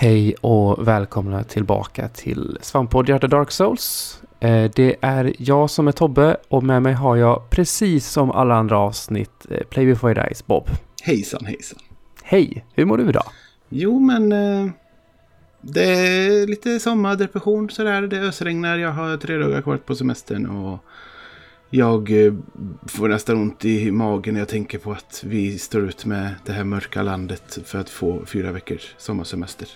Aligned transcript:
Hej 0.00 0.34
och 0.40 0.88
välkomna 0.88 1.44
tillbaka 1.44 2.08
till 2.08 2.58
Svamppodd 2.60 3.08
Hjärta 3.08 3.26
Dark 3.26 3.50
Souls. 3.50 4.20
Eh, 4.40 4.70
Det 4.74 4.96
är 5.00 5.32
jag 5.38 5.70
som 5.70 5.88
är 5.88 5.92
Tobbe 5.92 6.36
och 6.48 6.62
med 6.62 6.82
mig 6.82 6.92
har 6.92 7.16
jag 7.16 7.50
precis 7.50 8.06
som 8.06 8.30
alla 8.30 8.54
andra 8.54 8.78
avsnitt 8.78 9.46
eh, 9.50 9.66
Play 9.70 9.86
Before 9.86 10.12
I 10.12 10.14
Dies 10.14 10.46
Bob. 10.46 10.68
Hejsan 11.02 11.44
hejsan. 11.44 11.78
Hej, 12.22 12.64
hur 12.74 12.84
mår 12.84 12.98
du 12.98 13.08
idag? 13.08 13.24
Jo 13.68 13.98
men 14.00 14.32
eh, 14.32 14.70
det 15.60 15.84
är 15.84 16.46
lite 16.46 16.80
sommardepression 16.80 17.70
sådär. 17.70 18.02
Det 18.02 18.20
ösregnar. 18.20 18.78
Jag 18.78 18.92
har 18.92 19.16
tre 19.16 19.36
dagar 19.36 19.62
kvar 19.62 19.76
på 19.76 19.94
semestern 19.94 20.46
och 20.46 20.78
jag 21.70 22.10
får 22.86 23.08
nästan 23.08 23.36
ont 23.36 23.64
i 23.64 23.90
magen 23.90 24.34
när 24.34 24.40
jag 24.40 24.48
tänker 24.48 24.78
på 24.78 24.92
att 24.92 25.22
vi 25.26 25.58
står 25.58 25.88
ut 25.88 26.04
med 26.04 26.34
det 26.44 26.52
här 26.52 26.64
mörka 26.64 27.02
landet 27.02 27.58
för 27.64 27.78
att 27.78 27.90
få 27.90 28.26
fyra 28.26 28.52
veckors 28.52 28.94
sommarsemester. 28.98 29.68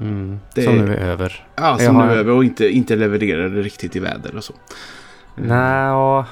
Mm, 0.00 0.38
Det- 0.54 0.62
Som 0.62 0.76
nu 0.76 0.94
är 0.94 0.98
över. 0.98 1.46
Ja, 1.56 1.76
som 1.76 1.84
Jag 1.84 1.94
nu 1.94 2.00
har- 2.00 2.08
är 2.08 2.16
över 2.16 2.32
och 2.32 2.44
inte, 2.44 2.68
inte 2.68 2.96
levererade 2.96 3.62
riktigt 3.62 3.96
i 3.96 3.98
väder 3.98 4.36
och 4.36 4.44
så. 4.44 4.52
Nej, 5.36 5.90
och, 5.90 6.24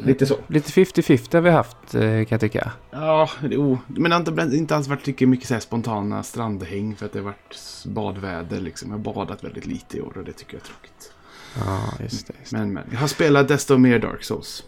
Lite 0.00 0.26
så. 0.26 0.36
lite 0.46 0.72
50-50 0.72 1.34
har 1.36 1.40
vi 1.42 1.50
haft 1.50 1.94
eh, 1.94 2.00
kan 2.00 2.26
jag 2.28 2.40
tycka. 2.40 2.70
Ja, 2.90 3.28
jo, 3.50 3.78
men 3.86 4.10
det 4.24 4.42
har 4.42 4.54
inte, 4.54 4.76
alls 4.76 4.88
varit 4.88 5.06
lika 5.06 5.26
mycket 5.26 5.48
så 5.48 5.60
spontana 5.60 6.22
strandhäng 6.22 6.96
för 6.96 7.06
att 7.06 7.12
det 7.12 7.18
har 7.18 7.24
varit 7.24 7.84
badväder 7.86 8.60
liksom. 8.60 8.90
Jag 8.90 8.98
har 8.98 9.04
badat 9.14 9.44
väldigt 9.44 9.66
lite 9.66 9.96
i 9.96 10.00
år 10.00 10.12
och 10.18 10.24
det 10.24 10.32
tycker 10.32 10.54
jag 10.54 10.60
är 10.62 10.66
tråkigt. 10.66 11.12
Ja, 11.58 12.04
just 12.04 12.26
det. 12.26 12.32
Just 12.40 12.50
det. 12.52 12.58
Men, 12.58 12.72
men. 12.72 12.82
Jag 12.92 12.98
har 12.98 13.08
spelat 13.08 13.48
desto 13.48 13.76
mer 13.78 13.98
Dark 13.98 14.24
Souls. 14.24 14.64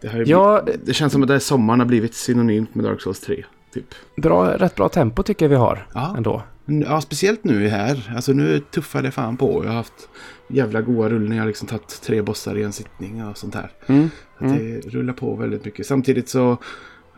Det, 0.00 0.08
har 0.08 0.18
ju 0.18 0.24
Ja, 0.24 0.60
blivit, 0.64 0.86
det 0.86 0.94
känns 0.94 1.12
som 1.12 1.22
att 1.22 1.28
det 1.28 1.34
här 1.34 1.38
sommaren 1.38 1.80
har 1.80 1.86
blivit 1.86 2.14
synonymt 2.14 2.74
med 2.74 2.84
Dark 2.84 3.00
Souls 3.00 3.20
3. 3.20 3.44
Typ. 3.74 3.84
bra, 4.16 4.56
rätt 4.56 4.74
bra 4.74 4.88
tempo 4.88 5.22
tycker 5.22 5.44
jag 5.44 5.50
vi 5.50 5.56
har 5.56 5.86
Ja. 5.94 6.14
ändå. 6.16 6.42
Ja, 6.66 7.00
speciellt 7.00 7.44
nu 7.44 7.68
här. 7.68 8.12
Alltså 8.16 8.32
nu 8.32 8.60
tuffar 8.60 9.02
det 9.02 9.10
fan 9.10 9.36
på. 9.36 9.64
Jag 9.64 9.70
har 9.70 9.76
haft 9.76 10.08
jävla 10.48 10.80
goa 10.80 11.08
rullningar. 11.08 11.36
Jag 11.36 11.42
har 11.42 11.48
liksom 11.48 11.68
tagit 11.68 12.02
tre 12.02 12.22
bossar 12.22 12.58
i 12.58 12.62
en 12.62 12.72
sittning 12.72 13.24
och 13.24 13.38
sånt 13.38 13.54
här. 13.54 13.70
Mm. 13.86 14.10
Att 14.38 14.58
det 14.58 14.80
rullar 14.80 15.14
på 15.14 15.36
väldigt 15.36 15.64
mycket. 15.64 15.86
Samtidigt 15.86 16.28
så, 16.28 16.58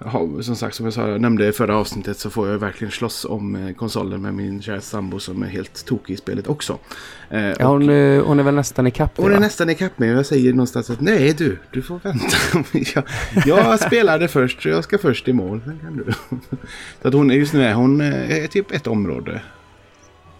ja, 0.05 0.29
som 0.43 0.57
sagt 0.57 0.75
som 0.77 0.87
jag 0.87 0.93
sa, 0.93 1.07
nämnde 1.07 1.49
i 1.49 1.53
förra 1.53 1.77
avsnittet 1.77 2.19
så 2.19 2.31
får 2.31 2.49
jag 2.49 2.59
verkligen 2.59 2.91
slåss 2.93 3.25
om 3.25 3.57
eh, 3.57 3.75
konsolen 3.75 4.23
med 4.23 4.35
min 4.35 4.63
kära 4.63 4.81
sambo 4.81 5.19
som 5.21 5.43
är 5.43 5.47
helt 5.47 5.87
tokig 5.87 6.15
i 6.15 6.17
spelet 6.17 6.47
också. 6.49 6.79
Eh, 7.31 7.41
Ja, 7.41 7.53
och- 7.53 7.67
hon, 7.67 7.91
eh, 7.91 8.25
hon 8.25 8.39
är 8.39 8.43
väl 8.43 8.55
nästan 8.55 8.87
ikapp 8.87 9.13
Hon 9.17 9.27
är 9.31 9.35
va? 9.35 9.41
nästan 9.41 9.71
ikapp 9.71 9.99
mig 9.99 10.11
och 10.13 10.19
jag 10.19 10.27
säger 10.27 10.51
någonstans 10.53 10.91
att 10.91 11.01
nej 11.01 11.33
du, 11.39 11.59
du 11.71 11.83
får 11.83 12.01
vänta. 12.03 12.37
jag, 12.95 13.05
jag 13.47 13.81
spelade 13.81 14.29
först 14.29 14.63
så 14.63 14.69
jag 14.69 14.85
ska 14.85 14.99
först 14.99 15.29
i 15.29 15.33
mål. 15.33 15.61
Sen 15.65 15.79
kan 15.79 15.97
du. 15.97 16.05
så 17.03 17.09
att 17.09 17.15
hon 17.15 17.31
är 17.31 17.35
just 17.35 17.53
nu 17.53 17.65
är 17.65 17.75
hon 17.75 18.01
eh, 18.01 18.43
är 18.45 18.47
typ 18.47 18.73
ett 18.73 18.87
område. 18.87 19.43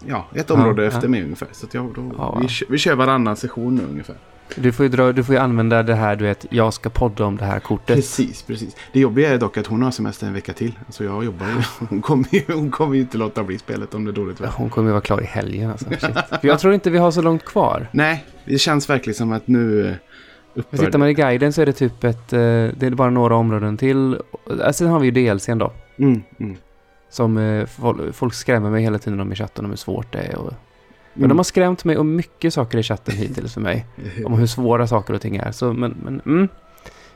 Ja, 0.05 0.27
ett 0.35 0.51
område 0.51 0.81
ja. 0.83 0.87
efter 0.87 1.07
mig 1.07 1.23
ungefär. 1.23 1.47
Så 1.51 1.65
att 1.65 1.73
jag, 1.73 1.93
då, 1.95 2.11
Ja. 2.17 2.39
vi, 2.41 2.47
vi 2.69 2.77
kör 2.77 2.95
varannan 2.95 3.35
session 3.35 3.75
nu 3.75 3.83
ungefär. 3.89 4.15
Du 4.55 4.71
får, 4.71 4.83
ju 4.85 4.89
dra, 4.89 5.11
du 5.11 5.23
får 5.23 5.35
ju 5.35 5.41
använda 5.41 5.83
det 5.83 5.95
här, 5.95 6.15
du 6.15 6.25
vet, 6.25 6.45
jag 6.49 6.73
ska 6.73 6.89
podda 6.89 7.25
om 7.25 7.37
det 7.37 7.45
här 7.45 7.59
kortet. 7.59 7.95
Precis, 7.95 8.41
precis. 8.43 8.75
Det 8.93 8.99
jobbiga 8.99 9.33
är 9.33 9.37
dock 9.37 9.57
att 9.57 9.67
hon 9.67 9.81
har 9.83 9.91
semester 9.91 10.27
en 10.27 10.33
vecka 10.33 10.53
till. 10.53 10.79
Så 10.89 11.03
jag 11.03 11.25
jobbar 11.25 11.45
ju. 11.47 11.53
Hon 11.89 12.01
kommer 12.01 12.25
ju, 12.31 12.41
hon 12.47 12.71
kommer 12.71 12.95
ju 12.95 13.01
inte 13.01 13.17
låta 13.17 13.43
bli 13.43 13.57
spelet 13.57 13.93
om 13.93 14.05
det 14.05 14.11
är 14.11 14.13
dåligt 14.13 14.41
väder. 14.41 14.53
Hon 14.57 14.69
kommer 14.69 14.87
ju 14.89 14.91
vara 14.91 15.01
klar 15.01 15.21
i 15.21 15.25
helgen 15.25 15.71
alltså. 15.71 15.85
För 16.41 16.47
jag 16.47 16.59
tror 16.59 16.73
inte 16.73 16.89
vi 16.89 16.97
har 16.97 17.11
så 17.11 17.21
långt 17.21 17.45
kvar. 17.45 17.87
Nej, 17.91 18.25
det 18.45 18.57
känns 18.57 18.89
verkligen 18.89 19.15
som 19.15 19.31
att 19.31 19.47
nu 19.47 19.81
eh, 19.87 19.93
Men 20.53 20.63
upphör 20.63 20.77
tittar 20.77 20.99
man 20.99 21.09
i 21.09 21.13
guiden 21.13 21.53
så 21.53 21.61
är 21.61 21.65
det 21.65 21.73
typ 21.73 22.03
ett, 22.03 22.33
eh, 22.33 22.39
det 22.39 22.81
är 22.83 22.89
bara 22.89 23.09
några 23.09 23.35
områden 23.35 23.77
till. 23.77 24.17
Äh, 24.65 24.71
Sen 24.71 24.87
har 24.87 24.99
vi 24.99 25.05
ju 25.09 25.11
DLCn 25.33 25.57
då. 25.57 25.71
Mm, 25.99 26.21
mm. 26.39 26.57
Som 27.09 27.37
eh, 27.37 27.65
fol- 27.65 28.11
folk 28.11 28.33
skrämmer 28.33 28.69
mig 28.69 28.83
hela 28.83 28.97
tiden 28.99 29.19
om 29.19 29.31
i 29.31 29.35
chatten 29.35 29.65
om 29.65 29.71
hur 29.71 29.77
svårt 29.77 30.13
det 30.13 30.19
är. 30.19 30.35
Och, 30.37 30.53
men 31.17 31.23
Mm. 31.23 31.29
de 31.29 31.37
har 31.37 31.43
skrämt 31.43 31.83
mig 31.85 31.97
om 31.97 32.15
mycket 32.15 32.53
saker 32.53 32.77
i 32.77 32.83
chatten 32.83 33.15
hittills 33.17 33.53
för 33.53 33.61
mig. 33.61 33.85
Om 34.25 34.33
hur 34.33 34.47
svåra 34.47 34.87
saker 34.87 35.13
och 35.13 35.21
ting 35.21 35.35
är. 35.35 35.51
Så, 35.51 35.73
men, 35.73 35.91
men 36.03 36.21
mm. 36.25 36.47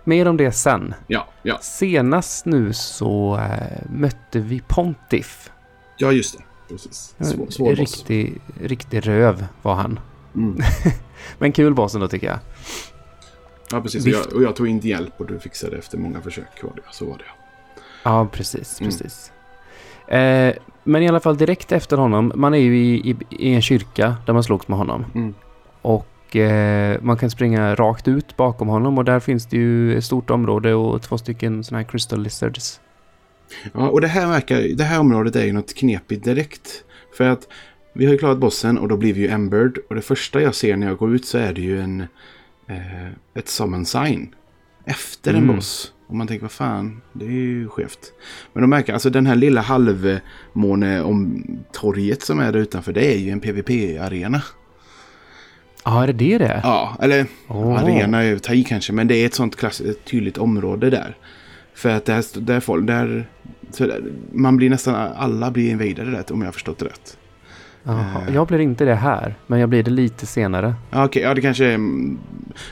Mer 0.04 0.28
om 0.28 0.38
det 0.38 0.52
sen. 0.52 0.94
Ja, 1.08 1.28
ja. 1.44 1.58
Senast 1.62 2.46
nu 2.46 2.74
så 2.74 3.36
eh, 3.38 3.92
mötte 3.92 4.40
vi 4.40 4.62
Pontiff. 4.68 5.52
ja, 5.98 6.12
just 6.12 6.38
det. 6.38 6.44
Precis. 6.70 7.16
Svår, 7.20 7.50
svår 7.50 7.70
boss. 7.70 7.80
riktig, 7.80 8.42
riktig 8.62 9.08
röv 9.08 9.46
var 9.62 9.76
han. 9.76 10.00
Mm. 10.36 10.58
Men 11.38 11.52
kul 11.52 11.74
boss 11.74 11.96
ändå 11.96 12.08
tycker 12.08 12.28
jag. 12.28 12.40
Ja, 13.72 13.82
precis. 13.82 14.06
Och 14.06 14.12
jag, 14.12 14.34
och 14.34 14.44
jag 14.44 14.56
tog 14.56 14.68
inte 14.68 14.88
hjälp 14.88 15.14
och 15.18 15.26
du 15.28 15.40
fixade 15.40 15.78
efter 15.78 15.98
många 15.98 16.22
försök. 16.22 16.64
Var 16.64 16.72
det. 16.76 16.82
Så 16.92 17.06
var 17.06 17.18
det. 17.18 17.24
Ja, 18.04 18.28
precis, 18.32 18.80
precis. 18.80 19.32
Eh, 20.08 20.54
men 20.84 21.04
i 21.04 21.08
alla 21.08 21.20
fall 21.20 21.38
direkt 21.38 21.72
efter 21.72 21.98
honom, 21.98 22.32
man 22.36 22.54
är 22.54 22.58
ju 22.58 22.78
i, 22.78 23.10
i, 23.10 23.16
i 23.30 23.54
en 23.54 23.62
kyrka 23.62 24.16
där 24.26 24.34
man 24.34 24.44
slogs 24.44 24.68
med 24.68 24.78
honom. 24.78 25.06
Mm. 25.16 25.34
Och 25.82 26.36
eh, 26.36 26.98
man 27.02 27.18
kan 27.18 27.30
springa 27.30 27.76
rakt 27.76 28.08
ut 28.08 28.38
bakom 28.38 28.68
honom 28.68 28.98
och 28.98 29.06
där 29.06 29.20
finns 29.20 29.46
det 29.46 29.58
ju 29.58 29.98
ett 29.98 30.04
stort 30.04 30.30
område 30.30 30.74
och 30.74 31.02
två 31.02 31.18
stycken 31.18 31.64
sådana 31.64 31.84
här 31.84 31.90
crystal 31.90 32.24
lizards. 32.24 32.80
Ja, 33.74 33.90
och 33.90 34.02
det 34.02 34.08
här, 34.08 34.28
verkar, 34.28 34.76
det 34.76 34.84
här 34.84 35.00
området 35.00 35.36
är 35.36 35.46
ju 35.46 35.54
något 35.54 35.74
knepigt 35.76 36.24
direkt. 36.24 36.84
För 37.18 37.24
att 37.30 37.48
vi 37.94 38.06
har 38.06 38.12
ju 38.12 38.18
klarat 38.18 38.38
bossen 38.38 38.78
och 38.78 38.88
då 38.88 38.98
blir 38.98 39.14
vi 39.14 39.22
ju 39.22 39.28
Embered. 39.28 39.78
Och 39.90 39.96
det 39.96 40.02
första 40.02 40.42
jag 40.42 40.56
ser 40.56 40.76
när 40.78 40.88
jag 40.88 40.98
går 40.98 41.16
ut 41.16 41.26
så 41.26 41.38
är 41.38 41.54
det 41.54 41.62
ju 41.62 41.82
en, 41.82 42.02
eh, 42.68 43.08
ett 43.36 43.48
summon 43.50 43.86
sign. 43.86 44.36
Efter 44.86 45.34
en 45.34 45.44
Mm. 45.44 45.56
boss. 45.56 45.94
Och 46.12 46.18
man 46.18 46.28
tänker, 46.28 46.42
vad 46.42 46.52
fan, 46.52 47.02
det 47.14 47.26
är 47.26 47.30
ju 47.30 47.68
skevt. 47.70 48.14
Men 48.54 48.62
de 48.62 48.70
märker, 48.70 48.94
alltså 48.94 49.10
den 49.10 49.26
här 49.28 49.36
lilla 49.36 49.62
halvmåne 49.62 51.02
om 51.02 51.44
torget 51.74 52.22
som 52.22 52.40
är 52.40 52.52
där 52.52 52.60
utanför, 52.60 52.94
det 52.94 53.14
är 53.14 53.18
ju 53.18 53.30
en 53.32 53.40
PVP-arena. 53.40 54.42
Ja, 55.86 56.04
är 56.04 56.08
det 56.08 56.14
det 56.14 56.38
det 56.38 56.46
är? 56.46 56.62
Ja, 56.64 56.98
eller 57.02 57.26
Åh. 57.48 57.84
arena 57.84 58.24
är 58.24 58.36
att 58.36 58.44
ta 58.44 58.54
i 58.54 58.64
kanske, 58.64 58.94
men 58.94 59.08
det 59.08 59.16
är 59.16 59.26
ett 59.26 59.34
sånt 59.34 59.56
klass, 59.56 59.82
ett 59.82 60.06
tydligt 60.06 60.38
område 60.38 60.90
där. 60.90 61.18
För 61.74 61.90
att 61.90 62.06
där, 62.06 62.40
där, 62.42 62.60
folk, 62.60 62.88
där, 62.88 63.28
där 63.78 64.04
man 64.32 64.58
blir 64.58 64.70
nästan, 64.70 64.96
alla 65.18 65.52
blir 65.52 65.70
invadade 65.72 66.12
där 66.12 66.32
om 66.34 66.42
jag 66.42 66.48
har 66.48 66.52
förstått 66.54 66.80
det 66.80 66.86
rätt. 66.86 67.18
Jaha, 67.84 68.22
Eh. 68.28 68.36
jag 68.36 68.48
blir 68.48 68.60
inte 68.60 68.86
det 68.86 68.96
här, 68.96 69.36
men 69.48 69.60
jag 69.60 69.70
blir 69.70 69.84
det 69.84 69.92
lite 69.92 70.26
senare. 70.26 70.76
Ja, 70.92 71.06
okej, 71.06 71.22
ja 71.22 71.34
det 71.34 71.42
kanske 71.42 71.66
är, 71.66 71.80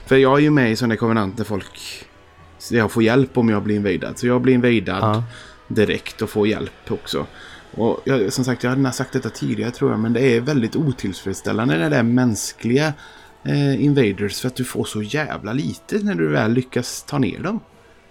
för 0.06 0.16
jag 0.18 0.38
är 0.38 0.42
ju 0.42 0.50
med 0.50 0.72
i 0.72 0.76
sådana 0.76 0.96
konvenant 0.96 1.38
där 1.38 1.44
folk, 1.44 2.06
så 2.60 2.76
jag 2.76 2.92
får 2.92 3.04
hjälp 3.04 3.38
om 3.38 3.50
jag 3.50 3.64
blir 3.64 3.76
invadad. 3.76 4.18
Så 4.18 4.28
jag 4.28 4.42
blir 4.42 4.54
invadad 4.54 5.04
Ja. 5.04 5.24
direkt 5.68 6.22
och 6.22 6.30
får 6.30 6.48
hjälp 6.48 6.92
också. 6.92 7.26
Och 7.72 8.02
jag, 8.06 8.34
som 8.34 8.46
sagt, 8.46 8.64
jag 8.64 8.70
hade 8.72 8.92
sagt 8.92 9.14
detta 9.14 9.30
tidigare 9.30 9.72
tror 9.72 9.92
jag, 9.92 10.00
men 10.00 10.14
det 10.14 10.22
är 10.22 10.42
väldigt 10.42 10.76
otillfredsställande 10.76 11.78
när 11.78 11.90
det 11.90 11.96
är 11.96 12.04
mänskliga 12.04 12.94
eh, 13.44 13.84
invaders 13.84 14.42
för 14.42 14.48
att 14.48 14.56
du 14.56 14.64
får 14.64 14.84
så 14.84 15.02
jävla 15.02 15.54
lite 15.54 16.00
när 16.04 16.16
du 16.16 16.28
väl 16.28 16.52
lyckas 16.54 17.04
ta 17.04 17.18
ner 17.18 17.40
dem. 17.40 17.60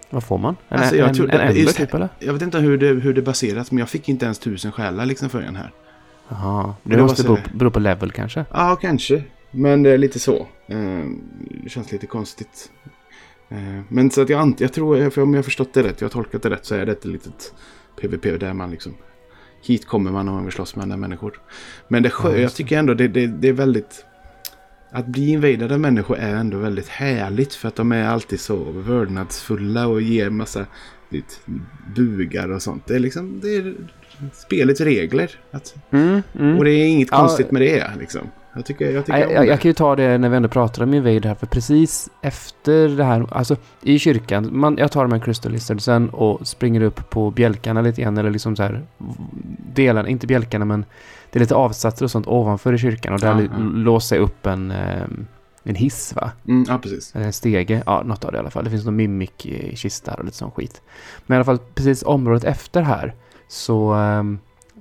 Vad 0.09 0.23
får 0.23 0.37
man? 0.37 0.55
En, 0.69 0.79
Alltså, 0.79 0.95
jag 0.95 1.09
en, 1.09 1.15
tror- 1.15 1.29
en 1.31 1.39
ember 1.41 1.53
just- 1.61 1.77
typ 1.77 1.93
eller? 1.93 2.09
Jag 2.19 2.33
vet 2.33 2.41
inte 2.41 2.59
hur 2.59 2.77
det, 2.77 2.87
hur 2.87 3.13
det 3.13 3.21
baseras, 3.21 3.71
men 3.71 3.77
jag 3.79 3.89
fick 3.89 4.09
inte 4.09 4.25
ens 4.25 4.39
tusen 4.39 4.71
själar 4.71 5.05
liksom 5.05 5.29
förrän 5.29 5.55
här. 5.55 5.71
Jaha, 6.29 6.73
det 6.83 6.95
det 6.95 7.01
måste 7.01 7.23
bero, 7.23 7.37
bero 7.53 7.71
på 7.71 7.79
level 7.79 8.11
kanske. 8.11 8.45
Ja, 8.51 8.75
kanske. 8.81 9.23
Men 9.51 9.83
det 9.83 9.89
är 9.89 9.97
lite 9.97 10.19
så. 10.19 10.47
Eh, 10.67 10.77
det 11.63 11.69
känns 11.69 11.91
lite 11.91 12.07
konstigt. 12.07 12.71
Eh, 13.49 13.81
men 13.89 14.11
så 14.11 14.21
att 14.21 14.29
jag, 14.29 14.55
jag 14.59 14.73
tror, 14.73 15.09
för 15.09 15.21
om 15.21 15.33
jag 15.33 15.37
har 15.37 15.43
förstått 15.43 15.73
det 15.73 15.83
rätt, 15.83 16.01
jag 16.01 16.05
har 16.05 16.11
tolkat 16.11 16.41
det 16.43 16.49
rätt, 16.49 16.65
så 16.65 16.75
är 16.75 16.85
det 16.85 16.91
ett 16.91 17.05
litet 17.05 17.53
PVP 18.01 18.39
där 18.39 18.53
man 18.53 18.71
liksom... 18.71 18.93
Hit 19.63 19.85
kommer 19.87 20.11
man 20.11 20.27
om 20.27 20.33
man 20.35 20.43
vill 20.43 20.53
slåss 20.53 20.75
med 20.75 20.83
andra 20.83 20.97
människor. 20.97 21.41
Men 21.87 22.03
det, 22.03 22.11
Ja, 22.23 22.37
jag 22.37 22.53
tycker 22.53 22.77
ändå 22.77 22.93
det, 22.93 23.07
det, 23.07 23.27
det 23.27 23.47
är 23.47 23.53
väldigt... 23.53 24.05
Att 24.91 25.05
bli 25.07 25.29
invadad 25.29 25.71
av 25.71 25.79
människor 25.79 26.17
är 26.17 26.35
ändå 26.35 26.57
väldigt 26.57 26.87
härligt 26.87 27.53
för 27.53 27.67
att 27.67 27.75
de 27.75 27.91
är 27.91 28.03
alltid 28.03 28.39
så 28.39 28.55
vördnadsfulla 28.71 29.87
och 29.87 30.01
ger 30.01 30.29
massa 30.29 30.65
vet, 31.09 31.41
bugar 31.95 32.49
och 32.51 32.61
sånt. 32.61 32.87
Det 32.87 32.95
är 32.95 32.99
liksom 32.99 33.39
det 33.39 33.55
är 33.55 33.75
spelets 34.33 34.81
regler. 34.81 35.31
Att, 35.51 35.75
Mm, 35.91 36.21
mm. 36.39 36.57
och 36.57 36.63
det 36.63 36.71
är 36.71 36.85
inget 36.85 37.07
Ja. 37.11 37.17
konstigt 37.17 37.51
med 37.51 37.61
det. 37.61 37.91
Liksom. 37.99 38.21
Jag 38.59 38.65
tycker, 38.65 38.91
jag 38.91 39.05
tycker 39.05 39.19
Jag, 39.19 39.31
jag, 39.31 39.47
jag 39.47 39.59
kan 39.61 39.69
ju 39.69 39.73
ta 39.73 39.95
det 39.95 40.17
när 40.17 40.29
vi 40.29 40.35
ändå 40.37 40.49
pratar 40.49 40.83
om 40.83 40.93
Invade 40.93 41.27
här, 41.27 41.35
för 41.35 41.45
precis 41.47 42.09
efter 42.21 42.87
det 42.89 43.03
här, 43.03 43.25
alltså 43.31 43.55
i 43.81 43.99
kyrkan, 43.99 44.49
man, 44.51 44.77
jag 44.77 44.91
tar 44.91 45.01
de 45.03 45.11
här 45.11 45.19
Crystal 45.19 45.51
Lizardsen 45.51 46.09
och 46.09 46.47
springer 46.47 46.81
upp 46.81 47.09
på 47.09 47.31
bjälkarna 47.31 47.81
lite 47.81 48.01
grann, 48.01 48.17
eller 48.17 48.29
liksom 48.31 48.55
så 48.55 48.63
här, 48.63 48.81
delarna, 49.73 50.09
inte 50.09 50.27
bjälkarna 50.27 50.65
men 50.65 50.85
det 51.31 51.39
är 51.39 51.41
lite 51.41 51.55
avsatser 51.55 52.05
och 52.05 52.11
sånt 52.11 52.27
ovanför 52.27 52.73
i 52.73 52.77
kyrkan 52.77 53.13
och 53.13 53.19
där 53.19 53.27
Ja, 53.27 53.33
li- 53.37 53.49
ja. 53.51 53.57
låser 53.63 54.15
jag 54.15 54.23
upp 54.23 54.45
en, 54.45 54.71
ehm, 54.71 55.27
en 55.63 55.75
hiss 55.75 56.15
va? 56.15 56.31
Mm, 56.47 56.65
ja, 56.67 56.77
precis. 56.77 57.15
En 57.15 57.33
stege, 57.33 57.83
ja 57.85 58.03
något 58.05 58.25
av 58.25 58.31
det 58.31 58.35
i 58.37 58.39
alla 58.39 58.49
fall. 58.49 58.63
Det 58.63 58.69
finns 58.69 58.85
någon 58.85 58.95
mimik 58.95 59.45
i 59.45 59.75
kistar 59.75 60.19
och 60.19 60.25
lite 60.25 60.37
sån 60.37 60.51
skit. 60.51 60.81
Men 61.25 61.35
i 61.35 61.37
alla 61.37 61.45
fall 61.45 61.59
precis 61.75 62.03
området 62.03 62.43
efter 62.43 62.81
här 62.81 63.13
så 63.47 63.93
ehm, 63.93 64.39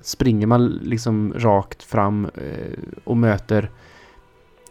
springer 0.09 0.47
man 0.47 0.67
liksom 0.67 1.33
rakt 1.37 1.83
fram 1.83 2.25
eh, 2.25 2.79
och 3.05 3.17
möter 3.17 3.71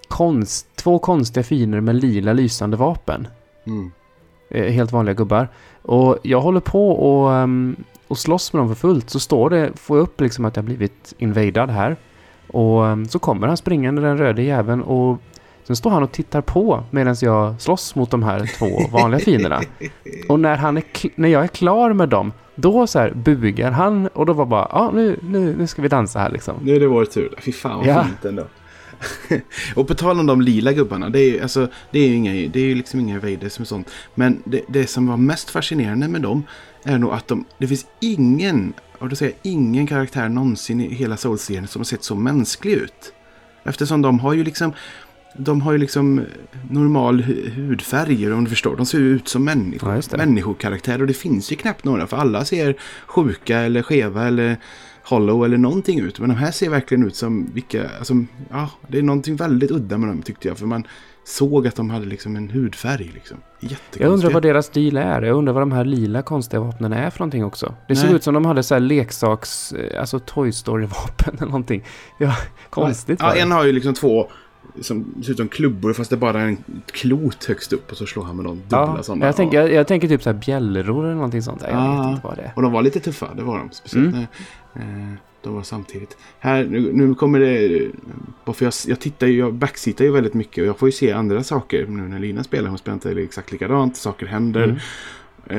konst, 0.07 0.68
två 0.75 1.00
konstiga 1.00 1.44
fiender 1.44 1.81
med 1.81 1.95
lila 1.95 2.34
lysande 2.34 2.78
vapen. 2.78 3.28
Mm. 3.68 3.92
Eh, 4.50 4.72
helt 4.72 4.92
vanliga 4.92 5.13
gubbar. 5.13 5.50
Och 5.81 6.18
jag 6.24 6.42
håller 6.42 6.60
på 6.60 6.92
och 6.92 7.34
ehm, 7.34 7.75
och 8.07 8.18
slåss 8.18 8.54
med 8.54 8.60
dem 8.60 8.68
för 8.68 8.75
fullt 8.75 9.10
så 9.10 9.19
står 9.19 9.50
det, 9.50 9.72
får 9.75 9.98
jag 9.98 10.04
upp 10.04 10.22
liksom 10.22 10.45
att 10.45 10.56
jag 10.56 10.66
blivit 10.66 11.13
invadad 11.18 11.69
här. 11.69 11.95
Och 12.48 12.81
um, 12.81 13.07
så 13.07 13.19
kommer 13.19 13.48
han 13.48 13.57
springande 13.57 14.01
den 14.01 14.18
röde 14.18 14.42
jäveln 14.42 14.81
och 14.81 15.18
sen 15.63 15.75
står 15.75 15.89
han 15.89 16.04
och 16.04 16.12
tittar 16.12 16.42
på 16.42 16.84
medan 16.92 17.16
jag 17.22 17.62
slåss 17.62 17.95
mot 17.95 18.12
de 18.12 18.24
här 18.24 18.57
två 18.57 18.98
vanliga 18.98 19.19
fienderna. 19.19 19.62
Och 20.30 20.39
när, 20.39 20.56
han 20.56 20.78
är 20.78 20.84
när 21.16 21.30
jag 21.30 21.44
är 21.44 21.48
klar 21.48 21.94
med 21.94 22.10
dem, 22.10 22.31
då 22.57 22.88
så 22.88 23.00
här 23.00 23.12
bugar 23.13 23.71
han 23.71 24.07
och 24.07 24.25
då 24.25 24.33
var 24.33 24.45
bara, 24.45 24.68
ja 24.71 24.92
nu, 24.94 25.19
nu, 25.21 25.56
nu 25.57 25.68
ska 25.68 25.81
vi 25.81 25.88
dansa 25.88 26.19
här 26.19 26.30
liksom. 26.31 26.56
Nu 26.62 26.75
är 26.75 26.80
det 26.80 26.88
vår 26.88 27.06
tur. 27.06 27.33
Fy 27.42 27.51
fan 27.51 27.77
vad 27.77 27.88
Ja. 27.88 28.04
fint 28.04 28.25
ändå. 28.25 28.48
och 29.75 29.88
på 29.88 29.94
tal 29.94 30.19
om 30.19 30.25
de 30.25 30.42
lila 30.42 30.74
gubbarna, 30.74 31.09
det 31.09 31.19
är 31.19 31.31
ju 31.31 31.42
alltså, 31.42 31.68
det 31.92 32.00
är 32.00 32.07
ju 32.07 32.15
inga, 32.15 32.31
det 32.31 32.59
är 32.59 32.65
ju 32.65 32.75
liksom 32.75 33.00
inga 33.00 33.19
Vaders 33.19 33.59
och 33.59 33.68
sånt. 33.68 33.92
Men 34.15 34.42
det, 34.45 34.62
det 34.68 34.88
som 34.88 35.07
var 35.07 35.18
mest 35.18 35.50
fascinerande 35.50 36.07
med 36.07 36.21
dem 36.21 36.44
är 36.83 36.98
nog 36.98 37.12
att 37.13 37.27
de, 37.27 37.45
det 37.57 37.68
finns 37.68 37.86
ingen, 38.01 38.74
och 39.00 39.10
då 39.10 39.15
säger 39.15 39.31
jag 39.44 39.51
ingen 39.51 39.88
karaktär 39.88 40.30
någonsin 40.30 40.81
i 40.81 40.94
hela 40.94 41.18
Souls-serien 41.18 41.68
som 41.68 41.80
har 41.80 41.83
sett 41.86 42.03
så 42.03 42.15
mänsklig 42.15 42.74
ut. 42.74 43.13
Eftersom 43.63 44.01
de 44.01 44.19
har 44.19 44.33
ju 44.33 44.44
liksom, 44.44 44.74
de 45.38 45.62
har 45.62 45.72
ju 45.72 45.78
liksom 45.78 46.22
normal 46.69 47.22
hu- 47.22 47.50
hudfärg 47.50 48.34
om 48.34 48.44
du 48.44 48.50
förstår. 48.50 48.75
De 48.75 48.86
ser 48.86 48.98
ju 49.00 49.10
ut 49.16 49.28
som 49.28 49.44
människor, 49.44 50.01
Ja, 50.12 50.18
människokaraktärer 50.18 51.01
och 51.01 51.07
det 51.07 51.13
finns 51.13 51.51
ju 51.51 51.56
knappt 51.56 51.84
några 51.84 52.07
för 52.07 52.18
alla 52.18 52.45
ser 52.45 52.75
sjuka 53.07 53.60
eller 53.60 53.81
skeva 53.81 54.28
eller 54.28 54.57
hollow 55.04 55.45
eller 55.45 55.57
någonting 55.57 56.00
ut. 56.00 56.19
Men 56.19 56.30
de 56.30 56.36
här 56.36 56.51
ser 56.51 56.69
verkligen 56.69 57.07
ut 57.07 57.16
som 57.16 57.50
vilka, 57.54 57.89
alltså, 58.00 58.13
ja, 58.50 58.69
det 58.88 58.98
är 58.98 59.01
någonting 59.01 59.36
väldigt 59.36 59.72
udda 59.72 59.98
med 59.98 60.10
dem 60.10 60.22
tyckte 60.22 60.48
jag. 60.48 60.57
För 60.57 60.66
man 60.66 60.84
såg 61.25 61.68
att 61.68 61.75
de 61.75 61.89
hade 61.89 62.06
liksom 62.06 62.36
en 62.36 62.50
hudfärg 62.50 63.12
liksom. 63.13 63.38
Jag 63.98 64.12
undrar 64.12 64.30
vad 64.30 64.44
deras 64.44 64.66
stil 64.66 64.98
är. 64.98 65.22
Jag 65.22 65.38
undrar 65.38 65.54
vad 65.54 65.62
de 65.62 65.72
här 65.72 65.86
lila 65.86 66.22
konstiga 66.22 66.60
vapnen 66.60 66.94
är 66.94 67.10
för 67.10 67.19
någonting 67.19 67.45
också. 67.45 67.74
Det 67.88 67.94
Nej. 68.04 68.13
ut 68.13 68.24
som 68.24 68.34
de 68.34 68.45
hade 68.45 68.63
så 68.63 68.74
här 68.75 68.80
leksaks, 68.80 69.72
eh, 69.74 70.00
alltså 70.00 70.19
Toy 70.19 70.51
Story-vapen 70.51 71.36
eller 71.38 71.45
någonting. 71.45 71.84
Ja, 72.18 72.36
konstigt 72.69 73.19
Ja, 73.22 73.36
en 73.36 73.51
har 73.51 73.66
ju 73.66 73.72
liksom 73.72 73.94
två 73.94 74.30
som 74.81 75.24
ser 75.24 75.31
ut 75.31 75.38
som 75.38 75.47
klubbor 75.47 75.94
fast 75.94 76.09
det 76.09 76.15
är 76.15 76.18
bara 76.18 76.41
en 76.41 76.57
klot 76.91 77.45
högst 77.45 77.74
upp 77.74 77.91
och 77.91 77.97
så 77.97 78.06
slår 78.06 78.24
han 78.24 78.35
med 78.35 78.45
dem 78.45 78.57
dubbla 78.57 78.94
Ja, 78.97 79.03
sådana. 79.03 79.25
jag, 79.25 79.35
tänker, 79.35 79.57
jag, 79.62 79.74
jag 79.74 79.88
tänker 79.88 80.07
typ 80.07 80.24
så 80.24 80.29
här 80.31 80.38
bjällror 80.45 81.06
eller 81.06 81.15
någonting 81.15 81.41
sånt. 81.41 81.59
där. 81.62 81.69
Jag 81.69 81.77
Ja. 81.77 82.01
vet 82.01 82.09
inte 82.12 82.27
vad 82.27 82.35
det 82.38 82.41
är. 82.41 82.51
Och 82.56 82.62
de 82.62 82.71
var 82.71 82.81
lite 82.81 83.00
tuffa, 83.00 83.27
det 83.35 83.44
var 83.44 83.57
de. 83.57 83.69
Speciellt 83.71 84.13
Mm. 84.15 84.25
när 84.74 84.81
eh, 85.09 85.13
de 85.41 85.53
var 85.56 85.63
samtidigt. 85.63 86.18
Här, 86.39 86.65
nu, 86.65 86.94
nu 86.94 87.15
kommer 87.15 87.39
det... 87.39 87.81
Bara 88.45 88.53
för 88.53 88.65
jag, 88.65 88.74
jag 88.88 89.00
tittar 89.00 89.27
ju, 89.27 89.38
jag 89.39 89.53
backseatar 89.53 90.06
ju 90.06 90.12
väldigt 90.12 90.33
mycket 90.33 90.62
och 90.62 90.68
jag 90.68 90.77
får 90.79 90.88
ju 90.88 90.91
se 90.91 91.12
andra 91.12 91.44
saker 91.44 91.85
nu 91.88 92.01
när 92.01 92.19
Lina 92.19 92.44
spelar. 92.44 92.69
Hon 92.69 92.77
spelar 92.77 92.94
inte 92.94 93.12
exakt 93.12 93.51
likadant, 93.51 93.97
saker 93.97 94.25
händer. 94.25 94.63
Mm. 94.63 94.77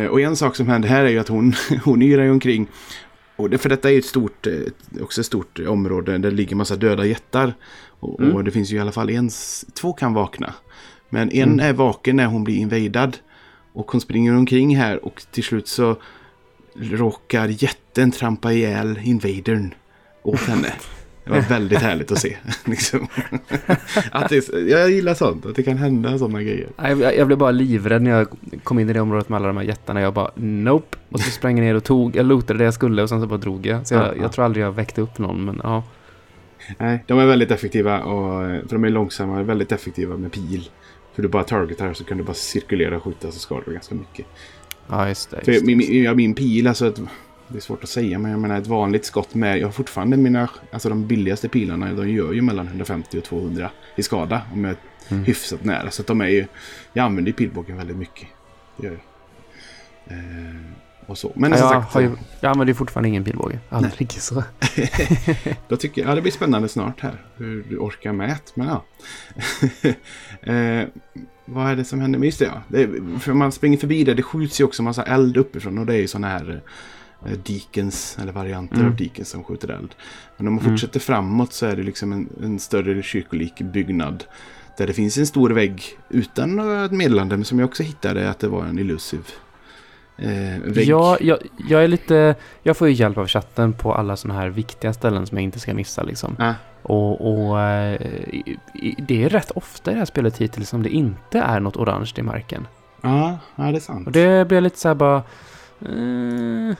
Eh, 0.05 0.07
och 0.11 0.21
en 0.21 0.37
sak 0.37 0.57
som 0.57 0.69
händer 0.69 0.89
här 0.89 1.05
är 1.05 1.09
ju 1.09 1.19
att 1.19 1.29
hon, 1.29 1.53
hon 1.85 2.03
yrar 2.03 2.25
ju 2.25 2.31
omkring. 2.31 2.67
Och 3.37 3.51
det, 3.51 3.59
för 3.59 3.69
detta 3.69 3.89
är 3.89 3.93
ju 3.93 3.99
ett 3.99 4.05
stort, 4.05 4.47
eh, 4.47 4.53
också 5.03 5.21
ett 5.21 5.27
stort 5.27 5.59
område 5.69 6.13
där 6.13 6.31
det 6.31 6.37
ligger 6.37 6.57
massa 6.57 6.77
döda 6.77 7.05
jättar. 7.07 7.55
Och, 8.01 8.21
Mm. 8.21 8.37
och 8.37 8.45
det 8.45 8.51
finns 8.51 8.71
ju 8.73 8.77
i 8.77 8.81
alla 8.81 8.93
fall 8.93 9.11
en, 9.11 9.31
två 9.81 9.93
kan 9.93 10.15
vakna. 10.15 10.55
Men 11.11 11.31
en 11.33 11.53
Mm. 11.53 11.61
är 11.67 11.73
vaken 11.73 12.17
när 12.17 12.27
hon 12.27 12.45
blir 12.45 12.57
invadad. 12.57 13.17
Och 13.73 13.91
hon 13.91 14.01
springer 14.01 14.35
omkring 14.37 14.77
här 14.77 15.05
och 15.05 15.23
till 15.31 15.45
slut 15.45 15.69
så 15.69 15.97
råkar 16.77 17.49
jätten 17.63 18.11
trampa 18.11 18.53
ihjäl 18.53 18.99
invadern 19.03 19.75
åt 20.23 20.41
henne. 20.41 20.73
Det 21.25 21.31
var 21.31 21.41
väldigt 21.41 21.79
härligt 21.79 22.13
att 22.13 22.19
se. 22.19 22.37
Liksom. 22.65 23.07
Att 24.13 24.29
det, 24.29 24.49
jag 24.69 24.91
gillar 24.91 25.15
sånt, 25.15 25.47
att 25.47 25.55
det 25.57 25.63
kan 25.63 25.77
hända 25.79 26.19
sådana 26.19 26.43
grejer. 26.43 26.69
Jag, 26.77 27.17
jag 27.17 27.27
blev 27.27 27.39
bara 27.39 27.51
livrädd 27.51 28.03
när 28.03 28.11
jag 28.11 28.29
kom 28.63 28.79
in 28.79 28.91
i 28.91 28.93
det 28.93 29.01
området 29.01 29.29
med 29.29 29.37
alla 29.37 29.47
de 29.47 29.57
här 29.57 29.65
jättarna. 29.65 30.01
Jag 30.01 30.15
bara 30.15 30.31
nope. 30.35 30.99
Och 31.09 31.21
så 31.21 31.31
sprang 31.31 31.59
jag 31.59 31.65
ner 31.65 31.75
och 31.75 31.85
tog, 31.85 32.17
jag 32.17 32.27
lootade 32.27 32.59
det 32.59 32.65
jag 32.65 32.75
skulle 32.75 33.03
och 33.03 33.09
sen 33.09 33.21
så 33.21 33.27
bara 33.27 33.39
drog 33.39 33.67
jag. 33.67 33.87
Så 33.87 33.95
Ja, 33.95 34.07
jag, 34.07 34.17
ja. 34.17 34.23
jag 34.23 34.33
tror 34.33 34.45
aldrig 34.45 34.65
jag 34.65 34.73
väckte 34.73 35.01
upp 35.01 35.19
någon 35.19 35.45
men 35.45 35.61
ja. 35.65 35.83
Nej, 36.79 37.05
de 37.07 37.19
är 37.19 37.27
väldigt 37.27 37.51
effektiva 37.51 38.01
och 38.03 38.41
för 38.69 38.73
de 38.73 38.85
är 38.85 38.91
långsamma, 38.91 39.43
väldigt 39.43 39.73
effektiva 39.73 40.17
med 40.17 40.33
pil. 40.33 40.69
För 41.15 41.23
du 41.23 41.29
bara 41.29 41.45
targetar 41.45 41.93
så 41.93 42.05
kan 42.05 42.19
du 42.19 42.25
bara 42.25 42.35
cirkulera 42.35 42.97
och 42.97 43.03
skjuta 43.03 43.33
så 43.33 43.39
skadar 43.39 43.63
du 43.67 43.73
ganska 43.73 43.95
mycket. 43.95 44.27
Ja 44.89 45.09
just 45.09 45.31
det. 45.31 45.37
Just 45.47 45.61
det. 45.61 45.67
min, 45.67 45.79
min, 45.79 46.03
ja, 46.03 46.15
min 46.15 46.35
pil, 46.35 46.67
alltså 46.67 46.87
ett, 46.87 47.01
det 47.49 47.57
är 47.57 47.61
svårt 47.61 47.83
att 47.83 47.89
säga, 47.89 48.19
men 48.19 48.31
jag 48.31 48.41
menar 48.41 48.59
ett 48.59 48.67
vanligt 48.67 49.05
skott 49.05 49.35
med, 49.35 49.59
jag 49.59 49.67
har 49.67 49.73
fortfarande 49.73 50.17
mina, 50.17 50.49
alltså 50.71 50.89
de 50.89 51.07
billigaste 51.07 51.49
pilarna, 51.49 51.93
de 51.93 52.09
gör 52.11 52.33
ju 52.33 52.43
mellan 52.43 52.67
150 52.67 53.19
och 53.19 53.25
200 53.25 53.71
i 53.97 54.03
skada 54.03 54.43
om 54.53 54.65
jag 54.65 54.71
är 54.71 54.77
Mm. 55.11 55.25
hyfsat 55.25 55.65
nära. 55.65 55.91
Så 55.91 56.03
att 56.03 56.07
de 56.07 56.21
är 56.21 56.29
ju, 56.29 56.47
jag 56.93 57.05
använder 57.05 57.29
ju 57.31 57.33
pilbågen 57.33 57.77
väldigt 57.77 57.97
mycket. 57.97 58.29
Det 58.77 58.87
gör 58.87 58.93
jag. 60.05 60.19
Eh, 60.19 60.55
och 61.09 61.19
så. 61.19 61.33
Men 61.37 61.51
Ja, 61.53 61.59
jag, 61.59 61.69
sagt, 61.71 61.95
har 61.95 62.01
ju, 62.01 62.11
jag 62.41 62.51
använder 62.51 62.71
ju 62.73 62.75
fortfarande 62.75 63.09
ingen 63.09 63.25
pilbåge. 63.25 63.59
Aldrig 63.69 64.13
så. 64.13 64.43
Då 65.69 65.77
tycker 65.77 66.03
jag, 66.03 66.11
ja, 66.11 66.15
det 66.15 66.21
blir 66.23 66.33
spännande 66.33 66.69
snart 66.69 67.01
här. 67.01 67.23
Hur 67.37 67.65
du 67.69 67.77
orkar 67.79 68.13
med 68.13 68.37
men 68.55 68.67
ja. 68.69 68.85
eh, 70.53 70.87
vad 71.45 71.71
är 71.71 71.77
det 71.77 71.85
som 71.85 72.01
händer? 72.01 72.19
Men 72.19 72.27
just 72.27 72.39
det, 72.39 72.45
ja. 72.45 72.63
Det 72.69 72.83
är, 72.83 73.19
för 73.19 73.33
man 73.33 73.53
springer 73.53 73.79
förbi 73.79 74.05
det, 74.05 74.15
det 74.15 74.23
skjuts 74.23 74.61
ju 74.61 74.65
också 74.65 74.83
massa 74.83 75.03
eld 75.03 75.37
uppifrån 75.37 75.79
och 75.79 75.87
det 75.87 75.95
är 75.95 75.99
ju 75.99 76.07
sådana 76.07 76.29
här 76.29 76.63
eh, 77.27 77.33
Deacons, 77.47 78.19
eller 78.23 78.33
varianter 78.33 78.77
Mm. 78.77 78.89
av 78.89 78.97
Deacons 78.97 79.29
som 79.29 79.45
skjuter 79.45 79.69
eld. 79.69 79.95
Men 80.37 80.49
om 80.49 80.55
man 80.55 80.63
Mm. 80.65 80.73
fortsätter 80.73 81.01
framåt 81.01 81.53
så 81.53 81.67
är 81.67 81.77
det 81.77 81.83
liksom 81.83 82.13
en, 82.13 82.29
en 82.43 82.59
större 82.59 83.03
kyrkolik 83.03 83.59
byggnad. 83.63 84.25
Där 84.79 84.87
det 84.87 84.93
finns 84.93 85.19
en 85.19 85.27
stor 85.27 85.51
vägg 85.51 85.83
utan 86.09 86.57
något 86.57 86.93
meddelande, 86.93 87.37
men 87.37 87.45
som 87.45 87.59
jag 87.59 87.67
också 87.69 87.83
hittade 87.83 88.31
att 88.31 88.39
det 88.39 88.49
var 88.49 88.65
en 88.65 88.79
illusiv 88.79 89.21
eh, 90.19 90.61
vägg. 90.65 90.89
Ja, 90.89 91.19
jag, 91.21 91.39
jag 91.69 91.85
är 91.85 91.89
lite... 91.89 92.35
Jag 92.63 92.77
får 92.77 92.89
ju 92.89 92.95
hjälp 92.95 93.19
av 93.19 93.27
chatten 93.27 93.73
på 93.73 93.95
alla 93.95 94.17
sådana 94.17 94.41
här 94.41 94.49
viktiga 94.49 94.93
ställen 94.93 95.27
som 95.27 95.39
jag 95.39 95.43
inte 95.45 95.61
ska 95.61 95.75
missa 95.75 96.03
liksom. 96.03 96.37
Ah, 96.39 96.53
Och, 96.83 97.21
och 97.51 97.61
eh, 97.61 98.01
det 98.99 99.25
är 99.25 99.29
rätt 99.29 99.51
ofta 99.51 99.91
i 99.91 99.95
det 99.95 99.99
här 99.99 100.07
spelet 100.07 100.39
hittills 100.39 100.69
som 100.69 100.83
det 100.83 100.91
inte 100.91 101.39
är 101.39 101.61
något 101.61 101.77
orange 101.77 102.13
i 102.17 102.23
marken. 102.23 102.67
ja, 103.01 103.39
ja, 103.57 103.63
det 103.65 103.77
är 103.79 103.81
sant. 103.81 104.07
Och 104.07 104.13
det 104.13 104.49
blir 104.49 104.61
lite 104.61 104.79
så 104.79 104.89
här 104.89 104.95
bara... 104.95 105.17
Eh, 105.81 106.77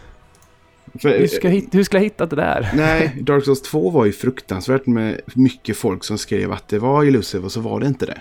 För- 1.03 1.19
hur, 1.19 1.27
ska 1.27 1.49
jag, 1.49 1.55
hit- 1.55 1.75
hur 1.75 1.83
ska 1.83 1.97
jag 1.97 2.05
hitta 2.05 2.27
det 2.27 2.37
där? 2.37 2.71
Nej, 2.75 3.17
Dark 3.21 3.45
Souls 3.45 3.63
2 3.63 3.91
var 3.91 4.05
ju 4.05 4.13
fruktansvärt 4.13 4.87
med 4.87 5.21
mycket 5.35 5.77
folk 5.77 6.05
som 6.05 6.19
skrev 6.19 6.53
att 6.53 6.69
det 6.69 6.79
var 6.79 7.05
Illusive 7.05 7.45
och 7.45 7.53
så 7.53 7.61
var 7.61 7.81
det 7.81 7.87
inte 7.87 8.07
det. 8.07 8.21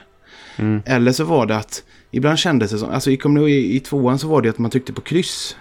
Mm. 0.57 0.81
Eller 0.85 1.11
så 1.11 1.23
var 1.23 1.45
det 1.45 1.57
att 1.57 1.83
ibland 2.11 2.39
kändes 2.39 2.71
det 2.71 2.77
som, 2.77 2.89
alltså 2.89 3.11
i, 3.11 3.13
ihåg 3.25 3.49
i, 3.49 3.75
i 3.75 3.79
tvåan 3.79 4.19
så 4.19 4.27
var 4.27 4.41
det 4.41 4.49
att 4.49 4.57
man 4.57 4.71
tryckte 4.71 4.93
på 4.93 5.01
kryss. 5.01 5.57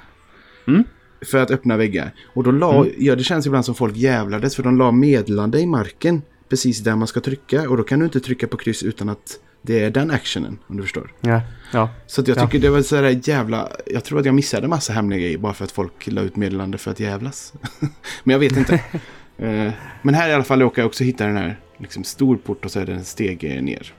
Mm. 0.68 0.84
För 1.30 1.38
att 1.38 1.50
öppna 1.50 1.76
väggar. 1.76 2.14
Och 2.34 2.42
då 2.44 2.50
la, 2.50 2.74
Mm. 2.82 2.94
ja 2.98 3.16
det 3.16 3.24
känns 3.24 3.46
ibland 3.46 3.64
som 3.64 3.74
folk 3.74 3.96
jävlades 3.96 4.56
för 4.56 4.62
de 4.62 4.78
la 4.78 4.90
meddelande 4.92 5.60
i 5.60 5.66
marken 5.66 6.22
precis 6.48 6.80
där 6.80 6.96
man 6.96 7.06
ska 7.08 7.20
trycka. 7.20 7.68
Och 7.70 7.76
då 7.76 7.82
kan 7.82 7.98
du 7.98 8.04
inte 8.04 8.20
trycka 8.20 8.46
på 8.46 8.56
kryss 8.56 8.82
utan 8.82 9.08
att 9.08 9.38
det 9.62 9.82
är 9.84 9.90
den 9.90 10.10
actionen, 10.10 10.58
om 10.66 10.76
du 10.76 10.82
förstår. 10.82 11.12
Ja, 11.20 11.40
ja. 11.72 11.90
Så 12.06 12.20
att 12.20 12.28
jag 12.28 12.36
Ja. 12.36 12.46
tycker 12.46 12.58
det 12.58 12.70
var 12.70 12.82
sådär 12.82 13.20
jävla... 13.24 13.68
Jag 13.86 14.04
tror 14.04 14.18
att 14.18 14.24
jag 14.26 14.34
missade 14.34 14.68
massa 14.68 14.92
hemliga 14.92 15.20
grejer 15.20 15.38
bara 15.38 15.54
för 15.54 15.64
att 15.64 15.72
folk 15.72 16.06
la 16.06 16.20
ut 16.22 16.36
meddelande 16.36 16.78
för 16.78 16.90
att 16.90 17.00
jävlas. 17.00 17.52
Men 18.24 18.32
jag 18.32 18.38
vet 18.38 18.56
inte. 18.56 18.80
Eh, 19.38 19.72
Men 20.02 20.14
här 20.14 20.28
i 20.28 20.32
alla 20.32 20.44
fall 20.44 20.60
råkar 20.60 20.82
jag 20.82 20.86
också 20.86 21.04
hitta 21.04 21.26
den 21.26 21.36
här 21.36 21.60
liksom, 21.78 22.04
stor 22.04 22.36
port 22.36 22.64
och 22.64 22.70
så 22.70 22.80
är 22.80 22.86
det 22.86 22.92
en 22.92 23.04
steg 23.04 23.62
ner. 23.62 23.92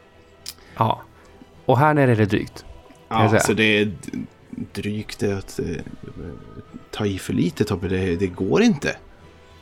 ja. 0.78 1.02
Och 1.68 1.78
här 1.78 1.94
nere 1.94 2.12
är 2.12 2.16
det 2.16 2.26
drygt. 2.26 2.66
Ja, 3.10 3.40
så 3.40 3.54
det 3.54 3.64
är 3.64 3.92
drygt 4.74 5.20
det 5.20 5.38
att 5.38 5.60
eh, 5.60 5.66
ta 6.92 7.06
i 7.06 7.20
för 7.20 7.34
lite 7.34 7.64
Tobbe. 7.64 7.88
Det, 7.88 8.16
det 8.16 8.28
går 8.28 8.62
inte. 8.62 8.96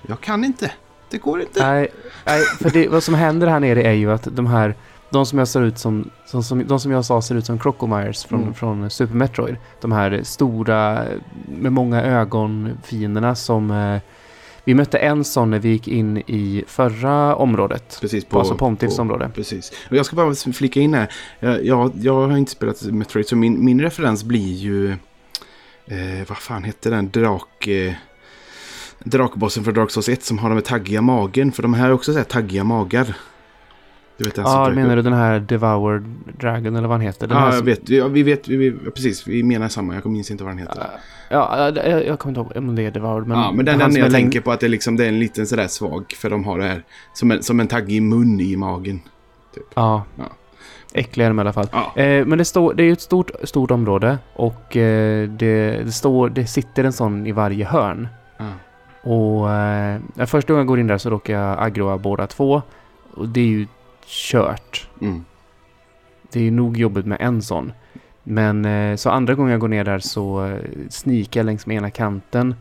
Jag 0.07 0.21
kan 0.21 0.43
inte. 0.43 0.71
Det 1.09 1.17
går 1.17 1.41
inte. 1.41 1.67
Nej, 1.71 1.87
nej 2.25 2.41
för 2.41 2.69
det, 2.69 2.87
vad 2.87 3.03
som 3.03 3.13
händer 3.13 3.47
här 3.47 3.59
nere 3.59 3.83
är 3.83 3.91
ju 3.93 4.11
att 4.11 4.27
de 4.35 4.45
här, 4.45 4.75
de 5.09 5.25
som 5.25 5.39
jag 5.39 5.47
ser 5.47 5.61
ut 5.61 5.79
som, 5.79 6.09
som, 6.25 6.43
som 6.43 6.67
de 6.67 6.79
som 6.79 6.91
jag 6.91 7.05
sa 7.05 7.21
ser 7.21 7.35
ut 7.35 7.45
som 7.45 7.59
Crocomires 7.59 8.25
från, 8.25 8.41
Mm. 8.41 8.53
från 8.53 8.89
Super 8.89 9.15
Metroid. 9.15 9.55
De 9.81 9.91
här 9.91 10.21
stora, 10.23 11.03
med 11.47 11.71
många 11.71 12.03
ögon 12.03 12.77
fienderna 12.83 13.35
som 13.35 13.71
eh, 13.71 13.99
vi 14.65 14.73
mötte 14.73 14.97
en 14.97 15.23
sån 15.23 15.51
när 15.51 15.59
vi 15.59 15.69
gick 15.69 15.87
in 15.87 16.17
i 16.17 16.63
förra 16.67 17.35
området. 17.35 17.97
Precis 18.01 18.25
På, 18.25 18.39
alltså 18.39 18.55
Pontifs 18.55 18.99
område. 18.99 19.31
Precis. 19.35 19.71
Och 19.89 19.97
jag 19.97 20.05
ska 20.05 20.15
bara 20.15 20.35
flika 20.35 20.79
in 20.79 20.93
här. 20.93 21.13
Jag, 21.39 21.65
jag, 21.65 21.91
jag 22.01 22.27
har 22.27 22.37
inte 22.37 22.51
spelat 22.51 22.81
Metroid 22.81 23.27
så 23.27 23.35
min, 23.35 23.65
min 23.65 23.81
referens 23.81 24.23
blir 24.23 24.53
ju... 24.53 24.91
Eh, 25.85 26.27
vad 26.27 26.37
fan 26.37 26.63
hette 26.63 26.89
den? 26.89 27.09
Drak... 27.09 27.67
Eh, 27.67 27.93
drakbossen 29.03 29.63
för 29.63 29.71
Dark 29.71 29.91
Souls 29.91 30.09
1 30.09 30.23
som 30.23 30.37
har 30.37 30.49
de 30.49 30.55
här 30.55 30.61
taggiga 30.61 31.01
magen. 31.01 31.51
För 31.51 31.63
de 31.63 31.73
här 31.73 31.87
är 31.87 31.93
också 31.93 32.11
så 32.11 32.17
här 32.17 32.25
taggiga 32.25 32.63
magar. 32.63 33.15
Du 34.17 34.23
vet 34.25 34.35
den 34.35 34.45
Ja, 34.47 34.69
menar 34.69 34.97
upp. 34.97 35.03
du 35.03 35.09
den 35.09 35.19
här 35.19 35.39
Devoured 35.39 36.03
Dragon 36.39 36.75
eller 36.75 36.87
vad 36.87 36.91
han 36.97 37.01
heter? 37.01 37.27
Den 37.27 37.37
Ja, 37.37 37.45
jag 37.45 37.53
som- 37.53 37.65
vet. 37.65 37.89
Ja, 37.89 38.07
vi 38.07 38.23
vet. 38.23 38.47
Vi, 38.47 38.55
vi, 38.57 38.71
precis, 38.71 39.27
vi 39.27 39.43
menar 39.43 39.67
samma. 39.67 39.93
Jag 39.95 40.05
minns 40.05 40.31
inte 40.31 40.43
vad 40.43 40.51
den 40.51 40.57
heter. 40.59 40.77
Ja, 41.29 41.71
ja, 41.75 41.81
jag, 41.89 42.05
jag 42.05 42.19
kommer 42.19 42.39
inte 42.39 42.55
ihåg 42.57 42.67
om 42.69 42.75
det 42.75 42.81
är 42.85 42.91
Devoured. 42.91 43.27
Men, 43.27 43.37
ja, 43.37 43.51
men 43.51 43.65
den, 43.65 43.79
den 43.79 43.91
som 43.91 44.01
jag 44.01 44.11
tänker 44.11 44.41
på 44.41 44.51
att 44.51 44.59
det, 44.59 44.65
är 44.65 44.69
liksom, 44.69 44.95
det 44.95 45.03
är 45.05 45.09
en 45.09 45.19
liten 45.19 45.47
sådär 45.47 45.67
svag. 45.67 46.05
För 46.17 46.29
de 46.29 46.43
har 46.45 46.59
det 46.59 46.65
här 46.65 46.83
som 47.13 47.31
en, 47.31 47.43
som 47.43 47.59
en 47.59 47.67
taggig 47.67 48.01
mun 48.01 48.39
i 48.39 48.55
magen. 48.55 48.99
Ja. 49.73 50.03
Ja. 50.15 50.23
Äckliga 50.93 51.27
de 51.27 51.37
i 51.39 51.41
alla 51.41 51.53
fall. 51.53 51.67
Ja. 51.71 52.01
Eh, 52.01 52.25
men 52.25 52.37
det, 52.37 52.45
står, 52.45 52.73
det 52.73 52.83
är 52.83 52.85
ju 52.85 52.93
ett 52.93 53.01
stort, 53.01 53.31
stort 53.43 53.71
område 53.71 54.17
och 54.33 54.77
eh, 54.77 55.29
det, 55.29 55.81
det, 55.83 55.91
står, 55.91 56.29
det 56.29 56.47
sitter 56.47 56.83
en 56.83 56.93
sån 56.93 57.27
i 57.27 57.31
varje 57.31 57.65
hörn. 57.65 58.07
Ja. 58.37 58.45
Och 59.11 59.51
eh, 59.51 59.99
första 60.25 60.53
gången 60.53 60.59
jag 60.61 60.67
går 60.67 60.79
in 60.79 60.87
där 60.87 60.97
så 60.97 61.09
råkar 61.09 61.33
jag 61.33 61.63
aggroa 61.63 61.97
båda 61.97 62.27
två. 62.27 62.61
Och 63.13 63.29
det 63.29 63.39
är 63.39 63.45
ju 63.45 63.67
kört. 64.07 64.89
Mm. 65.01 65.25
Det 66.31 66.47
är 66.47 66.51
nog 66.51 66.77
jobbigt 66.77 67.05
med 67.05 67.17
en 67.21 67.41
sån. 67.41 67.71
Men 68.23 68.65
eh, 68.65 68.95
så 68.95 69.09
andra 69.09 69.35
gången 69.35 69.51
jag 69.51 69.61
går 69.61 69.67
ner 69.67 69.83
där 69.83 69.99
så 69.99 70.45
eh, 70.45 70.59
sneakar 70.89 71.39
jag 71.39 71.45
längs 71.45 71.65
med 71.65 71.77
ena 71.77 71.89
kanten. 71.89 72.55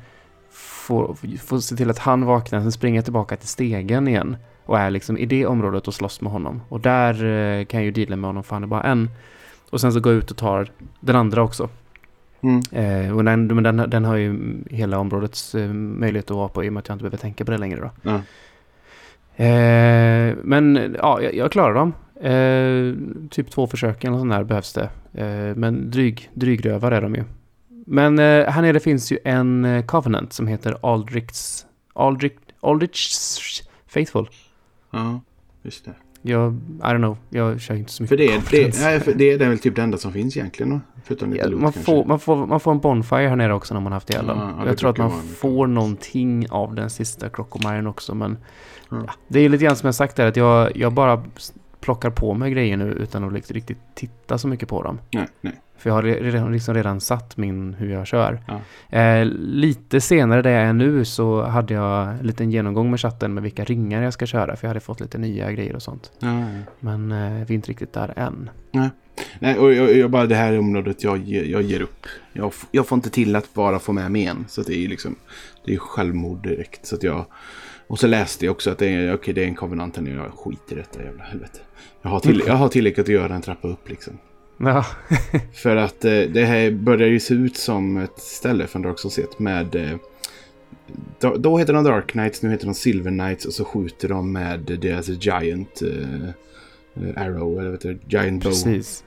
Får, 0.51 1.17
får 1.39 1.59
se 1.59 1.77
till 1.77 1.91
att 1.91 1.99
han 1.99 2.25
vaknar, 2.25 2.61
sen 2.61 2.73
springer 2.73 2.99
jag 2.99 3.05
tillbaka 3.05 3.37
till 3.37 3.49
stegen 3.49 4.09
igen. 4.09 4.37
Och 4.67 4.79
är 4.79 4.91
liksom 4.91 5.19
i 5.19 5.27
det 5.27 5.47
området 5.47 5.89
och 5.89 5.95
slåss 5.95 6.21
med 6.21 6.33
honom. 6.33 6.63
Och 6.69 6.81
där 6.81 7.25
eh, 7.25 7.65
kan 7.65 7.81
jag 7.81 7.85
ju 7.85 7.91
deala 7.91 8.17
med 8.17 8.29
honom 8.29 8.45
för 8.45 8.57
han 8.57 8.63
är 8.63 8.67
bara 8.67 8.83
en. 8.83 9.11
Och 9.71 9.81
sen 9.81 9.93
så 9.93 10.01
går 10.01 10.13
jag 10.13 10.19
ut 10.19 10.31
och 10.31 10.37
tar 10.37 10.71
den 11.01 11.17
andra 11.17 11.43
också. 11.43 11.69
Mm. 12.41 12.63
Eh, 12.73 13.17
och 13.17 13.25
den, 13.25 13.49
den, 13.49 13.91
den 13.91 14.05
har 14.05 14.17
ju 14.17 14.59
hela 14.71 14.99
områdets 14.99 15.55
möjlighet 15.75 16.31
att 16.31 16.37
vara 16.37 16.49
på 16.49 16.65
i 16.65 16.69
och 16.69 16.73
med 16.73 16.81
att 16.81 16.89
jag 16.89 16.95
inte 16.95 17.03
behöver 17.03 17.19
tänka 17.19 17.45
på 17.45 17.51
det 17.51 17.59
längre 17.59 17.81
då. 17.81 17.91
Ja. 18.11 18.21
Eh, 19.37 20.37
men 20.43 20.97
ja, 20.99 21.23
jag, 21.23 21.35
jag 21.35 21.53
klarar 21.53 21.75
dem. 21.75 21.95
Eh, 22.21 22.95
typ 23.31 23.51
två 23.51 23.67
försök 23.67 24.05
eller 24.05 24.19
sånt 24.19 24.31
där 24.31 24.45
behövs 24.45 24.73
det. 24.73 24.91
Eh, 25.15 25.57
men 25.57 25.91
dryg, 25.91 26.31
drygrövar 26.35 26.93
är 26.93 27.01
de 27.01 27.15
ju. 27.15 27.25
Men 27.87 28.19
eh, 28.19 28.47
här 28.47 28.63
nere 28.63 28.81
finns 28.81 29.13
ju 29.13 29.19
en 29.25 29.65
eh, 29.65 29.85
Covenant 29.85 30.33
som 30.33 30.47
heter 30.47 30.77
Aldrichs... 30.83 31.67
Aldrich, 31.93 32.33
Aldrichs 32.61 33.63
Faithful. 33.87 34.29
ja, 34.91 35.21
just 35.63 35.85
det. 35.85 35.95
Jag, 36.27 36.53
I 36.79 36.83
don't 36.83 36.97
know, 36.99 37.17
jag 37.31 37.61
kör 37.61 37.75
inte 37.75 37.93
så 37.93 38.03
mycket 38.03 38.09
För 38.09 38.17
det, 38.17 38.35
är- 38.35 38.43
det, 38.51 38.81
nej, 38.81 39.01
för 39.01 39.13
det 39.15 39.33
är 39.33 39.39
väl 39.39 39.59
typ 39.59 39.77
det 39.77 39.83
enda 39.83 39.99
som 39.99 40.13
finns 40.13 40.37
egentligen? 40.37 40.81
Förutom 41.05 41.31
lite 41.31 41.43
Ja, 41.45 41.49
loot 41.51 41.61
man, 41.63 41.73
kanske. 41.73 41.93
får, 41.93 42.05
man, 42.05 42.19
får, 42.21 42.47
man 42.47 42.61
får 42.61 42.71
en 42.73 42.79
Bonfire 42.81 43.29
här 43.29 43.37
nere 43.37 43.55
också 43.55 43.75
när 43.75 43.81
man 43.81 43.93
haft 43.93 44.11
ihjäl 44.11 44.27
dem. 44.27 44.55
Ja, 44.59 44.67
jag 44.67 44.79
tror 44.79 44.91
att 44.91 44.99
man 44.99 45.11
får 45.11 45.67
någonting 45.67 46.47
av 46.51 46.75
den 46.75 46.91
sista 46.91 47.29
Crocomire 47.29 47.89
också. 47.89 48.15
Men 48.15 48.39
Ja. 48.91 48.97
det 49.29 49.41
är 49.41 49.49
lite 49.49 49.65
grann 49.65 49.77
som 49.77 49.87
jag 49.87 49.95
sagt 49.95 50.17
där 50.17 50.27
att 50.27 50.37
jag, 50.37 50.77
jag 50.77 50.93
bara 50.93 51.25
plockar 51.81 52.11
på 52.11 52.35
mig 52.35 52.51
grejer 52.53 52.77
nu 52.77 52.85
utan 52.85 53.25
att 53.37 53.51
riktigt 53.51 53.79
titta 53.95 54.39
så 54.39 54.49
mycket 54.49 54.69
på 54.69 54.83
dem. 54.83 54.99
Nej, 55.13 55.27
nej. 55.41 55.53
För 55.77 55.91
jag 55.91 55.95
har 55.95 56.03
re- 56.03 56.21
redan, 56.23 56.53
liksom 56.53 56.75
redan 56.75 57.01
satt 57.01 57.37
min 57.37 57.75
hur 57.75 57.91
jag 57.93 58.07
kör. 58.07 58.43
Ja. 58.49 58.99
Eh, 58.99 59.25
lite 59.37 60.01
senare 60.01 60.43
där 60.43 60.51
jag 60.51 60.63
är 60.63 60.73
nu 60.73 61.05
så 61.05 61.43
hade 61.43 61.75
jag 61.75 62.09
en 62.09 62.27
liten 62.27 62.51
genomgång 62.51 62.91
med 62.91 63.01
chatten 63.01 63.35
med 63.35 63.43
vilka 63.43 63.65
ringar 63.65 64.03
jag 64.03 64.13
ska 64.13 64.27
köra. 64.27 64.57
För 64.57 64.67
jag 64.67 64.71
hade 64.71 64.81
fått 64.81 65.01
lite 65.01 65.19
nya 65.19 65.53
grejer 65.53 65.75
och 65.77 65.83
sånt. 65.83 66.13
Ja, 66.19 66.41
ja. 66.41 66.47
Men 66.81 67.13
eh, 67.13 67.33
vi 67.47 67.55
är 67.55 67.57
inte 67.57 67.71
riktigt 67.71 67.93
där 67.93 68.13
än. 68.19 68.51
Nej, 69.39 69.59
och 69.59 69.73
jag, 69.75 69.97
jag 69.97 70.11
bara 70.11 70.27
det 70.27 70.35
här 70.35 70.59
området, 70.59 71.05
jag, 71.05 71.19
jag 71.29 71.63
ger 71.63 71.81
upp. 71.83 72.07
Jag, 72.33 72.53
jag 72.71 72.87
får 72.87 72.97
inte 72.97 73.11
till 73.11 73.37
att 73.37 73.55
bara 73.55 73.79
få 73.79 73.93
med 73.93 74.11
mig 74.11 74.25
en. 74.25 74.45
Så 74.49 74.63
det 74.63 74.75
är 74.75 74.79
ju 74.79 74.89
liksom, 74.89 75.17
det 75.65 75.75
är 75.75 75.79
självmord 75.79 76.43
direkt. 76.43 76.87
Så 76.87 76.97
jag, 77.01 77.25
och 77.87 77.99
så 77.99 78.07
läste 78.07 78.45
jag 78.45 78.53
också 78.53 78.71
att 78.71 78.79
det 78.79 78.87
är, 78.89 79.15
okej, 79.15 79.35
det 79.35 79.43
är 79.43 79.47
en 79.47 79.55
konvenant. 79.55 79.97
Jag 79.97 80.33
skiter 80.33 80.73
i 80.73 80.79
detta 80.79 81.03
jävla 81.03 81.23
helvete. 81.25 81.59
Jag 82.03 82.11
har, 82.11 82.21
till, 82.21 82.43
jag 82.47 82.55
har 82.55 82.69
tillräckligt 82.69 83.07
att 83.07 83.15
göra 83.15 83.35
en 83.35 83.43
trappa 83.43 83.69
upp 83.69 83.89
liksom. 83.89 84.19
Ja, 84.57 84.85
För 85.53 85.77
att 85.77 86.05
eh, 86.05 86.11
det 86.21 86.45
här 86.45 86.71
börjar 86.71 87.09
ju 87.09 87.21
se 87.21 87.35
ut 87.35 87.57
som 87.57 87.97
ett 87.97 88.19
ställe 88.19 88.67
från 88.67 88.83
Dark 88.83 88.99
Souls 88.99 89.19
1 89.19 89.39
med... 89.39 89.75
Eh, 89.75 89.97
då, 91.21 91.37
då 91.37 91.59
heter 91.59 91.73
de 91.73 91.85
Dark 91.85 92.07
Knights, 92.07 92.43
nu 92.43 92.51
heter 92.51 92.67
de 92.67 92.75
Silver 92.75 93.11
Knights 93.11 93.45
och 93.45 93.53
så 93.53 93.65
skjuter 93.65 94.09
de 94.09 94.33
med 94.33 94.61
deras 94.61 95.09
Giant 95.09 95.83
eh, 95.83 96.29
eh, 97.05 97.23
Arrow, 97.23 97.59
eller 97.61 97.99
Giant 98.09 98.43
Bow. 98.43 98.51
Precis. 98.51 99.05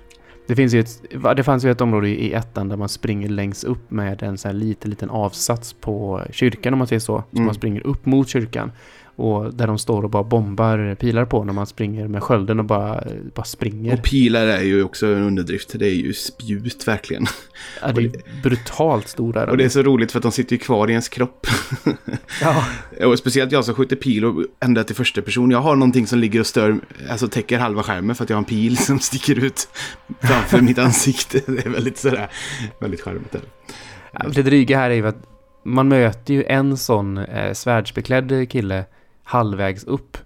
Det, 0.48 0.56
finns 0.56 0.74
ju 0.74 0.80
ett, 0.80 1.02
va, 1.16 1.34
det 1.34 1.44
fanns 1.44 1.66
ju 1.66 1.72
ett 1.72 1.82
område 1.82 2.10
i 2.10 2.34
ettan 2.34 2.70
där 2.70 2.78
man 2.78 2.90
springer 2.90 3.30
längst 3.30 3.64
upp 3.64 3.92
med 3.92 4.24
en 4.24 4.38
sån 4.38 4.50
här 4.50 4.58
liten, 4.58 4.90
liten 4.90 5.10
avsats 5.10 5.74
på 5.74 6.22
kyrkan 6.32 6.74
om 6.74 6.78
man 6.78 6.88
säger 6.88 7.00
så. 7.00 7.24
Så 7.32 7.38
Mm. 7.38 7.46
man 7.46 7.56
springer 7.56 7.88
upp 7.88 8.06
mot 8.06 8.30
kyrkan. 8.30 8.72
Och 9.18 9.54
där 9.54 9.68
de 9.68 9.78
står 9.78 10.04
och 10.04 10.10
bara 10.10 10.24
bombar 10.24 10.96
pilar 10.96 11.26
på 11.26 11.44
när 11.44 11.54
man 11.54 11.68
springer 11.68 12.08
med 12.08 12.24
skölden 12.24 12.60
och 12.60 12.66
bara, 12.66 13.04
bara 13.36 13.44
springer. 13.44 13.94
Och 13.94 14.04
pilar 14.04 14.48
är 14.48 14.62
ju 14.62 14.84
också 14.84 15.08
en 15.08 15.24
underdrift. 15.24 15.80
Det 15.80 15.86
är 15.86 15.94
ju 15.94 16.14
spjut 16.14 16.88
verkligen. 16.88 17.26
ja, 17.82 17.92
det 17.92 18.02
är 18.02 18.42
brutalt 18.44 19.08
stora. 19.08 19.46
Och 19.46 19.58
det 19.58 19.64
är 19.64 19.70
så 19.70 19.84
roligt 19.84 20.12
för 20.12 20.20
att 20.20 20.24
de 20.24 20.32
sitter 20.32 20.54
ju 20.54 20.60
kvar 20.60 20.88
i 20.88 20.92
ens 20.92 21.10
kropp. 21.10 21.48
ja, 22.42 22.66
och 23.06 23.20
speciellt 23.20 23.52
jag 23.52 23.66
som 23.66 23.76
skjuter 23.76 23.96
pil 23.96 24.26
och 24.26 24.44
ända 24.60 24.84
till 24.84 24.96
första 24.96 25.22
person. 25.22 25.52
Jag 25.52 25.62
har 25.62 25.76
någonting 25.76 26.08
som 26.08 26.20
ligger 26.20 26.40
och 26.40 26.48
stör, 26.48 26.80
alltså 27.10 27.28
täcker 27.28 27.60
halva 27.60 27.84
skärmen 27.84 28.16
för 28.16 28.24
att 28.24 28.30
jag 28.30 28.38
har 28.38 28.42
en 28.42 28.46
pil 28.46 28.78
som 28.88 29.00
sticker 29.00 29.46
ut 29.46 29.68
framför 30.22 30.62
mitt 30.62 30.78
ansikte. 30.78 31.42
Det 31.46 31.66
är 31.66 31.70
väldigt 31.70 31.98
sådär, 31.98 32.32
väldigt 32.80 33.02
charmigt. 33.02 33.36
Det 34.34 34.44
dryga 34.44 34.78
här 34.78 34.90
är 34.90 34.96
ju 34.96 35.08
att 35.08 35.28
man 35.64 35.88
möter 35.88 36.34
ju 36.34 36.44
en 36.44 36.78
sån 36.78 37.18
eh, 37.18 37.54
svärdsbeklädd 37.54 38.50
kille 38.50 38.86
halvvägs 39.28 39.84
upp. 39.84 40.18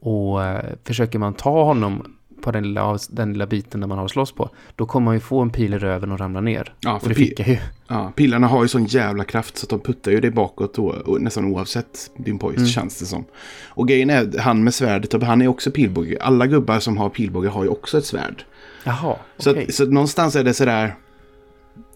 Och 0.00 0.44
eh, 0.44 0.64
försöker 0.84 1.18
man 1.18 1.34
ta 1.34 1.64
honom 1.64 2.10
på 2.42 2.50
den 2.52 2.62
lilla, 2.64 2.98
den 3.10 3.32
lilla 3.32 3.46
biten 3.46 3.80
där 3.80 3.88
man 3.88 3.98
har 3.98 4.04
att 4.04 4.10
slåss 4.10 4.32
på, 4.32 4.50
då 4.76 4.86
kommer 4.86 5.04
man 5.04 5.14
ju 5.14 5.20
få 5.20 5.40
en 5.40 5.50
pil 5.50 5.74
i 5.74 5.78
röven 5.78 6.12
och 6.12 6.18
ramla 6.18 6.40
ner. 6.40 6.74
Ja, 6.80 6.94
Och 6.94 7.02
för 7.02 7.08
det 7.08 7.14
fick 7.14 7.40
jag 7.40 7.48
ju. 7.48 7.56
ja, 7.88 8.12
pilarna 8.16 8.46
har 8.46 8.62
ju 8.62 8.68
sån 8.68 8.84
jävla 8.84 9.24
kraft 9.24 9.56
så 9.58 9.64
att 9.64 9.70
de 9.70 9.80
puttar 9.80 10.10
ju 10.10 10.20
dig 10.20 10.30
bakåt 10.30 10.78
och, 10.78 10.94
och 10.94 11.20
nästan 11.22 11.44
oavsett 11.44 12.10
din 12.16 12.38
pojs 12.38 12.56
Mm. 12.56 12.68
känns 12.68 12.98
det 12.98 13.06
som. 13.06 13.24
Och 13.68 13.88
grejen 13.88 14.10
är, 14.10 14.38
han 14.38 14.64
med 14.64 14.74
svärdet, 14.74 15.14
och 15.14 15.22
han 15.22 15.42
är 15.42 15.48
också 15.48 15.70
pilbåge. 15.70 16.18
Alla 16.20 16.46
gubbar 16.46 16.78
som 16.80 16.96
har 16.96 17.08
pilbåge 17.08 17.48
har 17.48 17.64
ju 17.64 17.70
också 17.70 17.98
ett 17.98 18.06
svärd. 18.06 18.44
Jaha, 18.84 19.16
Så, 19.38 19.50
att, 19.50 19.74
så 19.74 19.82
att 19.82 19.88
någonstans 19.92 20.36
är 20.36 20.44
det 20.44 20.54
sådär. 20.54 20.94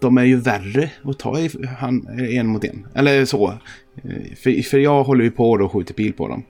De 0.01 0.19
är 0.19 0.25
ju 0.25 0.37
värre 0.37 0.91
att 1.05 1.19
ta 1.19 1.39
i, 1.39 1.51
han, 1.79 2.09
en 2.19 2.47
mot 2.47 2.65
en. 2.65 2.87
Eller 2.95 3.25
så. 3.25 3.55
För, 4.43 4.63
för 4.63 4.79
jag 4.79 5.05
håller 5.05 5.25
ju 5.25 5.31
på 5.31 5.51
och 5.51 5.73
skjuter 5.73 5.95
pil 5.95 6.13
på 6.13 6.29
dem. 6.29 6.43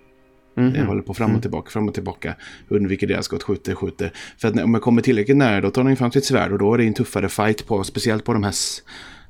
Mhm. 0.57 0.75
Jag 0.75 0.87
håller 0.87 1.03
på 1.03 1.15
fram 1.15 1.25
och 1.27 1.31
Mm. 1.31 1.41
tillbaka, 1.41 1.71
fram 1.71 1.89
och 1.89 1.95
tillbaka. 1.95 2.35
Undviker 2.69 3.07
deras 3.07 3.25
skott, 3.25 3.43
skjuter, 3.43 3.75
skjuter. 3.75 4.13
För 4.39 4.49
att 4.49 4.55
när, 4.55 4.65
om 4.65 4.75
jag 4.75 4.83
kommer 4.83 5.03
tillräckligt 5.03 5.37
nära 5.37 5.61
då 5.61 5.71
tar 5.71 5.85
de 5.85 5.97
fram 5.97 6.11
sitt 6.13 6.25
svärd 6.25 6.53
och 6.53 6.59
då 6.59 6.75
är 6.75 6.79
det 6.79 6.85
en 6.85 6.95
tuffare 6.95 7.29
fight 7.29 7.67
på. 7.67 7.85
Speciellt 7.85 8.25
på 8.25 8.33
de 8.33 8.43
här 8.45 8.55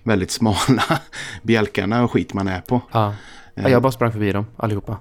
väldigt 0.04 0.30
smala 0.30 0.82
bjälkarna 1.42 2.04
och 2.04 2.10
skit 2.12 2.34
man 2.34 2.48
är 2.48 2.60
på. 2.60 2.80
Ja, 2.92 3.14
jag 3.54 3.82
bara 3.82 3.92
sprang 3.92 4.12
förbi 4.12 4.32
dem 4.32 4.46
allihopa. 4.56 4.96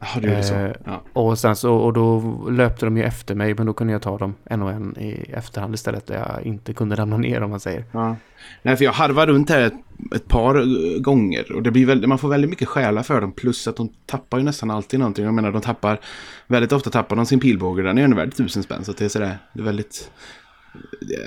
Är 0.00 0.20
det 0.20 0.42
så. 0.42 0.54
Eh, 0.54 0.72
Ja. 0.84 1.02
Och, 1.12 1.38
sen 1.38 1.56
så, 1.56 1.74
och 1.74 1.92
då 1.92 2.20
löpte 2.50 2.86
de 2.86 2.96
ju 2.96 3.02
efter 3.02 3.34
mig, 3.34 3.54
men 3.54 3.66
då 3.66 3.72
kunde 3.72 3.92
jag 3.92 4.02
ta 4.02 4.18
dem 4.18 4.34
en 4.44 4.62
och 4.62 4.70
en 4.70 4.98
i 4.98 5.30
efterhand 5.32 5.74
istället, 5.74 6.06
där 6.06 6.14
jag 6.16 6.46
inte 6.46 6.72
kunde 6.72 6.96
ramla 6.96 7.16
ner 7.16 7.42
om 7.42 7.50
man 7.50 7.60
säger. 7.60 7.84
Ja. 7.92 8.16
Nej, 8.62 8.76
för 8.76 8.84
jag 8.84 8.92
harvar 8.92 9.26
runt 9.26 9.50
här 9.50 9.60
ett, 9.60 9.74
ett 10.14 10.28
par 10.28 10.56
eh, 10.56 11.00
gånger 11.00 11.52
och 11.52 11.62
det 11.62 11.70
blir 11.70 11.86
väldigt, 11.86 12.08
man 12.08 12.18
får 12.18 12.28
väldigt 12.28 12.50
mycket 12.50 12.68
själar 12.68 13.02
för 13.02 13.20
dem. 13.20 13.32
Plus 13.32 13.68
att 13.68 13.76
de 13.76 13.88
tappar 14.06 14.38
ju 14.38 14.44
nästan 14.44 14.70
alltid 14.70 15.00
någonting. 15.00 15.24
Jag 15.24 15.34
menar, 15.34 15.52
de 15.52 15.60
tappar, 15.60 16.00
väldigt 16.46 16.72
ofta 16.72 16.90
tappar 16.90 17.16
de 17.16 17.26
sin 17.26 17.40
pilbåge. 17.40 17.82
Den 17.82 17.98
är 17.98 18.08
ju 18.08 18.14
värd 18.14 18.34
tusen 18.34 18.62
spänn. 18.62 18.84
Så 18.84 18.92
det 18.92 19.04
är 19.04 19.08
sådär, 19.08 19.38
det 19.52 19.60
är 19.60 19.64
väldigt... 19.64 20.10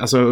Alltså, 0.01 0.25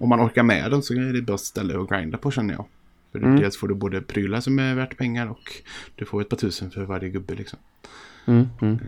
om 0.00 0.08
man 0.08 0.20
orkar 0.26 0.42
med 0.42 0.70
dem 0.70 0.82
så 0.82 0.94
är 0.94 1.12
det 1.12 1.18
ett 1.18 1.26
bra 1.26 1.38
ställe 1.38 1.80
att 1.80 1.88
grinda 1.88 2.18
på 2.18 2.30
känner 2.30 2.54
jag. 2.54 2.64
För 3.12 3.18
Mm. 3.18 3.40
dels 3.40 3.56
får 3.56 3.68
du 3.68 3.74
både 3.74 4.00
prylar 4.02 4.40
som 4.40 4.58
är 4.58 4.74
värt 4.74 4.96
pengar 4.96 5.26
och 5.26 5.52
du 5.96 6.04
får 6.04 6.20
ett 6.20 6.28
par 6.28 6.36
tusen 6.36 6.70
för 6.70 6.84
varje 6.84 7.08
gubbe 7.08 7.34
liksom. 7.34 7.58
Mm, 8.26 8.46
mm. 8.60 8.78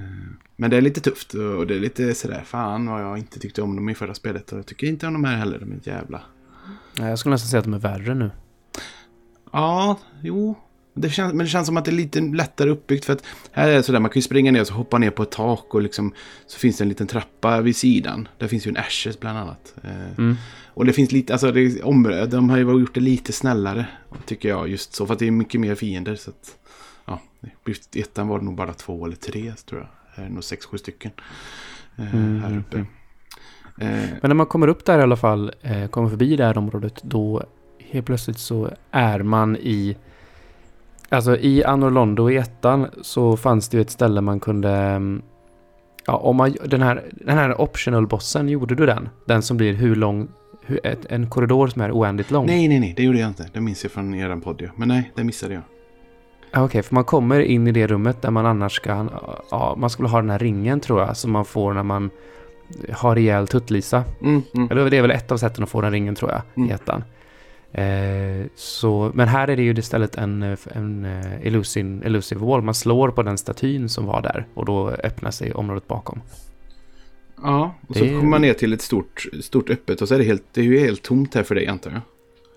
Men 0.56 0.70
det 0.70 0.76
är 0.76 0.80
lite 0.80 1.00
tufft 1.00 1.34
och 1.34 1.66
det 1.66 1.74
är 1.74 1.80
lite 1.80 2.14
sådär, 2.14 2.42
fan 2.46 2.86
vad 2.86 3.02
jag 3.02 3.18
inte 3.18 3.40
tyckte 3.40 3.62
om 3.62 3.76
dem 3.76 3.88
i 3.88 3.94
förra 3.94 4.14
spelet. 4.14 4.52
Och 4.52 4.58
jag 4.58 4.66
tycker 4.66 4.86
inte 4.86 5.06
om 5.06 5.12
de 5.12 5.24
här 5.24 5.36
heller, 5.36 5.58
de 5.58 5.72
är 5.72 5.78
jävla... 5.82 6.22
Ja, 6.98 7.08
Jag 7.08 7.18
skulle 7.18 7.30
nästan 7.34 7.48
säga 7.48 7.58
att 7.58 7.64
de 7.64 7.74
är 7.74 7.78
värre 7.78 8.14
nu. 8.14 8.30
Ja, 9.52 9.98
jo. 10.22 10.58
Det 10.96 11.10
känns, 11.10 11.34
men 11.34 11.44
det 11.46 11.50
känns 11.50 11.66
som 11.66 11.76
att 11.76 11.84
det 11.84 11.90
är 11.90 11.92
lite 11.92 12.20
lättare 12.20 12.70
uppbyggt. 12.70 13.04
För 13.04 13.12
att 13.12 13.24
här 13.52 13.68
är 13.68 13.74
det 13.76 13.82
sådär, 13.82 14.00
man 14.00 14.10
kan 14.10 14.18
ju 14.18 14.22
springa 14.22 14.52
ner 14.52 14.60
och 14.60 14.66
så 14.66 14.74
hoppa 14.74 14.98
ner 14.98 15.10
på 15.10 15.22
ett 15.22 15.30
tak 15.30 15.74
och 15.74 15.82
liksom 15.82 16.12
så 16.46 16.58
finns 16.58 16.78
det 16.78 16.84
en 16.84 16.88
liten 16.88 17.06
trappa 17.06 17.60
vid 17.60 17.76
sidan. 17.76 18.28
Där 18.38 18.48
finns 18.48 18.66
ju 18.66 18.68
en 18.68 18.76
Ashes 18.76 19.20
bland 19.20 19.38
annat. 19.38 19.74
Eh, 19.82 20.18
Mm. 20.18 20.36
Och 20.74 20.84
det 20.84 20.92
finns 20.92 21.12
lite, 21.12 21.32
alltså 21.32 21.52
det, 21.52 21.82
område, 21.82 22.26
de 22.26 22.50
har 22.50 22.56
ju 22.56 22.62
gjort 22.62 22.94
det 22.94 23.00
lite 23.00 23.32
snällare. 23.32 23.86
Tycker 24.26 24.48
jag 24.48 24.68
just 24.68 24.94
så, 24.94 25.06
för 25.06 25.12
att 25.12 25.18
det 25.18 25.26
är 25.26 25.30
mycket 25.30 25.60
mer 25.60 25.74
fiender. 25.74 26.14
Så 26.14 26.30
att, 26.30 26.56
ja, 27.06 27.20
i 27.94 28.00
ettan 28.00 28.28
var 28.28 28.38
det 28.38 28.44
nog 28.44 28.54
bara 28.54 28.72
två 28.72 29.04
eller 29.06 29.16
tre 29.16 29.52
tror 29.66 29.80
jag. 29.80 29.88
Här 30.14 30.24
är 30.24 30.30
nog 30.30 30.44
sex, 30.44 30.66
sju 30.66 30.78
stycken. 30.78 31.10
Eh, 31.96 32.14
Mm, 32.14 32.40
här 32.42 32.58
uppe. 32.58 32.76
mm. 32.76 32.86
Eh, 33.78 34.08
Men 34.22 34.28
när 34.28 34.34
man 34.34 34.46
kommer 34.46 34.68
upp 34.68 34.84
där 34.84 34.98
i 34.98 35.02
alla 35.02 35.16
fall, 35.16 35.52
eh, 35.62 35.86
kommer 35.88 36.08
förbi 36.08 36.36
det 36.36 36.44
här 36.44 36.58
området, 36.58 37.02
då 37.02 37.42
helt 37.78 38.06
plötsligt 38.06 38.38
så 38.38 38.70
är 38.90 39.22
man 39.22 39.56
i... 39.56 39.96
Alltså 41.08 41.36
i 41.36 41.64
Anor 41.64 41.90
Londo 41.90 42.30
i 42.30 42.36
ettan 42.36 42.86
så 43.02 43.36
fanns 43.36 43.68
det 43.68 43.76
ju 43.76 43.80
ett 43.80 43.90
ställe 43.90 44.20
man 44.20 44.40
kunde... 44.40 44.70
mm, 44.70 45.22
Ja, 46.06 46.16
om 46.16 46.36
man... 46.36 46.56
Den 46.64 46.82
här, 46.82 47.04
den 47.12 47.38
här 47.38 47.60
optional-bossen, 47.60 48.48
gjorde 48.48 48.74
du 48.74 48.86
den? 48.86 49.08
Den 49.26 49.42
som 49.42 49.56
blir 49.56 49.72
hur 49.72 49.96
lång... 49.96 50.28
Ett, 50.82 51.06
en 51.06 51.30
korridor 51.30 51.66
som 51.68 51.82
är 51.82 51.92
oändligt 51.92 52.30
lång? 52.30 52.46
nej, 52.46 52.68
nej, 52.68 52.80
nej, 52.80 52.94
det 52.96 53.02
gjorde 53.02 53.18
jag 53.18 53.28
inte. 53.30 53.46
Det 53.52 53.60
minns 53.60 53.82
jag 53.84 53.92
från 53.92 54.14
eran 54.14 54.40
podd. 54.40 54.62
ja. 54.62 54.68
Men 54.76 54.88
nej, 54.88 55.12
det 55.14 55.24
missade 55.24 55.54
jag. 55.54 55.62
Ja, 56.50 56.64
Okej, 56.64 56.82
för 56.82 56.94
man 56.94 57.04
kommer 57.04 57.40
in 57.40 57.66
i 57.66 57.72
det 57.72 57.86
rummet 57.86 58.22
där 58.22 58.30
man 58.30 58.46
annars 58.46 58.72
ska... 58.72 59.06
Ja, 59.50 59.74
man 59.78 59.90
skulle 59.90 60.08
ha 60.08 60.20
den 60.20 60.30
här 60.30 60.38
ringen 60.38 60.80
tror 60.80 61.00
jag, 61.00 61.16
som 61.16 61.32
man 61.32 61.44
får 61.44 61.74
när 61.74 61.82
man 61.82 62.10
ha 63.00 63.14
rejäl 63.14 63.46
tuttlisa. 63.48 64.04
Mm, 64.22 64.42
mm. 64.54 64.68
Eller 64.70 64.90
det 64.90 64.96
är 64.96 65.02
väl 65.02 65.10
ett 65.10 65.32
av 65.32 65.36
sätten 65.36 65.64
att 65.64 65.70
få 65.70 65.80
den 65.80 65.92
ringen 65.92 66.14
tror 66.14 66.30
jag, 66.30 66.42
Mm. 66.56 66.70
i 66.70 66.72
ettan. 66.72 67.04
Eh, 67.72 68.46
så, 68.54 69.10
men 69.14 69.28
här 69.28 69.48
är 69.48 69.56
det 69.56 69.62
ju 69.62 69.72
istället 69.72 70.14
en, 70.16 70.56
en 70.72 71.04
eh, 71.04 71.46
elusive, 71.46 72.06
elusive 72.06 72.46
wall. 72.46 72.62
Man 72.62 72.74
slår 72.74 73.08
på 73.08 73.22
den 73.22 73.38
statyn 73.38 73.88
som 73.88 74.06
var 74.06 74.22
där 74.22 74.46
och 74.54 74.64
då 74.64 74.90
öppnar 74.90 75.30
sig 75.30 75.52
området 75.52 75.88
bakom. 75.88 76.20
Ja, 77.42 77.74
och 77.88 77.96
så 77.96 78.04
Det 78.04 78.10
är- 78.10 78.14
kommer 78.14 78.30
man 78.30 78.40
ner 78.42 78.54
till 78.54 78.72
ett 78.72 78.82
stort, 78.82 79.26
stort 79.40 79.70
öppet 79.70 80.02
och 80.02 80.08
så 80.08 80.14
är 80.14 80.18
det, 80.18 80.24
helt, 80.24 80.42
det 80.52 80.60
är 80.60 80.64
ju 80.64 80.78
helt 80.78 81.02
tomt 81.02 81.34
här 81.34 81.42
för 81.42 81.54
dig 81.54 81.66
antar 81.66 81.90
jag. 81.90 82.00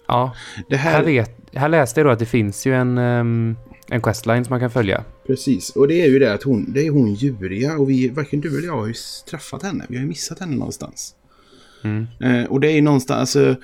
Ja, 0.07 0.35
Det 0.69 0.75
här, 0.77 0.91
här, 0.91 1.03
vet, 1.03 1.37
här 1.53 1.69
läste 1.69 1.99
jag 1.99 2.07
då 2.07 2.11
att 2.11 2.19
det 2.19 2.25
finns 2.25 2.67
ju 2.67 2.73
en, 2.75 2.97
ehm, 2.97 3.55
en 3.89 4.01
questline 4.01 4.45
som 4.45 4.53
man 4.53 4.59
kan 4.59 4.71
följa. 4.71 5.03
precis. 5.27 5.69
Och 5.69 5.87
det 5.87 6.01
är 6.01 6.07
ju 6.07 6.19
det 6.19 6.33
att 6.33 6.43
hon, 6.43 6.73
det 6.73 6.85
är 6.87 6.91
hon 6.91 7.13
Juria 7.13 7.77
och 7.77 7.89
vi, 7.89 8.09
varken 8.09 8.41
du 8.41 8.57
eller 8.57 8.67
jag 8.67 8.77
har 8.77 8.87
ju 8.87 8.93
träffat 9.29 9.63
henne. 9.63 9.85
Vi 9.89 9.95
har 9.95 10.01
ju 10.01 10.07
missat 10.07 10.39
henne 10.39 10.55
någonstans. 10.55 11.13
Mm. 11.83 12.07
Eh, 12.19 12.43
och 12.45 12.59
det 12.59 12.67
är 12.71 12.75
ju 12.75 12.81
någonstans, 12.81 13.35
alltså, 13.35 13.55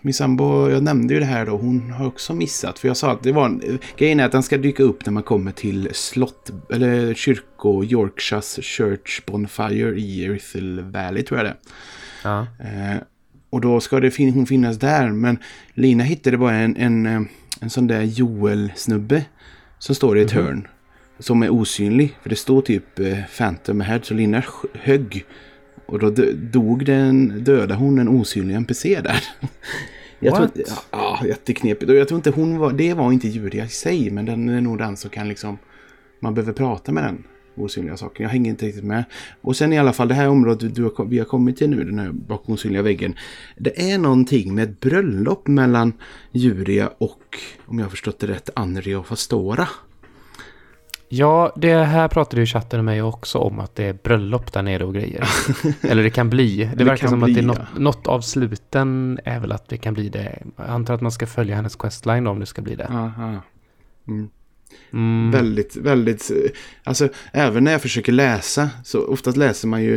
min 0.00 0.14
sambo, 0.14 0.70
jag 0.70 0.82
nämnde 0.82 1.14
ju 1.14 1.20
det 1.20 1.26
här 1.26 1.46
då, 1.46 1.56
hon 1.56 1.90
har 1.90 2.06
också 2.06 2.34
missat. 2.34 2.78
För 2.78 2.88
jag 2.88 2.96
sa 2.96 3.12
att 3.12 3.22
det 3.22 3.32
var 3.32 3.46
en, 3.46 3.78
grejen 3.96 4.20
är 4.20 4.24
att 4.24 4.32
den 4.32 4.42
ska 4.42 4.58
dyka 4.58 4.82
upp 4.82 5.06
när 5.06 5.12
man 5.12 5.22
kommer 5.22 5.52
till 5.52 5.88
slott, 5.92 6.50
eller 6.72 7.14
kyrko, 7.14 7.84
Yorkshires 7.84 8.58
Church 8.62 9.22
Bonfire 9.26 9.98
i 10.00 10.24
Erythel 10.24 10.80
Valley 10.80 11.22
tror 11.22 11.38
jag 11.40 11.46
det. 11.46 11.56
Ja. 12.24 12.40
Eh, 12.40 12.96
och 13.50 13.60
då 13.60 13.80
ska 13.80 14.00
det 14.00 14.10
fin- 14.10 14.34
hon 14.34 14.46
finnas 14.46 14.76
där. 14.78 15.08
Men 15.08 15.38
Lina 15.74 16.04
hittade 16.04 16.36
bara 16.38 16.54
en, 16.54 16.76
en, 16.76 17.06
eh, 17.06 17.20
en 17.60 17.70
sån 17.70 17.86
där 17.86 18.02
Joel-snubbe. 18.02 19.24
Som 19.78 19.94
står 19.94 20.18
i 20.18 20.22
ett 20.22 20.30
hörn. 20.30 20.68
Som 21.18 21.42
är 21.42 21.50
osynlig. 21.50 22.16
För 22.22 22.30
det 22.30 22.36
står 22.36 22.62
typ 22.62 22.98
eh, 22.98 23.18
Phantom 23.38 23.80
Head. 23.80 24.00
Så 24.02 24.14
Lina 24.14 24.42
högg. 24.74 25.24
Och 25.86 25.98
då 25.98 26.10
dog 26.34 26.84
den, 26.84 27.44
döda 27.44 27.74
hon 27.74 27.98
en 27.98 28.08
osynlig 28.08 28.54
NPC 28.54 29.00
där. 29.00 29.24
Jag 30.20 30.34
tror 30.34 30.46
What? 30.46 30.56
inte, 30.56 30.70
ja, 30.70 31.18
ja, 31.20 31.26
jätteknepigt. 31.26 31.90
Och 31.90 31.96
jag 31.96 32.08
tror 32.08 32.18
inte 32.18 32.30
hon 32.30 32.58
var, 32.58 32.72
det 32.72 32.94
var 32.94 33.12
inte 33.12 33.28
Julia 33.28 33.64
i 33.64 33.68
sig. 33.68 34.10
Men 34.10 34.24
den 34.24 34.48
är 34.48 34.60
nog 34.60 34.78
den 34.78 34.96
som 34.96 35.10
kan 35.10 35.28
liksom, 35.28 35.58
man 36.20 36.34
behöver 36.34 36.52
prata 36.52 36.92
med 36.92 37.04
den 37.04 37.24
osynliga 37.56 37.96
saken. 37.96 38.22
Jag 38.22 38.30
hänger 38.30 38.50
inte 38.50 38.66
riktigt 38.66 38.84
med. 38.84 39.04
Och 39.40 39.56
sen 39.56 39.72
i 39.72 39.78
alla 39.78 39.92
fall 39.92 40.08
det 40.08 40.14
här 40.14 40.28
området 40.28 40.74
du, 40.74 40.82
har, 40.82 41.04
vi 41.04 41.18
har 41.18 41.24
kommit 41.24 41.56
till 41.56 41.70
nu, 41.70 41.84
den 41.84 41.98
här 41.98 42.12
bakom 42.12 42.54
osynliga 42.54 42.82
väggen. 42.82 43.14
Det 43.56 43.90
är 43.90 43.98
någonting 43.98 44.54
med 44.54 44.64
ett 44.64 44.80
bröllop 44.80 45.46
mellan 45.46 45.92
Juria 46.32 46.90
och, 46.98 47.38
om 47.66 47.78
jag 47.78 47.84
har 47.84 47.90
förstått 47.90 48.18
det 48.18 48.26
rätt, 48.26 48.50
Anri 48.54 48.94
och 48.94 49.06
Fastora. 49.06 49.68
Ja, 51.08 51.52
det 51.56 51.74
här 51.74 52.08
pratade 52.08 52.42
ju 52.42 52.46
chatten 52.46 52.78
med 52.78 52.84
mig 52.84 53.02
också 53.02 53.38
om 53.38 53.58
att 53.58 53.74
det 53.74 53.84
är 53.84 53.92
bröllop 53.92 54.52
där 54.52 54.62
nere 54.62 54.84
och 54.84 54.94
grejer. 54.94 55.28
Eller 55.80 56.02
det 56.02 56.10
kan 56.10 56.30
bli. 56.30 56.56
Det, 56.56 56.76
Det 56.76 56.84
verkar 56.84 57.08
som 57.08 57.20
bli, 57.20 57.32
att 57.32 57.34
det 57.34 57.40
är 57.40 57.46
något, 57.46 57.58
ja. 57.58 57.80
något 57.80 58.06
av 58.06 58.20
sluten 58.20 59.18
är 59.24 59.40
väl 59.40 59.52
att 59.52 59.68
det 59.68 59.76
kan 59.76 59.94
bli 59.94 60.08
det. 60.08 60.42
Jag 60.56 60.68
antar 60.68 60.94
att 60.94 61.00
man 61.00 61.12
ska 61.12 61.26
följa 61.26 61.56
hennes 61.56 61.76
questline 61.76 62.26
om 62.26 62.40
det 62.40 62.46
ska 62.46 62.62
bli 62.62 62.74
det. 62.74 62.86
Aha. 62.88 63.42
Mm. 64.08 64.28
Mm. 64.92 65.30
Väldigt, 65.30 65.76
väldigt, 65.76 66.30
alltså 66.84 67.08
även 67.32 67.64
när 67.64 67.72
jag 67.72 67.82
försöker 67.82 68.12
läsa, 68.12 68.70
så 68.84 69.06
oftast 69.06 69.36
läser 69.36 69.68
man 69.68 69.82
ju 69.82 69.96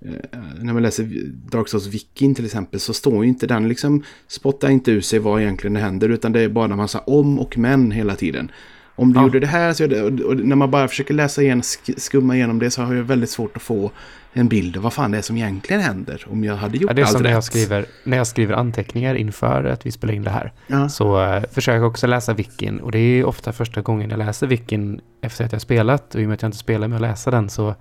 eh, 0.00 0.40
när 0.60 0.72
man 0.72 0.82
läser 0.82 1.10
Dark 1.50 1.68
Souls 1.68 1.86
Viking 1.86 2.34
till 2.34 2.44
exempel 2.44 2.80
så 2.80 2.92
står 2.92 3.24
ju 3.24 3.28
inte 3.28 3.46
den 3.46 3.68
liksom 3.68 4.02
spottar 4.26 4.68
inte 4.68 4.90
ut 4.90 5.06
sig 5.06 5.18
vad 5.18 5.40
egentligen 5.40 5.74
det 5.74 5.80
händer 5.80 6.08
utan 6.08 6.32
det 6.32 6.40
är 6.40 6.48
bara 6.48 6.72
en 6.72 6.76
massa 6.76 6.98
om 6.98 7.38
och 7.38 7.58
men 7.58 7.90
hela 7.90 8.16
tiden. 8.16 8.50
Om 8.96 9.12
du 9.12 9.18
Ja. 9.18 9.22
gjorde 9.24 9.40
det 9.40 9.46
här 9.46 9.72
så 9.72 9.86
det, 9.86 10.02
och, 10.02 10.36
när 10.36 10.56
man 10.56 10.70
bara 10.70 10.88
försöker 10.88 11.14
läsa 11.14 11.42
igen, 11.42 11.60
sk- 11.62 11.98
skumma 12.00 12.36
igenom 12.36 12.58
det 12.58 12.70
så 12.70 12.82
har 12.82 12.94
jag 12.94 13.02
väldigt 13.02 13.30
svårt 13.30 13.56
att 13.56 13.62
få 13.62 13.90
en 14.32 14.48
bild 14.48 14.76
av 14.76 14.82
vad 14.82 14.92
fan 14.92 15.10
det 15.10 15.18
är 15.18 15.22
som 15.22 15.36
egentligen 15.36 15.82
händer 15.82 16.24
om 16.30 16.44
jag 16.44 16.56
hade 16.56 16.76
gjort 16.78 16.90
Ja, 16.90 16.94
det 16.94 17.02
är 17.02 17.04
allt 17.04 17.12
som 17.12 17.22
när 17.22 17.28
rätt. 17.28 17.34
jag, 17.34 17.44
skriver, 17.44 17.86
när 18.04 18.16
jag 18.16 18.26
skriver 18.26 18.54
anteckningar 18.54 19.14
inför 19.14 19.64
att 19.64 19.86
vi 19.86 19.90
spelar 19.92 20.14
in 20.14 20.22
det 20.24 20.30
här. 20.30 20.52
Ja. 20.66 20.88
Så 20.88 21.22
eh, 21.24 21.42
försöker 21.52 21.76
jag 21.78 21.86
också 21.86 22.06
läsa 22.06 22.34
Vikin. 22.34 22.80
Och 22.80 22.92
det 22.92 22.98
är 22.98 23.24
ofta 23.24 23.52
första 23.52 23.80
gången 23.82 24.10
jag 24.10 24.18
läser 24.18 24.46
Vikin 24.46 25.00
efter 25.20 25.44
att 25.44 25.52
jag 25.52 25.60
spelat. 25.60 26.14
Och 26.14 26.20
i 26.20 26.24
och 26.24 26.28
med 26.28 26.34
att 26.34 26.42
jag 26.42 26.48
inte 26.48 26.58
spelar 26.58 26.88
med 26.88 26.96
att 26.96 27.02
läsa 27.02 27.30
den 27.30 27.48
så, 27.50 27.74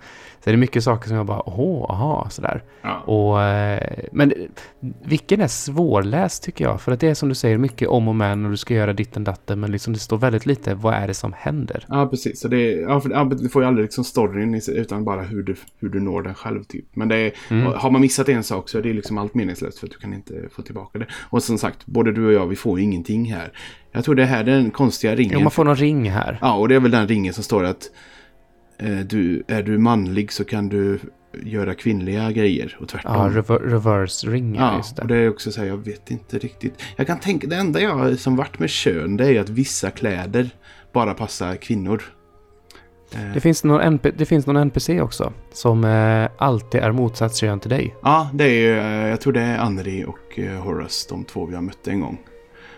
så 0.46 0.50
är 0.50 0.54
det 0.54 0.58
mycket 0.58 0.84
saker 0.84 1.08
som 1.08 1.18
jag 1.18 1.26
bara, 1.26 1.50
åh, 1.50 1.92
aha, 1.92 2.28
sådär. 2.30 2.64
Ja. 2.82 3.00
Och, 3.00 3.42
eh, 3.44 4.00
men 4.12 4.34
Vikin 5.06 5.42
är 5.42 5.48
svårläst 5.48 6.44
tycker 6.44 6.66
jag. 6.66 6.82
För 6.82 6.92
att 6.92 7.00
det 7.00 7.08
är 7.08 7.14
som 7.14 7.30
du 7.30 7.36
säger, 7.36 7.58
mycket 7.58 7.88
om 7.88 8.08
och 8.08 8.16
men 8.16 8.46
och 8.46 8.52
du 8.52 8.58
ska 8.58 8.74
göra 8.74 8.94
ditten 8.94 9.24
datten. 9.24 9.60
Men 9.60 9.72
liksom 9.72 9.94
det 9.94 10.00
står 10.00 10.18
väldigt 10.18 10.46
lite, 10.46 10.76
vad 10.76 10.94
är 10.94 11.08
det 11.08 11.14
som 11.14 11.34
händer? 11.38 11.86
Ja, 11.90 12.08
precis. 12.08 12.40
Så 12.40 12.48
det, 12.48 12.72
ja, 12.72 13.02
för, 13.02 13.10
ja, 13.10 13.24
du 13.24 13.50
får 13.50 13.62
ju 13.62 13.68
aldrig 13.68 13.84
liksom 13.84 14.04
storyn 14.04 14.62
utan 14.68 15.04
bara 15.06 15.22
hur 15.22 15.44
du, 15.44 15.56
hur 15.80 15.90
du 15.90 16.00
når 16.00 16.22
den 16.22 16.34
själv. 16.34 16.64
Typ. 16.64 16.86
Men 16.94 17.08
det 17.08 17.16
är, 17.16 17.32
Mm. 17.50 17.74
har 17.76 17.92
man 17.92 18.02
missat 18.02 18.30
en 18.30 18.44
sak 18.44 18.70
så 18.70 18.78
är 18.78 18.82
det 18.82 18.94
liksom 18.94 19.18
allt 19.18 19.34
meningslöst 19.36 19.80
för 19.80 19.88
att 19.88 19.92
du 19.94 19.98
kan 20.00 20.14
inte 20.14 20.34
få 20.52 20.62
tillbaka 20.62 21.00
det. 21.00 21.08
Och 21.30 21.44
som 21.44 21.58
sagt, 21.58 21.86
både 21.86 22.12
du 22.12 22.26
och 22.28 22.34
jag, 22.34 22.48
vi 22.48 22.56
får 22.56 22.80
ju 22.80 22.86
ingenting 22.86 23.34
här. 23.34 23.52
Jag 23.92 24.04
tror 24.04 24.16
det 24.16 24.26
här 24.26 24.40
är 24.40 24.44
den 24.44 24.72
konstiga 24.72 25.16
ringen. 25.16 25.34
Jo, 25.34 25.40
man 25.40 25.52
får 25.52 25.66
någon 25.66 25.76
ring 25.76 26.10
här. 26.12 26.38
Ja, 26.42 26.54
och 26.54 26.68
det 26.70 26.76
är 26.76 26.80
väl 26.80 26.92
den 26.92 27.08
ringen 27.08 27.34
som 27.34 27.44
står 27.44 27.64
att 27.64 27.90
du, 29.06 29.44
är 29.48 29.64
du 29.64 29.78
manlig 29.78 30.32
så 30.32 30.44
kan 30.46 30.70
du 30.70 31.00
göra 31.44 31.74
kvinnliga 31.74 32.32
grejer 32.32 32.78
och 32.82 32.88
tvärtom. 32.88 33.14
Ja, 33.16 33.30
rever 33.38 33.60
reverse 33.60 34.28
ring, 34.28 34.56
ja, 34.56 34.78
just 34.78 35.00
och 35.00 35.08
det. 35.08 35.14
det 35.16 35.20
är 35.22 35.30
också 35.30 35.52
så 35.52 35.60
här, 35.62 35.68
jag 35.68 35.78
vet 35.78 36.12
inte 36.12 36.38
riktigt. 36.38 36.74
Jag 36.96 37.08
kan 37.08 37.20
tänka, 37.20 37.48
det 37.48 37.56
enda 37.56 37.82
jag 37.82 38.20
som 38.20 38.36
varit 38.36 38.60
med 38.60 38.70
kön, 38.70 39.18
det 39.18 39.28
är 39.28 39.40
att 39.42 39.50
vissa 39.50 39.92
kläder 39.92 40.50
bara 40.94 41.14
passar 41.14 41.56
kvinnor. 41.56 42.04
Eh, 43.14 43.34
Det 43.34 43.40
finns, 43.40 43.64
någon 43.64 43.82
NP 43.82 44.12
det 44.18 44.26
finns 44.26 44.46
någon 44.48 44.58
NPC 44.58 45.02
också 45.02 45.34
som 45.54 45.84
eh, 45.84 46.30
alltid 46.38 46.82
är 46.82 46.92
motsatt 46.92 47.36
kön 47.36 47.60
till 47.60 47.70
dig. 47.70 47.96
Ja, 48.04 48.30
det 48.34 48.44
är 48.44 48.50
ju, 48.62 48.78
eh, 48.80 49.08
jag 49.10 49.22
tror 49.22 49.34
det 49.34 49.42
är 49.42 49.58
Anri 49.58 50.06
och 50.06 50.40
eh, 50.40 50.64
Horace, 50.64 51.08
de 51.10 51.24
två 51.24 51.46
vi 51.46 51.56
har 51.56 51.62
mött 51.62 51.88
en 51.88 52.00
gång. 52.00 52.20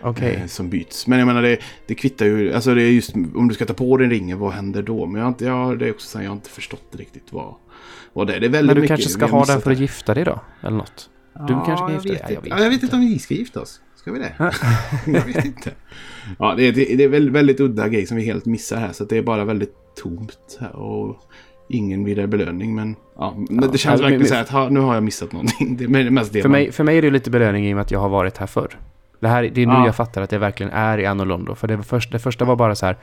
Okej. 0.02 0.34
eh, 0.34 0.46
Som 0.46 0.70
byts. 0.70 1.06
Men 1.06 1.18
jag 1.18 1.26
menar 1.26 1.42
det, 1.42 1.58
det 1.86 1.94
kvittar 1.94 2.26
ju, 2.26 2.52
alltså 2.54 2.74
det 2.74 2.82
är 2.82 2.90
just 2.90 3.14
om 3.14 3.48
du 3.48 3.54
ska 3.54 3.64
ta 3.66 3.74
på 3.74 3.96
dig 3.96 4.08
ringen, 4.08 4.38
vad 4.38 4.52
händer 4.52 4.82
då? 4.82 5.06
Men 5.06 5.14
jag 5.18 5.24
har 5.24 5.28
inte, 5.28 5.44
jag, 5.44 5.78
det 5.78 5.86
är 5.86 5.90
också 5.90 6.08
så 6.08 6.18
här, 6.18 6.24
jag 6.24 6.30
har 6.30 6.36
inte 6.36 6.50
förstått 6.50 6.88
riktigt 6.92 7.26
vad, 7.30 7.54
vad 8.12 8.26
det 8.26 8.34
är. 8.34 8.40
Det 8.40 8.46
är 8.46 8.50
väldigt 8.50 8.66
Men 8.66 8.74
du 8.74 8.80
mycket. 8.80 8.96
kanske 8.96 9.08
ska 9.10 9.26
ha 9.26 9.44
den 9.44 9.60
för 9.60 9.70
att 9.70 9.78
gifta 9.78 10.14
dig 10.14 10.24
då? 10.24 10.40
Eller 10.62 10.76
något? 10.76 11.10
Du 11.48 11.54
kanske 11.54 11.76
kan 11.76 11.92
jag 11.94 12.06
gifta 12.06 12.08
dig? 12.08 12.18
Ja, 12.20 12.28
jag 12.28 12.30
inte. 12.30 12.40
vet 12.40 12.50
Ja, 12.58 12.62
jag 12.64 12.70
vet 12.70 12.72
inte. 12.72 12.86
inte 12.86 12.96
om 12.96 13.00
vi 13.02 13.18
ska 13.18 13.34
gifta 13.34 13.60
oss. 13.60 13.80
Ska 13.96 14.12
vi 14.12 14.18
det? 14.18 14.32
jag 15.06 15.24
vet 15.24 15.44
inte. 15.44 15.70
Ja, 16.38 16.54
det 16.56 16.62
är, 16.62 16.72
det 16.72 17.04
är 17.04 17.08
väldigt, 17.08 17.34
väldigt 17.34 17.60
udda 17.60 17.88
grej 17.88 18.06
som 18.06 18.16
vi 18.16 18.24
helt 18.24 18.44
missar 18.46 18.76
här. 18.76 18.92
Så 18.92 19.04
det 19.04 19.16
är 19.16 19.22
bara 19.22 19.44
väldigt 19.44 19.74
tomt 20.02 20.58
här 20.60 20.76
och 20.76 21.16
ingen 21.68 22.04
vidare 22.04 22.26
belöning. 22.26 22.74
Men, 22.74 22.96
ja, 23.16 23.34
men 23.48 23.60
Ja, 23.62 23.68
det 23.72 23.78
känns 23.78 24.00
verkligen 24.00 24.20
men- 24.20 24.28
så 24.28 24.34
här 24.34 24.42
att 24.42 24.48
ha, 24.48 24.68
nu 24.68 24.80
har 24.80 24.94
jag 24.94 25.02
missat 25.02 25.32
någonting. 25.32 25.76
Det 25.78 25.84
är 25.84 26.10
mest 26.10 26.32
det 26.32 26.42
För 26.42 26.48
mig, 26.48 26.72
för 26.72 26.84
mig 26.84 26.98
är 26.98 27.02
det 27.02 27.10
lite 27.10 27.30
belöning 27.30 27.66
i 27.68 27.72
och 27.72 27.76
med 27.76 27.82
att 27.82 27.90
jag 27.90 28.00
har 28.00 28.08
varit 28.08 28.36
här 28.38 28.46
förr. 28.46 28.78
Det, 29.20 29.28
här, 29.28 29.42
det 29.42 29.62
är 29.62 29.66
nu 29.66 29.72
Ja. 29.72 29.86
jag 29.86 29.96
fattar 29.96 30.22
att 30.22 30.32
jag 30.32 30.40
verkligen 30.40 30.72
är 30.72 30.98
i 30.98 31.06
Anno 31.06 31.24
Londo. 31.24 31.54
För 31.54 31.68
det, 31.68 31.76
var 31.76 31.82
först, 31.82 32.12
det 32.12 32.18
första 32.18 32.44
var 32.44 32.56
bara 32.56 32.74
så 32.74 32.86
här, 32.86 32.98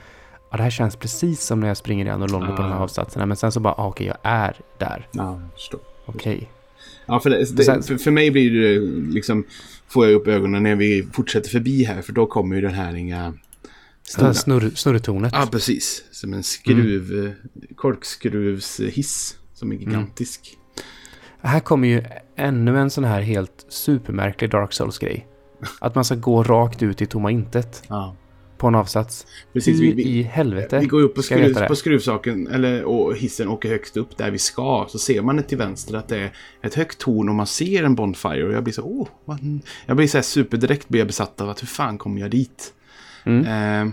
ja, 0.50 0.56
det 0.56 0.62
här 0.62 0.70
känns 0.70 0.96
precis 0.96 1.40
som 1.42 1.60
när 1.60 1.68
jag 1.68 1.76
springer 1.76 2.06
i 2.06 2.08
Anno 2.08 2.26
Londo 2.26 2.46
på 2.46 2.62
Ah. 2.62 2.66
de 2.66 2.72
här 2.72 2.78
avsatserna. 2.78 3.26
Men 3.26 3.36
sen 3.36 3.52
så 3.52 3.60
bara, 3.60 3.74
ah, 3.74 3.86
okej, 3.86 4.06
jag 4.06 4.16
är 4.22 4.56
där. 4.78 5.08
Ja, 5.12 5.40
förstår. 5.54 5.80
Okej. 6.06 6.50
Ja, 7.06 7.20
för, 7.20 7.30
det, 7.30 7.56
det, 7.56 7.86
för, 7.86 7.96
för 7.96 8.10
mig 8.10 8.30
blir 8.30 8.50
det 8.50 8.80
liksom... 9.14 9.44
Får 9.88 10.06
jag 10.06 10.14
upp 10.14 10.26
ögonen 10.28 10.62
när 10.62 10.74
vi 10.76 11.08
fortsätter 11.12 11.50
förbi 11.50 11.84
här. 11.84 12.02
För 12.02 12.12
då 12.12 12.26
kommer 12.26 12.56
ju 12.56 12.62
den 12.62 12.74
här 12.74 12.94
inga... 12.94 13.34
Stora... 14.02 14.34
snurr, 14.34 14.70
snurretornet. 14.74 15.32
Ja, 15.36 15.48
precis. 15.52 16.04
Som 16.10 16.34
en 16.34 16.42
skruv... 16.42 17.12
Mm. 17.12 17.32
Korkskruvshiss. 17.76 19.36
Som 19.54 19.72
är 19.72 19.76
gigantisk. 19.76 20.56
Här 21.40 21.60
kommer 21.60 21.88
ju 21.88 22.02
ännu 22.36 22.78
en 22.78 22.90
sån 22.90 23.04
här 23.04 23.20
helt 23.20 23.66
supermärklig 23.68 24.50
Dark 24.50 24.72
Souls-grej. 24.72 25.26
Att 25.80 25.94
man 25.94 26.04
ska 26.04 26.14
gå 26.14 26.42
rakt 26.42 26.82
ut 26.82 27.02
i 27.02 27.06
tomma 27.06 27.30
intet 27.30 27.82
Ja. 27.88 28.16
på 28.58 28.66
en 28.66 28.74
avsats. 28.74 29.26
Precis. 29.52 29.76
Hur 29.80 29.82
Vi, 29.86 29.92
vi, 29.92 30.02
i 30.02 30.22
helvete 30.22 30.78
vi 30.78 30.86
går 30.86 31.00
upp 31.02 31.14
på, 31.14 31.22
skruv, 31.22 31.66
på 31.66 31.76
skruvsaken. 31.76 32.46
Eller, 32.46 32.84
och 32.84 33.16
hissen 33.16 33.48
åker 33.48 33.68
högst 33.68 33.96
upp 33.96 34.16
där 34.16 34.30
vi 34.30 34.38
ska. 34.38 34.86
Så 34.88 34.98
ser 34.98 35.22
man 35.22 35.42
till 35.42 35.58
vänster 35.58 35.96
att 35.96 36.08
det 36.08 36.18
är 36.18 36.30
ett 36.62 36.74
högt 36.74 36.98
torn 36.98 37.28
och 37.28 37.34
man 37.34 37.46
ser 37.46 37.84
en 37.84 37.94
Bonfire. 37.94 38.44
Och 38.46 38.52
jag 38.52 38.62
blir 38.64 38.74
så 38.74 38.82
åh. 38.82 39.08
vad- 39.24 39.60
Jag 39.86 39.96
blir 39.96 40.06
så 40.06 40.16
här 40.18 40.22
superdirekt 40.22 40.88
blir 40.88 41.00
jag 41.00 41.06
besatt 41.06 41.40
av 41.40 41.48
att 41.50 41.62
hur 41.62 41.66
fan 41.66 41.98
kommer 41.98 42.20
jag 42.20 42.30
dit? 42.30 42.72
Mm. 43.24 43.44
Eh, 43.88 43.92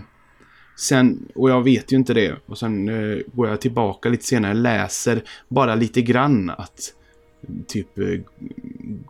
sen, 0.78 1.28
och 1.34 1.50
jag 1.50 1.62
vet 1.62 1.92
ju 1.92 1.96
inte 1.96 2.14
det. 2.14 2.34
Och 2.46 2.58
sen 2.58 2.88
eh, 2.88 3.18
går 3.32 3.48
jag 3.48 3.60
tillbaka 3.60 4.08
lite 4.08 4.24
senare, 4.24 4.54
läser 4.54 5.22
bara 5.48 5.74
lite 5.74 6.02
grann 6.02 6.50
att 6.50 6.80
typ 7.66 7.98
eh, 7.98 8.04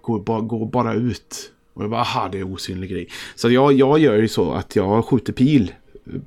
gå, 0.02 0.18
ba, 0.18 0.40
gå 0.40 0.64
bara 0.66 0.94
ut. 0.94 1.50
Och 1.74 1.82
jag 1.82 1.90
bara, 1.90 2.00
aha, 2.00 2.28
det 2.32 2.38
är 2.38 2.52
osynlig 2.52 2.90
grej. 2.90 3.08
Så 3.34 3.50
jag, 3.50 3.72
jag 3.72 3.98
gör 3.98 4.16
ju 4.16 4.28
så 4.28 4.52
att 4.52 4.76
jag 4.76 5.04
skjuter 5.04 5.32
pil 5.32 5.72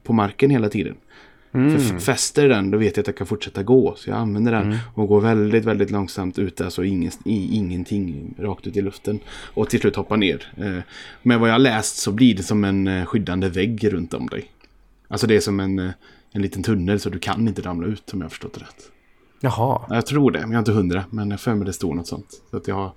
på 0.03 0.13
marken 0.13 0.49
hela 0.49 0.69
tiden. 0.69 0.95
För 1.51 1.57
Mm. 1.59 1.75
f- 1.75 2.03
fäster 2.03 2.49
den, 2.49 2.71
då 2.71 2.77
vet 2.77 2.97
jag 2.97 3.03
att 3.03 3.07
jag 3.07 3.15
kan 3.17 3.27
fortsätta 3.27 3.63
gå. 3.63 3.93
Så 3.97 4.09
jag 4.09 4.17
använder 4.17 4.51
den 4.51 4.61
Mm. 4.63 4.77
och 4.95 5.07
går 5.07 5.21
väldigt, 5.21 5.65
väldigt 5.65 5.91
långsamt 5.91 6.39
ut. 6.39 6.61
Alltså 6.61 6.83
ingen, 6.83 7.11
i, 7.25 7.55
ingenting 7.55 8.35
rakt 8.39 8.67
ut 8.67 8.77
i 8.77 8.81
luften. 8.81 9.19
Och 9.53 9.69
till 9.69 9.79
slut 9.79 9.95
hoppar 9.95 10.17
ner. 10.17 10.51
Eh, 10.57 10.77
Men 11.23 11.39
vad 11.39 11.49
jag 11.49 11.53
har 11.53 11.59
läst 11.59 11.97
så 11.97 12.11
blir 12.11 12.35
det 12.35 12.43
som 12.43 12.63
en 12.63 12.87
eh, 12.87 13.05
skyddande 13.05 13.49
vägg 13.49 13.93
runt 13.93 14.13
om 14.13 14.27
dig. 14.27 14.45
Alltså 15.07 15.27
det 15.27 15.35
är 15.35 15.39
som 15.39 15.59
en, 15.59 15.79
eh, 15.79 15.89
en 16.31 16.41
liten 16.41 16.63
tunnel 16.63 16.99
så 16.99 17.09
du 17.09 17.19
kan 17.19 17.47
inte 17.47 17.61
ramla 17.61 17.87
ut 17.87 18.13
om 18.13 18.19
jag 18.19 18.25
har 18.25 18.29
förstått 18.29 18.53
det 18.53 18.59
rätt. 18.59 18.91
Jaha. 19.41 19.81
Jag 19.89 20.05
tror 20.05 20.31
det, 20.31 20.39
men 20.39 20.51
jag 20.51 20.55
är 20.55 20.59
inte 20.59 20.71
hundra. 20.71 21.03
Men 21.09 21.29
jag 21.31 21.39
för 21.41 21.55
mig 21.55 21.65
det 21.65 21.73
står 21.73 21.93
något 21.95 22.07
sånt. 22.07 22.41
Så 22.51 22.57
att 22.57 22.67
jag, 22.67 22.91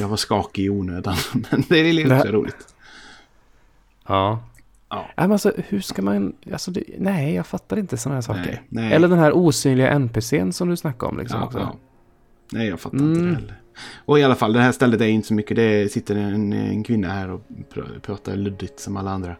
jag 0.00 0.08
var 0.08 0.16
skakig 0.16 0.64
i 0.64 0.70
onödan. 0.70 1.16
Men 1.50 1.64
det 1.68 1.76
är 1.78 1.92
lite 1.92 2.08
Nej. 2.08 2.32
roligt. 2.32 2.74
Ja. 4.08 4.42
Ja. 4.88 5.06
Men 5.16 5.32
alltså, 5.32 5.52
hur 5.68 5.80
ska 5.80 6.02
man... 6.02 6.32
Alltså, 6.52 6.70
det, 6.70 6.84
nej, 6.98 7.34
jag 7.34 7.46
fattar 7.46 7.76
inte 7.76 7.96
sådana 7.96 8.16
här 8.16 8.22
saker. 8.22 8.42
Nej, 8.46 8.62
nej. 8.68 8.92
Eller 8.92 9.08
den 9.08 9.18
här 9.18 9.32
osynliga 9.32 9.90
NPCn 9.90 10.50
som 10.52 10.68
du 10.68 10.76
snackade 10.76 11.12
om. 11.12 11.18
Liksom, 11.18 11.40
Ja, 11.40 11.46
också. 11.46 11.58
ja. 11.58 11.76
Nej, 12.52 12.68
jag 12.68 12.80
fattar 12.80 12.98
inte 12.98 13.20
Mm. 13.20 13.28
det 13.30 13.34
heller. 13.40 13.60
Och 14.04 14.18
i 14.18 14.22
alla 14.22 14.34
fall, 14.34 14.52
det 14.52 14.60
här 14.60 14.72
stället 14.72 15.00
är 15.00 15.06
inte 15.06 15.28
så 15.28 15.34
mycket. 15.34 15.56
Det 15.56 15.92
sitter 15.92 16.16
en, 16.16 16.52
en 16.52 16.84
kvinna 16.84 17.08
här 17.08 17.30
och 17.30 17.42
pr- 17.74 18.00
pratar 18.00 18.36
luddigt 18.36 18.80
som 18.80 18.96
alla 18.96 19.10
andra. 19.10 19.36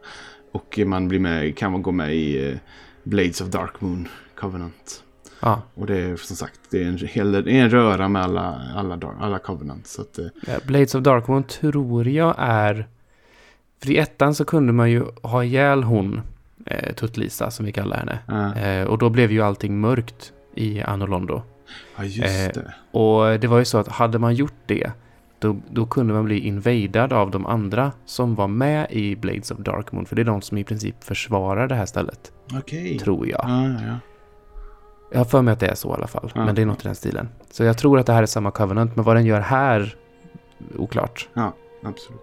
Och 0.53 0.79
man 0.87 1.09
blir 1.09 1.19
med, 1.19 1.57
kan 1.57 1.83
gå 1.83 1.93
med 1.93 2.15
i 2.17 2.49
eh, 2.51 2.57
Blades 3.03 3.41
of 3.41 3.49
Dark 3.49 3.81
Moon 3.81 4.09
Covenant. 4.35 5.03
Ja. 5.43 5.63
Och 5.75 5.87
det 5.87 5.99
är 5.99 6.17
som 6.17 6.37
sagt, 6.37 6.61
det 6.71 6.83
är 6.83 6.89
en, 6.89 6.99
hel, 6.99 7.33
det 7.33 7.39
är 7.53 7.63
en 7.65 7.71
röra 7.71 8.09
med 8.09 8.23
alla, 8.23 8.63
alla, 8.77 8.99
alla 9.21 9.39
Covenant. 9.39 9.87
Så 9.87 10.03
att, 10.03 10.19
eh, 10.19 10.27
Ja, 10.47 10.53
Blades 10.67 10.95
of 10.95 11.03
Darkmoon 11.03 11.43
tror 11.43 12.09
jag 12.09 12.35
är... 12.39 12.89
För 13.83 13.91
i 13.91 13.99
ettan 13.99 14.35
så 14.35 14.45
kunde 14.45 14.73
man 14.73 14.91
ju 14.91 15.05
ha 15.23 15.45
ihjäl 15.45 15.83
hon, 15.83 16.21
eh, 16.67 16.95
Tuttlisa 16.95 17.51
som 17.51 17.67
vi 17.67 17.73
kallar 17.73 17.97
henne. 17.97 18.19
ja, 18.27 18.55
Eh, 18.55 18.85
och 18.87 18.99
då 18.99 19.11
blev 19.11 19.33
ju 19.33 19.43
allting 19.43 19.81
mörkt 19.81 20.33
i 20.55 20.81
Anno 20.83 21.07
Londo. 21.07 21.43
ja, 21.97 22.05
just 22.05 22.57
eh, 22.57 22.63
det. 22.63 22.75
Och 22.99 23.41
det 23.41 23.47
var 23.47 23.59
ju 23.59 23.65
så 23.65 23.79
att 23.79 23.89
hade 23.89 24.19
man 24.19 24.35
gjort 24.35 24.55
det, 24.67 24.91
då, 25.39 25.57
då 25.71 25.87
kunde 25.87 26.15
man 26.15 26.25
bli 26.25 26.39
invadad 26.39 27.13
av 27.13 27.31
de 27.31 27.47
andra 27.47 27.93
som 28.05 28.35
var 28.35 28.49
med 28.49 28.87
i 28.91 29.17
Blades 29.17 29.51
of 29.51 29.59
Darkmoon. 29.59 30.07
För 30.07 30.17
det 30.17 30.23
är 30.23 30.27
de 30.27 30.43
som 30.43 30.59
i 30.59 30.65
princip 30.65 31.05
försvarar 31.05 31.69
det 31.69 31.75
här 31.75 31.87
stället, 31.87 32.33
Okej. 32.55 32.99
tror 32.99 33.29
jag. 33.29 33.45
Ja, 33.49 33.65
ja, 33.69 33.79
ja. 33.87 33.97
Jag 35.11 35.19
har 35.19 35.25
för 35.25 35.43
mig 35.43 35.53
att 35.53 35.61
det 35.61 35.67
är 35.67 35.75
så 35.75 35.89
i 35.89 35.93
alla 35.93 36.07
fall. 36.07 36.33
Ja. 36.35 36.45
Men 36.45 36.55
det 36.55 36.63
är 36.63 36.67
något 36.67 36.81
i 36.81 36.89
den 36.89 36.95
stilen. 36.95 37.29
Så 37.51 37.65
jag 37.65 37.79
tror 37.79 37.99
att 37.99 38.07
det 38.07 38.13
här 38.13 38.23
är 38.23 38.27
samma 38.27 38.51
Covenant, 38.51 38.97
men 38.97 39.05
vad 39.05 39.17
den 39.17 39.27
gör 39.27 39.41
här, 39.41 39.97
oklart. 40.77 41.29
Absolut. 41.85 42.21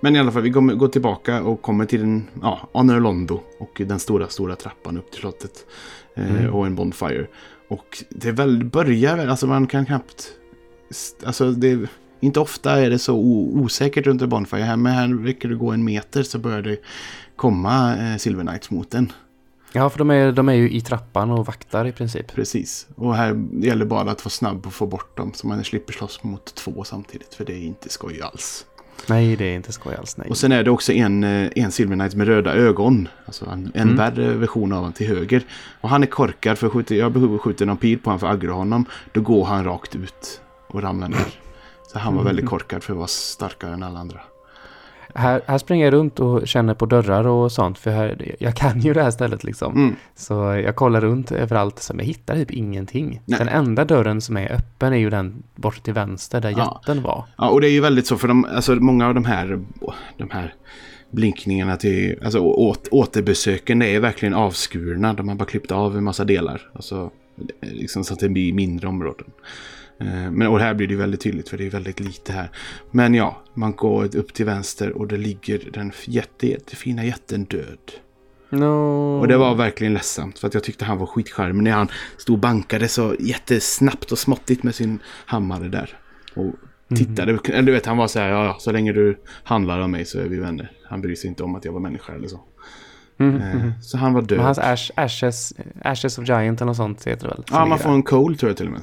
Men 0.00 0.16
i 0.16 0.18
alla 0.18 0.32
fall, 0.32 0.42
vi 0.42 0.50
går, 0.50 0.88
tillbaka 0.88 1.42
och 1.42 1.62
kommer 1.62 1.84
till 1.84 2.00
den, 2.00 2.28
ja, 2.42 2.68
Honor 2.72 3.00
Londo 3.00 3.40
och 3.60 3.82
den 3.86 3.98
stora, 3.98 4.28
stora 4.28 4.56
trappan 4.56 4.98
upp 4.98 5.10
till 5.10 5.20
slottet. 5.20 5.66
Eh, 6.14 6.30
Mm. 6.30 6.54
Och 6.54 6.66
en 6.66 6.74
Bonfire. 6.74 7.26
Och 7.68 8.04
det 8.10 8.32
väl, 8.32 8.64
börjar 8.64 9.16
väl, 9.16 9.28
alltså 9.30 9.46
man 9.46 9.66
kan 9.66 9.86
knappt... 9.86 10.28
Alltså 11.24 11.50
det... 11.50 11.88
Inte 12.20 12.40
ofta 12.40 12.80
är 12.80 12.90
det 12.90 12.98
så 12.98 13.16
osäkert 13.54 14.06
runt 14.06 14.22
en 14.22 14.28
Bonfire. 14.28 14.62
Här, 14.62 14.76
men 14.76 14.92
här 14.92 15.08
räcker 15.08 15.48
det 15.48 15.54
gå 15.54 15.70
en 15.70 15.84
meter 15.84 16.22
så 16.22 16.38
börjar 16.38 16.62
det 16.62 16.76
komma 17.36 17.96
eh, 17.96 18.16
Silver 18.16 18.42
Knights 18.44 18.70
mot 18.70 18.94
en. 18.94 19.12
Ja, 19.74 19.90
för 19.90 19.98
de 19.98 20.10
är, 20.10 20.32
de 20.32 20.48
är 20.48 20.52
ju 20.52 20.70
i 20.70 20.80
trappan 20.80 21.30
och 21.30 21.46
vaktar 21.46 21.86
i 21.86 21.92
princip. 21.92 22.34
Precis. 22.34 22.86
Och 22.96 23.16
här 23.16 23.44
gäller 23.52 23.84
bara 23.84 24.00
att 24.10 24.24
vara 24.24 24.30
snabb 24.30 24.66
och 24.66 24.72
få 24.72 24.86
bort 24.86 25.16
dem. 25.16 25.32
Så 25.34 25.46
man 25.46 25.64
slipper 25.64 25.92
slåss 25.92 26.22
mot 26.22 26.54
två 26.54 26.84
samtidigt. 26.84 27.34
För 27.34 27.44
det 27.44 27.52
är 27.52 27.62
inte 27.62 27.88
skoj 27.88 28.20
alls. 28.22 28.66
Nej, 29.08 29.36
det 29.36 29.44
är 29.44 29.54
inte 29.56 29.72
skoj 29.72 29.94
alls. 29.94 30.16
Nej. 30.16 30.26
Och 30.30 30.36
sen 30.36 30.52
är 30.52 30.62
det 30.64 30.70
också 30.70 30.92
en, 30.92 31.24
eh, 31.24 31.50
en 31.56 31.72
Silver 31.72 31.94
Knight 31.96 32.14
med 32.14 32.26
röda 32.26 32.54
ögon. 32.54 33.08
Alltså 33.26 33.46
en, 33.46 33.70
en 33.74 33.82
Mm. 33.82 33.96
värre 33.96 34.34
version 34.34 34.72
av 34.72 34.78
honom 34.78 34.92
till 34.92 35.06
höger. 35.08 35.44
Och 35.80 35.88
han 35.88 36.02
är 36.02 36.06
korkad 36.06 36.58
för 36.58 36.68
skjuter, 36.68 36.94
jag 36.94 37.12
behöver 37.12 37.38
skjuta 37.38 37.64
någon 37.64 37.76
pil 37.76 37.98
på 37.98 38.10
honom 38.10 38.18
för 38.20 38.26
att 38.26 38.32
aggra 38.34 38.52
honom. 38.52 38.84
Då 39.12 39.20
går 39.20 39.44
han 39.44 39.64
rakt 39.64 39.96
ut 39.96 40.40
och 40.68 40.82
ramlar 40.82 41.08
ner. 41.08 41.38
Så 41.92 41.98
han 41.98 42.16
var 42.16 42.22
väldigt 42.24 42.46
korkad 42.46 42.82
för 42.82 42.92
att 42.92 42.96
vara 42.98 43.06
starkare 43.08 43.74
än 43.74 43.82
alla 43.82 43.98
andra. 43.98 44.20
Här, 45.14 45.42
här 45.46 45.58
springer 45.58 45.84
jag 45.84 45.94
runt 45.94 46.20
och 46.20 46.48
känner 46.48 46.74
på 46.74 46.86
dörrar 46.86 47.26
och 47.26 47.52
sånt. 47.52 47.78
För 47.78 47.90
här, 47.90 48.34
jag 48.38 48.56
kan 48.56 48.80
ju 48.80 48.92
det 48.92 49.02
här 49.02 49.10
stället 49.10 49.44
liksom. 49.44 49.74
Mm. 49.76 49.96
Så 50.14 50.34
jag 50.34 50.76
kollar 50.76 51.00
runt 51.00 51.32
överallt, 51.32 51.78
så 51.78 51.94
jag 51.96 52.04
hittar 52.04 52.34
typ 52.34 52.50
ingenting. 52.50 53.20
Nej. 53.24 53.38
Den 53.38 53.48
enda 53.48 53.84
dörren 53.84 54.20
som 54.20 54.36
är 54.36 54.52
öppen 54.52 54.92
är 54.92 54.96
ju 54.96 55.10
den 55.10 55.42
bort 55.54 55.82
till 55.82 55.94
vänster 55.94 56.40
där 56.40 56.54
Ja. 56.56 56.80
jätten 56.86 57.02
var. 57.02 57.24
Ja, 57.36 57.48
och 57.48 57.60
det 57.60 57.68
är 57.68 57.72
ju 57.72 57.80
väldigt 57.80 58.06
så 58.06 58.16
för 58.16 58.28
de, 58.28 58.44
alltså 58.44 58.74
många 58.74 59.08
av 59.08 59.14
de 59.14 59.24
här, 59.24 59.60
de 60.16 60.30
här 60.30 60.54
blinkningarna 61.10 61.76
till, 61.76 62.18
alltså 62.24 62.38
åt, 62.38 62.88
återbesöken, 62.90 63.78
det 63.78 63.94
är 63.94 64.00
verkligen 64.00 64.34
avskurna. 64.34 65.12
De 65.12 65.28
har 65.28 65.34
bara 65.36 65.44
klippt 65.44 65.70
av 65.70 65.96
en 65.96 66.04
massa 66.04 66.24
delar. 66.24 66.70
Alltså, 66.74 67.10
liksom 67.60 68.04
så 68.04 68.14
att 68.14 68.20
det 68.20 68.28
blir 68.28 68.52
mindre 68.52 68.88
områden. 68.88 69.26
Eh, 70.06 70.30
Men 70.30 70.48
och 70.48 70.60
här 70.60 70.74
blir 70.74 70.88
det 70.88 70.96
väldigt 70.96 71.20
tydligt 71.20 71.48
för 71.48 71.58
det 71.58 71.66
är 71.66 71.70
väldigt 71.70 72.00
lite 72.00 72.32
här. 72.32 72.50
Men 72.90 73.14
ja, 73.14 73.42
man 73.54 73.72
går 73.72 74.16
upp 74.16 74.34
till 74.34 74.46
vänster 74.46 74.92
och 74.92 75.06
det 75.08 75.16
ligger 75.16 75.70
den 75.72 75.92
jätte, 76.04 76.46
jättefina 76.46 77.04
jätten 77.04 77.44
död. 77.44 77.78
No. 78.50 79.20
Och 79.20 79.28
det 79.28 79.36
var 79.36 79.54
verkligen 79.54 79.94
ledsamt 79.94 80.38
för 80.38 80.48
att 80.48 80.54
jag 80.54 80.64
tyckte 80.64 80.84
han 80.84 80.98
var 80.98 81.06
skitcharmig 81.06 81.62
när 81.62 81.70
han 81.70 81.88
stod 82.18 82.34
och 82.34 82.40
bankade 82.40 82.88
så 82.88 83.16
jättesnabbt 83.20 84.12
och 84.12 84.18
småttigt 84.18 84.62
med 84.62 84.74
sin 84.74 84.98
hammare 85.26 85.68
där. 85.68 85.98
Och 86.34 86.54
tittade, 86.96 87.38
eller 87.48 87.62
du 87.62 87.72
vet 87.72 87.86
han 87.86 87.96
var 87.96 88.06
så 88.08 88.18
här, 88.18 88.28
ja, 88.28 88.56
så 88.60 88.72
länge 88.72 88.92
du 88.92 89.18
handlar 89.44 89.80
av 89.80 89.90
mig 89.90 90.04
så 90.04 90.18
är 90.18 90.24
vi 90.24 90.36
vänner. 90.36 90.70
Han 90.88 91.00
bryr 91.00 91.14
sig 91.14 91.28
inte 91.28 91.42
om 91.42 91.54
att 91.54 91.64
jag 91.64 91.72
var 91.72 91.80
människa 91.80 92.12
eller 92.14 92.28
så. 92.28 92.40
Mm, 93.18 93.36
Eh, 93.36 93.54
mhm. 93.54 93.72
Så 93.82 93.98
han 93.98 94.12
var 94.12 94.22
död. 94.22 94.38
Men 94.38 94.46
hans 94.46 94.58
Ash, 94.58 94.90
Ashes, 94.96 95.52
Ashes 95.82 96.18
of 96.18 96.28
Giant 96.28 96.60
eller 96.60 96.66
något 96.66 96.76
sånt 96.76 97.06
heter 97.06 97.28
det 97.28 97.34
väl? 97.34 97.44
ja, 97.50 97.66
man 97.66 97.78
får 97.78 97.90
en 97.90 98.02
coal 98.02 98.36
tror 98.36 98.50
jag 98.50 98.56
till 98.56 98.66
och 98.66 98.72
med. 98.72 98.82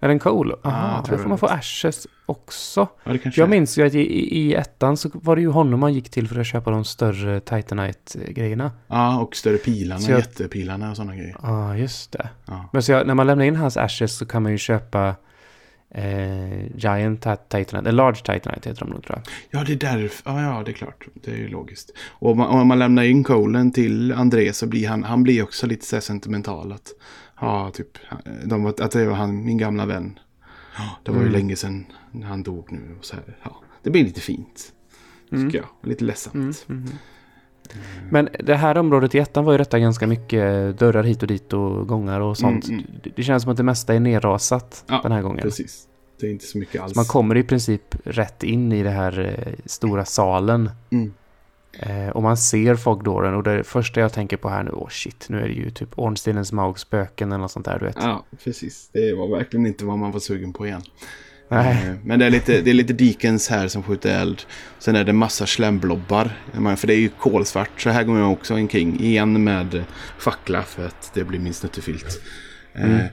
Är 0.00 0.08
den 0.08 0.18
cool? 0.18 0.54
Ja, 0.62 0.70
Aha, 0.70 1.04
tror 1.04 1.16
där 1.16 1.22
får 1.22 1.28
man 1.28 1.38
få 1.38 1.46
Ashes 1.46 2.06
också. 2.26 2.88
Ja, 3.04 3.16
Jag 3.34 3.50
minns 3.50 3.78
ju 3.78 3.86
att 3.86 3.94
i, 3.94 4.38
i, 4.38 4.54
ettan 4.54 4.96
så 4.96 5.10
var 5.12 5.36
det 5.36 5.42
ju 5.42 5.48
honom 5.48 5.80
man 5.80 5.94
gick 5.94 6.10
till 6.10 6.28
för 6.28 6.40
att 6.40 6.46
köpa 6.46 6.70
de 6.70 6.84
större 6.84 7.40
Titanite-grejerna. 7.40 8.72
Ja, 8.86 9.20
och 9.20 9.36
större 9.36 9.56
pilarna, 9.56 10.00
Så 10.00 10.10
jag- 10.10 10.18
jättepilarna 10.18 10.90
och 10.90 10.96
sådana 10.96 11.16
grejer. 11.16 11.36
Ja, 11.42 11.76
just 11.76 12.12
det. 12.12 12.28
Ja. 12.46 12.68
Men 12.72 12.82
så 12.82 12.92
jag, 12.92 13.06
när 13.06 13.14
man 13.14 13.26
lämnar 13.26 13.44
in 13.44 13.56
hans 13.56 13.76
Ashes 13.76 14.16
så 14.16 14.26
kan 14.26 14.42
man 14.42 14.52
ju 14.52 14.58
köpa 14.58 15.14
eh, 15.90 16.76
Giant 16.76 17.20
Tit- 17.24 17.48
Titanite, 17.48 17.78
eller 17.78 17.92
Large 17.92 18.16
Titanite 18.18 18.68
heter 18.68 18.84
de 18.84 18.90
nog 18.90 19.04
tror 19.04 19.18
jag. 19.18 19.60
Ja, 19.60 19.64
det 19.66 19.72
är 19.72 19.96
därför. 19.98 20.30
Ja, 20.30 20.42
ja, 20.42 20.62
det 20.64 20.70
är 20.70 20.72
klart. 20.72 21.06
Det 21.14 21.30
är 21.30 21.36
ju 21.36 21.48
logiskt. 21.48 21.90
Och 22.08 22.30
om 22.30 22.38
man, 22.38 22.46
om 22.48 22.68
man 22.68 22.78
lämnar 22.78 23.02
in 23.02 23.24
Colen 23.24 23.72
till 23.72 24.12
André 24.12 24.52
så 24.52 24.66
blir 24.66 24.88
han, 24.88 25.04
han 25.04 25.22
blir 25.22 25.42
också 25.42 25.66
lite 25.66 26.00
sentimental. 26.00 26.72
Att, 26.72 26.88
ja, 27.40 27.70
typ, 27.74 27.98
de, 28.44 28.66
att 28.66 28.90
det 28.90 29.06
var 29.06 29.14
han, 29.14 29.44
min 29.44 29.58
gamla 29.58 29.86
vän. 29.86 30.18
Det 31.02 31.10
var 31.10 31.18
ju 31.18 31.26
Mm. 31.26 31.32
länge 31.32 31.56
sedan 31.56 31.86
han 32.24 32.42
dog 32.42 32.72
nu. 32.72 32.96
Och 32.98 33.04
så 33.04 33.16
här, 33.16 33.24
ja, 33.42 33.56
det 33.82 33.90
blir 33.90 34.04
lite 34.04 34.20
fint. 34.20 34.72
Mm. 35.32 35.46
Tycker 35.46 35.58
jag. 35.58 35.90
Lite 35.90 36.04
ledsamt. 36.04 36.66
Men 38.10 38.28
det 38.44 38.54
här 38.54 38.78
området 38.78 39.14
i 39.14 39.18
ettan 39.18 39.44
var 39.44 39.52
ju 39.52 39.58
detta 39.58 39.78
ganska 39.78 40.06
mycket 40.06 40.78
dörrar 40.78 41.02
hit 41.02 41.22
och 41.22 41.28
dit 41.28 41.52
och 41.52 41.88
gångar 41.88 42.20
och 42.20 42.36
sånt. 42.38 42.68
Mm, 42.68 42.80
mm. 42.80 43.00
Det, 43.16 43.22
känns 43.22 43.42
som 43.42 43.52
att 43.52 43.56
det 43.56 43.62
mesta 43.62 43.94
är 43.94 44.00
nerrasat 44.00 44.84
Ja, 44.88 45.00
den 45.02 45.12
här 45.12 45.22
gången. 45.22 45.42
Precis. 45.42 45.84
Det 46.20 46.26
är 46.26 46.30
inte 46.30 46.46
så 46.46 46.58
mycket 46.58 46.82
alls. 46.82 46.92
Så 46.92 46.98
man 46.98 47.04
kommer 47.06 47.36
i 47.36 47.42
princip 47.42 47.94
rätt 48.04 48.42
in 48.42 48.72
i 48.72 48.82
det 48.82 48.90
här 48.90 49.20
eh, 49.46 49.54
stora 49.66 50.04
salen. 50.04 50.70
Eh, 51.72 52.08
och 52.08 52.22
man 52.22 52.36
ser 52.36 52.76
fogdåren 52.76 53.34
och 53.34 53.42
det 53.42 53.64
första 53.64 54.00
jag 54.00 54.12
tänker 54.12 54.36
på 54.36 54.48
här 54.48 54.62
nu, 54.62 54.70
åh 54.70 54.88
shit, 54.88 55.26
nu 55.28 55.38
är 55.38 55.48
det 55.48 55.54
ju 55.54 55.70
typ 55.70 55.88
Ornsteinens 55.98 56.52
Maugs 56.52 56.80
spöken 56.80 57.32
eller 57.32 57.40
något 57.40 57.50
sånt 57.50 57.66
där, 57.66 57.78
du 57.78 57.86
vet. 57.86 57.96
Ja, 58.00 58.24
precis. 58.44 58.90
Det 58.92 59.14
var 59.14 59.36
verkligen 59.38 59.66
inte 59.66 59.84
vad 59.84 59.98
man 59.98 60.10
var 60.10 60.20
sugen 60.20 60.52
på 60.52 60.66
igen. 60.66 60.82
Nej. 61.48 61.86
Eh, 61.86 61.94
Men 62.04 62.18
det 62.18 62.26
är 62.26 62.30
lite, 62.30 62.60
det 62.60 62.70
är 62.70 62.74
lite 62.74 62.92
Deacons 62.92 63.48
här 63.48 63.68
som 63.68 63.82
skjuter 63.82 64.20
eld. 64.20 64.42
Sen 64.78 64.96
är 64.96 65.04
det 65.04 65.12
massa 65.12 65.46
slemblobbar. 65.46 66.30
För 66.76 66.86
det 66.86 66.94
är 66.94 66.98
ju 67.00 67.08
kolsvart. 67.08 67.80
Så 67.80 67.90
här 67.90 68.04
går 68.04 68.18
jag 68.18 68.32
också 68.32 68.54
omkring. 68.54 69.00
Igen 69.00 69.44
med 69.44 69.84
fackla 70.18 70.62
för 70.62 70.86
att 70.86 71.10
det 71.14 71.24
blir 71.24 71.38
min 71.38 71.54
snuttefilt. 71.54 72.22
Mm. 72.74 72.96
Eh, 72.96 73.06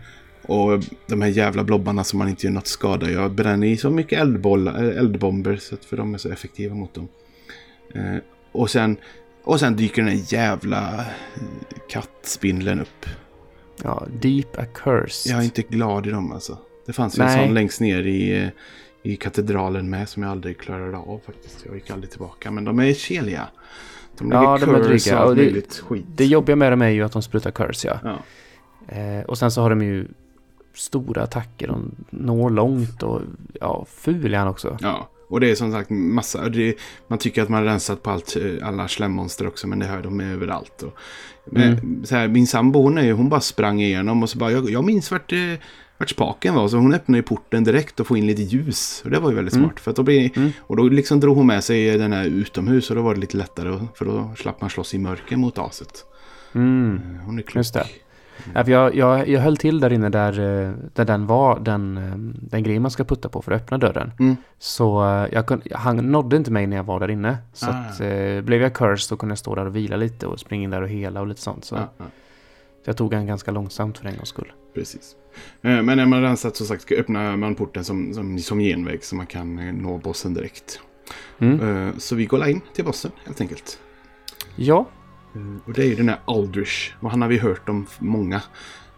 och 0.48 0.84
de 1.08 1.22
här 1.22 1.30
jävla 1.30 1.64
blobbarna 1.64 2.04
som 2.04 2.20
man 2.20 2.30
inte 2.30 2.46
gör 2.48 2.54
något 2.54 2.68
skada. 2.68 3.12
Jag 3.12 3.32
bränner 3.32 3.68
i 3.68 3.78
så 3.78 3.90
mycket 3.90 4.20
eldbollar, 4.20 4.84
eh, 4.84 5.00
eldbomber. 5.00 5.56
Så 5.56 5.76
att 5.76 5.86
för 5.86 5.98
de 5.98 6.14
är 6.14 6.18
så 6.18 6.30
effektiva 6.30 6.76
mot 6.76 6.94
dem. 6.94 7.08
Eh, 7.96 8.16
och, 8.60 8.70
sen, 8.70 8.98
och 9.44 9.60
sen 9.60 9.76
dyker 9.76 10.02
den 10.02 10.12
här 10.12 10.34
jävla 10.34 10.94
eh, 11.00 11.04
kattspindeln 11.90 12.82
upp. 12.82 13.06
Ja, 13.84 14.04
Deep 14.22 14.60
Accursed. 14.60 15.32
Jag 15.34 15.40
är 15.40 15.44
inte 15.44 15.62
glad 15.62 16.08
i 16.08 16.10
dem 16.10 16.32
alltså. 16.32 16.58
Det 16.86 16.94
fanns 16.94 17.20
ju 17.20 17.24
en 17.24 17.46
sån 17.46 17.54
längst 17.54 17.82
ner 17.82 18.04
i, 18.04 18.44
eh, 18.44 18.50
i 19.04 19.16
katedralen 19.16 19.90
med 19.90 20.10
som 20.10 20.24
jag 20.24 20.32
aldrig 20.32 20.58
klarade 20.60 20.98
av 20.98 21.22
faktiskt. 21.26 21.64
Jag 21.66 21.76
gick 21.76 21.90
aldrig 21.92 22.10
tillbaka. 22.12 22.52
Men 22.52 22.64
de 22.66 22.80
är 22.80 22.94
keliga. 22.94 23.48
De 24.18 24.30
lägger 24.30 24.44
Ja, 24.44 24.58
de 24.58 24.76
är 24.76 24.80
dryga. 24.80 25.24
och 25.24 25.30
Och 25.30 25.36
det- 25.36 25.80
skit. 25.82 26.06
Det 26.16 26.26
jobbiga 26.26 26.56
med 26.56 26.72
dem 26.72 26.82
är 26.82 26.90
ju 26.90 27.04
att 27.04 27.12
de 27.12 27.22
sprutar 27.22 27.52
curse, 27.52 27.88
ja. 27.88 28.00
Ja. 28.04 28.96
Eh, 28.96 29.24
och 29.26 29.38
sen 29.38 29.52
så 29.52 29.62
har 29.62 29.70
de 29.70 29.82
ju 29.82 30.08
stora 30.74 31.24
attacker. 31.24 31.68
De 31.68 31.92
når 32.10 32.50
långt 32.50 33.04
och 33.04 33.22
ja, 33.62 33.86
ful 33.90 34.34
är 34.34 34.38
han 34.38 34.48
också. 34.48 34.78
ja. 34.82 35.10
Och 35.28 35.40
det 35.40 35.52
är 35.52 35.56
som 35.56 35.72
sagt 35.72 35.90
massa. 35.90 36.50
Det, 36.50 36.76
man 37.08 37.20
tycker 37.20 37.42
att 37.44 37.50
man 37.50 37.60
har 37.60 37.66
rensat 37.66 38.04
på 38.04 38.10
allt, 38.12 38.36
eh, 38.36 38.68
alla 38.68 38.88
slemmonster 38.88 39.48
också. 39.48 39.68
Men 39.68 39.80
det 39.80 39.86
hör 39.86 40.02
de 40.04 40.20
är 40.20 40.34
överallt. 40.34 40.84
Och, 40.84 40.94
men, 41.46 41.64
Mm. 41.74 42.06
så 42.06 42.16
här, 42.16 42.28
min 42.28 42.48
sambo 42.48 42.82
hon, 42.82 42.98
är, 42.98 43.12
hon 43.12 43.30
bara 43.30 43.40
sprang 43.42 43.82
igenom 43.82 44.24
och 44.24 44.30
så 44.30 44.38
bara. 44.38 44.52
Jag, 44.52 44.70
jag 44.70 44.84
minns 44.84 45.12
vart, 45.12 45.32
eh, 45.34 45.40
vart 45.98 46.10
spaken 46.10 46.54
var. 46.56 46.68
Så 46.68 46.78
hon 46.78 46.94
öppnade 46.94 47.24
porten 47.24 47.64
direkt 47.64 48.00
och 48.00 48.08
få 48.08 48.18
in 48.18 48.28
lite 48.28 48.42
ljus. 48.42 49.02
Och 49.06 49.12
det 49.12 49.20
var 49.20 49.30
ju 49.30 49.36
väldigt 49.36 49.54
Mm. 49.56 49.66
smart. 49.70 49.80
För 49.80 49.94
då 49.94 50.04
blir, 50.04 50.38
Mm. 50.38 50.52
Och 50.60 50.76
då 50.78 50.84
liksom 50.84 51.20
drog 51.20 51.38
hon 51.38 51.48
med 51.48 51.64
sig 51.64 51.98
den 51.98 52.14
här 52.14 52.26
utomhus. 52.26 52.90
Och 52.90 52.96
då 52.96 53.02
var 53.02 53.14
det 53.14 53.20
lite 53.20 53.38
lättare. 53.38 53.88
För 53.96 54.06
då 54.06 54.32
slapp 54.38 54.62
man 54.62 54.70
slåss 54.70 54.94
i 54.94 54.98
mörker 55.00 55.38
mot 55.38 55.58
aset. 55.58 56.06
Mm. 56.56 56.96
Eh, 57.16 57.26
Hon 57.26 57.38
är 57.40 57.44
klok. 57.44 57.56
Just 57.56 57.74
det. 57.74 57.86
För 58.54 58.70
jag, 58.70 58.96
jag, 58.96 59.28
jag 59.28 59.42
höll 59.42 59.58
till 59.58 59.80
där 59.80 59.94
inne 59.94 60.10
där, 60.10 60.40
eh, 60.40 60.72
där 60.94 61.06
den 61.06 61.28
var, 61.28 61.60
den, 61.60 61.98
eh, 61.98 62.14
den 62.50 62.64
grejen 62.64 62.82
man 62.82 62.92
ska 62.92 63.04
putta 63.04 63.30
på 63.30 63.42
för 63.42 63.52
att 63.52 63.62
öppna 63.62 63.78
dörren. 63.78 64.12
Mm. 64.20 64.36
Så 64.60 65.06
eh, 65.06 65.28
jag 65.32 65.46
kun, 65.48 65.62
han 65.72 65.98
nådde 65.98 66.36
inte 66.38 66.52
mig 66.52 66.68
när 66.68 66.78
jag 66.78 66.84
var 66.84 67.00
där 67.00 67.10
inne. 67.12 67.38
Så 67.54 67.66
Ah. 67.66 67.70
att, 67.70 68.00
eh, 68.02 68.42
blev 68.42 68.62
jag 68.62 68.74
cursed 68.74 69.00
så 69.08 69.18
kunde 69.18 69.32
jag 69.32 69.38
stå 69.40 69.56
där 69.56 69.66
och 69.66 69.76
vila 69.76 69.96
lite 69.96 70.28
och 70.28 70.40
springa 70.40 70.64
in 70.64 70.70
där 70.70 70.82
och 70.82 70.90
hela 70.90 71.22
och 71.22 71.28
lite 71.28 71.42
sånt. 71.42 71.66
Så, 71.66 71.76
Ja, 71.76 71.90
ja, 71.98 72.06
så 72.84 72.90
jag 72.90 72.98
tog 72.98 73.14
han 73.14 73.26
ganska 73.26 73.52
långsamt 73.52 73.98
för 73.98 74.08
en 74.08 74.16
gångs 74.16 74.30
skull. 74.30 74.52
precis. 74.74 75.16
Men 75.62 75.86
när 75.86 76.06
man 76.06 76.22
rensat 76.22 76.56
så 76.56 76.66
sagt 76.66 76.82
ska 76.82 76.96
öppna 76.96 77.38
man 77.38 77.56
porten 77.56 77.84
som, 77.84 78.14
som, 78.14 78.40
som 78.40 78.60
genväg 78.60 79.04
så 79.04 79.16
man 79.16 79.26
kan 79.28 79.56
nå 79.82 79.98
bossen 79.98 80.34
direkt. 80.34 80.80
Mm. 81.40 81.94
Så 82.00 82.16
vi 82.16 82.26
går 82.26 82.48
in 82.48 82.62
till 82.74 82.86
bossen 82.86 83.12
helt 83.26 83.42
enkelt. 83.42 83.80
Ja, 84.56 84.86
Och 85.66 85.74
det 85.74 85.82
är 85.84 85.88
ju 85.88 85.96
den 85.96 86.10
här 86.10 86.20
Aldrich. 86.26 86.94
Och 87.00 87.12
han 87.12 87.22
har 87.22 87.30
vi 87.30 87.38
hört 87.38 87.70
om 87.70 87.86
många. 88.00 88.42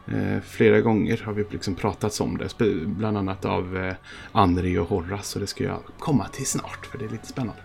Eh, 0.07 0.41
flera 0.43 0.81
gånger 0.81 1.21
har 1.25 1.33
vi 1.33 1.45
liksom 1.49 1.75
pratat 1.75 2.19
om 2.19 2.37
det. 2.37 2.85
Bland 2.85 3.17
annat 3.17 3.45
av 3.45 3.77
eh, 3.77 3.93
Andri 4.31 4.77
och 4.77 4.89
Horace. 4.89 5.23
Så 5.23 5.39
det 5.39 5.47
ska 5.47 5.63
jag 5.63 5.79
komma 5.99 6.27
till 6.27 6.45
snart. 6.45 6.85
För 6.85 6.97
det 6.97 7.05
är 7.05 7.09
lite 7.09 7.27
spännande. 7.27 7.61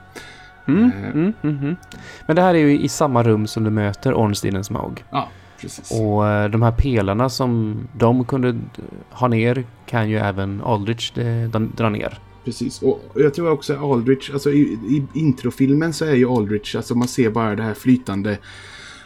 Mm, 0.68 0.84
Eh. 0.84 1.04
mm, 1.10 1.32
mm, 1.42 1.58
mm. 1.58 1.76
Men 2.26 2.36
det 2.36 2.42
här 2.42 2.54
är 2.54 2.58
ju 2.58 2.80
i 2.80 2.88
samma 2.88 3.22
rum 3.22 3.46
som 3.46 3.64
du 3.64 3.70
möter 3.70 4.14
Ornsteinens 4.14 4.66
Smaug. 4.66 5.04
Ja, 5.10 5.28
precis. 5.60 5.90
Och 6.00 6.28
eh, 6.28 6.48
de 6.50 6.62
här 6.62 6.72
pelarna 6.72 7.28
som 7.28 7.80
de 7.98 8.24
kunde 8.24 8.60
ha 9.10 9.28
ner 9.28 9.64
kan 9.86 10.10
ju 10.10 10.18
även 10.18 10.62
Aldrich 10.64 11.18
eh, 11.18 11.48
dra 11.50 11.88
ner. 11.88 12.18
Precis. 12.44 12.82
Och 12.82 13.00
jag 13.14 13.34
tror 13.34 13.50
också 13.50 13.92
Aldrich, 13.92 14.30
alltså 14.32 14.50
i, 14.50 14.60
i 14.62 15.06
introfilmen 15.18 15.92
så 15.92 16.04
är 16.04 16.14
ju 16.14 16.28
Aldrich, 16.30 16.76
alltså 16.76 16.94
man 16.94 17.08
ser 17.08 17.30
bara 17.30 17.56
det 17.56 17.62
här 17.62 17.74
flytande 17.74 18.38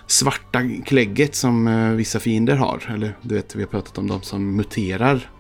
svarta 0.07 0.63
klägget 0.85 1.35
som 1.35 1.69
eh, 1.69 1.91
vissa 1.91 2.21
fiender 2.21 2.57
har. 2.57 2.83
Eller 2.95 3.17
du 3.23 3.35
vet, 3.35 3.55
vi 3.55 3.63
har 3.63 3.69
pratat 3.69 3.99
om 3.99 4.07
de 4.07 4.23
som 4.23 4.57
muterar. 4.57 5.31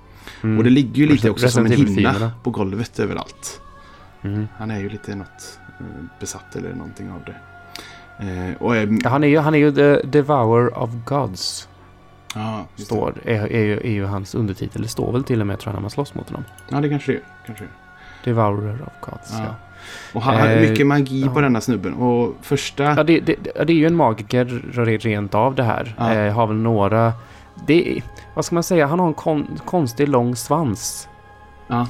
Mm. 0.42 0.58
Och 0.58 0.64
det 0.64 0.70
ligger 0.70 0.96
ju 0.96 1.06
lite 1.06 1.30
också 1.30 1.48
som 1.48 1.66
en 1.66 1.72
hinna 1.72 2.32
på 2.42 2.50
golvet 2.50 2.98
överallt. 2.98 3.60
Mm. 4.22 4.46
Han 4.58 4.70
är 4.70 4.80
ju 4.80 4.88
lite 4.88 5.14
något 5.14 5.58
eh, 5.80 5.86
besatt 6.20 6.56
eller 6.56 6.74
någonting 6.74 7.10
av 7.10 7.20
det. 7.26 7.36
Eh, 8.18 8.62
och 8.62 8.76
är, 8.76 8.98
Ja, 9.04 9.10
han 9.10 9.24
är 9.24 9.28
ju, 9.28 9.38
han 9.38 9.54
är 9.54 9.58
ju 9.58 9.72
the 9.72 10.02
Devourer 10.02 10.78
of 10.78 10.90
Gods. 11.04 11.68
ja. 12.34 12.66
Står, 12.76 13.14
är, 13.24 13.52
är, 13.52 13.64
ju, 13.64 13.76
är 13.76 13.90
ju 13.90 14.04
hans 14.04 14.34
undertitel. 14.34 14.82
Det 14.82 14.88
står 14.88 15.12
väl 15.12 15.24
till 15.24 15.40
och 15.40 15.46
med 15.46 15.58
tror 15.58 15.70
jag 15.70 15.74
när 15.74 15.80
man 15.80 15.90
slåss 15.90 16.14
mot 16.14 16.28
honom. 16.28 16.44
Ja, 16.68 16.80
det 16.80 16.88
kanske 16.88 17.12
det 17.12 17.18
är. 17.18 17.22
Kanske 17.46 17.64
det 17.64 17.68
är. 17.68 17.85
Devourer 18.26 18.78
of 18.86 18.92
Gods, 19.10 19.32
ja. 19.38 19.54
Och 20.14 20.22
han 20.22 20.36
har 20.36 20.48
Eh, 20.48 20.60
mycket 20.70 20.86
magi 20.86 21.22
ja. 21.26 21.30
på 21.34 21.40
denna 21.40 21.60
snubben. 21.60 21.94
Och 21.94 22.34
första... 22.42 22.82
Ja, 22.84 23.02
det, 23.02 23.20
det, 23.20 23.36
det 23.66 23.72
är 23.72 23.76
ju 23.76 23.86
en 23.86 23.94
magiker 23.96 24.44
re- 24.72 24.98
rent 24.98 25.34
av 25.34 25.54
det 25.54 25.62
här. 25.62 25.94
Ja. 25.98 26.14
Eh, 26.14 26.32
har 26.34 26.46
väl 26.46 26.56
några... 26.56 27.12
Det 27.66 28.02
vad 28.34 28.44
ska 28.44 28.54
man 28.54 28.62
säga? 28.62 28.86
Han 28.86 29.00
har 29.00 29.06
en 29.06 29.14
kon, 29.14 29.46
konstig 29.64 30.08
lång 30.08 30.36
svans. 30.36 31.08
Ja. 31.66 31.86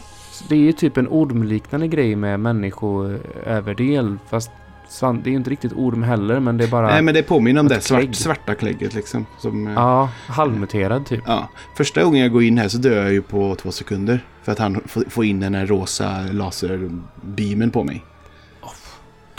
Det 0.49 0.55
är 0.55 0.59
ju 0.59 0.73
typ 0.73 0.97
en 0.97 1.09
ormliknande 1.11 1.89
grej 1.89 2.17
med 2.17 2.41
människoöverdel. 2.41 4.19
Fast 4.29 4.51
svan, 4.89 5.21
det 5.23 5.29
är 5.29 5.31
ju 5.31 5.37
inte 5.37 5.51
riktigt 5.51 5.73
orm 5.73 6.03
heller, 6.03 6.41
men 6.41 6.57
det 6.57 6.65
är 6.65 6.69
bara... 6.69 6.87
Nej, 6.87 7.03
men 7.03 7.15
det 7.15 7.23
påminner 7.23 7.61
om 7.61 7.69
det 7.69 7.81
svart, 7.81 8.15
svarta 8.15 8.55
klägget 8.55 8.95
liksom. 8.95 9.27
Som, 9.39 9.67
eh, 9.67 9.73
Ja, 9.73 10.09
halvmuterad 10.27 11.07
typ. 11.07 11.23
Ja, 11.27 11.49
första 11.77 12.05
gången 12.05 12.21
jag 12.23 12.33
går 12.33 12.43
in 12.43 12.59
här 12.59 12.69
så 12.69 12.79
dör 12.79 13.03
jag 13.03 13.13
ju 13.13 13.23
på 13.23 13.55
två 13.55 13.71
sekunder. 13.73 14.25
För 14.43 14.53
att 14.53 14.59
han 14.59 14.81
får- 15.09 15.25
in 15.25 15.41
den 15.41 15.55
här 15.55 15.67
rosa 15.67 16.19
laserbeamen 16.33 17.71
på 17.71 17.85
mig. 17.85 18.05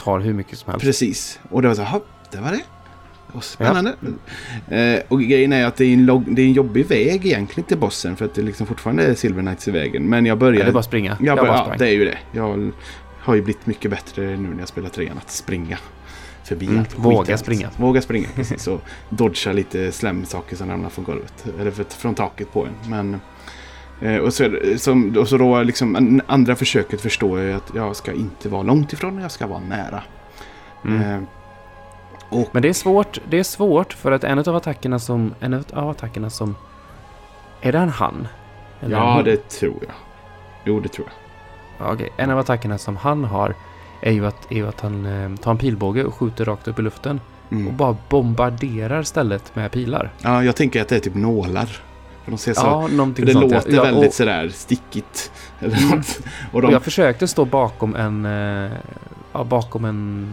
Tar 0.04 0.18
hur 0.20 0.34
mycket 0.34 0.58
som 0.58 0.70
helst. 0.70 0.86
Precis. 0.86 1.40
Och 1.50 1.62
det 1.62 1.68
var 1.68 1.74
så 1.74 1.82
här, 1.82 1.90
"Hopp, 1.92 2.06
det 2.32 2.38
var 2.38 2.50
det. 2.50 2.60
Och 3.32 3.44
spännande. 3.44 3.92
Eh, 4.68 5.00
och 5.08 5.20
grejen 5.22 5.52
är 5.52 5.66
att 5.66 5.76
det 5.76 5.84
är, 5.84 5.92
en 5.94 6.06
log- 6.06 6.34
det 6.34 6.42
är 6.42 6.46
en 6.46 6.52
jobbig 6.52 6.86
väg 6.86 7.26
egentligen 7.26 7.66
till 7.68 7.78
bossen. 7.78 8.16
För 8.16 8.24
att 8.24 8.34
det 8.34 8.42
liksom 8.42 8.66
fortfarande 8.66 9.02
är 9.02 9.14
Silver 9.14 9.42
Knights 9.42 9.68
i 9.68 9.70
vägen. 9.70 10.02
Men 10.02 10.26
jag 10.26 10.36
Ja, 10.36 10.40
börjar... 10.40 10.62
det 10.64 10.68
är 10.70 10.72
bara 10.72 10.82
springa. 10.82 11.16
jag 11.20 11.26
Jag 11.28 11.38
börjar, 11.38 11.52
bara 11.52 11.68
ja, 11.68 11.74
det 11.78 11.88
är 11.88 11.92
ju 11.92 12.04
det. 12.04 12.18
Jag 12.32 12.72
har 13.20 13.34
ju 13.34 13.42
blivit 13.42 13.66
mycket 13.66 13.90
bättre 13.90 14.22
nu 14.22 14.48
när 14.48 14.58
jag 14.58 14.68
spelar 14.68 14.88
trean 14.88 15.18
att 15.18 15.30
springa. 15.30 15.78
Förbi 16.44 16.66
Mm, 16.66 16.78
allt 16.78 16.98
våga 16.98 17.20
skiten. 17.24 17.38
springa. 17.38 17.70
Våga 17.76 18.00
springa, 18.02 18.28
precis. 18.34 18.66
Och 18.66 18.80
dodga 19.08 19.52
lite 19.52 19.92
slemsaker 19.92 20.56
som 20.56 20.70
ramlar 20.70 20.88
från 20.90 21.04
golvet. 21.04 21.46
Eller 21.60 21.70
från 21.70 22.14
taket 22.14 22.52
på 22.52 22.66
en. 22.66 22.90
Men... 22.90 23.20
Eh, 24.00 24.16
och, 24.16 24.34
så, 24.34 24.56
som, 24.76 25.16
och 25.18 25.28
så 25.28 25.36
då 25.38 25.62
liksom 25.62 25.96
an- 25.96 26.22
andra 26.26 26.56
försöket 26.56 27.00
förstår 27.00 27.38
jag 27.38 27.48
ju 27.48 27.54
att 27.54 27.72
jag 27.74 27.96
ska 27.96 28.12
inte 28.12 28.48
vara 28.48 28.62
långt 28.62 28.92
ifrån, 28.92 29.18
jag 29.18 29.30
ska 29.30 29.46
vara 29.46 29.60
nära. 29.60 30.02
Mm. 30.84 31.02
Eh, 31.02 31.20
och 32.28 32.48
Men 32.52 32.62
det 32.62 32.68
är 32.68 32.72
svårt. 32.72 33.18
Det 33.30 33.38
är 33.38 33.42
svårt 33.42 33.92
för 33.92 34.12
att 34.12 34.24
en 34.24 34.38
av 34.38 34.56
attackerna 34.56 34.98
som... 34.98 35.34
En 35.40 35.64
av 35.72 35.88
attackerna 35.90 36.30
som... 36.30 36.56
Är 37.60 37.72
det 37.72 37.78
en 37.78 37.88
han? 37.88 38.28
Eller 38.80 38.96
ja, 38.96 39.22
det 39.24 39.48
tror 39.48 39.76
jag. 39.80 39.94
Jo, 40.64 40.80
det 40.80 40.88
tror 40.88 41.06
jag. 41.06 41.27
Ja, 41.78 41.92
okej. 41.92 42.08
En 42.16 42.30
av 42.30 42.38
attackerna 42.38 42.78
som 42.78 42.96
han 42.96 43.24
har 43.24 43.54
är 44.00 44.12
ju 44.12 44.26
att, 44.26 44.52
är 44.52 44.56
ju 44.56 44.68
att 44.68 44.80
han 44.80 45.06
eh, 45.06 45.36
tar 45.36 45.50
en 45.50 45.58
pilbåge 45.58 46.04
och 46.04 46.14
skjuter 46.14 46.44
rakt 46.44 46.68
upp 46.68 46.78
i 46.78 46.82
luften. 46.82 47.20
Och 47.46 47.52
Mm. 47.52 47.76
bara 47.76 47.96
bombarderar 48.08 49.02
stället 49.02 49.56
med 49.56 49.70
pilar. 49.70 50.10
Ja, 50.18 50.44
jag 50.44 50.56
tänker 50.56 50.82
att 50.82 50.88
det 50.88 50.96
är 50.96 51.00
typ 51.00 51.14
nålar. 51.14 51.66
För 52.24 52.30
de 52.30 52.38
ser 52.38 52.54
så... 52.54 52.66
Ja, 52.66 52.86
någonting 52.86 53.24
det 53.24 53.32
sånt. 53.32 53.50
ja. 53.50 53.56
låter 53.56 53.72
ja, 53.72 53.82
väldigt 53.82 54.08
och, 54.08 54.14
sådär 54.14 54.48
stickigt. 54.48 55.32
Eller 55.60 55.76
Mm. 55.78 56.02
Och 56.52 56.60
de, 56.62 56.66
och 56.66 56.72
jag 56.72 56.82
försökte 56.82 57.28
stå 57.28 57.44
bakom 57.44 57.94
en... 57.96 58.26
Eh, 58.26 58.72
ja, 59.32 59.44
bakom 59.44 59.84
en... 59.84 60.28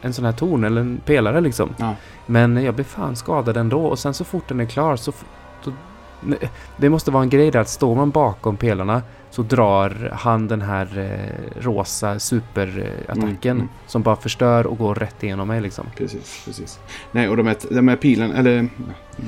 En 0.00 0.12
sån 0.12 0.24
här 0.24 0.32
torn 0.32 0.64
eller 0.64 0.80
en 0.80 1.00
pelare 1.04 1.40
liksom. 1.40 1.74
Ja. 1.76 1.94
Men 2.26 2.64
jag 2.64 2.74
blev 2.74 2.84
fan 2.84 3.16
skadad 3.16 3.56
ändå. 3.56 3.86
Och 3.86 3.98
sen 3.98 4.14
så 4.14 4.24
fort 4.24 4.48
den 4.48 4.60
är 4.60 4.64
klar 4.64 4.96
så... 4.96 5.12
nej, 6.20 6.38
det 6.76 6.88
måste 6.90 7.10
vara 7.10 7.22
en 7.22 7.30
grej 7.30 7.50
där 7.50 7.60
att 7.60 7.68
står 7.68 7.94
man 7.94 8.10
bakom 8.10 8.56
pelarna 8.56 9.02
så 9.36 9.42
drar 9.42 10.10
han 10.14 10.48
den 10.48 10.62
här 10.62 10.98
eh, 10.98 11.62
rosa 11.62 12.18
superattacken 12.18 13.56
Mm, 13.56 13.56
mm. 13.56 13.68
som 13.86 14.02
bara 14.02 14.16
förstör 14.16 14.66
och 14.66 14.78
går 14.78 14.94
rätt 14.94 15.22
igenom 15.22 15.48
mig 15.48 15.60
liksom. 15.60 15.86
Precis, 15.96 16.42
precis. 16.44 16.78
Nej, 17.12 17.28
och 17.28 17.36
de 17.36 17.46
här, 17.46 17.56
de 17.70 17.88
här 17.88 17.96
pilen, 17.96 18.32
eller 18.32 18.68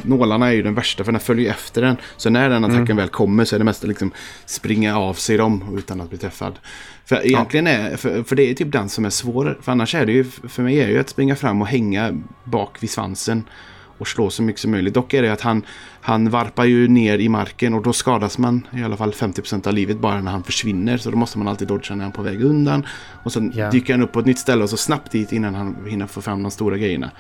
nålarna 0.03 0.49
är 0.49 0.53
ju 0.53 0.63
den 0.63 0.75
värsta 0.75 1.05
för 1.05 1.13
den 1.13 1.21
följer 1.21 1.51
efter 1.51 1.83
den. 1.83 1.97
Så 2.17 2.31
när 2.31 2.51
den 2.51 2.65
attacken 2.65 2.85
Mm. 2.85 2.97
väl 2.97 3.09
kommer 3.09 3.45
så 3.45 3.55
är 3.57 3.59
det 3.59 3.65
mest 3.65 3.83
att 3.83 3.89
liksom 3.89 4.11
springa 4.47 4.99
av 4.99 5.15
sig 5.15 5.37
dem 5.37 5.75
utan 5.79 6.01
att 6.01 6.09
bli 6.09 6.19
träffad. 6.19 6.59
För 7.05 7.27
egentligen 7.27 7.67
är, 7.67 7.97
för, 7.97 8.23
för 8.23 8.37
det 8.37 8.51
är 8.51 8.55
typ 8.55 8.73
den 8.73 8.89
som 8.89 9.05
är 9.05 9.11
svår. 9.11 9.59
För 9.63 9.73
annars 9.73 9.95
är 9.95 10.07
det 10.07 10.13
ju, 10.13 10.25
för 10.25 10.63
mig 10.63 10.81
är 10.81 10.87
det 10.87 10.93
ju 10.93 10.99
att 10.99 11.09
springa 11.09 11.37
fram 11.37 11.63
och 11.63 11.69
hänga 11.69 12.21
bak 12.45 12.83
vid 12.83 12.91
svansen. 12.91 13.45
Och 13.99 14.09
slå 14.09 14.31
så 14.31 14.43
mycket 14.43 14.61
som 14.61 14.71
möjligt. 14.71 14.95
Dock 14.95 15.15
är 15.15 15.23
det 15.23 15.33
att 15.33 15.41
han, 15.41 15.63
han 16.01 16.31
varpar 16.31 16.65
ju 16.65 16.89
ner 16.89 17.19
i 17.19 17.29
marken 17.29 17.75
och 17.75 17.83
då 17.83 17.93
skadas 17.93 18.39
man 18.39 18.67
i 18.77 18.83
alla 18.83 18.97
fall 18.97 19.11
50% 19.11 19.67
av 19.69 19.75
livet 19.75 19.99
bara 20.01 20.21
när 20.21 20.33
han 20.33 20.43
försvinner. 20.43 20.97
Så 20.97 21.11
då 21.11 21.17
måste 21.17 21.39
man 21.39 21.49
alltid 21.49 21.69
dodga 21.69 21.95
när 21.95 22.05
han 22.05 22.13
är 22.13 22.17
på 22.17 22.23
väg 22.23 22.43
undan. 22.43 22.87
Och 23.25 23.33
sen 23.33 23.53
Ja. 23.55 23.71
dyker 23.71 23.93
han 23.95 24.03
upp 24.03 24.13
på 24.13 24.21
ett 24.21 24.27
nytt 24.27 24.39
ställe 24.39 24.63
och 24.63 24.71
så 24.71 24.77
snabbt 24.77 25.13
dit 25.13 25.33
innan 25.33 25.55
han 25.55 25.77
hinner 25.87 26.07
få 26.07 26.21
fram 26.21 26.43
de 26.43 26.51
stora 26.51 26.77
grejerna. 26.77 27.11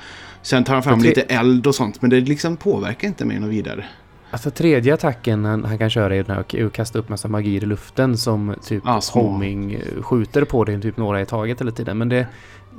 Sen 0.42 0.64
tar 0.64 0.74
han 0.74 0.82
fram 0.82 1.00
lite 1.00 1.20
eld 1.20 1.66
och 1.66 1.74
sånt 1.74 2.02
men 2.02 2.10
det 2.10 2.20
liksom 2.20 2.56
påverkar 2.56 3.08
inte 3.08 3.24
mig 3.24 3.40
något 3.40 3.50
vidare. 3.50 3.84
Alltså 4.30 4.50
tredje 4.50 4.94
attacken 4.94 5.44
han, 5.44 5.64
han 5.64 5.78
kan 5.78 5.90
köra 5.90 6.16
är 6.16 6.22
den 6.24 6.36
här 6.36 6.66
att 6.66 6.72
kasta 6.72 6.98
upp 6.98 7.08
massa 7.08 7.28
magier 7.28 7.62
i 7.62 7.66
luften 7.66 8.16
som 8.16 8.54
typ 8.64 8.82
små. 9.00 9.22
homing 9.22 9.72
eh, 9.74 10.02
skjuter 10.02 10.44
på 10.44 10.64
dig 10.64 10.80
typ 10.80 10.96
några 10.96 11.20
i 11.20 11.26
taget 11.26 11.60
hela 11.60 11.70
tiden. 11.70 11.98
Men 11.98 12.08
det, 12.08 12.26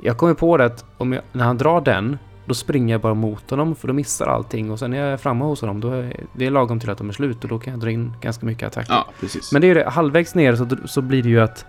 jag 0.02 0.16
kommer 0.18 0.34
på 0.34 0.56
det 0.56 0.64
att 0.64 0.84
om 0.98 1.12
jag, 1.12 1.22
när 1.32 1.44
han 1.44 1.58
drar 1.58 1.80
den 1.80 2.18
då 2.50 2.54
springer 2.54 2.94
jag 2.94 3.00
bara 3.00 3.14
mot 3.14 3.50
honom 3.50 3.74
för 3.74 3.88
då 3.88 3.94
missar 3.94 4.26
allting 4.26 4.70
och 4.70 4.78
sen 4.78 4.92
är 4.92 5.10
jag 5.10 5.20
framme 5.20 5.44
hos 5.44 5.60
honom 5.60 5.80
då 5.80 5.90
är 5.90 6.26
det 6.32 6.46
är 6.46 6.50
lagom 6.50 6.80
till 6.80 6.90
att 6.90 6.98
de 6.98 7.08
är 7.08 7.12
slut 7.12 7.42
och 7.44 7.48
då 7.48 7.58
kan 7.58 7.72
jag 7.72 7.80
dra 7.80 7.90
in 7.90 8.12
ganska 8.20 8.46
mycket 8.46 8.66
attacker. 8.66 8.92
Ja, 8.92 9.06
precis. 9.20 9.52
Men 9.52 9.62
det 9.62 9.70
är 9.70 9.74
det, 9.74 9.90
halvvägs 9.90 10.34
ner 10.34 10.56
så, 10.56 10.66
så 10.84 11.02
blir 11.02 11.22
det 11.22 11.28
ju 11.28 11.40
att 11.40 11.64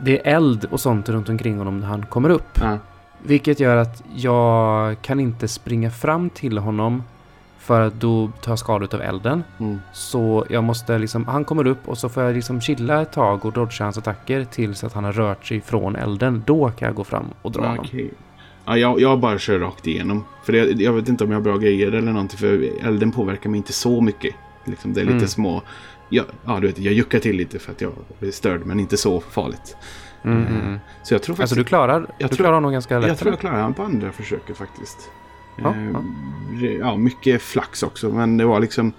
det 0.00 0.28
är 0.28 0.36
eld 0.36 0.64
och 0.70 0.80
sånt 0.80 1.08
runt 1.08 1.28
omkring 1.28 1.58
honom 1.58 1.80
när 1.80 1.86
han 1.86 2.06
kommer 2.06 2.30
upp. 2.30 2.58
Ja. 2.60 2.78
Vilket 3.22 3.60
gör 3.60 3.76
att 3.76 4.02
jag 4.14 4.96
kan 5.02 5.20
inte 5.20 5.48
springa 5.48 5.90
fram 5.90 6.30
till 6.30 6.58
honom 6.58 7.02
för 7.58 7.80
att 7.80 7.94
då 7.94 8.30
tar 8.40 8.52
jag 8.52 8.58
skada 8.58 8.96
av 8.96 9.02
elden. 9.02 9.44
Mm. 9.58 9.80
Så 9.92 10.46
jag 10.50 10.64
måste 10.64 10.98
liksom, 10.98 11.26
han 11.26 11.44
kommer 11.44 11.66
upp 11.66 11.88
och 11.88 11.98
så 11.98 12.08
får 12.08 12.22
jag 12.22 12.34
liksom 12.34 12.60
chilla 12.60 13.02
ett 13.02 13.12
tag 13.12 13.44
och 13.44 13.52
dodga 13.52 13.84
hans 13.84 13.98
attacker 13.98 14.44
tills 14.44 14.84
att 14.84 14.92
han 14.92 15.04
har 15.04 15.12
rört 15.12 15.46
sig 15.46 15.60
från 15.60 15.96
elden. 15.96 16.42
Då 16.46 16.70
kan 16.70 16.86
jag 16.86 16.96
gå 16.96 17.04
fram 17.04 17.26
och 17.42 17.52
dra 17.52 17.66
honom. 17.66 17.86
Ja, 18.64 18.76
jag, 18.78 19.00
jag 19.00 19.20
bara 19.20 19.38
kör 19.38 19.58
rakt 19.58 19.86
igenom. 19.86 20.24
För 20.44 20.52
det, 20.52 20.58
jag 20.82 20.92
vet 20.92 21.08
inte 21.08 21.24
om 21.24 21.30
jag 21.30 21.36
har 21.38 21.42
bra 21.42 21.56
grejer 21.56 21.92
eller 21.92 22.12
någonting. 22.12 22.38
För 22.38 22.68
elden 22.86 23.12
påverkar 23.12 23.50
mig 23.50 23.58
inte 23.58 23.72
så 23.72 24.00
mycket. 24.00 24.34
Liksom, 24.64 24.92
det 24.92 25.00
är 25.00 25.04
lite 25.04 25.16
Mm. 25.16 25.28
små... 25.28 25.62
Ja, 26.08 26.22
ja, 26.44 26.58
du 26.60 26.66
vet, 26.66 26.78
jag 26.78 26.94
juckar 26.94 27.18
till 27.18 27.36
lite 27.36 27.58
för 27.58 27.72
att 27.72 27.80
jag 27.80 27.92
blir 28.18 28.30
störd. 28.30 28.60
Men 28.66 28.80
inte 28.80 28.96
så 28.96 29.20
farligt. 29.20 29.76
Mm, 30.24 30.38
mm, 30.46 30.60
mm. 30.60 30.78
Så 31.02 31.14
jag 31.14 31.22
tror 31.22 31.34
faktiskt... 31.34 31.42
Alltså 31.42 31.54
du 31.56 31.64
klarar, 31.64 32.00
Jag 32.00 32.06
du 32.18 32.28
tror- 32.28 32.36
klarar 32.36 32.54
honom 32.54 32.72
ganska 32.72 32.98
lätt. 32.98 33.08
jag 33.08 33.18
tror 33.18 33.32
jag 33.32 33.40
klarar 33.40 33.60
han 33.60 33.74
på 33.74 33.82
andra 33.82 34.12
försöket 34.12 34.56
faktiskt. 34.56 35.10
Ja, 35.62 35.74
Eh, 35.74 35.90
ja. 35.92 36.68
ja, 36.80 36.96
mycket 36.96 37.42
flax 37.42 37.82
också. 37.82 38.08
Men 38.12 38.36
det 38.36 38.44
var 38.44 38.60
liksom... 38.60 38.92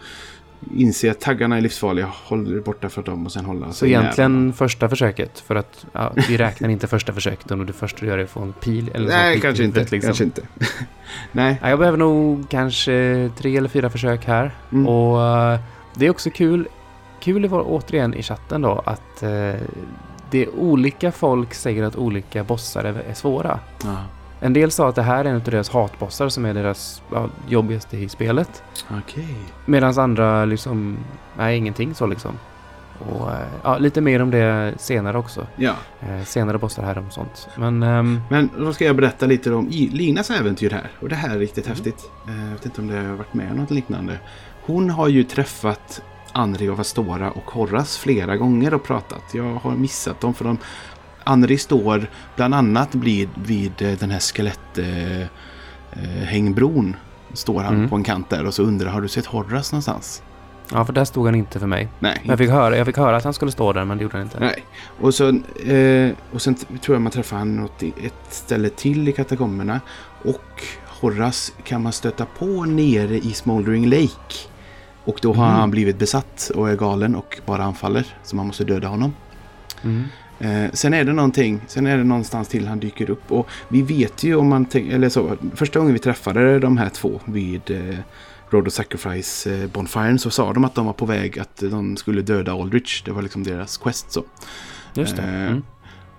inse 0.75 1.11
att 1.11 1.19
taggarna 1.19 1.57
är 1.57 1.61
livsfarliga, 1.61 2.05
håller 2.05 2.59
borta 2.59 2.89
från 2.89 3.03
dem 3.03 3.25
och 3.25 3.31
sen 3.31 3.45
hålla 3.45 3.71
Så 3.71 3.85
egentligen 3.85 4.53
första 4.53 4.89
försöket, 4.89 5.39
för 5.39 5.55
att 5.55 5.85
ja, 5.93 6.13
vi 6.29 6.37
räknar 6.37 6.69
inte 6.69 6.87
första 6.87 7.13
försöket 7.13 7.51
om 7.51 7.65
det 7.65 7.73
första 7.73 7.99
du 7.99 8.07
gör 8.07 8.17
är 8.17 8.23
att 8.23 8.29
få 8.29 8.39
en 8.39 8.53
pil 8.53 8.91
eller 8.93 9.07
Nej, 9.07 9.39
kanske 9.39 9.63
inte. 9.63 9.79
liksom. 9.79 10.01
Kanske 10.01 10.23
inte. 10.23 10.41
Nej. 11.31 11.59
Ja, 11.61 11.69
jag 11.69 11.79
behöver 11.79 11.97
nog 11.97 12.49
kanske 12.49 13.29
tre 13.37 13.57
eller 13.57 13.69
fyra 13.69 13.89
försök 13.89 14.25
här. 14.25 14.51
Mm. 14.71 14.87
Och 14.87 15.21
eh, 15.21 15.59
det 15.95 16.05
är 16.05 16.09
också 16.09 16.29
kul, 16.29 16.67
kul 17.19 17.47
vara 17.47 17.63
återigen 17.63 18.13
i 18.13 18.23
chatten 18.23 18.61
då 18.61 18.81
att 18.85 19.23
eh, 19.23 19.29
det 20.31 20.43
är 20.43 20.55
olika 20.55 21.11
folk 21.11 21.53
säger 21.53 21.83
att 21.83 21.95
olika 21.95 22.43
bossar 22.43 22.83
är, 22.83 22.93
är 23.09 23.13
svåra. 23.13 23.59
Ja. 23.83 23.97
En 24.43 24.53
del 24.53 24.71
sa 24.71 24.89
att 24.89 24.95
det 24.95 25.01
här 25.01 25.25
är 25.25 25.29
en 25.29 25.35
av 25.35 25.41
deras 25.43 25.69
hatbossar 25.69 26.29
som 26.29 26.45
är 26.45 26.53
deras 26.53 27.01
ja, 27.11 27.29
jobbigaste 27.47 27.97
i 27.97 28.09
spelet. 28.09 28.63
Okej. 29.01 29.35
Medan 29.65 29.99
andra 29.99 30.45
liksom, 30.45 30.97
nej 31.37 31.57
ingenting 31.57 31.95
så 31.95 32.05
liksom. 32.05 32.31
Och 33.09 33.31
eh, 33.31 33.37
ja, 33.63 33.77
lite 33.77 34.01
mer 34.01 34.21
om 34.21 34.31
det 34.31 34.73
senare 34.77 35.17
också. 35.17 35.47
Ja. 35.55 35.73
Eh, 36.01 36.23
senare 36.23 36.57
bossar 36.57 36.83
här 36.83 36.97
om 36.97 37.11
sånt. 37.11 37.47
Men 37.57 37.83
ehm, 37.83 38.21
Men 38.29 38.49
då 38.57 38.73
ska 38.73 38.85
jag 38.85 38.95
berätta 38.95 39.25
lite 39.25 39.53
om 39.53 39.67
Linas 39.69 40.29
äventyr 40.29 40.69
här. 40.69 40.91
Och 40.99 41.09
det 41.09 41.15
här 41.15 41.35
är 41.35 41.39
riktigt 41.39 41.65
Mm. 41.65 41.75
häftigt. 41.75 42.09
Eh, 42.27 42.43
Jag 42.45 42.51
vet 42.51 42.65
inte 42.65 42.81
om 42.81 42.87
det 42.87 42.95
har 42.97 43.15
varit 43.15 43.33
med 43.33 43.51
om 43.51 43.57
något 43.57 43.71
liknande. 43.71 44.19
Hon 44.65 44.89
har 44.89 45.07
ju 45.07 45.23
träffat 45.23 46.01
Anri 46.31 46.69
och 46.69 46.77
Vastora 46.77 47.31
och 47.31 47.51
Horras 47.51 47.97
flera 47.97 48.37
gånger 48.37 48.73
och 48.73 48.83
pratat. 48.83 49.23
Jag 49.33 49.53
har 49.63 49.71
missat 49.71 50.21
dem 50.21 50.33
för 50.33 50.45
de... 50.45 50.57
Anri 51.23 51.57
står 51.57 52.07
bland 52.35 52.55
annat 52.55 52.95
vid, 52.95 53.29
vid 53.35 53.81
eh, 53.81 53.91
den 53.99 54.11
här 54.11 54.19
skeletthängbron. 54.19 55.29
Eh, 55.91 56.25
hängbron. 56.27 56.95
står 57.33 57.63
han 57.63 57.75
Mm. 57.75 57.89
på 57.89 57.95
en 57.95 58.03
kant 58.03 58.29
där 58.29 58.45
och 58.45 58.53
så 58.53 58.63
undrar 58.63 58.89
har 58.89 59.01
du 59.01 59.07
sett 59.07 59.25
Horras 59.25 59.71
någonstans? 59.71 60.23
ja, 60.71 60.85
för 60.85 60.93
där 60.93 61.05
stod 61.05 61.25
han 61.25 61.35
inte 61.35 61.59
för 61.59 61.67
mig. 61.67 61.87
Nej, 61.99 62.21
Jag 62.23 62.37
fick, 62.37 62.49
höra, 62.49 62.77
jag 62.77 62.85
fick 62.85 62.97
höra 62.97 63.15
att 63.17 63.23
han 63.23 63.33
skulle 63.33 63.51
stå 63.51 63.73
där 63.73 63.85
men 63.85 63.97
det 63.97 64.03
gjorde 64.03 64.17
han 64.17 64.23
inte. 64.25 64.39
Nej. 64.39 64.63
Och, 65.01 65.13
så, 65.13 65.27
eh, 65.65 66.11
och 66.31 66.41
sen 66.41 66.55
tror 66.55 66.95
jag 66.95 67.01
man 67.01 67.11
träffar 67.11 67.37
han 67.37 67.55
något, 67.55 67.83
ett 67.83 68.13
ställe 68.29 68.69
till 68.69 69.07
i 69.07 69.11
katakomberna. 69.11 69.81
Och 70.25 70.63
Horras 71.01 71.53
kan 71.63 71.83
man 71.83 71.91
stöta 71.91 72.25
på 72.25 72.65
nere 72.65 73.15
i 73.17 73.33
Smoldering 73.33 73.85
Lake. 73.89 74.35
Och 75.05 75.19
då 75.21 75.33
har 75.33 75.47
Mhm. 75.49 75.55
han 75.59 75.71
blivit 75.71 75.99
besatt 75.99 76.51
och 76.55 76.69
är 76.69 76.75
galen 76.75 77.15
och 77.15 77.39
bara 77.45 77.63
anfaller. 77.63 78.05
Så 78.23 78.35
man 78.35 78.47
måste 78.47 78.63
döda 78.63 78.87
honom. 78.87 79.13
Mm. 79.83 80.03
Eh, 80.43 80.71
sen 80.73 80.93
är 80.93 81.03
det 81.03 81.13
någonting, 81.13 81.61
sen 81.67 81.87
är 81.87 81.97
det 81.97 82.03
någonstans 82.03 82.47
till 82.47 82.67
han 82.67 82.79
dyker 82.79 83.09
upp. 83.09 83.31
Och 83.31 83.47
vi 83.67 83.81
vet 83.81 84.23
ju 84.23 84.35
om 84.35 84.49
man 84.49 84.65
tänker, 84.65 84.95
eller 84.95 85.09
så, 85.09 85.37
första 85.55 85.79
gången 85.79 85.93
vi 85.93 85.99
träffade 85.99 86.59
de 86.59 86.77
här 86.77 86.89
två 86.89 87.21
vid 87.25 87.71
eh, 87.71 87.97
Road 88.49 88.67
of 88.67 88.73
Sacrifice 88.73 89.53
eh, 89.55 89.69
Bonfiren 89.69 90.19
så 90.19 90.29
sa 90.29 90.53
de 90.53 90.63
att 90.63 90.75
de 90.75 90.85
var 90.85 90.93
på 90.93 91.05
väg 91.05 91.39
att 91.39 91.57
de 91.57 91.97
skulle 91.97 92.21
döda 92.21 92.51
Aldrich. 92.51 93.03
Det 93.05 93.11
var 93.11 93.21
liksom 93.21 93.43
deras 93.43 93.77
quest 93.77 94.11
så. 94.11 94.23
Just 94.93 95.15
det. 95.15 95.23
Eh, 95.23 95.51
Mm. 95.51 95.63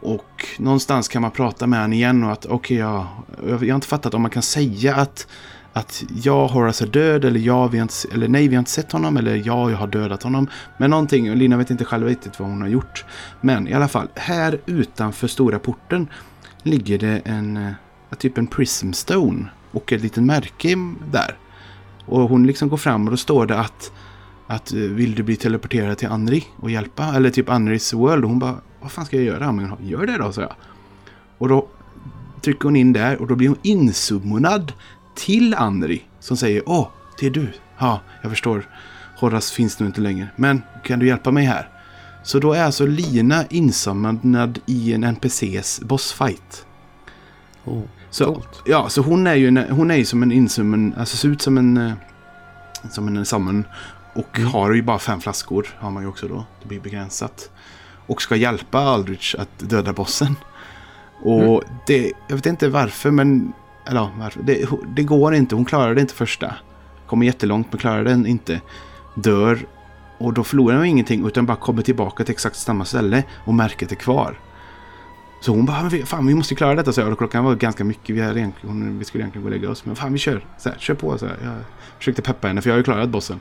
Och 0.00 0.46
någonstans 0.58 1.08
kan 1.08 1.22
man 1.22 1.30
prata 1.30 1.66
med 1.66 1.78
honom 1.78 1.92
igen 1.92 2.24
och 2.24 2.32
att 2.32 2.46
okej, 2.46 2.76
ja, 2.76 3.08
jag, 3.48 3.64
jag 3.64 3.72
har 3.72 3.74
inte 3.74 3.87
fattat 3.87 4.14
om 4.14 4.22
man 4.22 4.30
kan 4.30 4.42
säga 4.42 4.96
att, 4.96 5.26
att 5.74 6.04
jag 6.22 6.48
Horace 6.48 6.64
är 6.64 6.66
alltså 6.66 6.87
död 6.87 7.24
eller 7.24 7.40
ja, 7.40 7.66
vi 7.66 7.78
har 7.78 7.82
inte, 7.82 7.94
eller 8.12 8.28
nej, 8.28 8.48
vi 8.48 8.54
har 8.54 8.58
inte 8.58 8.70
sett 8.70 8.92
honom 8.92 9.16
eller 9.16 9.42
ja, 9.46 9.70
jag 9.70 9.76
har 9.76 9.87
dödat 9.87 10.22
honom. 10.22 10.48
Men 10.78 10.90
någonting, 10.90 11.30
och 11.30 11.37
Lina 11.37 11.56
vet 11.56 11.70
inte 11.70 11.84
själv 11.84 12.06
riktigt 12.06 12.40
vad 12.40 12.48
hon 12.48 12.60
har 12.60 12.68
gjort. 12.68 13.04
Men 13.40 13.68
i 13.68 13.72
alla 13.72 13.88
fall, 13.88 14.08
här 14.14 14.60
utanför 14.66 15.28
stora 15.28 15.58
porten 15.58 16.08
ligger 16.62 16.98
det 16.98 17.22
en, 17.24 17.56
eh, 17.56 17.72
typ 18.18 18.38
en 18.38 18.46
prismstone. 18.46 19.46
och 19.72 19.92
ett 19.92 20.02
litet 20.02 20.24
märke 20.24 20.76
där. 21.12 21.37
Och 22.06 22.20
hon 22.20 22.46
liksom 22.46 22.68
går 22.68 22.76
fram 22.76 23.04
och 23.04 23.10
då 23.10 23.16
står 23.16 23.46
det 23.46 23.58
att 23.58 23.92
att 24.46 24.72
eh, 24.72 24.78
vill 24.78 25.14
du 25.14 25.22
bli 25.22 25.37
teleporterad 25.37 25.98
till 25.98 26.08
Anri 26.08 26.44
och 26.56 26.70
hjälpa? 26.70 27.04
Eller 27.04 27.30
typ 27.30 27.48
Anris 27.48 27.92
World. 27.92 28.24
Och 28.24 28.30
hon 28.30 28.38
bara, 28.38 28.56
vad 28.80 28.92
fan 28.92 29.06
ska 29.06 29.16
jag 29.16 29.24
göra? 29.24 29.52
Men 29.52 29.72
gör 29.80 30.06
det 30.06 30.18
då, 30.18 30.32
sa 30.32 30.40
jag. 30.40 30.54
Och 31.38 31.48
då 31.48 31.68
trycker 32.44 32.64
hon 32.64 32.76
in 32.76 32.92
där 32.92 33.20
och 33.20 33.26
då 33.26 33.34
blir 33.34 33.48
hon 33.48 33.58
insummonad 33.62 34.72
till 35.14 35.55
Anri. 35.55 36.03
Som 36.20 36.37
säger, 36.37 36.62
åh, 36.66 36.88
det 37.20 37.27
är 37.27 37.31
du. 37.31 37.53
Ja, 37.79 38.00
jag 38.22 38.31
förstår. 38.31 38.68
Horace 39.16 39.55
finns 39.55 39.79
nu 39.81 39.87
inte 39.87 40.00
längre. 40.00 40.29
Men 40.37 40.62
kan 40.85 40.98
du 40.98 41.07
hjälpa 41.07 41.31
mig 41.31 41.44
här? 41.44 41.68
Så 42.22 42.38
då 42.38 42.53
är 42.53 42.64
alltså 42.64 42.87
Lina 42.87 43.44
insummonad 43.50 44.59
i 44.66 44.92
en 44.92 45.05
NPCs 45.05 45.81
bossfight. 45.81 46.66
Oh, 47.64 47.83
Så, 48.11 48.24
coolt. 48.35 48.62
ja, 48.66 48.88
så 48.88 49.03
hon 49.03 49.27
är 49.27 49.35
ju, 49.35 49.48
en- 49.48 49.70
hon 49.70 49.90
är 49.90 49.94
ju 49.96 50.05
som 50.05 50.22
en 50.22 50.33
insummon, 50.33 50.94
alltså 50.98 51.16
ser 51.16 51.29
ut 51.29 51.42
som 51.42 51.59
en, 51.59 51.77
eh, 51.77 51.92
som 52.90 53.09
en 53.09 53.24
summon. 53.27 53.64
Och 54.14 54.38
Mm. 54.38 54.50
har 54.50 54.72
ju 54.72 54.83
bara 54.83 54.98
fem 54.98 55.20
flaskor, 55.20 55.66
har 55.79 55.90
man 55.90 56.03
ju 56.03 56.09
också 56.09 56.29
då. 56.29 56.46
Det 56.62 56.68
blir 56.68 56.81
begränsat. 56.81 57.50
Och 58.07 58.22
ska 58.22 58.37
hjälpa 58.37 58.79
Aldrich 58.79 59.35
att 59.38 59.59
döda 59.59 59.92
bossen. 59.92 60.37
Och 61.22 61.42
Mm. 61.42 61.61
det, 61.87 62.12
jag 62.29 62.37
vet 62.37 62.46
inte 62.46 62.68
varför, 62.68 63.11
men, 63.11 63.53
eller 63.86 64.00
ja, 64.00 64.10
varför. 64.18 64.42
Det, 64.42 64.68
det 64.96 65.02
går 65.02 65.34
inte, 65.34 65.54
hon 65.54 65.64
klarar 65.64 65.94
det 65.94 66.00
inte 66.00 66.14
första. 66.14 66.54
Kommer 67.06 67.26
jättelångt, 67.26 67.66
men 67.70 67.78
klarar 67.78 68.04
den 68.04 68.26
inte. 68.26 68.60
Dör. 69.14 69.66
Och 70.18 70.32
då 70.32 70.44
förlorar 70.44 70.76
hon 70.76 70.86
ingenting, 70.86 71.26
utan 71.26 71.46
bara 71.46 71.56
kommer 71.56 71.82
tillbaka 71.82 72.24
till 72.24 72.32
exakt 72.32 72.56
samma 72.56 72.84
ställe 72.84 73.24
och 73.44 73.54
märket 73.54 73.92
är 73.92 73.96
kvar. 73.96 74.38
Så 75.44 75.52
hon 75.52 75.66
bara, 75.66 75.80
"Men 75.80 75.88
vi- 75.88 76.02
fan 76.04 76.26
vi 76.26 76.35
måste 76.35 76.54
klara 76.54 76.74
detta, 76.74 76.92
så 76.92 77.00
jag. 77.00 77.18
Klockan 77.18 77.44
var 77.44 77.54
ganska 77.54 77.85
mycket, 77.85 78.16
vi, 78.16 78.20
hade 78.20 78.52
hon- 78.62 78.98
vi 78.98 79.04
skulle 79.04 79.22
egentligen 79.24 79.42
gå 79.42 79.48
och 79.48 79.52
lägga 79.61 79.70
oss. 79.70 79.85
Men 79.85 79.96
fan 79.96 80.12
vi 80.12 80.18
kör, 80.18 80.44
så 80.59 80.68
här, 80.68 80.78
kör 80.78 80.94
på. 80.94 81.18
Så 81.18 81.26
här. 81.26 81.37
Jag 81.44 81.52
försökte 81.98 82.22
peppa 82.22 82.48
henne, 82.48 82.62
för 82.62 82.70
jag 82.70 82.74
har 82.74 82.78
ju 82.78 82.85
klarat 82.85 83.09
bossen 83.09 83.40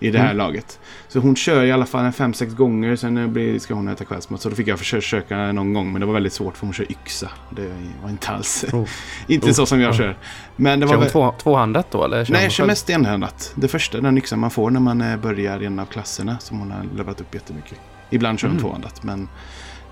i 0.00 0.10
det 0.10 0.18
här 0.18 0.24
Mm. 0.24 0.36
laget. 0.36 0.78
Så 1.08 1.18
hon 1.18 1.36
kör 1.36 1.64
i 1.64 1.72
alla 1.72 1.86
fall 1.86 2.04
en 2.04 2.12
fem 2.12 2.34
sex 2.34 2.54
gånger, 2.54 2.96
sen 2.96 3.32
blir, 3.32 3.58
ska 3.58 3.74
hon 3.74 3.88
äta 3.88 4.04
kvällsmat. 4.04 4.40
Så 4.40 4.48
då 4.48 4.54
fick 4.56 4.68
jag 4.68 4.78
försöka 4.78 5.52
någon 5.52 5.72
gång, 5.72 5.92
men 5.92 6.00
det 6.00 6.06
var 6.06 6.14
väldigt 6.14 6.32
svårt 6.32 6.56
för 6.56 6.66
hon 6.66 6.74
kör 6.74 6.92
yxa. 6.92 7.30
Det 7.50 7.70
var 8.02 8.10
inte 8.10 8.28
alls, 8.28 8.64
Oh. 8.72 8.88
inte 9.26 9.46
Oh. 9.46 9.52
så 9.52 9.66
som 9.66 9.80
jag 9.80 9.90
Oh. 9.90 9.96
kör. 9.96 10.16
Men 10.56 10.80
det 10.80 10.86
var 10.86 10.90
Kör 10.92 10.96
hon 10.96 11.02
väl- 11.04 11.12
två, 11.12 11.34
tvåhandat 11.42 11.90
då 11.90 12.04
eller? 12.04 12.16
Nej, 12.16 12.26
hon 12.28 12.42
jag 12.42 12.52
kör 12.52 12.66
mest 12.66 12.90
enhändat. 12.90 13.52
Det 13.54 13.68
första, 13.68 14.00
den 14.00 14.18
yxan 14.18 14.38
man 14.38 14.50
får 14.50 14.70
när 14.70 14.80
man 14.80 15.00
eh, 15.00 15.16
börjar 15.16 15.62
i 15.62 15.66
en 15.66 15.78
av 15.78 15.86
klasserna 15.86 16.38
som 16.38 16.58
hon 16.58 16.70
har 16.70 16.84
levlat 16.96 17.20
upp 17.20 17.34
jättemycket. 17.34 17.78
Ibland 18.10 18.38
kör 18.38 18.48
hon 18.48 18.56
Mm. 18.56 18.62
tvåhandat, 18.62 19.02
men... 19.02 19.28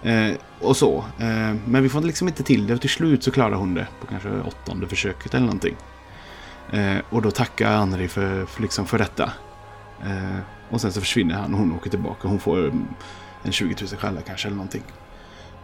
Eh, 0.03 0.33
och 0.61 0.77
så. 0.77 0.99
Eh, 1.19 1.55
men 1.67 1.83
vi 1.83 1.89
får 1.89 2.01
liksom 2.01 2.29
inte 2.29 2.43
till 2.43 2.67
det 2.67 2.75
och 2.75 2.81
till 2.81 2.91
slut 2.91 3.23
så 3.25 3.31
klarar 3.31 3.57
hon 3.57 3.75
det 3.75 3.87
på 4.01 4.07
kanske 4.07 4.29
åttonde 4.41 4.89
försöket 4.89 5.35
eller 5.35 5.47
någonting. 5.47 5.77
Eh, 6.73 6.97
och 7.11 7.23
då 7.23 7.31
tackar 7.31 7.73
Anri 7.73 8.09
för, 8.09 8.45
för, 8.47 8.63
liksom 8.63 8.87
för 8.87 8.99
detta. 8.99 9.33
Eh, 10.05 10.39
och 10.71 10.81
sen 10.81 10.93
så 10.93 11.01
försvinner 11.01 11.35
han 11.35 11.55
och 11.55 11.61
hon 11.61 11.73
åker 11.73 11.91
tillbaka. 11.91 12.29
Hon 12.29 12.41
får 12.41 12.59
mm, 12.59 12.87
en 13.43 13.53
20 13.53 13.75
000 13.81 13.89
själva 14.01 14.21
kanske 14.21 14.49
eller 14.49 14.57
någonting. 14.57 14.83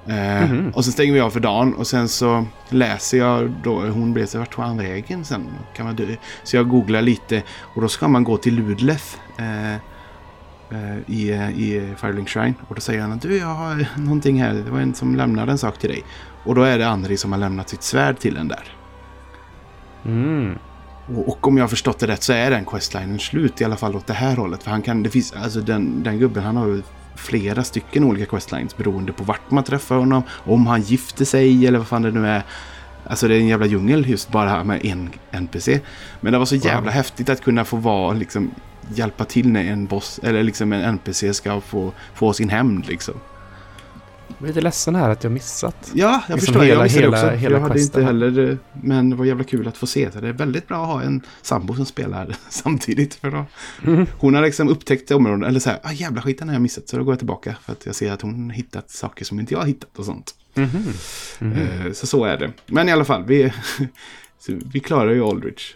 Eh, 0.06 0.50
Mhm. 0.50 0.70
Och 0.74 0.84
sen 0.84 0.92
stänger 0.92 1.12
vi 1.12 1.20
av 1.20 1.30
för 1.30 1.40
dagen 1.40 1.74
och 1.74 1.86
sen 1.86 2.08
så 2.08 2.46
läser 2.68 3.18
jag 3.18 3.50
då, 3.62 3.80
hon 3.80 4.12
blev 4.12 4.26
så 4.26 4.38
vart 4.38 4.52
tog 4.54 4.64
han 4.64 4.76
vägen 4.78 5.24
sen? 5.24 5.48
Kan 5.76 5.86
man 5.86 5.96
dö? 5.96 6.16
Så 6.42 6.56
jag 6.56 6.68
googlar 6.68 7.02
lite 7.02 7.42
och 7.60 7.82
då 7.82 7.88
ska 7.88 8.08
man 8.08 8.24
gå 8.24 8.36
till 8.36 8.54
Ludleth 8.54 9.04
eh, 9.38 9.72
eh, 9.74 9.78
i, 11.06 11.30
i 11.32 11.94
Firelink 11.96 12.28
Shrine. 12.28 12.54
Och 12.68 12.74
då 12.74 12.80
säger 12.80 13.00
han 13.00 13.12
att 13.12 13.22
du, 13.22 13.36
jag 13.36 13.46
har 13.46 13.86
någonting 14.00 14.42
här. 14.42 14.54
Det 14.54 14.70
var 14.70 14.80
en 14.80 14.94
som 14.94 15.16
lämnade 15.16 15.52
en 15.52 15.58
sak 15.58 15.78
till 15.78 15.90
dig. 15.90 16.04
Och 16.44 16.54
då 16.54 16.62
är 16.62 16.78
det 16.78 16.88
Andri 16.88 17.16
som 17.16 17.32
har 17.32 17.38
lämnat 17.38 17.68
sitt 17.68 17.82
svärd 17.82 18.18
till 18.18 18.36
en 18.36 18.48
där. 18.48 18.74
Mm. 20.04 20.58
Och, 21.16 21.28
och 21.28 21.46
om 21.46 21.56
jag 21.56 21.64
har 21.64 21.68
förstått 21.68 21.98
det 21.98 22.06
rätt 22.06 22.22
så 22.22 22.32
är 22.32 22.50
den 22.50 22.64
questlinen 22.64 23.18
slut 23.18 23.60
i 23.60 23.64
alla 23.64 23.76
fall 23.76 23.96
åt 23.96 24.06
det 24.06 24.12
här 24.14 24.36
hållet. 24.36 24.62
För 24.62 24.70
han 24.70 24.82
kan, 24.82 25.02
det 25.02 25.10
finns, 25.10 25.32
alltså 25.32 25.60
den, 25.60 26.02
den 26.02 26.18
gubben 26.18 26.42
han 26.44 26.56
har 26.56 26.82
flera 27.16 27.64
stycken 27.64 28.04
olika 28.04 28.26
questlines 28.26 28.76
beroende 28.76 29.12
på 29.12 29.24
vart 29.24 29.50
man 29.50 29.64
träffar 29.64 29.96
honom. 29.96 30.22
Om 30.30 30.66
han 30.66 30.82
gifter 30.82 31.24
sig 31.24 31.66
eller 31.66 31.78
vad 31.78 31.88
fan 31.88 32.02
det 32.02 32.10
nu 32.10 32.26
är. 32.28 32.42
Alltså 33.04 33.28
det 33.28 33.34
är 33.34 33.40
en 33.40 33.46
jävla 33.46 33.66
djungel 33.66 34.08
just 34.08 34.30
bara 34.30 34.64
med 34.64 34.84
en 34.84 35.10
NPC. 35.30 35.80
Men 36.20 36.32
det 36.32 36.38
var 36.38 36.46
så 36.46 36.56
jävla 36.56 36.80
Wow. 36.80 36.90
häftigt 36.90 37.28
att 37.28 37.40
kunna 37.40 37.64
få 37.64 37.76
vara 37.76 38.12
liksom 38.12 38.50
hjälpa 38.94 39.24
till 39.24 39.48
när 39.48 39.64
en 39.64 39.86
boss 39.86 40.20
eller 40.22 40.42
liksom 40.42 40.72
en 40.72 40.80
NPC 40.80 41.34
ska 41.34 41.60
få, 41.60 41.92
få 42.14 42.32
sin 42.32 42.48
hämnd 42.48 42.86
liksom. 42.88 43.14
Jag 44.38 44.44
är 44.44 44.48
lite 44.48 44.60
ledsen 44.60 44.94
här 44.94 45.10
att 45.10 45.24
jag 45.24 45.32
missat. 45.32 45.90
Ja, 45.94 46.22
jag 46.28 46.34
Liksom 46.36 46.38
förstår. 46.54 46.60
hela- 46.64 46.74
jag 46.74 46.82
missade 46.82 47.04
hela- 47.04 47.16
också. 47.26 47.30
hela 47.36 47.56
jag 47.56 47.62
hade 47.62 47.80
inte 47.80 48.02
heller... 48.02 48.50
eh, 48.50 48.56
Men 48.82 49.10
det 49.10 49.16
var 49.16 49.24
jävla 49.24 49.44
kul 49.44 49.68
att 49.68 49.76
få 49.76 49.86
se. 49.86 50.08
Det 50.20 50.28
är 50.28 50.32
väldigt 50.32 50.68
bra 50.68 50.82
att 50.82 50.86
ha 50.88 51.02
en 51.02 51.22
sambo 51.42 51.74
som 51.74 51.86
spelar 51.86 52.36
samtidigt. 52.48 53.14
För 53.14 53.30
då. 53.30 53.44
Mm. 53.86 54.06
Hon 54.18 54.34
har 54.34 54.42
liksom 54.42 54.68
upptäckt 54.68 55.10
områden. 55.10 55.44
Eller 55.44 55.60
så 55.60 55.70
här, 55.70 55.78
ah, 55.82 55.92
jävla 55.92 56.22
skiten 56.22 56.48
har 56.48 56.54
jag 56.54 56.62
missat. 56.62 56.88
Så 56.88 56.96
då 56.96 57.04
går 57.04 57.12
jag 57.12 57.18
tillbaka. 57.18 57.56
För 57.64 57.72
att 57.72 57.86
jag 57.86 57.94
ser 57.94 58.12
att 58.12 58.22
hon 58.22 58.50
hittat 58.50 58.90
saker 58.90 59.24
som 59.24 59.40
inte 59.40 59.54
jag 59.54 59.66
hittat 59.66 59.98
och 59.98 60.04
sånt. 60.04 60.34
Mhm. 60.54 60.68
Mhm. 61.38 61.52
Eh, 61.52 61.92
Så 61.92 62.06
så 62.06 62.24
är 62.24 62.36
det. 62.38 62.50
Men 62.66 62.88
i 62.88 62.92
alla 62.92 63.04
fall, 63.04 63.24
vi, 63.26 63.52
vi 64.72 64.80
klarar 64.80 65.10
ju 65.12 65.22
Aldrich. 65.24 65.74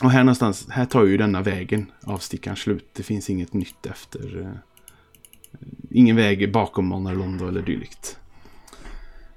Eh, 0.00 0.04
Och 0.06 0.10
här 0.10 0.24
någonstans, 0.24 0.66
här 0.70 0.84
tar 0.84 1.04
ju 1.04 1.16
denna 1.16 1.42
vägen 1.42 1.86
avstickaren 2.04 2.56
slut. 2.56 2.88
Det 2.92 3.02
finns 3.02 3.30
inget 3.30 3.52
nytt 3.52 3.86
efter. 3.86 4.40
eh, 4.40 4.48
Ingen 5.90 6.16
väg 6.16 6.52
bakom 6.52 6.86
Monarlondo 6.86 7.48
eller 7.48 7.62
dylikt. 7.62 8.18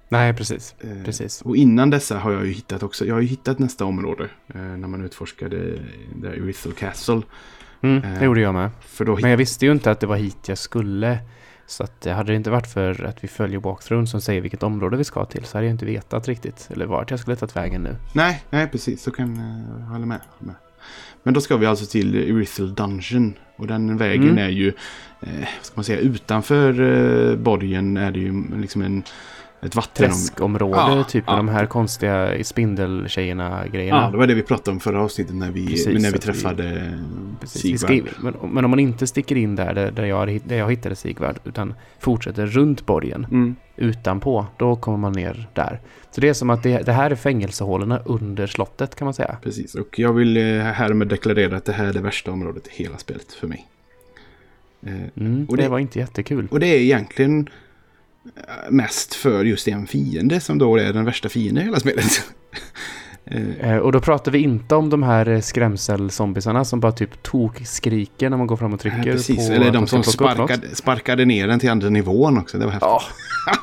Nej, 0.09 0.33
precis. 0.33 0.75
Eh, 0.79 1.03
Precis. 1.03 1.41
Och 1.41 1.55
innan 1.55 1.89
dessa 1.89 2.19
har 2.19 2.31
jag 2.31 2.45
ju 2.45 2.51
hittat 2.51 2.83
också, 2.83 3.05
jag 3.05 3.15
har 3.15 3.21
ju 3.21 3.27
hittat 3.27 3.59
nästa 3.59 3.85
område. 3.85 4.29
Eh, 4.47 4.61
när 4.61 4.87
man 4.87 5.05
utforskade 5.05 5.79
där 6.15 6.71
Castle. 6.71 7.21
Mm, 7.81 8.03
Eh, 8.03 8.19
det 8.19 8.25
gjorde 8.25 8.41
jag 8.41 8.53
med. 8.53 8.69
För 8.81 9.05
då 9.05 9.17
Men 9.21 9.29
jag 9.29 9.37
visste 9.37 9.65
ju 9.65 9.71
inte 9.71 9.91
att 9.91 9.99
det 9.99 10.07
var 10.07 10.15
hit 10.17 10.47
jag 10.47 10.57
skulle. 10.57 11.19
Så 11.71 11.83
att 11.83 12.01
det 12.01 12.11
hade 12.11 12.31
det 12.31 12.35
inte 12.35 12.49
varit 12.49 12.67
för 12.67 13.03
att 13.03 13.23
vi 13.23 13.27
följer 13.27 13.59
walkthroughen 13.59 14.07
som 14.07 14.21
säger 14.21 14.41
vilket 14.41 14.63
område 14.63 14.97
vi 14.97 15.03
ska 15.03 15.25
till 15.25 15.45
så 15.45 15.57
hade 15.57 15.67
jag 15.67 15.73
inte 15.73 15.85
vetat 15.85 16.27
riktigt. 16.27 16.67
Eller 16.71 16.85
vart 16.85 17.11
jag 17.11 17.19
skulle 17.19 17.35
tagit 17.35 17.55
vägen 17.55 17.83
nu. 17.83 17.95
Nej, 18.13 18.43
nej 18.49 18.67
precis. 18.67 19.03
Så 19.03 19.11
kan 19.11 19.35
jag 19.35 19.85
hålla 19.85 20.05
med. 20.05 20.19
med. 20.39 20.55
Men 21.23 21.33
då 21.33 21.41
ska 21.41 21.57
vi 21.57 21.65
alltså 21.65 21.85
till 21.85 22.15
Irithel 22.15 22.75
Dungeon. 22.75 23.33
Och 23.55 23.67
den 23.67 23.97
vägen 23.97 24.23
Mm. 24.29 24.37
är 24.37 24.49
ju, 24.49 24.67
eh, 25.21 25.29
vad 25.39 25.65
ska 25.65 25.71
man 25.75 25.83
säga, 25.83 25.99
utanför 25.99 26.81
eh, 27.31 27.35
borgen 27.37 27.97
är 27.97 28.11
det 28.11 28.19
ju 28.19 28.43
liksom 28.57 28.81
en, 28.81 29.03
ett 29.61 29.75
vatten. 29.75 30.09
Träskområde, 30.09 30.75
Ja, 30.77 31.03
typ 31.03 31.23
ja. 31.27 31.35
de 31.35 31.47
här 31.49 31.65
konstiga 31.65 32.43
spindeltjejerna-grejerna. 32.43 34.01
Ja, 34.05 34.11
det 34.11 34.17
var 34.17 34.27
det 34.27 34.33
vi 34.33 34.41
pratade 34.41 34.71
om 34.71 34.79
förra 34.79 35.01
avsnittet 35.03 35.35
när 35.35 35.51
vi, 35.51 35.67
Precis, 35.67 36.01
när 36.03 36.11
vi 36.11 36.17
träffade 36.19 36.93
Precis, 37.39 37.65
vi 37.65 37.77
Sigvard. 37.77 38.09
men, 38.21 38.33
men 38.53 38.65
om 38.65 38.71
man 38.71 38.79
inte 38.79 39.07
sticker 39.07 39.35
in 39.35 39.55
där, 39.55 39.91
där, 39.95 40.05
jag, 40.05 40.41
där 40.45 40.55
jag 40.57 40.69
hittade 40.71 40.95
Sigvard, 40.95 41.39
utan 41.45 41.73
fortsätter 41.99 42.45
runt 42.45 42.85
borgen, 42.85 43.27
Mm. 43.31 43.55
utanpå, 43.75 44.45
då 44.57 44.75
kommer 44.75 44.97
man 44.97 45.11
ner 45.13 45.49
där. 45.53 45.79
Så 46.11 46.21
det 46.21 46.29
är 46.29 46.33
som 46.33 46.49
att 46.49 46.63
det, 46.63 46.77
det 46.85 46.91
här 46.91 47.11
är 47.11 47.15
fängelsehålorna 47.15 47.99
under 48.05 48.47
slottet 48.47 48.95
kan 48.95 49.05
man 49.05 49.13
säga. 49.13 49.37
Precis, 49.43 49.75
och 49.75 49.99
jag 49.99 50.13
vill 50.13 50.37
eh, 50.37 50.43
härmed 50.63 51.07
deklarera 51.07 51.57
att 51.57 51.65
det 51.65 51.73
här 51.73 51.85
är 51.85 51.93
det 51.93 52.01
värsta 52.01 52.31
området 52.31 52.67
i 52.67 52.83
hela 52.83 52.97
spelet 52.97 53.33
för 53.33 53.47
mig. 53.47 53.67
Eh, 54.85 54.93
Mm, 55.15 55.45
Och 55.49 55.57
det, 55.57 55.63
det- 55.63 55.69
var 55.69 55.79
inte 55.79 55.99
jättekul. 55.99 56.47
Och 56.51 56.59
det 56.59 56.67
är 56.67 56.79
egentligen 56.79 57.49
mest 58.69 59.13
för 59.15 59.45
just 59.45 59.67
en 59.67 59.87
fiende 59.87 60.39
som 60.39 60.57
då 60.57 60.77
är 60.77 60.93
den 60.93 61.05
värsta 61.05 61.29
fienden 61.29 61.61
i 61.63 61.65
hela 61.65 61.79
spelet. 61.79 62.05
Eh, 63.59 63.77
och 63.77 63.91
då 63.91 63.99
pratar 63.99 64.31
vi 64.31 64.39
inte 64.39 64.75
om 64.75 64.89
de 64.89 65.03
här 65.03 65.29
eh, 65.29 65.39
skrämselzombisarna 65.41 66.65
som 66.65 66.79
bara 66.79 66.91
typ 66.91 67.23
tok 67.23 67.61
skriker 67.65 68.29
när 68.29 68.37
man 68.37 68.47
går 68.47 68.57
fram 68.57 68.73
och 68.73 68.79
trycker. 68.79 68.97
ja, 68.97 69.03
precis, 69.13 69.47
på 69.47 69.53
eller 69.53 69.71
de 69.71 69.87
som 69.87 70.03
sparkade, 70.03 70.75
sparkade 70.75 71.25
ner 71.25 71.47
den 71.47 71.59
till 71.59 71.69
andra 71.69 71.89
nivån 71.89 72.37
också. 72.37 72.57
Det 72.57 72.65
var 72.65 72.71
häftigt. 72.71 72.89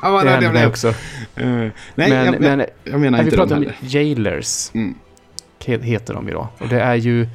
Ja, 0.01 0.21
det 0.23 0.29
hände 0.29 0.51
mig 0.53 0.67
också. 0.67 0.87
Eh, 0.87 0.93
nej, 1.35 1.71
men, 1.95 2.09
jag, 2.25 2.39
men 2.41 2.65
jag 2.83 2.99
menar 2.99 3.17
när 3.17 3.17
vi 3.17 3.23
inte 3.25 3.37
pratar 3.37 3.55
om 3.55 3.61
heller. 3.61 3.77
jailers, 3.81 4.71
Mm. 4.73 4.95
he- 5.65 5.81
heter 5.81 6.13
de 6.13 6.27
ju 6.27 6.33
då. 6.33 6.49
Och 6.59 6.67
det 6.67 6.81
är 6.81 6.95
ju, 6.95 7.27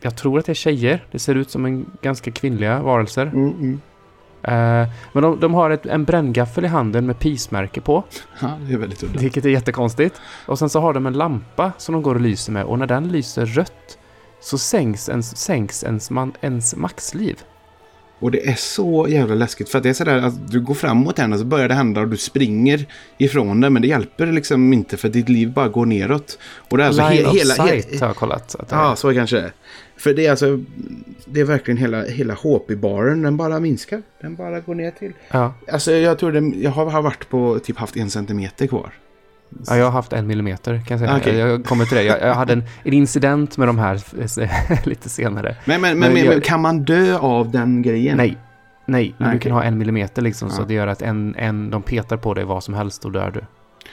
jag 0.00 0.16
tror 0.16 0.38
att 0.38 0.46
det 0.46 0.52
är 0.52 0.54
tjejer. 0.54 1.04
Det 1.10 1.18
ser 1.18 1.34
ut 1.34 1.50
som 1.50 1.64
en 1.64 1.86
ganska 2.02 2.30
kvinnliga 2.30 2.82
varelser. 2.82 3.26
Mm, 3.26 3.50
mm. 3.50 3.80
Eh, 4.42 4.88
men 5.12 5.22
de, 5.22 5.40
de 5.40 5.54
har 5.54 5.70
ett, 5.70 5.86
en 5.86 6.04
bränngaffel 6.04 6.64
i 6.64 6.68
handen 6.68 7.06
med 7.06 7.18
pismärke 7.18 7.80
på. 7.80 8.04
Ja, 8.40 8.58
det 8.68 8.74
är 8.74 8.78
väldigt 8.78 9.02
udda. 9.02 9.20
Vilket 9.20 9.44
är 9.44 9.48
jättekonstigt. 9.48 10.20
Och 10.46 10.58
sen 10.58 10.68
så 10.68 10.80
har 10.80 10.92
de 10.92 11.06
en 11.06 11.12
lampa 11.12 11.72
som 11.78 11.92
de 11.92 12.02
går 12.02 12.14
och 12.14 12.20
lyser 12.20 12.52
med. 12.52 12.64
Och 12.64 12.78
när 12.78 12.86
den 12.86 13.08
lyser 13.08 13.46
rött 13.46 13.98
så 14.40 14.58
sänks 14.58 15.08
ens, 15.08 15.36
sänks 15.36 15.84
ens, 15.84 16.10
man, 16.10 16.32
ens 16.40 16.76
maxliv. 16.76 17.36
Och 18.20 18.30
det 18.30 18.48
är 18.48 18.54
så 18.54 19.06
jävla 19.08 19.34
läskigt. 19.34 19.68
För 19.68 19.78
att 19.78 19.82
det 19.82 19.88
är 19.90 19.94
sådär 19.94 20.18
att 20.18 20.50
du 20.50 20.60
går 20.60 20.74
framåt 20.74 21.18
och 21.18 21.38
så 21.38 21.44
börjar 21.44 21.68
det 21.68 21.74
hända 21.74 22.00
och 22.00 22.08
du 22.08 22.16
springer 22.16 22.86
ifrån 23.18 23.60
det. 23.60 23.70
Men 23.70 23.82
det 23.82 23.88
hjälper 23.88 24.26
liksom 24.26 24.72
inte 24.72 24.96
för 24.96 25.08
ditt 25.08 25.28
liv 25.28 25.52
bara 25.52 25.68
går 25.68 25.86
neråt. 25.86 26.38
Och 26.70 26.76
det 26.78 26.82
är 26.84 26.86
alltså 26.86 27.08
Line 27.08 27.24
he- 27.24 27.28
of 27.28 27.36
hela... 27.36 27.54
sight 27.54 27.92
he- 27.92 28.00
har 28.00 28.06
jag 28.06 28.16
kollat. 28.16 28.56
Ja, 28.70 28.96
så 28.96 29.14
kanske. 29.14 29.50
För 29.98 30.14
det 30.14 30.26
är 30.26 30.30
alltså... 30.30 30.58
Det 31.24 31.40
är 31.40 31.44
verkligen 31.44 31.78
hela, 31.78 32.02
hela 32.04 32.34
HP-baren. 32.34 33.22
Den 33.22 33.36
bara 33.36 33.60
minskar. 33.60 34.02
Den 34.20 34.34
bara 34.36 34.60
går 34.60 34.74
ner 34.74 34.90
till... 34.90 35.12
Ja. 35.30 35.54
Alltså 35.72 35.92
jag 35.92 36.18
tror 36.18 36.32
det, 36.32 36.56
Jag 36.58 36.70
har, 36.70 36.90
har 36.90 37.02
varit 37.02 37.28
på 37.28 37.58
typ 37.58 37.76
haft 37.78 37.96
en 37.96 38.10
centimeter 38.10 38.66
kvar. 38.66 38.92
ja, 39.66 39.76
jag 39.76 39.84
har 39.84 39.92
haft 39.92 40.12
en 40.12 40.26
millimeter 40.26 40.82
kan 40.86 40.98
jag 40.98 41.08
säga. 41.08 41.20
Okej. 41.20 41.36
Jag 41.36 41.64
kommer 41.64 41.84
till 41.84 41.96
det. 41.96 42.02
Jag, 42.02 42.20
jag 42.22 42.34
hade 42.34 42.52
en, 42.52 42.62
en 42.82 42.92
incident 42.92 43.56
med 43.58 43.68
de 43.68 43.78
här 43.78 44.86
lite 44.88 45.08
senare. 45.08 45.56
Men, 45.64 45.80
men, 45.80 45.98
men, 45.98 46.12
Men 46.12 46.24
jag- 46.24 46.44
kan 46.44 46.60
man 46.60 46.84
dö 46.84 47.18
av 47.18 47.50
den 47.50 47.82
grejen? 47.82 48.16
Nej. 48.16 48.36
Nej, 48.86 49.14
men 49.18 49.28
Nej, 49.28 49.36
du 49.36 49.40
kan 49.40 49.52
ha 49.52 49.62
en 49.62 49.78
millimeter 49.78 50.22
liksom 50.22 50.50
så 50.50 50.62
Ja. 50.62 50.66
det 50.68 50.74
gör 50.74 50.86
att 50.86 51.02
en, 51.02 51.34
en, 51.38 51.70
de 51.70 51.82
petar 51.82 52.16
på 52.16 52.34
dig 52.34 52.44
vad 52.44 52.64
som 52.64 52.74
helst 52.74 53.04
och 53.04 53.12
dör 53.12 53.30
du. 53.30 53.40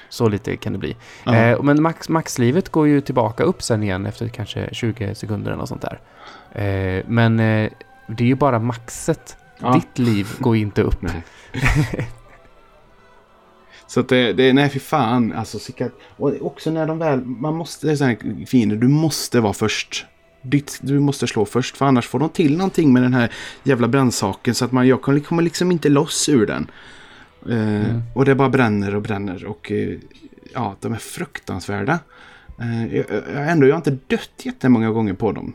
Så 0.09 0.29
lite 0.29 0.57
kan 0.57 0.73
det 0.73 0.79
bli. 0.79 0.95
Ja. 1.23 1.35
Eh, 1.35 1.63
men 1.63 1.81
max, 1.81 2.09
maxlivet 2.09 2.69
går 2.69 2.87
ju 2.87 3.01
tillbaka 3.01 3.43
upp 3.43 3.63
sen 3.63 3.83
igen 3.83 4.05
efter 4.05 4.27
kanske 4.27 4.69
20 4.71 5.15
sekunder 5.15 5.51
eller 5.51 5.59
något 5.59 5.69
sånt 5.69 5.85
där. 5.89 5.99
Eh, 6.51 7.03
men 7.07 7.39
eh, 7.39 7.71
det 8.07 8.23
är 8.23 8.27
ju 8.27 8.35
bara 8.35 8.59
maxet. 8.59 9.37
Ja. 9.59 9.73
Ditt 9.73 9.99
liv 9.99 10.27
går 10.39 10.55
inte 10.55 10.81
upp. 10.81 10.99
Så 13.87 13.99
att 13.99 14.09
det, 14.09 14.33
det, 14.33 14.53
nej 14.53 14.69
fy 14.69 14.79
fan, 14.79 15.33
alltså 15.33 15.73
Och 16.17 16.33
också 16.41 16.71
när 16.71 16.87
de 16.87 16.99
väl, 16.99 17.25
man 17.25 17.55
måste, 17.55 17.87
det 17.87 17.91
är 17.91 17.95
sån 17.95 18.07
här 18.07 18.45
fiender, 18.45 18.75
du 18.75 18.87
måste 18.87 19.39
vara 19.39 19.53
först. 19.53 20.05
Ditt, 20.41 20.79
du 20.81 20.99
måste 20.99 21.27
slå 21.27 21.45
först, 21.45 21.77
för 21.77 21.85
annars 21.85 22.07
får 22.07 22.19
de 22.19 22.29
till 22.29 22.57
någonting 22.57 22.93
med 22.93 23.03
den 23.03 23.13
här 23.13 23.31
jävla 23.63 23.87
brännsaken 23.87 24.55
så 24.55 24.65
att 24.65 24.71
man, 24.71 24.87
jag 24.87 25.01
kommer 25.01 25.41
liksom 25.41 25.71
inte 25.71 25.89
loss 25.89 26.29
ur 26.29 26.45
den. 26.45 26.67
Eh, 27.49 27.55
Mm. 27.85 28.01
Och 28.13 28.25
det 28.25 28.35
bara 28.35 28.49
bränner 28.49 28.95
och 28.95 29.01
bränner 29.01 29.45
och 29.45 29.71
eh, 29.71 29.97
ja, 30.53 30.75
de 30.81 30.93
är 30.93 30.97
fruktansvärda. 30.97 31.99
Eh, 32.59 32.95
jag, 32.95 33.05
jag, 33.33 33.49
ändå, 33.51 33.67
jag 33.67 33.73
har 33.73 33.77
inte 33.77 33.97
dött 34.07 34.31
jättemånga 34.43 34.89
gånger 34.89 35.13
på 35.13 35.31
dem. 35.31 35.53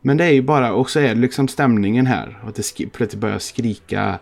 Men 0.00 0.16
det 0.16 0.24
är 0.24 0.30
ju 0.32 0.42
bara, 0.42 0.72
och 0.72 0.90
så 0.90 1.00
är 1.00 1.08
det 1.08 1.20
liksom 1.20 1.48
stämningen 1.48 2.06
här. 2.06 2.38
Och 2.42 2.48
att 2.48 2.54
det 2.54 2.86
plötsligt 2.92 3.20
börjar 3.20 3.38
skrika. 3.38 4.18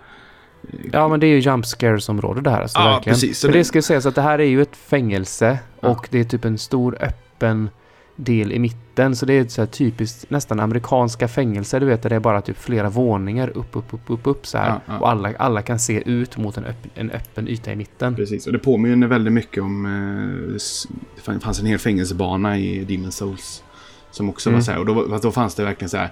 Ja, 0.93 1.09
men 1.09 1.21
det 1.21 1.27
är 1.27 1.29
ju 1.29 1.39
jump 1.41 1.67
scares-område 1.67 2.41
det 2.41 2.51
här. 2.51 2.61
Alltså, 2.63 2.79
Ja, 2.79 2.85
verkligen. 2.95 3.15
precis. 3.15 3.41
För 3.41 3.49
det- 3.49 3.59
det 3.59 3.65
ska 3.65 3.83
sägas 3.83 4.07
att 4.07 4.15
det 4.15 4.23
här 4.23 4.39
är 4.39 4.45
ju 4.45 4.63
ett 4.63 4.77
fängelse 4.77 5.59
Ja. 5.81 5.89
och 5.89 6.09
det 6.11 6.19
är 6.19 6.25
typ 6.25 6.45
en 6.45 6.59
stor 6.59 6.99
öppen 7.01 7.71
del 8.17 8.53
i 8.53 8.59
mitten. 8.59 9.17
Så 9.17 9.27
det 9.27 9.33
är 9.33 9.41
ett 9.41 9.51
så 9.51 9.63
här 9.63 9.67
typiskt 9.67 10.31
nästan 10.31 10.61
amerikanska 10.61 11.29
fängelser, 11.29 11.81
du 11.81 11.87
vet, 11.87 12.03
där 12.03 12.11
det 12.11 12.17
är 12.17 12.21
bara 12.21 12.41
typ 12.43 12.59
flera 12.59 12.89
våningar 12.89 13.49
upp, 13.49 13.77
upp, 13.77 13.95
upp, 13.95 14.01
upp, 14.07 14.21
upp 14.27 14.47
så 14.47 14.59
här. 14.59 14.69
Ja, 14.69 14.81
ja. 14.87 14.99
Och 14.99 15.11
alla, 15.11 15.33
alla 15.39 15.63
kan 15.63 15.79
se 15.79 16.03
ut 16.11 16.37
mot 16.37 16.57
en, 16.57 16.65
öpp, 16.65 16.87
en 16.95 17.11
öppen 17.11 17.49
yta 17.49 17.73
i 17.73 17.77
mitten. 17.77 18.15
Precis, 18.17 18.47
och 18.47 18.53
det 18.53 18.59
påminner 18.59 19.07
väldigt 19.07 19.33
mycket 19.33 19.63
om... 19.63 19.87
Eh, 19.87 21.33
det 21.35 21.41
fanns 21.41 21.61
en 21.61 21.67
hel 21.67 21.79
fängelsebana 21.79 22.59
i 22.59 22.85
Demon 22.85 23.13
Souls. 23.13 23.63
Som 24.11 24.29
också 24.29 24.49
Mm. 24.51 24.59
var 24.59 24.65
så 24.65 24.73
här, 24.73 24.79
och 24.79 24.87
då, 24.87 25.19
då 25.23 25.33
fanns 25.33 25.55
det 25.55 25.65
verkligen 25.65 25.91
så 25.91 25.97
här... 25.97 26.11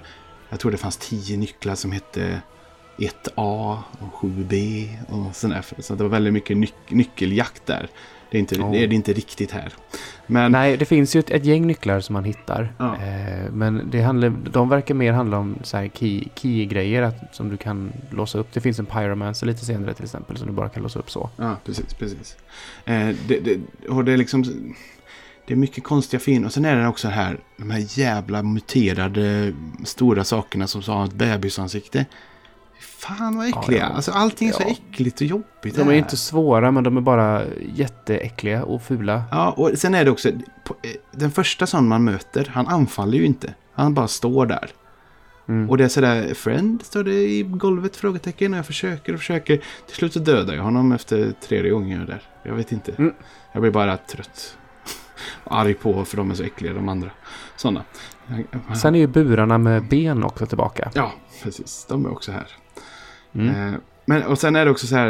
Jag 0.49 0.59
tror 0.59 0.71
det 0.71 0.77
fanns 0.77 0.97
tio 0.97 1.37
nycklar 1.37 1.75
som 1.75 1.91
hette 1.91 2.41
1A 2.97 3.77
och 3.99 4.13
7B 4.21 4.87
och 5.09 5.35
sådär. 5.35 5.65
Så 5.79 5.95
det 5.95 6.03
var 6.03 6.09
väldigt 6.09 6.33
mycket 6.33 6.57
nyc 6.57 6.73
nyckeljakt 6.87 7.65
där. 7.65 7.89
Det 8.35 8.39
är, 8.39 8.39
inte, 8.39 8.55
Ja. 8.55 8.67
det 8.71 8.83
är 8.83 8.93
inte 8.93 9.13
riktigt 9.13 9.51
här. 9.51 9.73
Men 10.27 10.51
Nej, 10.51 10.77
det 10.77 10.85
finns 10.85 11.15
ju 11.15 11.19
ett, 11.19 11.29
ett 11.29 11.45
gäng 11.45 11.67
nycklar 11.67 11.99
som 11.99 12.13
man 12.13 12.23
hittar. 12.23 12.73
Ja. 12.77 12.95
Eh, 12.95 13.51
men 13.51 13.89
det 13.91 14.01
handlar, 14.01 14.29
de 14.29 14.69
verkar 14.69 14.95
mer 14.95 15.13
handla 15.13 15.37
om 15.37 15.55
så 15.63 15.77
här 15.77 15.89
key, 15.93 16.23
key-grejer 16.35 17.01
att, 17.01 17.35
som 17.35 17.49
du 17.49 17.57
kan 17.57 17.93
låsa 18.09 18.37
upp. 18.37 18.47
Det 18.53 18.61
finns 18.61 18.79
en 18.79 18.85
pyromancer 18.85 19.47
lite 19.47 19.65
senare 19.65 19.93
till 19.93 20.03
exempel 20.03 20.37
som 20.37 20.47
du 20.47 20.53
bara 20.53 20.69
kan 20.69 20.83
låsa 20.83 20.99
upp 20.99 21.11
så. 21.11 21.29
Ja, 21.37 21.55
precis, 21.65 21.93
precis. 21.93 22.37
Eh, 22.85 23.09
det, 23.27 23.39
det, 23.39 23.87
och 23.89 24.05
det 24.05 24.13
är 24.13 24.17
liksom... 24.17 24.43
Det 25.47 25.53
är 25.53 25.57
mycket 25.57 25.83
konstiga 25.83 26.19
fin 26.19 26.45
Och 26.45 26.53
sen 26.53 26.65
är 26.65 26.75
det 26.75 26.87
också 26.87 27.07
här, 27.07 27.37
de 27.57 27.71
här 27.71 27.99
jävla 27.99 28.43
muterade 28.43 29.53
stora 29.83 30.23
sakerna 30.23 30.67
som 30.67 30.81
har 30.93 31.05
ett 31.05 31.13
bebisansikte. 31.13 32.05
Fan 33.07 33.37
vad 33.37 33.47
äckliga. 33.47 33.79
Ja, 33.81 33.87
ja. 33.89 33.95
Alltså 33.95 34.11
allting 34.11 34.47
är 34.47 34.51
så 34.53 34.63
äckligt 34.63 35.21
och 35.21 35.27
jobbigt 35.27 35.75
De 35.75 35.87
är 35.89 35.93
inte 35.93 36.17
svåra 36.17 36.71
men 36.71 36.83
de 36.83 36.97
är 36.97 37.01
bara 37.01 37.41
jätteäckliga 37.73 38.63
och 38.63 38.81
fula. 38.81 39.23
Ja, 39.31 39.51
och 39.51 39.71
sen 39.75 39.93
är 39.95 40.05
det 40.05 40.11
också... 40.11 40.29
eh, 40.29 40.35
Den 41.11 41.31
första 41.31 41.67
sån 41.67 41.87
man 41.87 42.03
möter, 42.03 42.51
han 42.53 42.67
anfaller 42.67 43.17
ju 43.17 43.25
inte. 43.25 43.53
Han 43.73 43.93
bara 43.93 44.07
står 44.07 44.45
där. 44.45 44.69
Mm. 45.47 45.69
Och 45.69 45.77
det 45.77 45.83
är 45.83 45.87
sådär, 45.87 46.33
friend, 46.33 46.81
står 46.85 47.03
det 47.03 47.13
i 47.13 47.43
golvet? 47.43 47.95
Frågetecken. 47.95 48.53
Och 48.53 48.57
jag 48.57 48.65
försöker 48.65 49.13
och 49.13 49.19
försöker. 49.19 49.57
Till 49.87 49.95
slut 49.95 50.13
så 50.13 50.19
dödar 50.19 50.53
jag 50.53 50.63
honom 50.63 50.91
efter 50.91 51.31
tredje 51.47 51.71
gången 51.71 52.05
där. 52.05 52.21
Jag 52.43 52.53
vet 52.53 52.71
inte. 52.71 52.91
Mm. 52.91 53.13
Jag 53.51 53.61
blir 53.61 53.71
bara 53.71 53.97
trött. 53.97 54.57
Och 55.43 55.57
arg 55.59 55.73
på 55.73 56.05
för 56.05 56.17
de 56.17 56.31
är 56.31 56.35
så 56.35 56.43
äckliga 56.43 56.73
de 56.73 56.89
andra. 56.89 57.09
Sådana. 57.55 57.83
Sen 58.81 58.95
är 58.95 58.99
ju 58.99 59.07
burarna 59.07 59.57
med 59.57 59.87
ben 59.87 60.23
också 60.23 60.45
tillbaka. 60.45 60.91
Ja, 60.93 61.11
precis. 61.43 61.85
De 61.89 62.05
är 62.05 62.11
också 62.11 62.31
här. 62.31 62.47
Mm. 63.35 63.73
Eh, 63.73 63.79
men, 64.05 64.23
och 64.23 64.39
sen 64.39 64.55
är 64.55 64.65
det 64.65 64.71
också 64.71 64.87
så 64.87 64.95
här. 64.95 65.09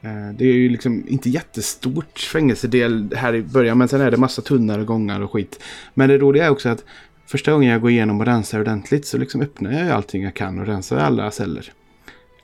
Eh, 0.00 0.30
det 0.34 0.44
är 0.44 0.52
ju 0.52 0.68
liksom 0.68 1.04
inte 1.08 1.30
jättestort 1.30 2.18
fängelsedel 2.18 3.12
här 3.16 3.34
i 3.34 3.42
början. 3.42 3.78
Men 3.78 3.88
sen 3.88 4.00
är 4.00 4.10
det 4.10 4.16
massa 4.16 4.42
tunnare 4.42 4.84
gångar 4.84 5.20
och 5.20 5.32
skit. 5.32 5.62
Men 5.94 6.08
det 6.08 6.18
roliga 6.18 6.44
är 6.46 6.50
också 6.50 6.68
att 6.68 6.84
första 7.26 7.52
gången 7.52 7.70
jag 7.70 7.80
går 7.80 7.90
igenom 7.90 8.20
och 8.20 8.26
rensar 8.26 8.60
ordentligt 8.60 9.06
så 9.06 9.18
liksom 9.18 9.40
öppnar 9.40 9.72
jag 9.72 9.88
allting 9.90 10.22
jag 10.22 10.34
kan 10.34 10.58
och 10.58 10.66
rensar 10.66 10.96
alla 10.96 11.30
celler. 11.30 11.72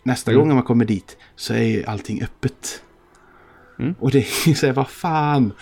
Nästa 0.02 0.30
Mm. 0.30 0.40
gång 0.40 0.55
man 0.55 0.64
kommer 0.64 0.84
dit 0.84 1.16
så 1.36 1.55
är 1.55 1.62
ju 1.62 1.84
allting 1.84 2.22
öppet. 2.22 2.82
Mm. 3.78 3.94
Och 3.98 4.11
det 4.11 4.18
är 4.18 4.48
ju 4.48 4.55
så 4.55 4.66
här, 4.66 4.72
vad 4.72 4.88
fan. 4.88 5.52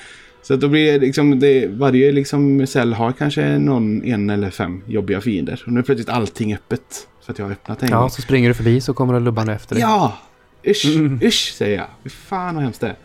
Så 0.43 0.55
att 0.55 0.61
då 0.61 0.69
blir 0.69 0.93
det 0.93 0.99
liksom, 0.99 1.39
det, 1.39 1.67
varje 1.67 2.13
liksom 2.13 2.67
cell 2.67 2.93
har 2.93 3.13
kanske 3.13 3.59
någon, 3.59 4.05
en 4.05 4.31
eller 4.31 4.51
fem 4.51 4.83
jobbiga 4.87 5.21
fiender. 5.21 5.63
Och 5.67 5.73
nu 5.73 5.81
är 5.81 5.85
plötsligt 5.85 6.09
allting 6.09 6.55
öppet. 6.55 7.09
För 7.25 7.33
att 7.33 7.39
jag 7.39 7.47
har 7.47 7.53
öppnat 7.53 7.83
en 7.83 7.91
gång. 7.91 8.01
Ja, 8.01 8.09
så 8.09 8.23
springer 8.23 8.49
du 8.49 8.55
förbi 8.55 8.81
så 8.81 8.95
kommer 8.95 9.15
det 9.15 9.21
lubbarna 9.21 9.55
efter 9.55 9.75
dig. 9.75 9.83
Ja! 9.83 10.19
Usch, 10.67 10.97
Mm. 10.97 11.21
usch 11.23 11.53
säger 11.55 11.77
jag. 11.77 11.87
Fy 12.05 12.09
fan 12.11 12.55
vad 12.55 12.65
hemskt 12.65 12.81
det 12.81 12.87
är. 12.87 12.97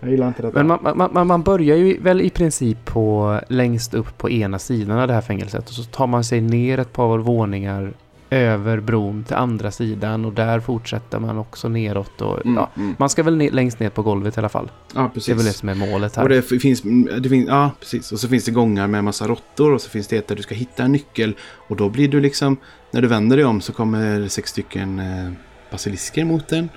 Jag 0.00 0.10
gillar 0.10 0.28
inte 0.28 0.42
detta. 0.42 0.54
Men 0.64 0.66
man, 0.66 0.96
man, 0.96 1.10
man, 1.12 1.26
man 1.26 1.42
börjar 1.42 1.76
ju 1.76 1.98
väl 2.00 2.20
i 2.20 2.30
princip 2.30 2.84
på 2.84 3.40
längst 3.48 3.94
upp 3.94 4.18
på 4.18 4.30
ena 4.30 4.58
sidan 4.58 4.98
av 4.98 5.08
det 5.08 5.14
här 5.14 5.20
fängelset 5.20 5.68
och 5.68 5.74
så 5.74 5.82
tar 5.82 6.06
man 6.06 6.24
sig 6.24 6.40
ner 6.40 6.78
ett 6.78 6.92
par 6.92 7.18
våningar 7.18 7.92
över 8.30 8.80
bron 8.80 9.24
till 9.24 9.36
andra 9.36 9.70
sidan 9.70 10.24
och 10.24 10.32
där 10.32 10.60
fortsätter 10.60 11.18
man 11.18 11.38
också 11.38 11.68
neråt. 11.68 12.20
Och, 12.20 12.46
Mm, 12.46 12.56
ja, 12.56 12.70
mm. 12.76 12.94
man 12.98 13.08
ska 13.08 13.22
väl 13.22 13.36
ner, 13.36 13.50
längst 13.50 13.80
ner 13.80 13.90
på 13.90 14.02
golvet 14.02 14.36
i 14.36 14.40
alla 14.40 14.48
fall. 14.48 14.70
Ja, 14.94 15.00
Det 15.00 15.06
är 15.06 15.08
precis. 15.08 15.38
väl 15.38 15.44
det 15.44 15.52
som 15.52 15.68
är 15.68 15.74
målet 15.74 16.16
här. 16.16 16.22
Och 16.22 16.28
det 16.28 16.42
finns, 16.42 16.82
det 17.20 17.28
finns, 17.28 17.48
ja 17.48 17.70
precis. 17.80 18.12
Och 18.12 18.20
så 18.20 18.28
finns 18.28 18.44
det 18.44 18.50
gångar 18.52 18.86
med 18.86 18.98
en 18.98 19.04
massa 19.04 19.26
råttor 19.26 19.72
och 19.72 19.80
så 19.80 19.90
finns 19.90 20.08
det 20.08 20.16
ett 20.16 20.28
där 20.28 20.36
du 20.36 20.42
ska 20.42 20.54
hitta 20.54 20.82
en 20.82 20.92
nyckel. 20.92 21.36
Och 21.68 21.76
då 21.76 21.88
blir 21.88 22.08
du 22.08 22.20
liksom, 22.20 22.56
när 22.90 23.02
du 23.02 23.08
vänder 23.08 23.36
dig 23.36 23.46
om 23.46 23.60
så 23.60 23.72
kommer 23.72 24.28
sex 24.28 24.50
stycken 24.50 24.98
eh, 24.98 25.32
basilisker 25.70 26.24
mot 26.24 26.48
den. 26.48 26.68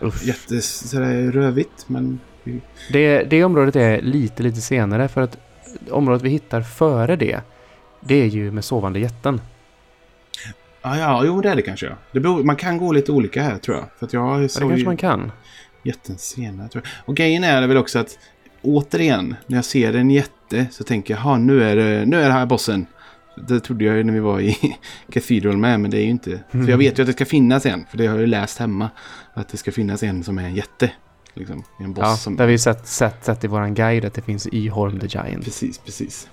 Uff. 0.00 0.26
Jätte, 0.26 0.60
sådär 0.62 1.32
rövigt 1.32 1.84
men... 1.86 2.20
Det, 2.92 3.22
det 3.22 3.44
området 3.44 3.76
är 3.76 4.02
lite, 4.02 4.42
lite 4.42 4.60
senare 4.60 5.08
för 5.08 5.20
att 5.20 5.38
området 5.90 6.22
vi 6.22 6.28
hittar 6.28 6.60
före 6.62 7.16
det, 7.16 7.40
det 8.00 8.14
är 8.22 8.26
ju 8.26 8.50
med 8.50 8.64
sovande 8.64 8.98
jätten. 8.98 9.40
Ja, 10.86 10.98
ja, 10.98 11.22
jo 11.24 11.40
det 11.40 11.50
är 11.50 11.56
det 11.56 11.62
kanske. 11.62 11.92
Det 12.12 12.20
beror, 12.20 12.44
man 12.44 12.56
kan 12.56 12.78
gå 12.78 12.92
lite 12.92 13.12
olika 13.12 13.42
här 13.42 13.58
tror 13.58 13.76
jag. 13.76 13.84
För 13.98 14.06
att 14.06 14.12
jag 14.12 14.26
Ja, 14.34 14.38
det 14.38 14.58
kanske 14.58 14.78
ju 14.78 14.84
man 14.84 14.96
kan. 14.96 15.32
jätten 15.82 16.18
senare 16.18 16.68
tror 16.68 16.84
jag. 16.84 17.08
Och 17.08 17.16
grejen 17.16 17.44
är 17.44 17.66
väl 17.66 17.76
också 17.76 17.98
att 17.98 18.18
återigen, 18.62 19.34
när 19.46 19.56
jag 19.58 19.64
ser 19.64 19.94
en 19.94 20.10
jätte 20.10 20.66
så 20.70 20.84
tänker 20.84 21.14
jag, 21.14 21.20
"Ha, 21.20 21.38
nu 21.38 21.62
är 21.64 21.76
det, 21.76 22.06
nu 22.06 22.20
är 22.20 22.26
det 22.26 22.32
här 22.32 22.46
bossen. 22.46 22.86
Det 23.48 23.60
trodde 23.60 23.84
jag 23.84 23.96
ju 23.96 24.04
när 24.04 24.12
vi 24.12 24.20
var 24.20 24.40
i 24.40 24.56
Cathedral 25.12 25.56
med, 25.56 25.80
men 25.80 25.90
det 25.90 25.98
är 25.98 26.02
ju 26.02 26.08
inte. 26.10 26.40
För 26.50 26.68
jag 26.68 26.78
vet 26.78 26.98
ju 26.98 27.02
att 27.02 27.06
det 27.06 27.12
ska 27.12 27.24
finnas 27.24 27.66
en, 27.66 27.84
för 27.90 27.98
det 27.98 28.06
har 28.06 28.14
jag 28.14 28.20
ju 28.20 28.26
läst 28.26 28.58
hemma. 28.58 28.90
Att 29.34 29.48
det 29.48 29.56
ska 29.56 29.72
finnas 29.72 30.02
en 30.02 30.24
som 30.24 30.38
är 30.38 30.42
en 30.44 30.54
jätte. 30.54 30.90
Liksom, 31.34 31.62
en 31.80 31.92
boss 31.92 32.02
Ja, 32.04 32.16
som... 32.16 32.36
där 32.36 32.44
har 32.44 32.50
vi 32.50 32.58
sett, 32.58 32.86
sett, 32.88 33.24
sett 33.24 33.44
i 33.44 33.46
våran 33.46 33.74
guide 33.74 34.04
att 34.04 34.14
det 34.14 34.22
finns 34.22 34.48
Yhorm 34.52 34.98
the 35.00 35.06
Giant. 35.06 35.44
Precis, 35.44 35.78
precis. 35.78 36.28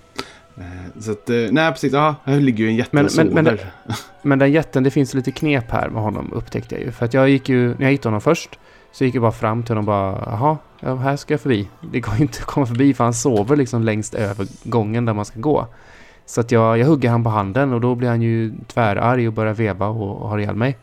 Eh, 0.58 0.64
Så 1.00 1.12
att, 1.12 1.30
eh, 1.30 1.36
nej 1.52 1.72
precis, 1.72 1.94
ja, 1.94 2.16
här 2.24 2.40
ligger 2.40 2.64
ju 2.64 2.70
en 2.70 2.76
jätte 2.76 2.90
Men- 2.96 3.08
men- 3.18 3.28
men 3.28 3.46
sover. 3.46 3.72
Men 4.22 4.40
den 4.40 4.52
jätten, 4.52 4.84
det 4.84 4.92
finns 4.92 5.14
lite 5.14 5.32
knep 5.32 5.72
här 5.72 5.90
med 5.90 6.02
honom 6.02 6.34
upptäckte 6.34 6.76
jag 6.76 6.84
ju. 6.84 6.92
För 6.92 7.06
att 7.06 7.14
jag 7.14 7.30
gick 7.30 7.50
ju, 7.50 7.68
när 7.68 7.82
jag 7.86 7.92
hittade 7.92 8.08
honom 8.10 8.22
först, 8.22 8.60
så 8.92 9.06
gick 9.06 9.16
jag 9.16 9.22
bara 9.22 9.32
fram 9.32 9.64
till 9.64 9.76
honom 9.76 9.84
och 9.90 10.16
bara, 10.16 10.32
jaha, 10.32 10.58
ja, 10.80 10.96
här 10.96 11.16
ska 11.16 11.34
jag 11.34 11.42
förbi. 11.42 11.70
Det 11.92 12.00
går 12.00 12.22
inte 12.22 12.38
att 12.40 12.46
komma 12.46 12.66
förbi 12.66 12.94
för 12.94 13.04
han 13.04 13.14
sover 13.14 13.56
liksom 13.56 13.84
längst 13.84 14.14
över 14.14 14.48
gången 14.64 15.06
där 15.06 15.14
man 15.14 15.26
ska 15.26 15.40
gå. 15.40 15.68
Så 16.26 16.42
att 16.42 16.52
jag, 16.52 16.78
jag 16.78 16.86
hugger 16.88 17.10
han 17.10 17.24
på 17.24 17.30
handen 17.30 17.74
och 17.74 17.82
då 17.82 17.96
blir 17.96 18.10
han 18.10 18.22
ju 18.22 18.54
tvärarg 18.68 19.28
och 19.28 19.34
börjar 19.34 19.54
veva 19.54 19.88
och, 19.88 20.22
och 20.22 20.30
har 20.30 20.38
ihjäl 20.40 20.56
mig. 20.56 20.78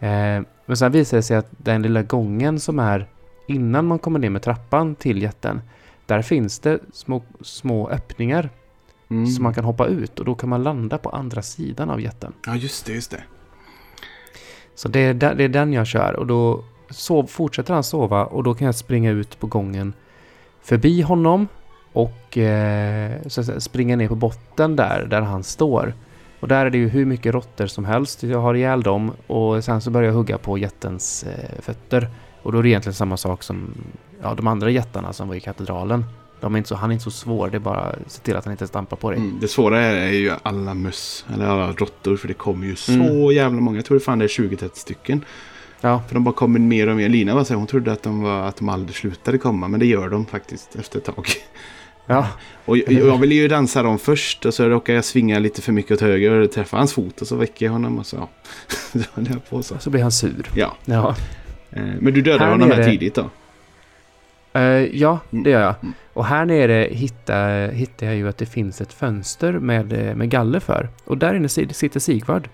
Eh, 0.00 0.42
men 0.66 0.76
sen 0.76 0.92
visar 0.92 1.16
det 1.16 1.22
sig 1.22 1.36
att 1.36 1.48
den 1.50 1.82
lilla 1.82 2.02
gången 2.02 2.60
som 2.60 2.78
är 2.78 3.06
innan 3.46 3.86
man 3.86 3.98
kommer 3.98 4.18
ner 4.18 4.30
med 4.30 4.42
trappan 4.42 4.94
till 4.94 5.22
jätten, 5.22 5.60
där 6.06 6.22
finns 6.22 6.58
det 6.58 6.78
små, 6.92 7.22
små 7.42 7.88
öppningar 7.88 8.50
Mm. 9.10 9.26
som 9.26 9.42
man 9.42 9.54
kan 9.54 9.64
hoppa 9.64 9.86
ut 9.86 10.18
och 10.18 10.24
då 10.24 10.34
kan 10.34 10.48
man 10.48 10.62
landa 10.62 10.98
på 10.98 11.10
andra 11.10 11.42
sidan 11.42 11.90
av 11.90 12.00
jätten. 12.00 12.32
Ja, 12.46 12.56
just 12.56 12.86
det, 12.86 12.92
just 12.92 13.10
det. 13.10 13.22
Så 14.74 14.88
det 14.88 15.00
är, 15.00 15.14
det 15.14 15.44
är 15.44 15.48
den 15.48 15.72
jag 15.72 15.86
kör 15.86 16.16
och 16.16 16.26
då 16.26 16.64
sov, 16.90 17.26
fortsätter 17.26 17.74
han 17.74 17.84
sova 17.84 18.24
och 18.24 18.42
då 18.42 18.54
kan 18.54 18.66
jag 18.66 18.74
springa 18.74 19.10
ut 19.10 19.40
på 19.40 19.46
gången 19.46 19.92
förbi 20.62 21.02
honom 21.02 21.48
och 21.92 22.38
eh, 22.38 23.12
så 23.26 23.60
springa 23.60 23.96
ner 23.96 24.08
på 24.08 24.14
botten 24.14 24.76
där, 24.76 25.06
där 25.10 25.20
han 25.20 25.42
står. 25.42 25.94
Och 26.40 26.48
där 26.48 26.66
är 26.66 26.70
det 26.70 26.78
ju 26.78 26.88
hur 26.88 27.06
mycket 27.06 27.34
råttor 27.34 27.66
som 27.66 27.84
helst. 27.84 28.22
Jag 28.22 28.38
har 28.38 28.54
ihjäl 28.54 28.82
dem 28.82 29.12
och 29.26 29.64
sen 29.64 29.80
så 29.80 29.90
börjar 29.90 30.08
jag 30.08 30.14
hugga 30.14 30.38
på 30.38 30.58
jättens 30.58 31.24
eh, 31.24 31.62
fötter. 31.62 32.08
Och 32.42 32.52
då 32.52 32.58
är 32.58 32.62
det 32.62 32.68
egentligen 32.68 32.94
samma 32.94 33.16
sak 33.16 33.42
som 33.42 33.74
ja, 34.22 34.34
de 34.34 34.46
andra 34.46 34.70
jättarna 34.70 35.12
som 35.12 35.28
var 35.28 35.34
i 35.34 35.40
katedralen. 35.40 36.04
De 36.40 36.54
är 36.54 36.58
inte 36.58 36.68
så, 36.68 36.74
han 36.74 36.90
är 36.90 36.92
inte 36.92 37.04
så 37.04 37.10
svår, 37.10 37.48
det 37.50 37.56
är 37.56 37.58
bara 37.58 37.80
att 37.80 38.12
se 38.12 38.22
till 38.22 38.36
att 38.36 38.44
han 38.44 38.52
inte 38.52 38.66
stampar 38.66 38.96
på 38.96 39.10
dig. 39.10 39.18
Mm. 39.20 39.38
Det 39.40 39.48
svåra 39.48 39.80
är, 39.80 39.96
är 39.96 40.12
ju 40.12 40.32
alla 40.42 40.74
möss, 40.74 41.24
eller 41.34 41.46
alla 41.46 41.72
råttor, 41.72 42.16
för 42.16 42.28
det 42.28 42.34
kommer 42.34 42.66
ju 42.66 42.76
så 42.76 42.92
Mm. 42.92 43.30
jävla 43.32 43.60
många. 43.60 43.76
Jag 43.78 43.84
tror 43.84 43.98
det 43.98 44.04
fan 44.04 44.18
det 44.18 44.24
är 44.24 44.28
20-30 44.28 44.70
stycken. 44.74 45.24
Ja, 45.80 46.02
För 46.08 46.14
de 46.14 46.24
bara 46.24 46.34
kommer 46.34 46.58
mer 46.58 46.86
och 46.88 46.96
mer. 46.96 47.08
Lina 47.08 47.34
var 47.34 47.44
så 47.44 47.52
här, 47.52 47.58
hon 47.58 47.66
trodde 47.66 47.92
att 47.92 48.02
de, 48.02 48.22
var, 48.22 48.42
att 48.48 48.56
de 48.56 48.68
aldrig 48.68 48.96
slutade 48.96 49.38
komma, 49.38 49.68
men 49.68 49.80
det 49.80 49.86
gör 49.86 50.08
de 50.08 50.26
faktiskt 50.26 50.76
efter 50.76 50.98
ett 50.98 51.04
tag. 51.04 51.26
ja. 52.06 52.26
Och 52.64 52.78
jag, 52.78 52.92
jag 52.92 53.18
ville 53.18 53.34
ju 53.34 53.48
dansa 53.48 53.82
dem 53.82 53.98
först 53.98 54.46
och 54.46 54.54
så 54.54 54.68
råkade 54.68 54.96
jag 54.96 55.04
svinga 55.04 55.38
lite 55.38 55.62
för 55.62 55.72
mycket 55.72 55.92
åt 55.92 56.00
höger 56.00 56.30
och 56.30 56.52
träffa 56.52 56.76
hans 56.76 56.92
fot 56.92 57.20
och 57.20 57.26
så 57.26 57.36
väcker 57.36 57.66
jag 57.66 57.72
honom 57.72 57.98
och 57.98 58.06
så, 58.06 58.28
ja. 58.92 59.00
på 59.50 59.62
så. 59.62 59.78
så 59.78 59.90
blir 59.90 60.02
han 60.02 60.12
sur. 60.12 60.50
Ja, 60.54 60.76
Ja. 60.84 61.14
eh, 61.70 61.82
men 62.00 62.14
du 62.14 62.20
dödade 62.22 62.44
Här 62.44 62.50
honom 62.50 62.70
här 62.70 62.84
tidigt 62.90 63.14
då? 63.14 63.30
Eh, 64.52 64.62
ja, 64.96 65.18
Mm. 65.30 65.44
det 65.44 65.50
gör 65.50 65.60
jag. 65.60 65.74
Mm. 65.82 65.94
Och 66.12 66.24
här 66.24 66.44
nere 66.44 66.88
hittar, 66.90 67.68
hittar 67.68 68.06
jag 68.06 68.16
ju 68.16 68.28
att 68.28 68.38
det 68.38 68.46
finns 68.46 68.80
ett 68.80 68.92
fönster 68.92 69.52
med, 69.52 69.92
eh, 69.92 70.14
med 70.14 70.30
galler 70.30 70.60
för. 70.60 70.88
Och 71.04 71.18
där 71.18 71.34
inne 71.34 71.48
si- 71.48 71.72
sitter 71.74 72.00
Sigvard. 72.00 72.48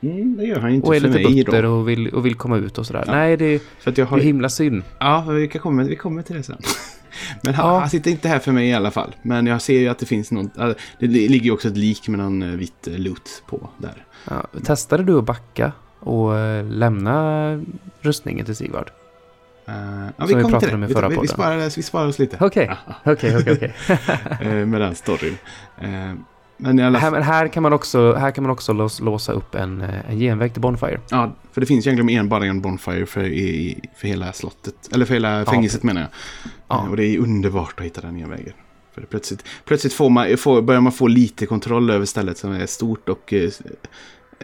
Mm, 0.00 0.36
det 0.36 0.44
gör 0.44 0.60
han 0.60 0.70
inte 0.70 0.86
Och 0.88 0.96
är 0.96 1.00
för 1.00 1.08
lite 1.08 1.18
mig 1.30 1.44
butter 1.44 1.62
då. 1.62 1.68
och 1.70 1.88
vill, 1.88 2.08
och 2.08 2.26
vill 2.26 2.34
komma 2.34 2.56
ut 2.56 2.78
och 2.78 2.86
sådär. 2.86 3.04
Ja. 3.06 3.12
Nej, 3.12 3.36
det, 3.36 3.62
För 3.78 3.90
att 3.90 3.98
jag 3.98 4.06
det 4.06 4.10
har... 4.10 4.18
är 4.18 4.22
himla 4.22 4.48
synd. 4.48 4.82
Ja, 5.00 5.24
vi, 5.30 5.48
kan 5.48 5.60
komma, 5.60 5.82
vi 5.82 5.96
kommer 5.96 6.22
till 6.22 6.36
det 6.36 6.42
sen. 6.42 6.56
Men 7.42 7.54
han, 7.54 7.72
Ja. 7.74 7.78
han 7.78 7.90
sitter 7.90 8.10
inte 8.10 8.28
här 8.28 8.38
för 8.38 8.52
mig 8.52 8.68
i 8.68 8.74
alla 8.74 8.90
fall. 8.90 9.14
Men 9.22 9.46
jag 9.46 9.62
ser 9.62 9.78
ju 9.80 9.88
att 9.88 9.98
det 9.98 10.06
finns 10.06 10.32
något. 10.32 10.50
ja, 10.56 10.74
Det 11.00 11.06
ligger 11.06 11.44
ju 11.44 11.50
också 11.50 11.68
ett 11.68 11.76
lik 11.76 12.08
med 12.08 12.18
någon 12.18 12.42
eh, 12.42 12.48
vit 12.48 12.88
eh, 12.88 12.98
loot 12.98 13.42
på 13.48 13.68
där. 13.78 14.04
Ja, 14.30 14.46
testade 14.64 15.02
du 15.04 15.18
att 15.18 15.24
backa 15.24 15.72
och 16.00 16.36
eh, 16.38 16.64
lämna 16.66 17.60
rustningen 18.00 18.44
till 18.46 18.56
Sigvard? 18.56 18.90
Eh, 19.68 19.74
ja, 20.16 20.26
Som 20.26 20.26
vi 20.26 20.42
kommer 20.42 20.48
pratade 20.48 20.74
om 20.74 20.84
i 20.84 20.88
förra 20.88 21.08
vi, 21.08 21.12
vi, 21.12 21.16
podden. 21.16 21.28
sparar, 21.28 21.76
vi 21.76 21.82
sparar 21.82 22.06
oss 22.06 22.18
lite. 22.18 22.36
Okej, 22.40 22.70
okej, 23.04 23.36
okej. 23.38 23.74
Eh, 24.40 24.66
med 24.66 24.80
den 24.80 24.94
storyn. 24.94 25.38
Eh, 25.80 25.88
men 26.56 26.80
alla 26.80 26.98
Här, 26.98 27.20
här 27.20 27.48
kan 27.48 27.62
man 27.62 27.72
också, 27.72 28.14
här 28.14 28.30
kan 28.30 28.44
man 28.44 28.50
också 28.50 28.72
lås, 28.72 29.00
låsa 29.00 29.32
upp 29.32 29.54
en, 29.54 29.80
en 29.80 30.18
genväg 30.18 30.52
till 30.52 30.62
Bonfire. 30.62 31.00
Ja, 31.10 31.32
för 31.52 31.60
det 31.60 31.66
finns 31.66 31.86
egentligen 31.86 32.20
en, 32.20 32.28
bara 32.28 32.46
en 32.46 32.60
Bonfire 32.60 33.06
för, 33.06 33.24
i, 33.24 33.80
för 33.96 34.08
hela 34.08 34.32
slottet. 34.32 34.74
Eller 34.92 35.04
för 35.04 35.14
hela 35.14 35.44
fängelset 35.44 35.82
menar 35.82 36.00
jag. 36.00 36.10
Ja. 36.68 36.86
Och 36.90 36.96
det 36.96 37.04
är 37.04 37.18
underbart 37.18 37.74
att 37.80 37.86
hitta 37.86 38.00
den 38.00 38.14
nya 38.14 38.26
vägen. 38.26 38.52
För 38.94 39.02
plötsligt, 39.02 39.44
plötsligt 39.64 39.92
får 39.92 40.10
man, 40.10 40.36
får, 40.36 40.62
börjar 40.62 40.80
man 40.80 40.92
få 40.92 41.06
lite 41.06 41.46
kontroll 41.46 41.90
över 41.90 42.06
stället 42.06 42.38
som 42.38 42.52
är 42.52 42.66
stort 42.66 43.08
och 43.08 43.32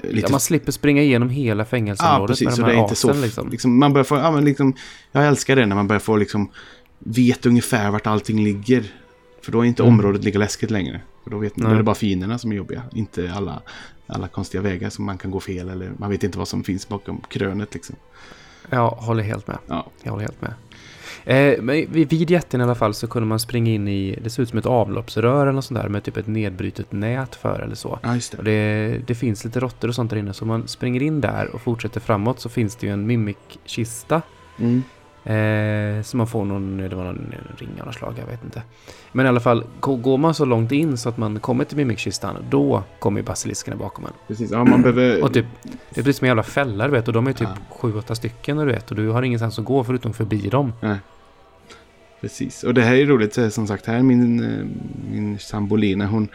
lite 0.02 0.18
Ja, 0.20 0.28
man 0.30 0.40
slipper 0.40 0.72
springa 0.72 1.02
igenom 1.02 1.28
hela 1.30 1.60
Ja, 1.62 1.64
fängelseområdet 1.64 2.28
precis. 2.38 2.46
med 2.46 2.54
de 2.56 2.60
det 2.60 2.66
här 2.66 2.78
är 2.78 2.82
inte 2.82 2.94
så... 2.94 3.10
asen 3.10 3.22
liksom. 3.22 3.50
Liksom, 3.50 3.78
man 3.78 3.92
börjar 3.92 4.04
få, 4.04 4.16
ja, 4.16 4.30
men 4.30 4.44
liksom, 4.44 4.74
jag 5.12 5.26
älskar 5.26 5.56
det 5.56 5.66
när 5.66 5.76
man 5.76 5.86
börjar 5.88 6.00
få 6.00 6.16
liksom 6.16 6.50
vet 6.98 7.46
ungefär 7.46 7.90
vart 7.90 8.06
allting 8.06 8.44
ligger. 8.44 8.84
För 9.42 9.52
då 9.52 9.60
är 9.60 9.64
inte 9.64 9.82
Mm. 9.82 9.94
området 9.94 10.24
lika 10.24 10.38
läskigt 10.38 10.70
längre. 10.70 11.00
För 11.24 11.30
då, 11.30 11.38
vet, 11.38 11.54
då 11.56 11.68
är 11.68 11.74
det 11.74 11.82
bara 11.82 11.94
fienderna 11.94 12.38
som 12.38 12.52
är 12.52 12.56
jobbiga. 12.56 12.82
Inte 12.92 13.32
alla, 13.36 13.62
alla 14.06 14.28
konstiga 14.28 14.62
vägar 14.62 14.90
som 14.90 15.04
man 15.04 15.18
kan 15.18 15.30
gå 15.30 15.40
fel 15.40 15.68
eller 15.68 15.92
man 15.98 16.10
vet 16.10 16.24
inte 16.24 16.38
vad 16.38 16.48
som 16.48 16.64
finns 16.64 16.88
bakom 16.88 17.20
krönet 17.28 17.74
liksom. 17.74 17.96
Ja, 18.70 18.98
håller 19.00 19.22
helt 19.22 19.46
med. 19.46 19.58
Ja, 19.66 19.86
Jag 20.02 20.10
håller 20.10 20.24
helt 20.24 20.42
med. 20.42 20.54
Eh, 21.26 21.62
men 21.62 21.86
vid 21.92 22.30
jätten 22.30 22.60
i 22.60 22.64
alla 22.64 22.74
fall 22.74 22.94
så 22.94 23.06
kunde 23.06 23.26
man 23.28 23.38
springa 23.38 23.70
in 23.72 23.88
i, 23.88 24.18
det 24.22 24.30
ser 24.30 24.42
ut 24.42 24.48
som 24.48 24.58
ett 24.58 24.66
avloppsrör 24.66 25.42
eller 25.42 25.52
något 25.52 25.64
sånt 25.64 25.80
där 25.80 25.88
med 25.88 26.02
typ 26.04 26.16
ett 26.16 26.26
nedbrutet 26.26 26.92
nät 26.92 27.34
för 27.34 27.60
eller 27.60 27.74
så. 27.74 27.98
ja 28.02 28.08
det. 28.30 28.38
Och 28.38 28.44
det, 28.44 29.00
det 29.06 29.14
finns 29.14 29.44
lite 29.44 29.60
råttor 29.60 29.88
och 29.88 29.94
sånt 29.94 30.10
där 30.10 30.16
inne 30.18 30.32
så 30.32 30.44
om 30.44 30.48
man 30.48 30.68
springer 30.68 31.02
in 31.02 31.20
där 31.20 31.54
och 31.54 31.60
fortsätter 31.60 32.00
framåt 32.00 32.40
så 32.40 32.48
finns 32.48 32.76
det 32.76 32.86
ju 32.86 32.92
en 32.92 33.06
mimikkista. 33.06 34.22
Mm. 34.58 34.82
Eh, 35.26 36.02
så 36.02 36.16
man 36.16 36.26
får 36.26 36.44
någon, 36.44 36.76
det 36.76 36.96
var 36.96 37.04
någon 37.04 37.34
ring 37.58 37.68
av 37.80 37.86
något 37.86 37.94
slag, 37.94 38.14
jag 38.18 38.26
vet 38.26 38.44
inte. 38.44 38.62
Men 39.12 39.26
i 39.26 39.28
alla 39.28 39.40
fall, 39.40 39.64
gå- 39.80 39.96
går 39.96 40.18
man 40.18 40.34
så 40.34 40.44
långt 40.44 40.72
in 40.72 40.96
så 40.98 41.08
att 41.08 41.16
man 41.16 41.40
kommer 41.40 41.64
till 41.64 41.76
mimikkistan, 41.76 42.36
då 42.50 42.82
kommer 42.98 43.20
ju 43.20 43.24
basiliskerna 43.26 43.76
bakom 43.76 44.04
en. 44.04 44.12
Precis, 44.28 44.50
ja 44.50 44.64
man 44.64 44.82
behöver... 44.82 45.22
Och 45.24 45.32
typ, 45.34 45.46
det 45.62 46.00
är 46.00 46.04
precis 46.04 46.16
som 46.18 46.24
en 46.24 46.28
jävla 46.28 46.42
fälla 46.42 46.84
du 46.86 46.90
vet, 46.92 47.08
och 47.08 47.14
de 47.14 47.26
är 47.26 47.32
typ 47.32 47.48
Ja. 47.70 47.76
sju, 47.76 47.96
åtta 47.98 48.14
stycken 48.14 48.56
du 48.56 48.64
vet, 48.64 48.90
och 48.90 48.96
du 48.96 49.08
har 49.08 49.22
ingenstans 49.22 49.58
att 49.58 49.64
gå 49.64 49.84
förutom 49.84 50.12
förbi 50.12 50.48
dem. 50.48 50.72
Precis, 52.24 52.62
och 52.64 52.74
det 52.74 52.82
här 52.82 52.94
är 52.94 53.06
roligt 53.06 53.38
eh, 53.38 53.48
som 53.48 53.66
sagt. 53.66 53.86
Här 53.86 53.94
är 53.94 54.02
min, 54.02 54.40
eh, 54.44 54.66
min 55.10 55.38
sambo 55.38 55.76
Lina. 55.76 56.06
Hon, 56.06 56.28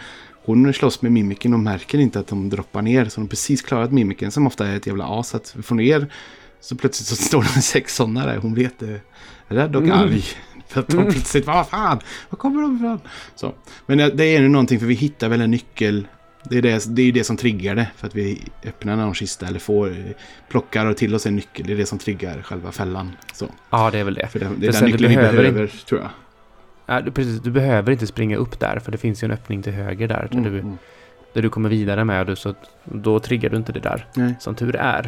hon 0.45 0.73
slåss 0.73 1.01
med 1.01 1.11
mimiken 1.11 1.53
och 1.53 1.59
märker 1.59 1.97
inte 1.97 2.19
att 2.19 2.27
de 2.27 2.49
droppar 2.49 2.81
ner. 2.81 3.05
Så 3.05 3.19
hon 3.19 3.25
har 3.25 3.29
precis 3.29 3.61
klarat 3.61 3.91
mimiken 3.91 4.31
som 4.31 4.47
ofta 4.47 4.67
är 4.67 4.75
ett 4.75 4.87
jävla 4.87 5.19
as 5.19 5.35
att 5.35 5.55
få 5.63 5.75
ner. 5.75 6.13
Så 6.61 6.75
plötsligt 6.75 7.07
så 7.07 7.15
står 7.25 7.41
det 7.41 7.61
sex 7.61 7.95
sådana 7.95 8.25
där. 8.25 8.37
Hon 8.37 8.53
vet 8.53 8.79
det. 8.79 9.01
Rädd 9.47 9.75
och 9.75 9.83
Mm. 9.83 9.99
arg. 9.99 10.23
För 10.67 10.79
att 10.79 10.87
de 10.87 10.97
Mm. 10.97 11.11
plötsligt, 11.11 11.45
vad 11.47 11.67
fan, 11.67 11.99
var 12.29 12.37
kommer 12.37 12.61
de 12.61 12.75
ifrån? 12.75 12.99
Så. 13.35 13.53
Men 13.85 13.99
eh, 13.99 14.07
det 14.07 14.23
är 14.25 14.41
nu 14.41 14.49
någonting 14.49 14.79
för 14.79 14.85
vi 14.85 14.93
hittar 14.93 15.29
väl 15.29 15.41
en 15.41 15.51
nyckel. 15.51 16.07
Det 16.43 16.57
är 16.57 16.61
det, 16.61 16.85
det 16.95 17.01
är 17.01 17.11
det 17.11 17.23
som 17.23 17.37
triggar 17.37 17.75
det. 17.75 17.87
För 17.95 18.07
att 18.07 18.15
vi 18.15 18.41
öppnar 18.65 18.95
någon 18.95 19.13
kista 19.13 19.47
eller 19.47 19.59
får, 19.59 19.95
plockar 20.49 20.85
och 20.85 20.97
till 20.97 21.15
oss 21.15 21.25
en 21.25 21.35
nyckel. 21.35 21.67
Det 21.67 21.73
är 21.73 21.77
det 21.77 21.85
som 21.85 21.97
triggar 21.99 22.41
själva 22.41 22.71
fällan. 22.71 23.11
Så. 23.33 23.45
Ja, 23.69 23.89
det 23.91 23.99
är 23.99 24.03
väl 24.03 24.13
det. 24.13 24.27
För 24.27 24.39
det, 24.39 24.45
det 24.45 24.51
För 24.55 24.57
är 24.57 24.65
den 24.65 24.73
sen, 24.73 24.85
du 24.85 24.91
nyckeln 24.91 25.09
vi 25.09 25.15
behöver 25.15 25.37
behöver, 25.51 25.67
tror 25.67 26.01
jag. 26.01 26.09
Ja, 26.85 27.01
du, 27.01 27.11
precis, 27.11 27.39
du 27.41 27.51
behöver 27.51 27.91
inte 27.91 28.07
springa 28.07 28.37
upp 28.37 28.59
där, 28.59 28.79
för 28.79 28.91
det 28.91 28.97
finns 28.97 29.23
ju 29.23 29.25
en 29.25 29.31
öppning 29.31 29.61
till 29.63 29.73
höger 29.73 30.07
där, 30.07 30.27
där, 30.31 30.41
du, 30.41 30.59
Mm. 30.59 30.77
där 31.33 31.41
du 31.41 31.49
kommer 31.49 31.69
vidare 31.69 32.05
med, 32.05 32.27
du, 32.27 32.35
så 32.35 32.53
då 32.83 33.19
triggar 33.19 33.49
du 33.49 33.57
inte 33.57 33.71
det 33.71 33.79
där. 33.79 34.07
Nej. 34.15 34.33
Som 34.39 34.55
tur 34.55 34.75
är. 34.75 35.05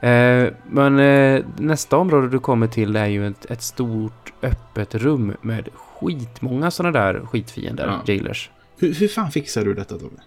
Eh, 0.00 0.52
men 0.70 0.94
Men 0.94 0.98
eh, 1.36 1.44
nästa 1.58 1.96
område 1.96 2.28
du 2.28 2.38
kommer 2.38 2.66
till 2.66 2.96
är 2.96 3.06
ju 3.06 3.26
ett, 3.26 3.44
ett 3.50 3.62
stort 3.62 4.32
öppet 4.42 4.94
rum 4.94 5.36
med 5.42 5.68
skitmånga 5.74 6.70
sådana 6.70 6.98
där 6.98 7.20
skitfiender, 7.26 7.86
Ja. 7.86 8.00
jailers. 8.06 8.50
Hur, 8.78 8.94
hur 8.94 9.08
fan 9.08 9.30
fixar 9.30 9.64
du 9.64 9.74
detta 9.74 9.98
Tobbe? 9.98 10.20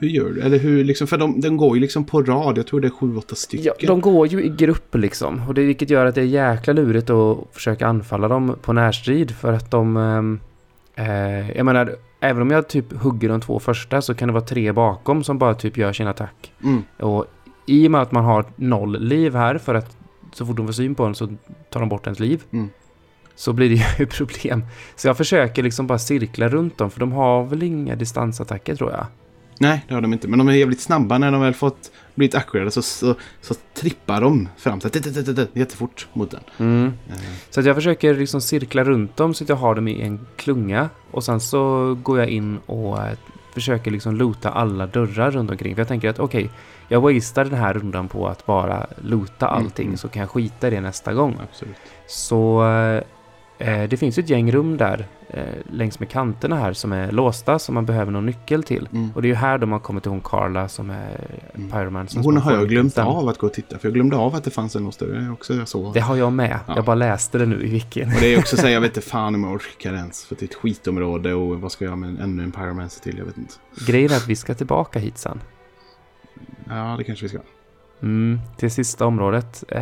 Hur 0.00 0.08
gör 0.08 0.30
du? 0.30 0.40
Eller 0.40 0.58
hur 0.58 0.84
liksom, 0.84 1.06
för 1.06 1.18
de, 1.18 1.40
den 1.40 1.56
går 1.56 1.76
ju 1.76 1.80
liksom 1.80 2.04
på 2.04 2.22
rad. 2.22 2.58
Jag 2.58 2.66
tror 2.66 2.80
det 2.80 2.88
är 2.88 2.90
sju, 2.90 3.16
åtta 3.16 3.34
stycken. 3.34 3.72
Ja, 3.78 3.86
de 3.86 4.00
går 4.00 4.26
ju 4.26 4.44
i 4.44 4.48
grupp 4.48 4.94
liksom. 4.94 5.42
Och 5.48 5.54
det, 5.54 5.64
vilket 5.64 5.90
gör 5.90 6.06
att 6.06 6.14
det 6.14 6.20
är 6.20 6.24
jäkla 6.24 6.72
lurigt 6.72 7.10
att 7.10 7.38
försöka 7.52 7.86
anfalla 7.86 8.28
dem 8.28 8.56
på 8.62 8.72
närstrid. 8.72 9.30
För 9.30 9.52
att 9.52 9.70
de... 9.70 9.96
ehm, 9.96 10.40
Eh, 11.00 11.50
jag 11.56 11.66
menar, 11.66 11.96
även 12.20 12.42
om 12.42 12.50
jag 12.50 12.68
typ 12.68 12.92
hugger 12.92 13.28
de 13.28 13.40
två 13.40 13.58
första 13.58 14.02
så 14.02 14.14
kan 14.14 14.28
det 14.28 14.32
vara 14.32 14.44
tre 14.44 14.72
bakom 14.72 15.24
som 15.24 15.38
bara 15.38 15.54
typ 15.54 15.76
gör 15.76 15.92
sin 15.92 16.06
attack. 16.06 16.52
Mm. 16.64 16.82
Och 16.98 17.26
i 17.66 17.86
och 17.86 17.90
med 17.90 18.00
att 18.00 18.12
man 18.12 18.24
har 18.24 18.44
noll 18.56 19.00
liv 19.00 19.34
här 19.34 19.58
för 19.58 19.74
att 19.74 19.96
så 20.32 20.46
fort 20.46 20.56
de 20.56 20.66
får 20.66 20.72
syn 20.72 20.94
på 20.94 21.04
en 21.04 21.14
så 21.14 21.28
tar 21.70 21.80
de 21.80 21.88
bort 21.88 22.06
ens 22.06 22.20
liv. 22.20 22.42
Mm. 22.50 22.68
Så 23.34 23.52
blir 23.52 23.68
det 23.68 23.98
ju 23.98 24.06
problem. 24.16 24.64
Så 24.96 25.08
jag 25.08 25.16
försöker 25.16 25.62
liksom 25.62 25.86
bara 25.86 25.98
cirkla 25.98 26.48
runt 26.48 26.78
dem 26.78 26.90
för 26.90 27.00
de 27.00 27.12
har 27.12 27.44
väl 27.44 27.62
inga 27.62 27.96
distansattacker 27.96 28.74
tror 28.74 28.90
jag. 28.90 29.06
Nej, 29.62 29.84
det 29.88 29.94
har 29.94 30.00
de 30.00 30.12
inte. 30.12 30.28
Men 30.28 30.38
de 30.38 30.48
är 30.48 30.52
jävligt 30.52 30.80
snabba 30.80 31.18
när 31.18 31.32
de 31.32 31.40
väl 31.40 31.54
fått 31.54 31.90
blivit 32.14 32.34
acquirade 32.34 32.70
så, 32.70 32.82
så, 32.82 33.14
så 33.40 33.54
trippar 33.74 34.20
de 34.20 34.48
fram 34.56 34.80
så 34.80 34.88
tit- 34.88 35.48
jättefort 35.52 36.08
mot 36.12 36.30
den. 36.58 36.86
Eh, 37.08 37.14
Så 37.50 37.60
att 37.60 37.66
jag 37.66 37.76
försöker 37.76 38.14
liksom 38.14 38.40
cirkla 38.40 38.84
runt 38.84 39.16
dem 39.16 39.34
så 39.34 39.44
att 39.44 39.48
jag 39.48 39.56
har 39.56 39.74
dem 39.74 39.88
i 39.88 40.02
en 40.02 40.26
klunga. 40.36 40.88
Och 41.10 41.24
sen 41.24 41.40
så 41.40 41.94
går 42.02 42.18
jag 42.18 42.28
in 42.28 42.58
och 42.66 42.98
eh, 42.98 43.12
försöker 43.54 43.90
liksom 43.90 44.16
loota 44.16 44.50
alla 44.50 44.86
dörrar 44.86 45.30
runt 45.30 45.50
omkring. 45.50 45.74
För 45.74 45.80
jag 45.80 45.88
tänker 45.88 46.08
att 46.08 46.18
okej, 46.18 46.50
jag 46.88 47.00
wastear 47.00 47.44
den 47.44 47.58
här 47.58 47.74
rundan 47.74 48.08
på 48.08 48.28
att 48.28 48.46
bara 48.46 48.86
loota 49.02 49.48
Mm, 49.48 49.64
allting 49.64 49.86
mm. 49.86 49.96
så 49.98 50.08
kan 50.08 50.20
jag 50.20 50.30
skita 50.30 50.66
i 50.66 50.70
det 50.70 50.80
nästa 50.80 51.12
gång. 51.12 51.36
Absolut. 51.50 51.76
Så 52.06 52.68
eh, 52.68 53.02
det 53.64 53.96
finns 54.00 54.18
ju 54.18 54.20
ett 54.22 54.28
gäng 54.30 54.52
rum 54.52 54.76
där 54.76 55.06
eh, 55.28 55.44
längs 55.70 56.00
med 56.00 56.08
kanterna 56.08 56.56
här 56.56 56.72
som 56.72 56.92
är 56.92 57.12
låsta 57.12 57.58
som 57.58 57.74
man 57.74 57.86
behöver 57.86 58.12
någon 58.12 58.26
nyckel 58.26 58.62
till. 58.62 58.88
Mm. 58.92 59.10
Och 59.14 59.22
det 59.22 59.26
är 59.26 59.30
ju 59.30 59.34
här 59.34 59.58
de 59.58 59.72
har 59.72 59.78
kommit 59.78 60.02
till 60.02 60.10
hon 60.10 60.20
Carla 60.20 60.68
som 60.68 60.90
är 60.90 61.40
Mm. 61.54 61.70
Pyroman. 61.70 62.08
Som 62.08 62.22
Hon 62.22 62.36
har 62.36 62.52
jag 62.52 62.68
glömt 62.68 62.94
den. 62.94 63.06
av 63.06 63.28
att 63.28 63.38
gå 63.38 63.46
och 63.46 63.52
titta. 63.52 63.78
För 63.78 63.88
jag 63.88 63.94
glömde 63.94 64.16
av 64.16 64.34
att 64.34 64.44
det 64.44 64.50
fanns 64.50 64.76
en 64.76 64.82
lås 64.84 64.96
där 64.96 65.32
också. 65.32 65.54
Jag 65.54 65.68
såg. 65.68 65.94
Det 65.94 66.00
har 66.00 66.16
jag 66.16 66.32
med. 66.32 66.58
Ja. 66.66 66.72
Jag 66.76 66.84
bara 66.84 66.94
läste 66.94 67.38
det 67.38 67.46
nu 67.46 67.62
i 67.66 67.70
vilken. 67.70 68.08
Och 68.08 68.20
det 68.20 68.34
är 68.34 68.38
också 68.38 68.56
så 68.56 68.62
här, 68.62 68.70
jag 68.72 68.80
vet 68.80 68.96
inte 68.96 69.00
fan 69.08 69.34
om 69.34 69.44
jag 69.44 69.52
orkar 69.52 69.94
ens. 69.94 70.24
För 70.24 70.34
det 70.34 70.42
är 70.42 70.46
ett 70.46 70.54
skitområde 70.54 71.34
och 71.34 71.60
vad 71.60 71.72
ska 71.72 71.84
jag 71.84 71.98
med 71.98 72.20
ännu 72.20 72.42
en 72.42 72.52
pyromancer 72.52 73.02
till? 73.02 73.18
Jag 73.18 73.24
vet 73.24 73.38
inte. 73.38 73.54
Grejen 73.86 74.10
är 74.12 74.16
att 74.16 74.28
vi 74.28 74.36
ska 74.36 74.54
tillbaka 74.54 74.98
hit 74.98 75.18
sen. 75.18 75.40
Ja, 76.68 76.94
det 76.98 77.04
kanske 77.04 77.24
vi 77.24 77.28
ska. 77.28 77.38
Mm, 78.02 78.40
till 78.56 78.70
sista 78.70 79.06
området. 79.06 79.64
Eh, 79.68 79.80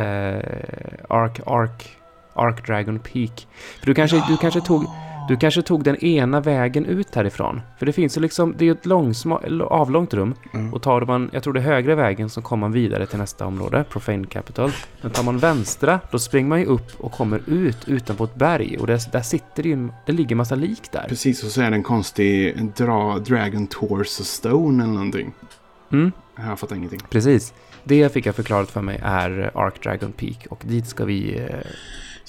Ark, 1.09 1.39
Ark, 1.45 1.97
Ark 2.33 2.67
Dragon 2.67 2.99
Peak. 2.99 3.47
För 3.79 3.85
du 3.85 3.93
kanske, 3.93 4.23
du, 4.27 4.37
kanske 4.37 4.61
tog, 4.61 4.85
du 5.27 5.37
kanske 5.37 5.61
tog 5.61 5.83
den 5.83 5.95
ena 5.95 6.41
vägen 6.41 6.85
ut 6.85 7.15
härifrån. 7.15 7.61
För 7.79 7.85
det 7.85 7.93
finns 7.93 8.17
ju 8.17 8.21
liksom, 8.21 8.53
det 8.57 8.63
är 8.63 8.65
ju 8.65 8.71
ett 8.71 8.85
långsma, 8.85 9.41
avlångt 9.69 10.13
rum. 10.13 10.33
Mm. 10.53 10.73
Och 10.73 10.81
tar 10.81 11.01
man, 11.01 11.29
jag 11.33 11.43
tror 11.43 11.53
det 11.53 11.59
är 11.59 11.63
högre 11.63 11.95
vägen 11.95 12.29
så 12.29 12.41
kommer 12.41 12.61
man 12.61 12.71
vidare 12.71 13.05
till 13.05 13.19
nästa 13.19 13.45
område, 13.45 13.83
Profane 13.89 14.25
Capital. 14.27 14.71
Men 15.01 15.11
tar 15.11 15.23
man 15.23 15.37
vänstra, 15.37 15.99
då 16.11 16.19
springer 16.19 16.49
man 16.49 16.59
ju 16.59 16.65
upp 16.65 16.91
och 16.97 17.11
kommer 17.11 17.41
ut 17.47 17.87
utanpå 17.87 18.23
ett 18.23 18.35
berg. 18.35 18.77
Och 18.77 18.87
där, 18.87 19.11
där 19.11 19.21
sitter 19.21 19.63
det 19.63 19.69
ju, 19.69 19.89
det 20.05 20.11
ligger 20.11 20.35
massa 20.35 20.55
lik 20.55 20.91
där. 20.91 21.05
Precis, 21.09 21.43
och 21.43 21.49
så 21.49 21.61
är 21.61 21.69
det 21.69 21.75
en 21.75 21.83
konstig 21.83 22.65
dra, 22.75 23.19
Dragon 23.19 23.67
Torso 23.67 24.23
Stone 24.23 24.83
eller 24.83 24.93
någonting. 24.93 25.33
Mm, 25.91 26.11
Jag 26.35 26.59
fått 26.59 26.71
ingenting. 26.71 26.99
precis. 27.09 27.53
Det 27.83 28.13
fick 28.13 28.25
jag 28.25 28.35
förklarat 28.35 28.71
för 28.71 28.81
mig 28.81 28.99
är 29.03 29.51
Ark 29.53 29.83
Dragon 29.83 30.11
Peak 30.11 30.47
och 30.49 30.63
dit 30.65 30.87
ska 30.87 31.05
vi... 31.05 31.47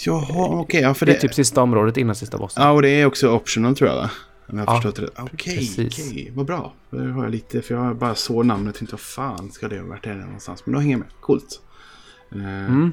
Eh, 0.07 0.13
Jaha, 0.13 0.61
okej. 0.61 0.81
ja, 0.83 0.95
för 0.95 1.07
det 1.07 1.13
det... 1.13 1.19
är 1.19 1.21
typ 1.21 1.35
sista 1.35 1.63
området 1.63 1.97
innan 1.97 2.15
sista 2.15 2.39
bossen. 2.39 2.63
Ja, 2.63 2.71
och 2.71 2.83
det 2.83 2.89
är 2.89 3.07
också 3.07 3.31
optional 3.35 3.77
tror 3.77 3.91
jag 3.91 3.97
va? 3.97 4.11
Om 4.49 4.59
jag 4.59 4.67
har 4.67 4.75
Ja, 4.75 4.81
förstått 4.81 5.15
det. 5.17 5.23
Okej, 5.23 5.57
precis. 5.57 6.11
okej. 6.11 6.33
Vad 6.35 6.47
bra. 6.47 6.73
Då 6.91 6.99
har 6.99 7.23
jag 7.23 7.31
lite, 7.31 7.63
för 7.63 7.75
jag 7.75 7.97
bara 7.97 8.15
såg 8.15 8.47
namnet 8.47 8.75
och 8.75 8.79
tänkte 8.79 8.95
vad 8.95 9.01
fan 9.01 9.51
ska 9.51 9.69
det 9.69 9.79
ha 9.79 9.87
varit 9.87 10.07
är 10.07 10.11
det 10.15 10.25
någonstans? 10.25 10.63
Men 10.67 10.75
då 10.75 10.81
hänger 10.81 10.93
jag 10.93 10.99
med. 11.01 11.09
Coolt. 11.21 11.61
Eh, 12.33 12.39
Mm. 12.41 12.93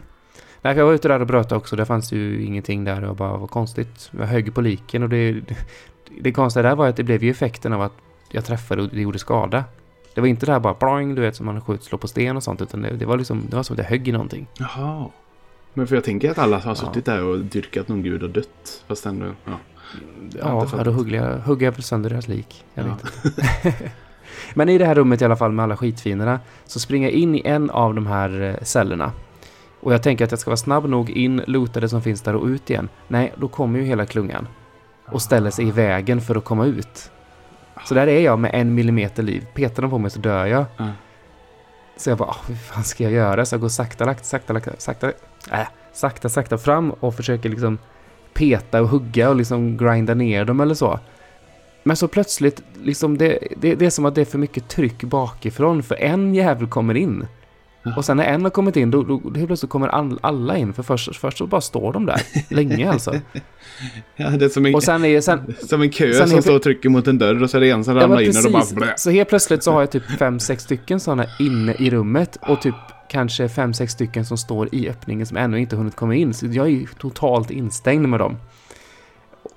Nej, 0.62 0.74
för 0.74 0.80
jag 0.82 0.86
var 0.86 0.93
ute 0.93 1.08
där 1.08 1.20
och 1.20 1.28
bröt 1.28 1.51
också. 1.51 1.76
Det 1.76 1.86
fanns 1.86 2.12
ju 2.12 2.43
ingenting 2.45 2.84
där. 2.84 3.01
Det 3.01 3.08
var 3.08 3.16
bara 3.16 3.38
var 3.38 3.47
konstigt. 3.47 4.10
Jag 4.20 4.26
högg 4.28 4.53
på 4.55 4.62
liken 4.62 5.03
och 5.03 5.10
det... 5.10 5.41
Det 6.22 6.32
konstiga 6.32 6.64
där 6.64 6.76
var 6.76 6.88
att 6.88 6.95
det 6.95 7.03
blev 7.03 7.24
ju 7.24 7.32
effekten 7.32 7.74
av 7.74 7.82
att 7.82 7.93
jag 8.32 8.45
träffade 8.45 8.82
och 8.82 8.89
det 8.89 9.01
gjorde 9.01 9.20
skada. 9.20 9.64
Det 10.14 10.22
var 10.22 10.28
inte 10.28 10.45
det 10.45 10.51
här 10.51 10.60
bara 10.60 10.74
ploing, 10.74 11.16
du 11.16 11.22
vet, 11.22 11.36
som 11.36 11.45
man 11.45 11.62
skjuter, 11.62 11.84
slår 11.86 11.99
på 11.99 12.08
sten 12.08 12.38
och 12.38 12.43
sånt. 12.43 12.62
Utan 12.62 12.82
det, 12.82 12.89
det 12.89 13.05
var 13.05 13.18
liksom, 13.18 13.43
det 13.49 13.55
var 13.55 13.64
som 13.64 13.74
att 13.74 13.78
jag 13.78 13.86
högg 13.86 14.08
i 14.08 14.12
någonting. 14.12 14.47
Jaha. 14.60 15.05
Men 15.78 15.88
för 15.88 15.96
jag 15.96 16.04
tänker 16.04 16.32
att 16.32 16.38
alla 16.38 16.58
har 16.58 16.72
Ja. 16.72 16.76
suttit 16.76 17.06
där 17.06 17.24
och 17.24 17.40
dyrkat 17.40 17.88
någon 17.88 18.04
gud 18.04 18.24
och 18.24 18.30
dött. 18.30 18.84
Fast 18.88 19.06
ändå, 19.06 19.26
ja. 19.46 19.52
Har 20.42 20.62
Ja, 20.62 20.68
ja 20.78 20.84
då 20.84 20.92
hugger 20.92 21.24
jag, 21.24 21.38
hugger 21.40 21.66
jag 21.68 21.72
väl 21.72 21.84
sönder 21.84 22.10
deras 22.10 22.28
lik. 22.28 22.66
Jag 22.74 22.86
Ja. 22.86 22.90
vet 22.90 23.26
inte. 23.66 23.92
Men 24.54 24.70
i 24.70 24.78
det 24.78 24.86
här 24.86 24.96
rummet 24.96 25.22
i 25.22 25.26
alla 25.26 25.36
fall 25.36 25.52
med 25.52 25.64
alla 25.64 25.78
skitfinerna 25.78 26.40
så 26.66 26.80
springer 26.80 27.08
jag 27.10 27.14
in 27.20 27.36
i 27.36 27.42
en 27.46 27.70
av 27.70 27.96
de 27.96 28.08
här 28.08 28.42
eh, 28.42 28.64
cellerna. 28.64 29.12
Och 29.80 29.94
jag 29.94 30.04
tänker 30.04 30.26
att 30.26 30.32
jag 30.32 30.40
ska 30.40 30.50
vara 30.50 30.58
snabb 30.58 30.86
nog 30.90 31.10
in, 31.10 31.42
loota 31.48 31.80
det 31.80 31.90
som 31.90 32.02
finns 32.02 32.22
där 32.22 32.36
och 32.36 32.46
ut 32.46 32.70
igen. 32.70 32.90
Nej, 33.08 33.34
då 33.38 33.48
kommer 33.48 33.80
ju 33.80 33.86
hela 33.86 34.06
klungan 34.06 34.48
och 35.06 35.22
ställer 35.22 35.50
sig 35.52 35.68
i 35.68 35.72
vägen 35.72 36.22
för 36.22 36.36
att 36.36 36.44
komma 36.46 36.66
ut. 36.66 37.12
Så 37.86 37.94
där 37.94 38.08
är 38.08 38.20
jag 38.22 38.40
med 38.40 38.52
en 38.54 38.74
millimeter 38.76 39.24
liv. 39.24 39.46
Petar 39.54 39.82
de 39.82 39.92
på 39.92 39.98
mig 39.98 40.12
så 40.12 40.20
dör 40.20 40.46
jag. 40.46 40.66
Ja. 40.78 40.88
Så 41.98 42.10
jag 42.10 42.18
bara, 42.18 42.30
oh, 42.30 42.48
hur 42.48 42.56
fan 42.56 42.84
ska 42.84 43.04
jag 43.04 43.14
göra? 43.14 43.45
Så 43.45 43.54
jag 43.54 43.62
går 43.62 43.70
sakta, 43.70 44.06
lagt, 44.06 44.26
sakta, 44.26 44.62
sakta, 44.78 45.12
äh, 45.52 45.68
sakta, 45.93 46.30
sakta 46.30 46.58
fram 46.58 46.91
och 46.91 47.16
försöker 47.16 47.50
liksom 47.50 47.78
peta 48.34 48.82
och 48.82 48.89
hugga 48.89 49.30
och 49.30 49.36
liksom 49.36 49.78
grinda 49.78 50.14
ner 50.14 50.45
dem 50.45 50.60
eller 50.60 50.76
så. 50.76 51.00
Men 51.84 51.95
så 51.95 52.08
plötsligt, 52.08 52.62
liksom 52.84 53.18
det, 53.18 53.39
det, 53.58 53.76
det 53.76 53.86
är 53.86 53.89
som 53.89 54.06
att 54.06 54.16
det 54.16 54.22
är 54.22 54.26
för 54.26 54.38
mycket 54.38 54.68
tryck 54.68 55.04
bakifrån 55.04 55.84
för 55.84 55.95
en 55.95 56.36
jävel 56.36 56.68
kommer 56.68 56.98
in. 56.98 57.28
Ja. 57.84 57.94
Och 57.98 58.06
sen 58.06 58.18
när 58.18 58.24
en 58.24 58.44
har 58.44 58.50
kommit 58.50 58.76
in, 58.76 58.92
då, 58.92 59.04
då, 59.04 59.22
då 59.24 59.34
helt 59.36 59.48
plötsligt 59.48 59.70
kommer 59.72 59.88
all, 59.88 60.20
alla 60.22 60.58
in. 60.58 60.74
För 60.74 60.84
först, 60.84 61.16
först 61.16 61.38
så 61.38 61.48
bara 61.48 61.62
står 61.62 61.94
de 61.94 62.06
där, 62.06 62.22
länge 62.50 62.92
alltså. 62.92 63.14
ja, 64.16 64.30
det 64.30 64.46
är 64.46 64.50
som 64.50 64.66
en, 64.66 64.76
Och 64.76 64.84
sen 64.84 65.06
är 65.06 65.22
sen, 65.22 65.56
som 65.68 65.82
en 65.82 65.90
kö 65.90 66.14
som 66.14 66.32
helt- 66.32 66.44
står 66.44 66.56
och 66.56 66.62
trycker 66.62 66.90
mot 66.90 67.08
en 67.08 67.18
dörr 67.18 67.44
och 67.44 67.50
så 67.50 67.58
är 67.58 67.62
det 67.62 67.70
en 67.70 67.84
som 67.84 67.96
Ja, 67.96 68.04
ramlar 68.04 68.18
men 68.18 68.26
in 68.26 68.46
och 68.46 68.52
bara 68.52 68.66
blä. 68.76 68.94
Så 68.98 69.10
helt 69.12 69.30
plötsligt 69.30 69.64
så 69.64 69.72
har 69.72 69.80
jag 69.82 69.92
typ 69.92 70.04
fem 70.20 70.40
sex 70.40 70.64
stycken 70.64 71.00
sådana 71.00 71.26
inne 71.40 71.74
i 71.80 71.90
rummet 71.90 72.38
och 72.42 72.62
typ 72.62 72.76
kanske 73.10 73.50
fem 73.50 73.74
sex 73.74 73.94
stycken 73.94 74.26
som 74.26 74.38
står 74.38 74.70
i 74.76 74.90
öppningen 74.90 75.26
som 75.26 75.38
ännu 75.38 75.60
inte 75.60 75.76
hunnit 75.76 75.96
komma 75.96 76.16
in. 76.16 76.34
Så 76.34 76.46
jag 76.46 76.66
är 76.66 76.72
ju 76.72 76.86
totalt 77.00 77.52
instängd 77.52 78.08
med 78.10 78.20
dem. 78.20 78.38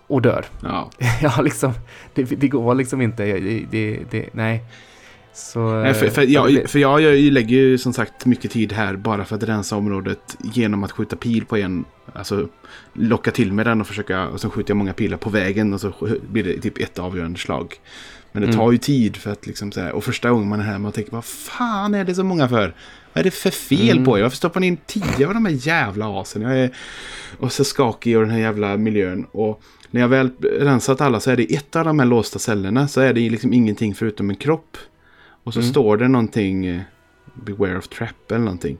Och 0.07 0.23
dör. 0.23 0.45
Ja. 0.63 0.91
Ja, 1.23 1.41
liksom. 1.43 1.73
Det, 2.15 2.23
det 2.23 2.49
går 2.49 2.75
liksom 2.75 3.01
inte. 3.01 3.25
Det, 3.25 3.65
det, 3.71 3.99
det, 4.11 4.29
nej. 4.33 4.65
Så... 5.41 5.75
Nej, 5.83 5.95
för, 5.95 6.07
för, 6.09 6.23
eh, 6.23 6.29
jag, 6.31 6.71
för 6.71 6.79
jag, 6.79 7.01
jag 7.01 7.19
lägger 7.19 7.57
ju 7.57 7.79
som 7.79 7.93
sagt 7.93 8.27
mycket 8.27 8.51
tid 8.51 8.73
här 8.73 8.97
bara 8.97 9.25
för 9.25 9.37
att 9.37 9.43
rensa 9.43 9.77
området 9.77 10.37
genom 10.55 10.85
att 10.85 10.93
skjuta 10.93 11.17
pil 11.17 11.45
på 11.45 11.57
en. 11.57 11.85
Alltså 12.13 12.49
locka 12.93 13.31
till 13.31 13.53
med 13.53 13.67
den 13.67 13.81
och 13.81 13.87
försöka. 13.87 14.29
Och 14.29 14.41
så 14.41 14.51
skjuter 14.51 14.71
jag 14.71 14.77
många 14.77 14.93
pilar 14.93 15.17
på 15.17 15.31
vägen 15.31 15.75
och 15.75 15.81
så 15.81 15.93
blir 16.31 16.45
det 16.45 16.61
typ 16.61 16.79
ett 16.79 16.99
avgörande 16.99 17.39
slag. 17.39 17.75
Men 18.33 18.43
det 18.43 18.49
Mm. 18.49 18.59
tar 18.59 18.73
ju 18.73 18.79
tid 18.79 19.17
för 19.17 19.31
att 19.31 19.47
liksom 19.47 19.73
så 19.73 19.81
här, 19.81 19.93
Och 19.93 20.05
första 20.05 20.31
gången 20.31 20.49
man 20.49 20.61
är 20.61 20.65
här 20.65 20.79
man 20.79 20.93
tänker 20.93 21.13
vad 21.13 21.25
fan 21.25 21.95
är 21.95 22.05
det 22.05 22.15
så 22.15 22.25
många 22.25 22.49
för? 22.49 22.75
Vad 23.13 23.21
är 23.21 23.25
det 23.25 23.31
för 23.31 23.51
fel 23.51 23.91
Mm. 23.91 24.05
på 24.05 24.19
er? 24.19 24.23
Varför 24.23 24.37
stoppar 24.37 24.61
ni 24.61 24.67
in 24.67 24.77
tio 24.87 25.27
av 25.27 25.35
de 25.35 25.45
här 25.47 25.67
jävla 25.67 26.21
asen? 26.21 26.43
Jag 26.43 26.59
är 26.59 26.71
och 27.39 27.53
så 27.53 27.65
skakig 27.65 28.17
och 28.17 28.23
den 28.23 28.31
här 28.31 28.39
jävla 28.39 28.77
miljön. 28.77 29.27
Och 29.33 29.63
när 29.91 30.01
jag 30.01 30.09
väl 30.09 30.31
rensat 30.61 31.01
alla 31.01 31.21
så 31.21 31.31
är 31.31 31.37
det 31.37 31.55
ett 31.55 31.77
av 31.77 31.85
de 31.85 31.99
här 31.99 32.07
låsta 32.07 32.39
cellerna 32.39 32.89
så 32.89 33.01
är 33.01 33.13
det 33.15 33.31
liksom 33.31 33.53
ingenting 33.53 33.95
förutom 33.95 34.31
en 34.31 34.37
kropp. 34.37 34.77
Och 35.45 35.53
så 35.55 35.61
Mm. 35.61 35.71
står 35.71 35.97
det 35.97 36.09
någonting, 36.09 36.67
eh, 36.67 36.81
beware 37.35 37.79
of 37.79 37.89
trap 37.89 38.31
eller 38.31 38.39
någonting. 38.45 38.79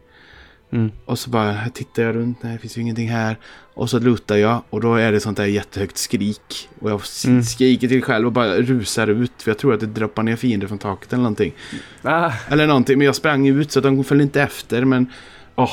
Mm. 0.73 0.91
Och 1.05 1.19
så 1.19 1.31
bara 1.31 1.53
här 1.53 1.71
tittar 1.71 2.03
jag 2.03 2.15
runt, 2.17 2.43
nej 2.43 2.53
det 2.53 2.59
finns 2.59 2.77
ju 2.79 2.81
ingenting 2.83 3.09
här. 3.09 3.39
Och 3.75 3.91
så 3.91 3.99
lutar 3.99 4.37
jag 4.37 4.63
och 4.71 4.81
då 4.81 4.95
är 4.95 5.13
det 5.13 5.21
sånt 5.21 5.37
där 5.37 5.45
jättehögt 5.47 5.97
skrik. 5.99 6.69
Och 6.79 6.91
jag 6.91 7.01
Mm. 7.27 7.43
skriker 7.43 7.89
till 7.89 8.03
själv 8.03 8.27
och 8.27 8.33
bara 8.33 8.57
rusar 8.57 9.07
ut. 9.07 9.33
För 9.39 9.51
jag 9.51 9.59
tror 9.59 9.75
att 9.75 9.81
det 9.81 9.87
droppar 9.87 10.23
ner 10.23 10.37
fiender 10.37 10.67
från 10.67 10.79
taket 10.79 11.13
eller 11.13 11.23
någonting. 11.23 11.53
Ah, 12.03 12.33
Eller 12.49 12.67
någonting, 12.67 12.99
men 12.99 13.05
jag 13.05 13.15
sprang 13.15 13.47
ut 13.49 13.73
så 13.73 13.79
att 13.79 13.83
de 13.83 14.05
följde 14.05 14.23
inte 14.25 14.43
efter. 14.43 14.85
Men, 14.85 15.07
åh. 15.57 15.71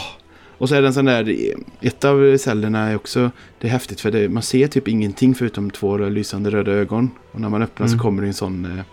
Och 0.60 0.70
så 0.70 0.76
är 0.76 0.82
det 0.82 0.88
en 0.88 0.94
sån 0.94 1.06
där, 1.06 1.36
ett 1.82 2.06
av 2.06 2.38
cellerna 2.38 2.80
är 2.90 2.96
också, 2.96 3.32
det 3.60 3.68
är 3.68 3.72
häftigt 3.72 4.02
för 4.02 4.12
det, 4.12 4.30
man 4.30 4.44
ser 4.44 4.68
typ 4.68 4.88
ingenting 4.88 5.36
förutom 5.36 5.72
två 5.72 5.98
lysande 5.98 6.50
röda 6.50 6.72
ögon. 6.72 7.10
Och 7.32 7.42
när 7.42 7.50
man 7.50 7.62
öppnar 7.62 7.88
Mm. 7.88 7.98
så 8.00 8.04
kommer 8.04 8.22
det 8.22 8.28
en 8.28 8.34
sån 8.34 8.66
eh, 8.66 8.84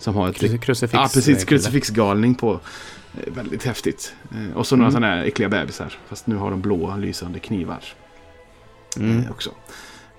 som 0.00 0.14
har 0.14 0.28
ett 0.28 0.60
krucifix. 0.62 0.92
Ja, 0.94 1.08
precis. 1.14 1.42
eh, 1.42 1.46
Krucifixgalning 1.46 2.34
på. 2.34 2.52
Eh, 2.52 3.32
Väldigt 3.32 3.64
häftigt. 3.64 4.14
Eh, 4.32 4.56
Och 4.56 4.66
så 4.66 4.76
några 4.76 4.88
Mm. 4.88 4.92
sådana 5.02 5.14
här 5.16 5.24
äckliga 5.24 5.48
bebisar. 5.48 5.92
Fast 6.08 6.26
nu 6.26 6.36
har 6.36 6.50
de 6.50 6.60
blåa 6.60 6.96
lysande 6.96 7.38
knivar 7.38 7.84
Mm. 8.96 9.24
också. 9.30 9.50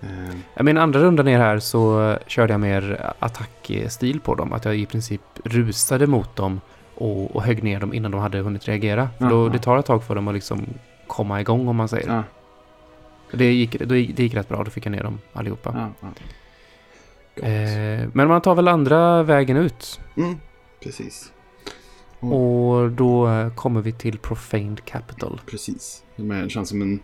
Eh, 0.01 0.09
Ja, 0.53 0.63
Min 0.63 0.77
andra 0.77 0.99
runda 0.99 1.23
ner 1.23 1.39
här 1.39 1.59
så 1.59 2.17
körde 2.27 2.53
jag 2.53 2.59
mer 2.59 3.11
attackstil 3.19 4.19
på 4.19 4.35
dem. 4.35 4.53
Att 4.53 4.65
jag 4.65 4.77
i 4.77 4.85
princip 4.85 5.21
rusade 5.43 6.07
mot 6.07 6.35
dem 6.35 6.61
och, 6.95 7.35
och 7.35 7.43
högg 7.43 7.63
ner 7.63 7.79
dem 7.79 7.93
innan 7.93 8.11
de 8.11 8.21
hade 8.21 8.37
hunnit 8.39 8.67
reagera. 8.67 9.09
För 9.19 9.29
då, 9.29 9.49
det 9.49 9.59
tar 9.59 9.77
ett 9.77 9.85
tag 9.85 10.03
för 10.03 10.15
dem 10.15 10.27
att 10.27 10.33
liksom 10.33 10.65
komma 11.07 11.41
igång 11.41 11.67
om 11.67 11.75
man 11.75 11.87
säger. 11.87 12.07
Ja, 12.07 12.23
Det, 13.31 13.53
gick, 13.53 13.79
det, 13.79 13.99
gick, 13.99 14.15
det 14.17 14.23
gick 14.23 14.33
rätt 14.33 14.49
bra, 14.49 14.63
då 14.63 14.71
fick 14.71 14.85
jag 14.85 14.91
ner 14.91 15.03
dem 15.03 15.19
allihopa. 15.33 15.73
ja, 15.77 15.89
ja. 16.01 16.07
Eh, 17.35 18.09
men 18.13 18.27
man 18.27 18.41
tar 18.41 18.55
väl 18.55 18.67
andra 18.67 19.23
vägen 19.23 19.57
ut. 19.57 19.99
Mm, 20.17 20.37
precis. 20.83 21.31
Mm. 22.21 22.33
Och 22.33 22.91
då 22.91 23.27
eh, 23.27 23.53
kommer 23.53 23.81
vi 23.81 23.91
till 23.91 24.17
Profaned 24.17 24.85
Capital. 24.85 25.41
Precis. 25.45 26.03
Det 26.15 26.49
känns 26.49 26.69
som 26.69 26.81
en 26.81 26.99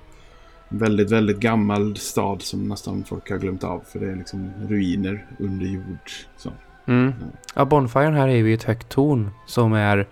väldigt, 0.69 1.11
väldigt 1.11 1.39
gammal 1.39 1.97
stad 1.97 2.41
som 2.41 2.67
nästan 2.67 3.03
folk 3.03 3.29
har 3.29 3.37
glömt 3.37 3.63
av. 3.63 3.83
För 3.87 3.99
det 3.99 4.11
är 4.11 4.15
liksom 4.15 4.51
ruiner 4.67 5.25
under 5.39 5.65
jord. 5.65 6.11
Så. 6.37 6.51
Mm. 6.87 7.13
Ja, 7.55 7.65
Bonfiren 7.65 8.13
här 8.13 8.27
är 8.27 8.35
ju 8.35 8.53
ett 8.53 8.63
högt 8.63 8.89
torn 8.89 9.31
som 9.45 9.73
är... 9.73 10.07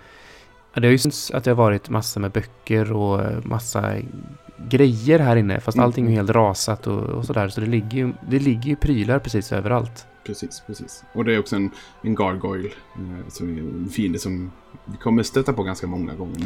Ja, 0.73 0.81
det 0.81 0.87
har 0.87 0.91
ju 0.91 0.97
synts 0.97 1.31
att 1.31 1.43
det 1.43 1.51
har 1.51 1.55
varit 1.55 1.89
massor 1.89 2.21
med 2.21 2.31
böcker 2.31 2.91
och 2.91 3.21
eh, 3.21 3.43
massa 3.43 3.95
grejer 4.69 5.19
här 5.19 5.35
inne. 5.35 5.59
Fast 5.59 5.75
Mm. 5.77 5.85
allting 5.85 6.07
är 6.07 6.11
helt 6.11 6.29
rasat 6.29 6.87
och, 6.87 6.99
och 7.03 7.25
sådär. 7.25 7.47
Så 7.49 7.61
det 7.61 7.67
ligger, 7.67 7.97
ju, 7.97 8.13
det 8.29 8.39
ligger 8.39 8.63
ju 8.69 8.75
prylar 8.75 9.19
precis 9.19 9.51
överallt. 9.51 10.07
Precis, 10.25 10.63
precis. 10.67 11.03
Och 11.13 11.25
det 11.25 11.33
är 11.35 11.39
också 11.39 11.55
en, 11.55 11.71
en 12.01 12.15
gargoyle. 12.15 12.65
Eh, 12.95 13.27
som 13.29 13.57
är 13.57 13.59
en 13.61 13.89
fiende 13.89 14.19
som 14.19 14.51
vi 14.85 14.97
kommer 14.97 15.23
stöta 15.23 15.53
på 15.53 15.63
ganska 15.63 15.87
många 15.87 16.13
gånger 16.13 16.39
nu. 16.39 16.45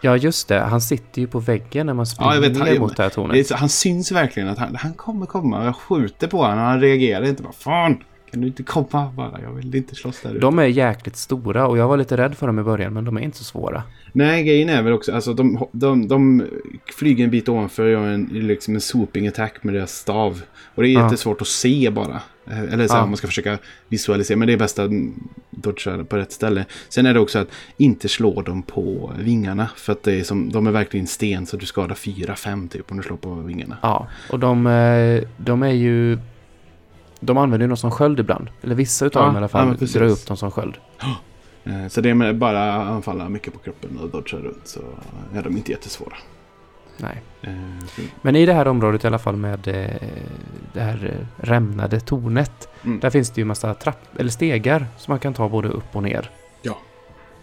Ja, 0.00 0.16
just 0.16 0.48
det. 0.48 0.60
Han 0.60 0.80
sitter 0.80 1.20
ju 1.20 1.26
på 1.26 1.38
väggen 1.40 1.86
när 1.86 1.94
man 1.94 2.06
springer 2.06 2.30
Ja, 2.30 2.34
jag 2.34 2.40
vet, 2.40 2.58
ner 2.58 2.66
han- 2.66 2.78
mot 2.78 2.96
det 2.96 3.02
här 3.02 3.10
tornet. 3.10 3.50
han 3.50 3.68
syns 3.68 4.12
verkligen 4.12 4.48
att 4.48 4.58
han, 4.58 4.76
han 4.76 4.94
kommer 4.94 5.26
komma. 5.26 5.64
Jag 5.64 5.76
skjuter 5.76 6.28
på 6.28 6.36
honom 6.42 6.58
och 6.58 6.64
han 6.64 6.80
reagerar 6.80 7.24
inte. 7.26 7.42
Bara, 7.42 7.52
Fan! 7.52 7.96
Kan 8.34 8.40
du 8.40 8.46
inte 8.48 8.62
komma 8.62 9.12
bara? 9.16 9.40
Jag 9.42 9.52
vill 9.52 9.74
inte 9.74 9.94
slåss 9.94 10.20
där 10.20 10.30
ute." 10.30 10.38
De 10.38 10.58
är 10.58 10.64
jäkligt 10.64 11.16
stora 11.16 11.66
och 11.66 11.78
jag 11.78 11.88
var 11.88 11.96
lite 11.96 12.16
rädd 12.16 12.34
för 12.34 12.46
dem 12.46 12.58
i 12.58 12.62
början 12.62 12.92
men 12.92 13.04
de 13.04 13.16
är 13.16 13.20
inte 13.20 13.38
så 13.38 13.44
svåra. 13.44 13.82
Nej, 14.12 14.44
grejen 14.44 14.68
är 14.68 14.82
väl 14.82 14.92
också, 14.92 15.12
alltså 15.14 15.34
de, 15.34 15.66
de, 15.72 16.08
de 16.08 16.46
flyger 16.98 17.24
en 17.24 17.30
bit 17.30 17.48
ovanför 17.48 17.84
och 17.84 17.90
gör 17.90 18.06
en, 18.08 18.28
liksom 18.32 18.74
en 18.74 18.80
swooping 18.80 19.28
attack 19.28 19.64
med 19.64 19.74
deras 19.74 19.92
stav. 19.92 20.42
Och 20.74 20.82
det 20.82 20.88
är 20.88 20.92
Ja. 20.92 21.04
jättesvårt 21.04 21.40
att 21.40 21.46
se 21.46 21.90
bara. 21.90 22.20
Eh, 22.46 22.60
Eller 22.62 22.86
så 22.86 22.92
här, 22.92 23.00
Ja. 23.00 23.04
om 23.04 23.10
man 23.10 23.16
ska 23.16 23.26
försöka 23.26 23.58
visualisera, 23.88 24.36
men 24.38 24.46
det 24.46 24.52
är 24.52 24.56
bäst 24.56 24.78
att 24.78 24.90
dodga 25.50 26.04
på 26.04 26.16
rätt 26.16 26.32
ställe. 26.32 26.64
Sen 26.88 27.06
är 27.06 27.14
det 27.14 27.20
också 27.20 27.38
att 27.38 27.48
inte 27.76 28.08
slå 28.08 28.42
dem 28.42 28.62
på 28.62 29.12
vingarna. 29.18 29.68
För 29.76 29.92
att 29.92 30.02
det 30.02 30.12
är 30.20 30.24
som, 30.24 30.50
de 30.52 30.66
är 30.66 30.70
verkligen 30.70 31.06
sten 31.06 31.46
så 31.46 31.56
du 31.56 31.66
skadar 31.66 31.94
4-5 31.94 32.68
typ 32.68 32.90
om 32.90 32.96
du 32.96 33.02
slår 33.02 33.16
på 33.16 33.34
vingarna. 33.34 33.76
Ja, 33.82 34.06
och 34.30 34.38
de, 34.38 34.66
eh, 34.66 35.22
de 35.36 35.62
är 35.62 35.70
ju... 35.72 36.18
De 37.24 37.36
använder 37.38 37.64
ju 37.64 37.68
dem 37.68 37.76
som 37.76 37.90
sköld 37.90 38.20
ibland. 38.20 38.48
Eller 38.62 38.74
vissa 38.74 39.06
utav 39.06 39.22
Ja, 39.22 39.26
dem 39.26 39.34
i 39.34 39.36
alla 39.36 39.44
ja, 39.44 39.48
fall 39.48 39.70
precis. 39.76 39.92
drar 39.96 40.06
upp 40.06 40.26
dem 40.26 40.36
som 40.36 40.50
sköld. 40.50 40.74
Eh, 41.66 41.88
Så 41.88 42.00
det 42.00 42.10
är 42.10 42.14
med 42.14 42.36
bara 42.38 42.72
anfalla 42.72 43.28
mycket 43.28 43.52
på 43.52 43.58
kroppen 43.58 43.98
och 43.98 44.08
dodga 44.10 44.38
runt 44.38 44.60
så 44.68 44.80
är 45.34 45.42
de 45.42 45.56
inte 45.56 45.70
jättesvåra. 45.72 46.14
Nej. 46.96 47.22
Eh, 47.42 47.52
Men 48.22 48.36
i 48.36 48.46
det 48.46 48.52
här 48.52 48.68
området 48.68 49.04
i 49.04 49.06
alla 49.06 49.18
fall 49.18 49.36
med 49.36 49.68
eh, 49.68 50.08
det 50.72 50.80
här 50.80 51.26
rämnade 51.36 52.00
tornet. 52.00 52.68
Mm. 52.84 53.00
Där 53.00 53.10
finns 53.10 53.30
det 53.30 53.40
ju 53.40 53.44
massa 53.44 53.74
trapp 53.74 54.18
eller 54.18 54.30
stegar 54.30 54.86
som 54.98 55.12
man 55.12 55.18
kan 55.18 55.34
ta 55.34 55.48
både 55.48 55.68
upp 55.68 55.96
och 55.96 56.02
ner. 56.02 56.30
Ja. 56.62 56.78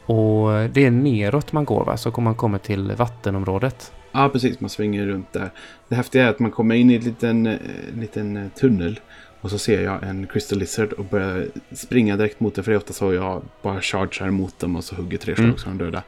Och 0.05 0.69
det 0.69 0.85
är 0.85 0.91
neråt 0.91 1.53
man 1.53 1.65
går 1.65 1.85
va? 1.85 1.97
Så 1.97 2.11
kommer 2.11 2.23
man 2.29 2.35
kommer 2.35 2.57
till 2.57 2.91
vattenområdet. 2.91 3.91
Ja, 4.11 4.29
precis. 4.29 4.59
Man 4.59 4.69
svänger 4.69 5.05
runt 5.05 5.33
där. 5.33 5.49
Det 5.87 5.95
häftiga 5.95 6.25
är 6.25 6.29
att 6.29 6.39
man 6.39 6.51
kommer 6.51 6.75
in 6.75 6.91
i 6.91 6.95
en 6.95 7.01
liten, 7.01 7.57
liten 7.93 8.51
tunnel. 8.59 8.99
Och 9.41 9.49
så 9.49 9.57
ser 9.57 9.81
jag 9.83 10.03
en 10.03 10.27
Crystal 10.27 10.59
Lizard 10.59 10.93
och 10.93 11.05
börjar 11.05 11.45
springa 11.71 12.17
direkt 12.17 12.39
mot 12.39 12.55
det. 12.55 12.63
För 12.63 12.71
det 12.71 12.75
är 12.75 12.77
ofta 12.77 12.93
så 12.93 13.13
jag 13.13 13.41
bara 13.61 13.81
chargear 13.81 14.29
mot 14.29 14.59
dem 14.59 14.75
och 14.75 14.83
så 14.83 14.95
hugger 14.95 15.17
tre 15.17 15.35
slag 15.35 15.45
Mm. 15.45 15.57
så 15.57 15.69
de 15.69 15.77
döda. 15.77 16.03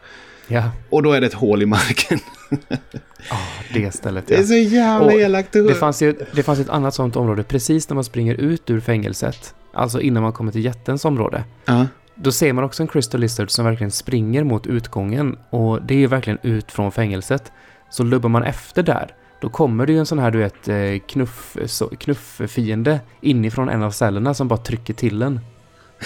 Ja, 0.48 0.72
Och 0.90 1.04
då 1.04 1.12
är 1.14 1.22
det 1.22 1.28
ett 1.28 1.34
hål 1.34 1.62
i 1.62 1.66
marken. 1.66 2.20
det 3.74 3.92
stället 3.96 4.28
Det 4.28 4.36
är 4.36 4.40
ja. 4.40 4.46
så 4.46 4.54
jävla 4.54 5.06
Och 5.06 5.14
elakt. 5.14 5.54
Det 5.54 5.76
fanns 5.76 6.02
ju 6.02 6.16
det 6.36 6.44
fanns 6.44 6.60
ett 6.60 6.70
annat 6.70 6.94
sånt 6.94 7.16
område 7.16 7.44
precis 7.44 7.90
när 7.90 7.96
man 7.96 8.04
springer 8.04 8.36
ut 8.36 8.70
ur 8.70 8.80
fängelset. 8.80 9.56
Alltså 9.74 10.02
innan 10.02 10.24
man 10.24 10.34
kommer 10.34 10.52
till 10.52 10.66
jättens 10.66 11.06
område. 11.06 11.44
Ja, 11.66 11.88
Då 12.16 12.32
ser 12.32 12.54
man 12.54 12.64
också 12.64 12.84
en 12.84 12.88
Crystal 12.88 13.22
Lizard 13.22 13.52
som 13.52 13.66
verkligen 13.66 13.92
springer 13.92 14.44
mot 14.44 14.68
utgången. 14.68 15.38
Och 15.50 15.82
det 15.82 15.94
är 15.94 15.98
ju 15.98 16.08
verkligen 16.08 16.40
ut 16.44 16.72
från 16.72 16.92
fängelset. 16.92 17.52
Så 17.90 18.04
lubbar 18.04 18.30
man 18.30 18.44
efter 18.44 18.84
där, 18.84 19.08
då 19.44 19.50
kommer 19.50 19.86
det 19.86 19.94
ju 19.94 20.00
en 20.00 20.06
sån 20.06 20.20
här 20.20 20.32
du 20.32 20.40
vet 20.40 20.68
eh, 20.68 21.00
knuff, 21.08 21.58
knufffiende 22.00 23.00
inifrån 23.22 23.70
en 23.70 23.84
av 23.84 23.92
cellerna 23.92 24.34
som 24.34 24.48
bara 24.48 24.60
trycker 24.60 24.94
till 24.94 25.22
en. 25.22 25.40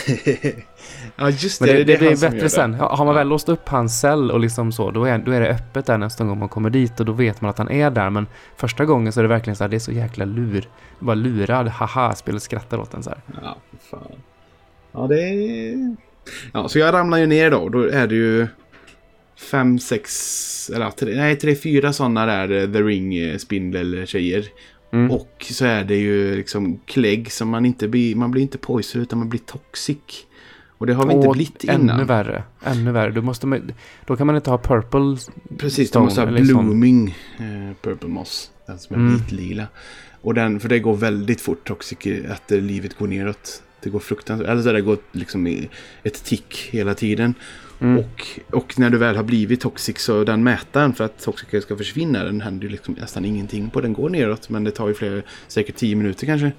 ja 1.16 1.30
just 1.30 1.62
Men 1.62 1.70
det, 1.70 1.84
det, 1.84 1.94
är 1.94 1.98
blir 1.98 2.22
bättre 2.22 2.50
sen. 2.50 2.72
det. 2.72 2.78
Har 2.78 3.06
man 3.06 3.16
väl 3.16 3.28
låst 3.28 3.50
upp 3.50 3.70
hans 3.70 4.00
cell 4.00 4.32
och 4.32 4.40
liksom 4.40 4.72
så, 4.72 4.92
då 4.92 5.06
är, 5.06 5.18
då 5.18 5.32
är 5.32 5.42
det 5.42 5.50
öppet 5.50 5.86
där 5.86 5.98
nästa 5.98 6.24
gång 6.24 6.40
man 6.40 6.50
kommer 6.50 6.70
dit 6.70 7.00
och 7.00 7.06
då 7.06 7.12
vet 7.12 7.42
man 7.42 7.50
att 7.50 7.58
han 7.58 7.72
är 7.72 7.92
där. 7.92 8.10
Men 8.10 8.28
första 8.56 8.86
gången 8.86 9.14
så 9.14 9.20
är 9.20 9.22
det 9.22 9.28
verkligen 9.28 9.56
så 9.56 9.64
här, 9.64 9.70
det 9.70 9.78
är 9.78 9.80
så 9.80 9.92
jäkla 9.92 10.26
lur. 10.26 10.70
Bara 11.00 11.16
lurad, 11.16 11.68
haha, 11.68 12.16
spelet 12.16 12.44
skrattar 12.44 12.78
åt 12.78 12.94
en 12.94 13.04
så 13.04 13.10
här. 13.10 13.20
Ja, 13.44 13.58
fan. 13.92 14.12
Ja, 14.92 15.08
det 15.08 15.22
är... 15.22 15.96
Ja, 16.54 16.68
så 16.68 16.80
jag 16.80 16.94
ramlar 16.94 17.18
ju 17.18 17.26
ner 17.26 17.52
då. 17.52 17.70
Då 17.70 17.84
är 17.84 18.08
det 18.08 18.16
ju 18.16 18.48
fem, 19.38 19.80
sex, 19.80 20.70
eller 20.76 20.90
tre, 20.92 21.16
nej, 21.16 21.36
tre, 21.36 21.56
fyra 21.56 21.94
sådana 21.94 22.26
där 22.26 22.52
eh, 22.52 22.72
The 22.72 22.82
Ring 22.82 23.16
eh. 23.16 24.44
Mm. 24.94 25.12
Och 25.12 25.46
så 25.52 25.66
är 25.66 25.84
det 25.84 25.96
ju 25.96 26.36
liksom 26.36 26.80
klägg 26.86 27.32
som 27.32 27.50
man 27.50 27.66
inte 27.66 27.88
blir, 27.88 28.16
man 28.16 28.32
blir 28.32 28.42
inte 28.42 28.58
poison 28.58 29.02
utan 29.02 29.20
man 29.20 29.30
blir 29.30 29.40
toxic. 29.40 29.98
Och 30.80 30.88
det 30.88 30.94
har 30.94 31.08
vi 31.08 31.14
inte 31.14 31.30
blivit 31.30 31.64
Ännu 31.64 31.84
innan. 31.84 32.06
värre. 32.06 32.44
Ännu 32.64 32.92
värre. 32.92 33.12
Du 33.12 33.22
måste, 33.22 33.48
med- 33.48 33.74
då 34.06 34.16
kan 34.16 34.28
man 34.28 34.36
inte 34.36 34.50
ha 34.50 34.58
purple. 34.58 35.18
Precis, 35.58 35.90
Stone, 35.90 36.04
de 36.04 36.06
måste 36.06 36.22
ha 36.22 36.28
sån. 36.38 36.46
blooming 36.66 37.16
eh, 37.40 37.76
purple 37.82 38.10
moss. 38.10 38.52
Den 38.68 38.80
som 38.80 38.96
är 38.96 39.00
Mm. 39.00 39.18
vitlila. 39.18 39.68
Och 40.22 40.34
den, 40.34 40.60
för 40.60 40.70
det 40.70 40.80
går 40.80 40.96
väldigt 40.96 41.42
fort 41.42 41.68
toxic 41.68 41.98
att 42.30 42.52
livet 42.52 42.98
går 42.98 43.08
neråt. 43.08 43.64
Det 43.84 43.90
går 43.90 44.00
fruktansvärt, 44.00 44.50
eller 44.50 44.62
så 44.62 44.72
det 44.72 44.82
går 44.82 44.98
liksom 45.12 45.48
i 45.48 45.70
ett 46.04 46.24
tick 46.24 46.70
hela 46.72 46.94
tiden. 46.94 47.34
Mm. 47.80 47.98
Och, 47.98 48.28
och 48.52 48.80
när 48.80 48.90
du 48.90 48.98
väl 48.98 49.16
har 49.16 49.24
blivit 49.24 49.62
toxic 49.62 50.00
så 50.00 50.24
den 50.24 50.44
mätaren 50.44 50.94
för 50.94 51.04
att 51.04 51.24
toxic 51.24 51.64
ska 51.64 51.78
försvinna 51.78 52.24
den 52.24 52.42
händer 52.42 52.64
ju 52.64 52.70
liksom 52.70 52.94
nästan 52.94 53.26
ingenting 53.26 53.70
på. 53.70 53.82
Den 53.82 53.94
går 53.94 54.10
neråt 54.10 54.50
men 54.50 54.64
det 54.64 54.72
tar 54.72 54.88
ju 54.88 54.94
flera, 54.94 55.22
säkert 55.48 55.76
tio 55.76 55.96
minuter 55.96 56.26
kanske. 56.26 56.52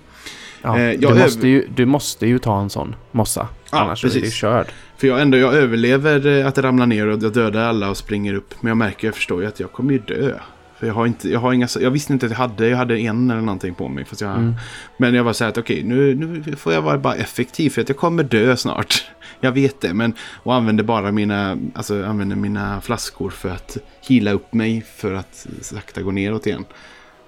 Ja, 0.62 0.78
Eh, 0.78 0.98
du, 0.98 1.14
måste 1.14 1.48
ju, 1.48 1.68
du 1.74 1.86
måste 1.86 2.26
ju 2.26 2.38
ta 2.38 2.60
en 2.60 2.70
sån 2.70 2.94
mossa. 3.10 3.48
Ja, 3.72 3.78
Annars 3.78 4.04
är 4.04 4.08
du 4.08 4.14
precis. 4.14 4.34
körd. 4.34 4.66
För 4.96 5.06
jag 5.06 5.20
ändå, 5.20 5.38
jag 5.38 5.54
överlever 5.54 6.26
eh, 6.26 6.46
att 6.46 6.54
det 6.54 6.62
ramlar 6.62 6.86
ner 6.86 7.06
och 7.06 7.22
jag 7.22 7.32
dödar 7.32 7.64
alla 7.64 7.90
och 7.90 7.96
springer 7.96 8.34
upp. 8.34 8.54
Men 8.60 8.68
jag 8.68 8.76
märker, 8.76 9.08
jag 9.08 9.14
förstår 9.14 9.42
ju 9.42 9.48
att 9.48 9.60
jag 9.60 9.72
kommer 9.72 9.92
ju 9.92 9.98
dö. 9.98 10.32
För 10.78 10.86
jag 10.86 10.94
har 10.94 11.06
inte, 11.06 11.28
jag 11.28 11.40
har 11.40 11.52
inga, 11.52 11.68
jag 11.80 11.90
visste 11.90 12.12
inte 12.12 12.26
att 12.26 12.32
jag 12.32 12.38
hade, 12.38 12.68
jag 12.68 12.76
hade 12.76 12.98
en 12.98 13.30
eller 13.30 13.40
någonting 13.40 13.74
på 13.74 13.88
mig. 13.88 14.04
Fast 14.04 14.20
jag, 14.20 14.30
Mm. 14.30 14.54
Men 14.96 15.14
jag 15.14 15.24
var 15.24 15.32
så 15.32 15.44
här 15.44 15.48
att 15.48 15.58
okej, 15.58 15.82
nu, 15.82 16.14
nu 16.14 16.56
får 16.56 16.72
jag 16.72 16.82
vara 16.82 16.98
bara 16.98 17.14
effektiv 17.14 17.70
för 17.70 17.80
att 17.82 17.88
jag 17.88 17.98
kommer 17.98 18.22
dö 18.22 18.56
snart. 18.56 19.04
Jag 19.40 19.52
vet 19.52 19.80
det, 19.80 19.94
men 19.94 20.14
och 20.42 20.54
använder 20.54 20.84
bara 20.84 21.12
mina, 21.12 21.58
alltså 21.74 22.04
använder 22.04 22.36
mina 22.36 22.80
flaskor 22.80 23.30
för 23.30 23.48
att 23.48 23.76
hila 24.00 24.32
upp 24.32 24.52
mig 24.52 24.84
för 24.96 25.14
att 25.14 25.46
sakta 25.60 26.02
gå 26.02 26.10
neråt 26.10 26.46
igen. 26.46 26.64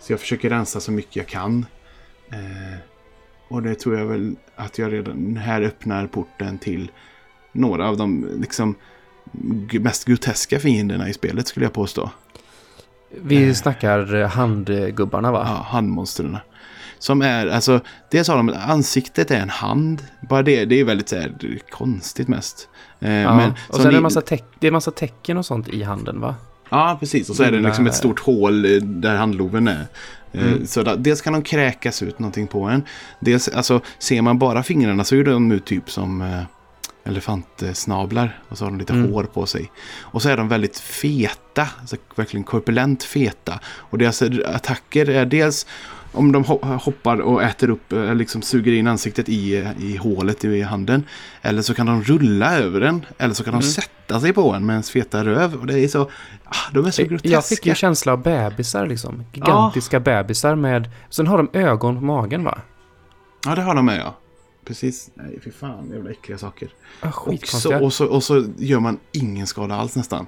Så 0.01 0.13
jag 0.13 0.21
försöker 0.21 0.51
rensa 0.51 0.81
så 0.81 0.93
mycket 0.93 1.17
jag 1.17 1.27
kan. 1.27 1.67
Eh, 2.33 2.79
och 3.49 3.63
det 3.63 3.75
tror 3.75 3.99
jag 3.99 4.07
väl 4.07 4.37
att 4.57 4.79
jag 4.79 4.93
redan 4.93 5.37
här 5.37 5.63
öppnar 5.63 6.07
porten 6.07 6.59
till 6.59 6.91
några 7.53 7.89
av 7.89 7.97
de 7.97 8.29
liksom 8.41 8.75
mest 9.81 10.05
groteska 10.05 10.59
fienderna 10.59 11.09
i 11.09 11.13
spelet 11.13 11.47
skulle 11.49 11.67
jag 11.67 11.73
påstå. 11.73 12.11
Vi 13.23 13.49
Eh. 13.49 13.55
snackar 13.55 14.25
handgubbarna 14.27 15.33
va? 15.33 15.43
Ja, 15.49 15.67
handmonstren. 15.69 16.39
Som 16.99 17.23
är, 17.23 17.47
alltså, 17.47 17.81
dels 18.11 18.29
har 18.29 18.37
de, 18.37 18.55
ansiktet 18.69 19.31
är 19.31 19.41
en 19.41 19.49
hand. 19.51 20.03
Bara 20.29 20.43
det, 20.43 20.65
det 20.65 20.81
är 20.81 20.85
väldigt 20.85 21.09
så 21.09 21.17
här, 21.17 21.33
konstigt 21.71 22.29
mest. 22.29 22.69
Eh, 23.01 23.13
Ja. 23.13 23.37
men, 23.37 23.53
och 23.69 23.77
sen 23.77 23.87
är 23.87 23.93
det 23.93 24.01
massa, 24.01 24.21
teck, 24.21 24.45
det 24.59 24.67
är 24.67 24.71
massa 24.71 24.91
tecken 24.91 25.37
och 25.37 25.47
sånt 25.47 25.69
i 25.69 25.83
handen 25.83 26.21
va? 26.21 26.35
Ja, 26.71 26.97
precis. 27.01 27.31
Och 27.31 27.37
så 27.37 27.43
är 27.43 27.53
det 27.53 27.59
liksom 27.61 27.87
ett 27.87 27.95
stort 27.95 28.21
hål 28.21 28.65
eh, 28.65 28.71
där 28.83 29.17
handloven 29.17 29.69
är. 29.69 29.87
Eh, 30.33 30.43
Mm. 30.43 30.67
Så 30.67 30.83
där, 30.83 30.97
dels 30.97 31.21
kan 31.21 31.33
de 31.33 31.43
kräkas 31.43 32.03
ut 32.03 32.19
någonting 32.19 32.47
på 32.47 32.63
en. 32.65 32.83
Dels, 33.21 33.49
alltså, 33.49 33.81
ser 33.99 34.23
man 34.23 34.39
bara 34.39 34.63
fingrarna 34.63 35.05
så 35.05 35.17
är 35.17 35.25
de 35.25 35.53
ut 35.53 35.65
typ 35.65 35.91
som 35.91 36.21
elefantsnablar. 37.05 38.39
Och 38.49 38.59
så 38.59 38.65
har 38.65 38.71
de 38.71 38.79
lite 38.79 38.93
Mm. 38.93 39.13
hår 39.13 39.25
på 39.25 39.47
sig. 39.47 39.71
Och 40.01 40.23
så 40.23 40.29
är 40.29 40.37
de 40.37 40.49
väldigt 40.49 40.79
feta. 40.79 41.69
Alltså 41.81 41.97
verkligen 42.17 42.45
korpulent 42.45 43.03
feta. 43.03 43.61
Och 43.65 43.99
deras 43.99 44.23
attacker 44.47 45.11
är 45.11 45.25
dels 45.27 45.67
om 46.13 46.33
de 46.33 46.45
ho- 46.45 46.77
hoppar 46.77 47.21
och 47.21 47.43
äter 47.43 47.71
upp, 47.71 47.93
eh, 47.93 48.15
liksom 48.15 48.43
suger 48.43 48.73
in 48.73 48.87
ansiktet 48.87 49.29
i, 49.29 49.73
i 49.79 49.97
hålet 49.97 50.45
i 50.45 50.63
handen. 50.63 51.05
Eller 51.43 51.63
så 51.63 51.75
kan 51.75 51.87
de 51.87 52.03
rulla 52.03 52.57
över 52.59 52.81
den. 52.81 53.07
Eller 53.19 53.35
så 53.35 53.45
kan 53.45 53.53
de 53.53 53.57
Mm. 53.57 53.63
sätta 53.73 54.21
sig 54.21 54.33
på 54.33 54.53
en 54.53 54.67
med 54.67 54.77
en 54.77 54.83
feta 54.83 55.25
röv. 55.25 55.55
Och 55.55 55.67
det 55.67 55.79
är 55.81 55.89
så, 55.89 56.03
ah, 56.45 56.71
de 56.73 56.87
är 56.87 56.91
så 56.91 57.03
groteska. 57.03 57.29
Jag 57.29 57.47
fick 57.47 57.67
en 57.67 57.75
känsla 57.75 58.13
av 58.13 58.23
bebisar 58.23 58.87
liksom. 58.87 59.25
Gigantiska 59.33 60.01
bebisar 60.01 60.55
med... 60.55 60.91
Sen 61.11 61.27
har 61.27 61.37
de 61.39 61.59
ögon 61.59 61.97
på 61.97 62.05
magen 62.05 62.45
va? 62.45 62.59
Ja, 63.47 63.55
det 63.55 63.63
har 63.63 63.75
de 63.75 63.85
med 63.87 63.99
ja. 64.01 64.17
Precis. 64.65 65.11
Nej, 65.15 65.39
fy 65.45 65.51
fan. 65.51 65.91
Jävla 65.93 66.11
äckliga 66.11 66.39
saker. 66.39 66.69
Ah, 67.01 67.09
Och 67.27 67.49
så, 67.49 67.85
och, 67.85 67.93
så, 67.93 68.07
och 68.07 68.23
så 68.23 68.45
gör 68.57 68.81
man 68.81 68.99
ingen 69.13 69.47
skada 69.47 69.75
alls 69.75 69.97
nästan. 69.97 70.27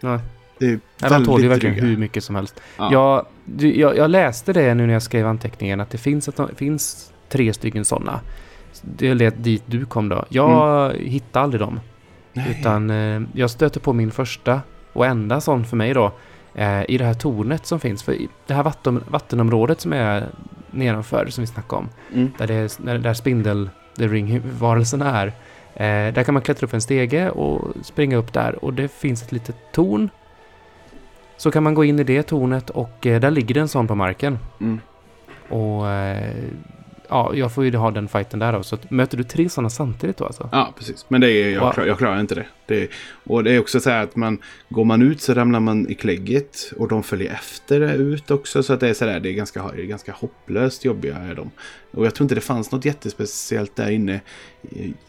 Nej. 0.00 0.18
Det 0.58 0.66
är 0.66 0.80
Ja, 1.02 1.08
de 1.08 1.24
tål 1.24 1.42
ju 1.42 1.48
verkligen 1.48 1.74
dryga. 1.76 1.88
hur 1.88 1.96
mycket 1.96 2.24
som 2.24 2.34
helst. 2.34 2.60
Ja. 2.78 2.92
Jag, 2.92 3.26
du- 3.44 3.76
jag, 3.80 3.96
jag 3.96 4.10
läste 4.10 4.52
det 4.52 4.74
nu 4.74 4.86
när 4.86 4.92
jag 4.92 5.02
skrev 5.02 5.26
anteckningen 5.26 5.80
att 5.80 5.90
det 5.90 5.98
finns, 5.98 6.28
att 6.28 6.36
det 6.36 6.54
finns 6.56 7.12
tre 7.28 7.52
stycken 7.52 7.84
sådana. 7.84 8.20
Det 8.82 9.14
lät 9.14 9.44
dit 9.44 9.62
du 9.66 9.86
kom 9.86 10.08
då. 10.08 10.24
Jag 10.28 10.94
hittade 10.94 11.42
aldrig 11.44 11.60
dem. 11.60 11.68
Mm. 11.72 11.82
Nej. 12.32 12.56
Utan 12.60 12.90
eh, 12.90 13.22
jag 13.32 13.50
stötte 13.50 13.80
på 13.80 13.92
min 13.92 14.10
första 14.10 14.60
och 14.92 15.06
enda 15.06 15.40
sån 15.40 15.64
för 15.64 15.76
mig 15.76 15.94
då. 15.94 16.12
Eh, 16.54 16.82
I 16.90 16.98
det 16.98 17.04
här 17.04 17.14
tornet 17.14 17.66
som 17.66 17.80
finns. 17.80 18.02
För 18.02 18.16
det 18.46 18.54
här 18.54 18.62
vatten, 18.62 19.04
vattenområdet 19.08 19.80
som 19.80 19.92
är 19.92 20.28
nedanför 20.76 21.26
som 21.26 21.42
vi 21.42 21.46
snackade 21.46 21.76
om. 21.76 21.88
Mm. 22.14 22.32
Där, 22.38 22.46
det 22.46 22.54
är, 22.54 22.82
där, 22.84 22.98
där 22.98 23.14
spindel, 23.14 23.70
the 23.96 24.08
ring-varelserna 24.08 25.16
är. 25.16 25.26
Eh, 25.74 26.14
där 26.14 26.22
kan 26.22 26.34
man 26.34 26.42
klättra 26.42 26.64
upp 26.64 26.74
en 26.74 26.80
stege 26.80 27.30
och 27.30 27.74
springa 27.82 28.16
upp 28.16 28.32
där. 28.32 28.64
Och 28.64 28.72
det 28.74 28.88
finns 28.88 29.22
ett 29.22 29.32
litet 29.32 29.56
torn. 29.72 30.10
Så 31.36 31.50
kan 31.50 31.62
man 31.62 31.74
gå 31.74 31.84
in 31.84 31.98
i 31.98 32.04
det 32.04 32.22
tornet 32.22 32.70
och 32.70 33.06
eh, 33.06 33.20
där 33.20 33.30
ligger 33.30 33.54
det 33.54 33.60
en 33.60 33.68
sån 33.68 33.86
på 33.86 33.94
marken. 33.94 34.38
Mm. 34.60 34.80
Och 35.48 35.88
eh, 35.88 36.34
ja, 37.08 37.34
jag 37.34 37.52
får 37.52 37.64
ju 37.64 37.76
ha 37.76 37.90
den 37.90 38.08
fighten 38.08 38.38
där 38.38 38.52
då. 38.52 38.62
Så 38.62 38.74
att, 38.74 38.90
möter 38.90 39.16
du 39.16 39.24
tre 39.24 39.48
sådana 39.48 39.70
samtidigt 39.70 40.16
då 40.16 40.24
alltså? 40.24 40.48
Ja, 40.52 40.74
precis. 40.78 41.04
Men 41.08 41.20
det 41.20 41.30
är, 41.30 41.50
jag, 41.50 41.60
Va- 41.60 41.72
klar, 41.72 41.86
jag 41.86 41.98
klarar 41.98 42.20
inte 42.20 42.34
det. 42.34 42.46
det. 42.66 42.88
Och 43.24 43.44
det 43.44 43.52
är 43.52 43.60
också 43.60 43.80
så 43.80 43.90
här 43.90 44.02
att 44.04 44.16
man 44.16 44.38
går 44.68 44.84
man 44.84 45.02
ut 45.02 45.20
så 45.20 45.34
ramlar 45.34 45.60
man 45.60 45.88
i 45.90 45.94
klägget. 45.94 46.72
Och 46.78 46.88
de 46.88 47.02
följer 47.02 47.32
efter 47.32 47.80
det 47.80 47.92
ut 47.94 48.30
också. 48.30 48.62
Så 48.62 48.72
att 48.72 48.80
det 48.80 48.88
är 48.88 48.94
så 48.94 49.04
där, 49.04 49.20
det 49.20 49.28
är 49.28 49.32
ganska, 49.32 49.70
det 49.76 49.82
är 49.82 49.86
ganska 49.86 50.12
hopplöst 50.12 50.84
jobbiga 50.84 51.16
är 51.16 51.34
de. 51.34 51.50
Och 51.90 52.06
jag 52.06 52.14
tror 52.14 52.24
inte 52.24 52.34
det 52.34 52.40
fanns 52.40 52.72
något 52.72 52.84
jättespeciellt 52.84 53.76
där 53.76 53.90
inne. 53.90 54.20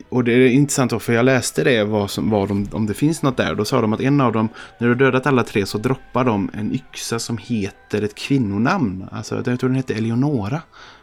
Och 0.10 0.24
det 0.24 0.34
är 0.34 0.48
intressant 0.48 0.92
då, 0.92 1.00
för 1.00 1.14
jag 1.14 1.26
läste 1.26 1.64
det 1.64 1.84
vad 1.84 2.10
som, 2.12 2.30
vad 2.30 2.48
de, 2.48 2.68
om 2.72 2.86
det 2.86 2.94
finns 2.94 3.22
något 3.24 3.38
där. 3.38 3.56
Då 3.56 3.66
sa 3.66 3.82
de 3.82 3.94
att 3.94 4.02
en 4.02 4.22
av 4.22 4.32
dem, 4.32 4.50
när 4.78 4.88
du 4.88 4.96
dödat 4.96 5.28
alla 5.28 5.44
tre 5.44 5.66
så 5.66 5.78
droppar 5.78 6.24
de 6.24 6.50
en 6.54 6.74
yxa 6.74 7.20
som 7.20 7.38
heter 7.38 8.02
ett 8.02 8.16
kvinnonamn. 8.16 9.06
Alltså 9.12 9.36
jag 9.36 9.60
tror 9.60 9.70
den 9.70 9.76
heter 9.76 9.96
Eleonora. 9.96 10.62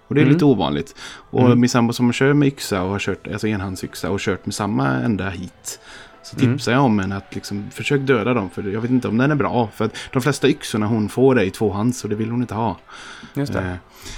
Och 0.09 0.15
det 0.15 0.21
är 0.21 0.23
Mm. 0.23 0.33
lite 0.33 0.45
ovanligt. 0.45 0.95
Och 1.31 1.41
Mm. 1.47 1.61
min 1.61 1.71
sambo 1.71 1.93
som 1.93 2.13
kör 2.13 2.33
med 2.33 2.49
yxa 2.49 2.83
och 2.83 2.91
har 2.91 2.99
kört, 2.99 3.27
alltså 3.29 3.47
enhandsyxa 3.49 4.11
och 4.11 4.21
kört 4.21 4.47
med 4.47 4.55
samma 4.55 4.89
ända 4.89 5.29
hit. 5.31 5.81
Så 6.23 6.37
Mm. 6.37 6.53
tipsar 6.57 6.73
jag 6.73 6.83
om 6.85 6.99
henne 6.99 7.17
att 7.17 7.35
liksom 7.35 7.71
försök 7.71 8.01
döda 8.01 8.35
dem. 8.35 8.51
För 8.51 8.63
jag 8.63 8.81
vet 8.81 8.91
inte 8.91 9.09
om 9.09 9.19
den 9.19 9.31
är 9.31 9.35
bra. 9.35 9.69
För 9.75 9.85
att 9.85 9.97
de 10.13 10.23
flesta 10.23 10.49
yxorna 10.49 10.87
hon 10.87 11.09
får 11.09 11.39
är 11.41 11.45
i 11.45 11.51
tvåhands 11.51 12.05
och 12.05 12.11
det 12.11 12.17
vill 12.17 12.31
hon 12.31 12.41
inte 12.41 12.55
ha. 12.55 12.77
Just 13.35 13.53
det. 13.53 13.61
Eh, 13.61 13.75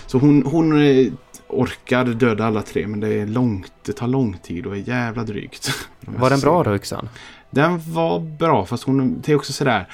Så 0.07 0.19
hon, 0.19 0.43
hon 0.47 0.83
eh, 0.87 1.13
orkar 1.49 2.05
döda 2.05 2.47
alla 2.47 2.63
tre. 2.63 2.87
Men 2.87 3.01
det, 3.01 3.09
är 3.09 3.27
långt, 3.27 3.73
det 3.87 3.93
tar 3.93 4.07
lång 4.09 4.39
tid 4.39 4.67
och 4.67 4.73
är 4.77 4.89
jävla 4.89 5.23
drygt. 5.25 5.71
Var 6.01 6.31
den 6.31 6.41
bra 6.47 6.63
då 6.63 6.75
yxan? 6.75 7.09
Den 7.51 7.81
var 7.93 8.21
bra 8.21 8.67
fast 8.67 8.85
hon, 8.85 9.21
det 9.21 9.33
är 9.33 9.37
också 9.37 9.53
sådär. 9.53 9.89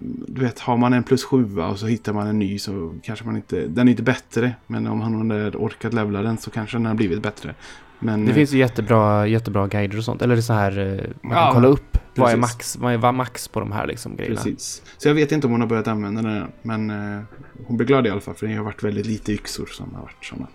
Du 0.00 0.40
vet, 0.40 0.58
har 0.58 0.76
man 0.76 0.92
en 0.92 1.02
plus 1.02 1.24
sjua 1.24 1.66
och 1.66 1.78
så 1.78 1.86
hittar 1.86 2.12
man 2.12 2.26
en 2.26 2.38
ny 2.38 2.58
så 2.58 2.94
kanske 3.02 3.24
man 3.24 3.36
inte... 3.36 3.66
Den 3.66 3.88
är 3.88 3.90
inte 3.90 4.02
bättre. 4.02 4.54
Men 4.66 4.86
om 4.86 5.00
han 5.00 5.30
hade 5.30 5.50
orkat 5.56 5.94
levla 5.94 6.22
den 6.22 6.38
så 6.38 6.50
kanske 6.50 6.76
den 6.76 6.86
har 6.86 6.94
blivit 6.94 7.22
bättre. 7.22 7.54
Men, 7.98 8.24
Det 8.24 8.30
eh, 8.30 8.34
finns 8.34 8.52
ju 8.52 8.58
jättebra, 8.58 9.26
jättebra 9.26 9.66
guider 9.66 9.98
och 9.98 10.04
sånt. 10.04 10.22
Eller 10.22 10.40
så 10.40 10.52
här, 10.52 10.78
eh, 10.78 11.04
man 11.22 11.32
kan 11.32 11.46
Ja, 11.46 11.50
kolla 11.52 11.68
upp 11.68 11.98
vad 12.14 12.32
är, 12.32 12.36
max, 12.36 12.76
vad 12.76 12.92
är 12.92 13.12
max 13.12 13.48
på 13.48 13.60
de 13.60 13.72
här 13.72 13.86
liksom 13.86 14.16
grejerna. 14.16 14.36
Precis. 14.36 14.82
Så 14.98 15.08
jag 15.08 15.14
vet 15.14 15.32
inte 15.32 15.46
om 15.46 15.50
hon 15.50 15.60
har 15.60 15.68
börjat 15.68 15.88
använda 15.88 16.22
den 16.22 16.36
än. 16.36 16.48
Men 16.62 16.90
eh, 17.16 17.22
hon 17.66 17.76
blir 17.76 17.86
glad 17.86 18.06
i 18.06 18.10
alla 18.10 18.20
fall. 18.20 18.34
För 18.34 18.46
det 18.46 18.54
har 18.54 18.64
varit 18.64 18.82
väldigt 18.82 19.06
lite 19.06 19.32
yxor 19.32 19.66
som 19.66 19.94
har 19.94 20.02
varit 20.02 20.24
sådana. 20.24 20.46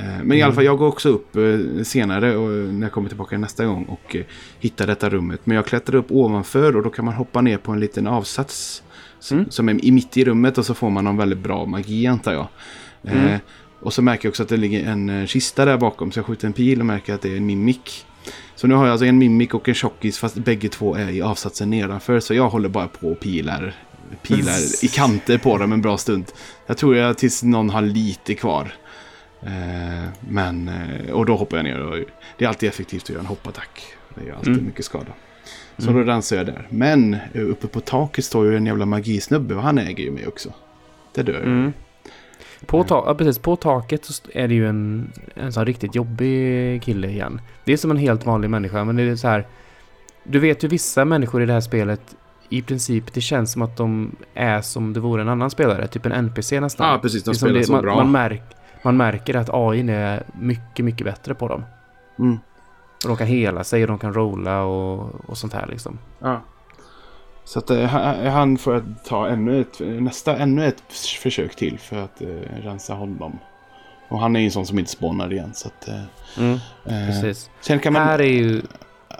Eh, 0.00 0.22
men 0.24 0.32
i 0.38 0.42
alla 0.42 0.52
fall, 0.54 0.64
jag 0.64 0.78
går 0.78 0.86
också 0.86 1.08
upp 1.08 1.36
eh, 1.36 1.82
senare 1.84 2.36
och, 2.36 2.50
när 2.74 2.86
jag 2.86 2.92
kommer 2.92 3.08
tillbaka 3.08 3.38
nästa 3.38 3.64
gång 3.64 3.84
och 3.84 4.16
eh, 4.16 4.24
hittar 4.60 4.86
detta 4.86 5.08
rummet. 5.08 5.40
Men 5.44 5.56
jag 5.56 5.66
klättrar 5.66 5.96
upp 5.96 6.10
ovanför 6.10 6.76
och 6.76 6.82
då 6.82 6.90
kan 6.90 7.04
man 7.04 7.14
hoppa 7.14 7.40
ner 7.40 7.58
på 7.58 7.72
en 7.72 7.80
liten 7.80 8.06
avsats. 8.06 8.82
Mm. 9.30 9.50
Som 9.50 9.68
är 9.68 9.84
i 9.84 9.90
mitt 9.92 10.16
i 10.16 10.24
rummet 10.24 10.58
och 10.58 10.66
så 10.66 10.74
får 10.74 10.90
man 10.90 11.04
någon 11.04 11.16
väldigt 11.16 11.38
bra 11.38 11.66
magi 11.66 12.06
antar 12.06 12.32
jag. 12.32 12.46
Eh, 13.04 13.24
Mm. 13.24 13.38
och 13.80 13.92
så 13.92 14.02
märker 14.02 14.26
jag 14.26 14.30
också 14.30 14.42
att 14.42 14.48
det 14.48 14.56
ligger 14.56 14.86
en 14.88 15.08
eh, 15.08 15.26
kista 15.26 15.64
där 15.64 15.76
bakom. 15.78 16.12
Så 16.12 16.18
jag 16.18 16.26
skjuter 16.26 16.46
en 16.46 16.52
pil 16.52 16.80
och 16.80 16.86
märker 16.86 17.14
att 17.14 17.22
det 17.22 17.32
är 17.32 17.36
en 17.36 17.46
mimik. 17.46 18.04
Så 18.54 18.66
nu 18.66 18.74
har 18.74 18.84
jag 18.84 18.92
alltså 18.92 19.06
en 19.06 19.18
mimik 19.18 19.54
och 19.54 19.68
en 19.68 19.74
tjockis 19.74 20.18
fast 20.18 20.34
bägge 20.34 20.68
två 20.68 20.94
är 20.94 21.10
i 21.10 21.22
avsatsen 21.22 21.70
nedanför. 21.70 22.20
Så 22.20 22.34
jag 22.34 22.48
håller 22.48 22.68
bara 22.68 22.88
på 22.88 23.08
och 23.08 23.20
pilar, 23.20 23.74
pilar 24.22 24.84
i 24.84 24.88
kanter 24.88 25.38
på 25.38 25.58
dem 25.58 25.72
en 25.72 25.82
bra 25.82 25.98
stund. 25.98 26.24
Jag 26.66 26.76
tror 26.76 26.96
jag 26.96 27.18
tills 27.18 27.42
någon 27.42 27.70
har 27.70 27.82
lite 27.82 28.34
kvar. 28.34 28.72
Eh, 29.42 30.08
men, 30.28 30.68
eh, 30.68 31.12
och 31.12 31.26
då 31.26 31.36
hoppar 31.36 31.56
jag 31.56 31.64
ner. 31.64 31.80
Och 31.80 31.96
det 32.38 32.44
är 32.44 32.48
alltid 32.48 32.68
effektivt 32.68 33.02
att 33.02 33.10
göra 33.10 33.20
en 33.20 33.26
hoppattack. 33.26 33.82
Det 34.14 34.28
är 34.30 34.34
alltid 34.34 34.52
Mm. 34.52 34.66
mycket 34.66 34.84
skada. 34.84 35.12
Så 35.78 35.90
då 35.92 36.02
dansar 36.04 36.36
jag 36.36 36.46
där. 36.46 36.66
Men 36.70 37.14
eh, 37.14 37.42
uppe 37.42 37.66
på 37.66 37.80
taket 37.80 38.24
står 38.24 38.46
ju 38.46 38.56
en 38.56 38.66
jävla 38.66 38.86
magisnubbe 38.86 39.54
och 39.54 39.62
han 39.62 39.78
äger 39.78 40.04
ju 40.04 40.10
mig 40.10 40.26
också. 40.26 40.52
Det 41.14 41.22
dör 41.22 41.32
jag. 41.34 41.42
Mm. 41.42 41.72
På, 42.66 42.84
ta- 42.84 43.04
ja, 43.06 43.14
precis, 43.14 43.38
på 43.38 43.56
taket 43.56 44.04
så 44.04 44.22
är 44.32 44.48
det 44.48 44.54
ju 44.54 44.68
en, 44.68 45.12
en 45.34 45.52
sån 45.52 45.66
riktigt 45.66 45.94
jobbig 45.94 46.82
kille 46.82 47.08
igen. 47.08 47.40
Det 47.64 47.72
är 47.72 47.76
som 47.76 47.90
en 47.90 47.96
helt 47.96 48.26
vanlig 48.26 48.50
människa, 48.50 48.84
men 48.84 48.96
det 48.96 49.02
är 49.02 49.16
så 49.16 49.28
här. 49.28 49.46
Du 50.24 50.38
vet 50.38 50.64
ju 50.64 50.68
vissa 50.68 51.04
människor 51.04 51.42
i 51.42 51.46
det 51.46 51.52
här 51.52 51.60
spelet, 51.60 52.00
i 52.48 52.62
princip, 52.62 53.12
det 53.14 53.20
känns 53.20 53.52
som 53.52 53.62
att 53.62 53.76
de 53.76 54.16
är 54.34 54.60
som 54.60 54.92
det 54.92 55.00
vore 55.00 55.22
en 55.22 55.28
annan 55.28 55.50
spelare. 55.50 55.86
Typ 55.88 56.06
en 56.06 56.12
NPC 56.12 56.60
nästan. 56.60 56.88
Ja, 56.92 56.98
precis. 56.98 57.22
De 57.24 57.34
spelar 57.34 57.54
det, 57.54 57.64
så 57.64 57.72
man, 57.72 57.82
bra. 57.82 57.96
Man, 57.96 58.10
märk, 58.12 58.42
man 58.88 58.96
märker 58.96 59.34
att 59.36 59.48
AI 59.52 59.90
är 59.90 60.22
mycket, 60.40 60.84
mycket 60.84 61.04
bättre 61.04 61.34
på 61.34 61.48
dem. 61.48 61.64
Mm. 62.18 62.38
Och 63.04 63.08
de 63.08 63.16
kan 63.16 63.26
hela 63.26 63.64
sig 63.64 63.82
och 63.82 63.88
de 63.88 63.98
kan 63.98 64.14
rolla 64.14 64.62
och, 64.62 65.14
och 65.30 65.38
sånt 65.38 65.52
här 65.52 65.66
liksom. 65.66 65.98
Ja. 66.18 66.40
Så 67.44 67.58
att 67.58 67.70
eh, 67.70 67.82
han- 67.84 68.26
han 68.26 68.58
får 68.58 68.84
ta 69.04 69.28
ännu 69.28 69.60
ett, 69.60 69.80
nästa, 69.80 70.36
ännu 70.36 70.66
ett 70.66 70.82
försök 71.22 71.56
till 71.56 71.78
för 71.78 71.96
att 72.04 72.22
eh, 72.22 72.26
rensa 72.62 72.94
honom. 72.94 73.38
Och 74.08 74.20
han 74.20 74.36
är 74.36 74.40
ju 74.40 74.46
en 74.46 74.52
sån 74.52 74.66
som 74.66 74.78
inte 74.78 74.90
spånar 74.90 75.32
igen. 75.32 75.50
Så 75.54 75.68
att, 75.68 75.88
eh, 75.88 76.02
eh, 76.44 77.06
Precis. 77.06 77.50
sen 77.60 77.78
kan 77.80 77.92
man... 77.92 78.02
Här 78.02 78.18
är 78.18 78.24
ju... 78.32 78.62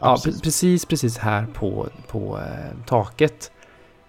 Ja, 0.00 0.14
precis. 0.14 0.40
pre- 0.40 0.44
precis, 0.44 0.84
precis 0.86 1.18
här 1.18 1.46
på, 1.54 1.88
på 2.08 2.38
eh, 2.38 2.84
taket 2.86 3.50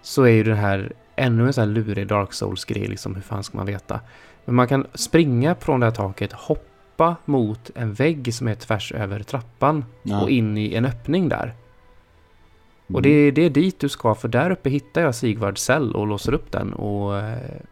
så 0.02 0.22
är 0.22 0.30
ju 0.30 0.42
det 0.42 0.54
här 0.54 0.92
ännu 1.16 1.46
en 1.46 1.52
sån 1.52 1.62
här 1.64 1.68
lurig 1.74 2.06
Dark 2.06 2.32
Souls-grej, 2.32 2.86
liksom 2.86 3.14
hur 3.14 3.22
fan 3.22 3.44
ska 3.44 3.56
man 3.56 3.66
veta? 3.66 4.00
Men 4.44 4.54
man 4.54 4.68
kan 4.68 4.86
springa 4.94 5.54
från 5.54 5.80
det 5.80 5.86
här 5.86 5.90
taket, 5.90 6.32
hoppa 6.32 7.16
mot 7.24 7.70
en 7.74 7.92
vägg 7.94 8.34
som 8.34 8.48
är 8.48 8.54
tvärs 8.54 8.92
över 8.92 9.22
trappan 9.22 9.84
Ja. 10.02 10.22
och 10.22 10.30
in 10.30 10.58
i 10.58 10.74
en 10.74 10.84
öppning 10.84 11.28
där. 11.28 11.54
Och 12.86 12.90
Mm. 12.90 13.02
det, 13.02 13.08
är- 13.10 13.32
det 13.32 13.42
är 13.42 13.50
dit 13.50 13.80
du 13.80 13.88
ska, 13.88 14.14
för 14.14 14.28
där 14.28 14.50
uppe 14.50 14.70
hittar 14.70 15.00
jag 15.00 15.14
Sigvards 15.14 15.62
cell 15.62 15.94
och 15.94 16.06
låser 16.06 16.34
upp 16.34 16.52
den 16.52 16.72
och, 16.72 17.22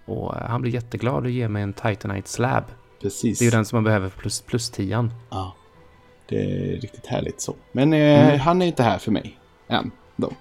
och 0.07 0.35
han 0.35 0.61
blir 0.63 0.73
jätteglad 0.73 1.25
och 1.25 1.31
ger 1.31 1.49
mig 1.49 1.63
en 1.63 1.73
Titanite 1.73 2.29
slab. 2.29 2.65
Precis. 3.03 3.39
Det 3.39 3.43
är 3.43 3.47
ju 3.47 3.51
den 3.51 3.65
som 3.65 3.77
man 3.77 3.85
behöver 3.85 4.09
plus, 4.09 4.41
plus 4.41 4.71
tian. 4.71 5.13
Ja. 5.31 5.55
Det 6.29 6.37
är 6.37 6.81
riktigt 6.81 7.07
härligt 7.07 7.41
så. 7.41 7.55
Men 7.73 7.93
eh, 7.93 8.29
Mm. 8.29 8.41
han 8.41 8.63
är 8.63 8.67
inte 8.67 8.83
här 8.83 8.99
för 8.99 9.11
mig. 9.13 9.39
Än. 9.69 9.91
Då. 10.21 10.33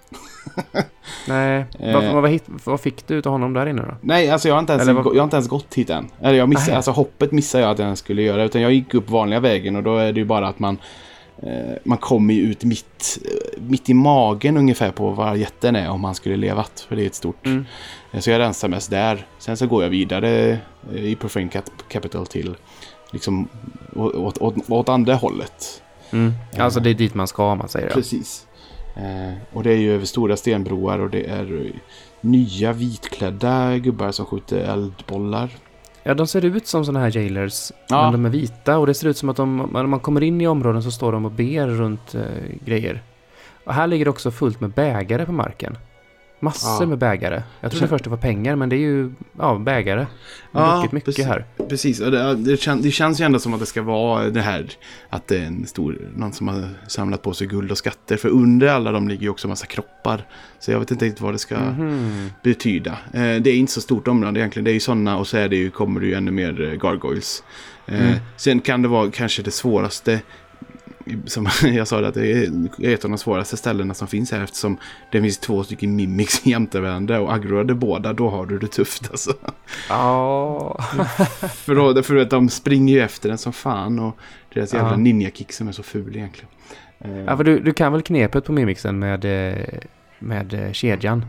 Nej, 1.28 1.66
Eh. 1.80 1.94
vad, 1.94 2.04
vad, 2.04 2.14
vad, 2.24 2.40
vad 2.64 2.82
fick 2.82 3.08
du 3.08 3.16
utav 3.16 3.32
honom 3.32 3.54
där 3.54 3.66
inne 3.66 3.82
då? 3.82 3.96
Nej, 4.02 4.30
alltså 4.30 4.48
jag 4.48 4.56
har 4.56 4.60
inte 4.60 4.74
ens, 4.74 4.88
vad- 4.90 5.16
jag 5.16 5.20
har 5.20 5.24
inte 5.24 5.36
ens 5.36 5.48
gått 5.48 5.74
hit 5.76 5.90
än. 5.90 6.08
Eller 6.22 6.38
jag 6.38 6.50
missade, 6.50 6.76
alltså 6.76 6.92
hoppet 6.92 7.32
missade 7.32 7.64
jag 7.64 7.72
att 7.72 7.80
jag 7.80 7.98
skulle 7.98 8.22
göra. 8.22 8.44
Utan 8.44 8.62
jag 8.62 8.74
gick 8.74 8.94
upp 8.94 9.10
vanliga 9.10 9.40
vägen 9.40 9.76
och 9.76 9.84
då 9.84 9.98
är 9.98 10.14
det 10.14 10.20
ju 10.20 10.26
bara 10.26 10.48
att 10.48 10.60
man 10.60 10.78
eh, 11.44 11.76
man 11.84 11.98
kommer 11.98 12.34
ju 12.34 12.42
ut 12.42 12.64
mitt, 12.64 13.18
eh, 13.26 13.62
mitt 13.62 13.90
i 13.90 13.94
magen 13.94 14.58
ungefär 14.58 14.92
på 14.92 15.10
var 15.10 15.36
jätten 15.36 15.76
är 15.76 15.90
om 15.90 16.04
han 16.04 16.16
skulle 16.16 16.36
levat. 16.36 16.86
För 16.90 16.96
det 16.96 17.02
är 17.04 17.08
ett 17.08 17.16
stort. 17.16 17.46
Mm. 17.46 17.66
Eh, 18.12 18.20
Så 18.20 18.30
jag 18.30 18.40
rensar 18.40 18.68
mest 18.68 18.90
där. 18.92 19.26
Sen 19.40 19.58
så 19.58 19.68
går 19.68 19.84
jag 19.84 19.90
vidare 19.90 20.60
eh, 20.94 21.06
i 21.06 21.16
Profane 21.16 21.48
Cap- 21.48 21.84
Capital 21.88 22.28
till 22.28 22.56
liksom 23.12 23.48
åt, 23.96 24.38
åt, 24.38 24.70
åt 24.70 24.90
andra 24.90 25.16
hållet. 25.16 25.82
Mm. 26.12 26.34
Alltså 26.60 26.80
det 26.80 26.90
är 26.90 26.94
dit 26.94 27.14
man 27.14 27.28
ska 27.28 27.52
om 27.52 27.58
man 27.58 27.70
säger 27.70 27.88
det. 27.88 27.94
Precis. 27.94 28.47
Eh, 28.98 29.34
och 29.54 29.64
det 29.64 29.72
är 29.72 29.78
ju 29.78 29.96
över 29.96 30.06
stora 30.06 30.38
stenbroar 30.38 31.00
och 31.00 31.10
det 31.10 31.30
är 31.30 31.72
nya 32.22 32.74
vitklädda 32.74 33.78
gubbar 33.78 34.12
som 34.12 34.26
skjuter 34.26 34.58
eldbollar. 34.58 35.50
Ja, 36.04 36.14
de 36.14 36.28
ser 36.28 36.46
ut 36.46 36.68
som 36.68 36.86
sådana 36.86 37.00
här 37.00 37.18
jailers. 37.18 37.72
Ja. 37.90 38.04
Men 38.04 38.12
de 38.12 38.26
är 38.26 38.30
vita 38.30 38.78
och 38.78 38.88
det 38.88 38.94
ser 38.94 39.08
ut 39.08 39.18
som 39.18 39.30
att 39.30 39.38
de, 39.38 39.70
när 39.74 39.86
man 39.86 40.00
kommer 40.00 40.24
in 40.24 40.42
i 40.42 40.48
områden 40.48 40.84
så 40.84 40.92
står 40.92 41.12
de 41.12 41.26
och 41.26 41.32
ber 41.32 41.68
runt 41.68 42.16
eh, 42.16 42.22
grejer. 42.66 43.04
Och 43.64 43.74
här 43.74 43.88
ligger 43.88 44.06
det 44.06 44.12
också 44.12 44.32
fullt 44.32 44.62
med 44.62 44.70
bägare 44.70 45.26
på 45.26 45.32
marken. 45.32 45.78
Massor 46.40 46.84
Ja. 46.84 46.86
med 46.90 46.98
bägare. 46.98 47.44
Jag 47.62 47.72
trodde 47.72 47.88
först 47.88 48.04
det 48.04 48.10
var 48.10 48.18
pengar, 48.18 48.56
men 48.56 48.70
det 48.70 48.76
är 48.76 48.80
ju 48.80 49.12
ja, 49.40 49.56
bägare. 49.58 50.00
Det 50.00 50.08
Ja, 50.52 50.82
mycket 50.92 51.06
precis. 51.06 51.26
här. 51.26 51.46
Precis, 51.70 52.00
och 52.00 52.12
det, 52.12 52.36
det, 52.36 52.58
kän, 52.62 52.82
det 52.82 52.92
känns 52.92 53.22
ju 53.22 53.26
ändå 53.26 53.40
som 53.40 53.54
att 53.54 53.60
det 53.60 53.66
ska 53.66 53.82
vara 53.82 54.30
det 54.30 54.42
här 54.42 54.66
att 55.10 55.28
det 55.28 55.38
är 55.38 55.46
en 55.46 55.66
stor, 55.68 55.98
någon 56.16 56.34
som 56.34 56.48
har 56.48 56.70
samlat 56.88 57.22
på 57.22 57.34
sig 57.34 57.48
guld 57.48 57.72
och 57.72 57.78
skatter. 57.78 58.18
För 58.18 58.30
under 58.30 58.68
alla 58.68 58.92
de 58.92 59.08
ligger 59.08 59.22
ju 59.24 59.30
också 59.30 59.48
massa 59.48 59.66
kroppar. 59.66 60.26
Så 60.60 60.72
jag 60.72 60.80
vet 60.80 60.92
inte 60.92 61.06
riktigt 61.06 61.22
vad 61.22 61.34
det 61.34 61.40
ska 61.40 61.58
Mhm. 61.60 62.30
betyda. 62.44 62.92
Eh, 62.92 63.22
det 63.22 63.50
är 63.50 63.56
inte 63.56 63.72
så 63.72 63.82
stort 63.82 64.08
område 64.08 64.40
egentligen. 64.40 64.64
Det 64.64 64.72
är 64.72 64.74
ju 64.74 64.80
sådana 64.80 65.18
och 65.18 65.28
så 65.28 65.38
är 65.38 65.50
det 65.50 65.56
ju, 65.56 65.70
kommer 65.70 66.00
det 66.00 66.06
ju 66.06 66.14
ännu 66.14 66.32
mer 66.32 66.62
eh, 66.62 66.72
gargoyles. 66.80 67.44
Eh, 67.88 68.02
Mm. 68.02 68.14
Sen 68.38 68.60
kan 68.60 68.82
det 68.82 68.88
vara 68.88 69.12
kanske 69.12 69.42
det 69.42 69.52
svåraste 69.52 70.20
som 71.26 71.48
jag 71.64 71.88
sa 71.88 72.06
att 72.06 72.14
det 72.14 72.32
är 72.32 72.52
ett 72.84 73.04
av 73.06 73.10
de 73.10 73.18
svåraste 73.18 73.58
ställena 73.58 73.94
som 73.94 74.08
finns 74.08 74.32
här 74.32 74.44
eftersom 74.44 74.78
det 75.12 75.22
finns 75.22 75.38
två 75.38 75.64
stycken 75.64 75.96
mimics 75.96 76.42
jämte 76.46 76.80
varandra 76.80 77.20
och 77.20 77.34
aggroar 77.34 77.64
du 77.64 77.74
båda 77.74 78.14
då 78.14 78.30
har 78.30 78.46
du 78.46 78.60
det 78.60 78.68
tufft 78.68 79.12
alltså. 79.12 79.34
Ja. 79.90 80.80
för, 81.56 81.76
då, 81.76 82.04
för 82.04 82.16
att 82.16 82.30
de 82.30 82.50
springer 82.50 82.94
ju 82.94 83.02
efter 83.02 83.30
den 83.30 83.38
som 83.38 83.54
fan 83.54 84.00
och 84.00 84.18
deras 84.54 84.74
jävla 84.74 84.92
Ja. 84.92 84.98
ninja-kick 84.98 85.52
som 85.52 85.68
är 85.68 85.72
så 85.72 85.84
ful 85.84 86.16
egentligen. 86.16 86.50
Ja 87.28 87.38
för 87.38 87.44
du, 87.44 87.60
du 87.60 87.74
kan 87.74 87.92
väl 87.92 88.02
knepet 88.02 88.46
på 88.46 88.52
mimixen 88.52 89.00
med, 89.00 89.26
eh, 89.26 89.64
med 90.20 90.54
eh, 90.54 90.72
kedjan? 90.72 91.26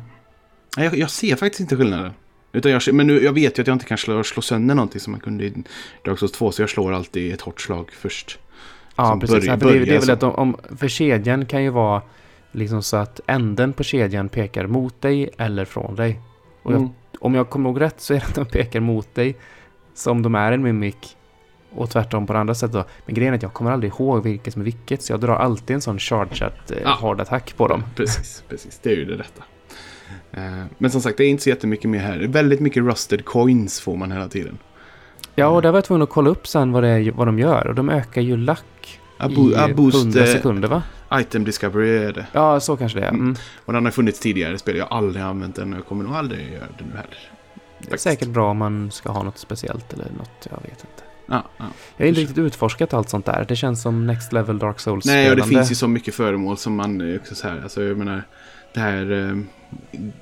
jag, 0.77 0.99
jag 0.99 1.11
ser 1.11 1.37
faktiskt 1.37 1.61
inte 1.61 1.77
skillnaden. 1.77 2.13
Utan 2.53 2.73
jag, 2.73 2.83
men 2.93 3.07
nu, 3.07 3.25
jag 3.25 3.33
vet 3.33 3.59
ju 3.59 3.61
att 3.61 3.67
jag 3.67 3.75
inte 3.75 3.85
kan 3.87 3.99
slå, 3.99 4.25
slå 4.25 4.43
sönder 4.43 4.75
någonting 4.75 5.01
som 5.01 5.11
man 5.11 5.21
kunde 5.21 5.45
i 5.45 5.55
Dark 6.05 6.19
Souls 6.19 6.33
2 6.33 6.53
så 6.53 6.63
jag 6.63 6.71
slår 6.71 6.93
alltid 6.93 7.35
ett 7.35 7.41
hårt 7.41 7.61
slag 7.61 7.91
först. 7.93 8.39
Ja, 8.99 9.19
precis. 9.21 9.37
börjar- 9.37 9.55
ja, 9.55 9.59
för 9.61 9.67
det, 9.73 9.85
det 9.85 9.97
är 9.97 10.01
väl 10.01 10.11
att 10.11 10.23
om, 10.23 10.35
om, 10.35 10.57
för 10.77 10.89
kedjan 10.89 11.47
kan 11.47 11.63
ju 11.63 11.71
vara 11.71 12.03
liksom 12.53 12.83
så 12.83 12.97
att 12.97 13.21
änden 13.27 13.73
på 13.73 13.83
kedjan 13.83 14.29
pekar 14.29 14.67
mot 14.67 15.01
dig 15.03 15.31
eller 15.39 15.65
från 15.65 15.95
dig. 15.95 16.21
Och 16.63 16.73
jag, 16.73 16.79
Mm. 16.81 16.91
om 17.21 17.35
jag 17.35 17.51
kommer 17.51 17.69
ihåg 17.71 17.81
rätt 17.81 18.01
så 18.01 18.15
är 18.15 18.19
det 18.19 18.27
att 18.27 18.35
de 18.35 18.47
pekar 18.47 18.81
mot 18.81 19.15
dig 19.15 19.37
som 19.95 20.23
de 20.23 20.35
är 20.35 20.53
en 20.53 20.63
mimik 20.63 21.17
och 21.75 21.91
tvärtom 21.91 22.27
på 22.27 22.33
det 22.33 22.39
andra 22.39 22.55
sättet 22.55 22.73
då. 22.73 22.85
Men 23.07 23.15
grejen 23.15 23.35
är 23.35 23.37
att 23.37 23.43
jag 23.43 23.53
kommer 23.53 23.71
aldrig 23.71 23.93
ihåg 23.93 24.23
vilket 24.23 24.53
som 24.53 24.63
är 24.63 24.65
vilket 24.65 25.03
så 25.03 25.13
jag 25.13 25.21
drar 25.21 25.37
alltid 25.37 25.75
en 25.75 25.81
sån 25.81 25.99
chargeat 25.99 26.71
eh, 26.71 26.79
Ja. 26.83 26.99
hard 27.01 27.21
attack 27.21 27.55
på 27.57 27.69
dem. 27.69 27.83
Precis, 27.97 28.45
precis. 28.49 28.79
Det 28.83 28.91
är 28.93 28.97
ju 28.97 29.05
det 29.05 29.15
rätta. 29.17 29.43
Eh, 30.33 30.65
Men 30.79 30.91
som 30.91 31.01
sagt, 31.01 31.17
det 31.19 31.25
är 31.25 31.29
inte 31.29 31.43
så 31.43 31.49
jättemycket 31.49 31.91
mer 31.91 31.99
här. 31.99 32.19
Väldigt 32.29 32.61
mycket 32.61 32.83
rusted 32.83 33.25
coins 33.25 33.81
får 33.81 33.97
man 33.97 34.13
hela 34.13 34.29
tiden. 34.29 34.59
Ja, 35.39 35.47
och 35.49 35.63
där 35.63 35.71
var 35.71 35.77
jag 35.77 35.85
tvungen 35.85 36.03
att 36.03 36.11
kolla 36.11 36.31
upp 36.31 36.47
sen 36.47 36.73
vad, 36.73 36.83
det 36.83 36.89
är, 36.89 37.11
vad 37.11 37.27
de 37.29 37.39
gör 37.39 37.67
och 37.67 37.75
de 37.75 37.89
ökar 37.91 38.21
ju 38.21 38.37
lack 38.37 39.01
A, 39.19 39.29
bo- 39.37 39.69
i 39.71 39.75
boost 39.75 39.97
100 39.97 40.21
eh, 40.21 40.27
sekunder 40.27 40.69
va? 40.69 40.83
item 41.15 41.45
discovery 41.45 41.97
är 41.99 42.13
det. 42.13 42.27
Ja, 42.33 42.61
så 42.61 42.77
kanske 42.77 43.01
det 43.01 43.05
är. 43.07 43.11
Mm. 43.11 43.37
Och 43.65 43.73
den 43.73 43.85
har 43.85 43.93
funnits 43.93 44.21
tidigare 44.21 44.55
i 44.55 44.59
spel. 44.59 44.77
Jag 44.77 44.87
har 44.87 44.97
aldrig 44.99 45.23
använt 45.25 45.57
den 45.57 45.73
och 45.73 45.79
jag 45.79 45.87
kommer 45.87 46.05
nog 46.05 46.15
aldrig 46.15 46.53
göra 46.53 46.65
det 46.79 46.85
nu 46.85 46.91
heller. 46.97 47.19
Det 47.79 47.93
är 47.93 47.97
säkert 47.97 48.29
bra 48.29 48.51
om 48.51 48.59
man 48.59 48.91
ska 48.91 49.13
ha 49.13 49.23
något 49.23 49.39
speciellt 49.39 49.93
eller 49.93 50.05
något, 50.19 50.47
jag 50.51 50.59
vet 50.63 50.71
inte. 50.71 51.03
Ja, 51.27 51.43
ja. 51.57 51.65
Jag 51.97 52.05
har 52.05 52.09
inte 52.09 52.21
riktigt 52.21 52.39
utforskat 52.39 52.95
allt 52.95 53.09
sånt 53.09 53.27
där. 53.27 53.45
Det 53.49 53.57
känns 53.57 53.83
som 53.83 54.07
Next 54.07 54.33
Level 54.33 54.59
Dark 54.59 54.81
souls 54.81 55.05
Nej, 55.05 55.31
och 55.31 55.37
det 55.37 55.43
spelande. 55.43 55.59
finns 55.59 55.71
ju 55.71 55.75
så 55.75 55.89
mycket 55.89 56.15
föremål 56.15 56.57
som 56.57 56.77
man 56.77 57.11
eh, 57.13 57.21
också 57.21 57.35
så 57.35 57.49
här. 57.49 57.61
Alltså 57.63 57.83
jag 57.83 57.97
menar, 57.99 58.23
det 58.75 58.81
här 58.81 59.11
eh, 59.13 59.37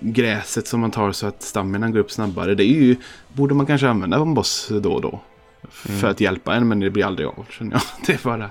gräset 0.01 0.67
som 0.69 0.81
man 0.81 0.91
tar 0.91 1.13
så 1.13 1.27
att 1.27 1.43
staminan 1.43 1.93
går 1.93 1.99
upp 2.01 2.11
snabbare. 2.11 2.55
Det 2.55 2.65
är 2.65 2.75
ju, 2.83 2.97
borde 3.33 3.55
man 3.55 3.67
kanske 3.67 3.89
använda 3.89 4.17
på 4.17 4.23
en 4.23 4.35
boss 4.35 4.69
då 4.83 4.93
och 4.93 5.01
då. 5.03 5.21
För 5.71 5.93
Mm. 5.99 6.11
att 6.11 6.21
hjälpa 6.21 6.55
en, 6.55 6.69
men 6.69 6.81
det 6.81 6.91
blir 6.91 7.05
aldrig 7.07 7.29
av. 7.29 7.47
känner 7.51 7.73
jag. 7.73 7.81
Det 8.07 8.13
är 8.13 8.21
bara... 8.25 8.51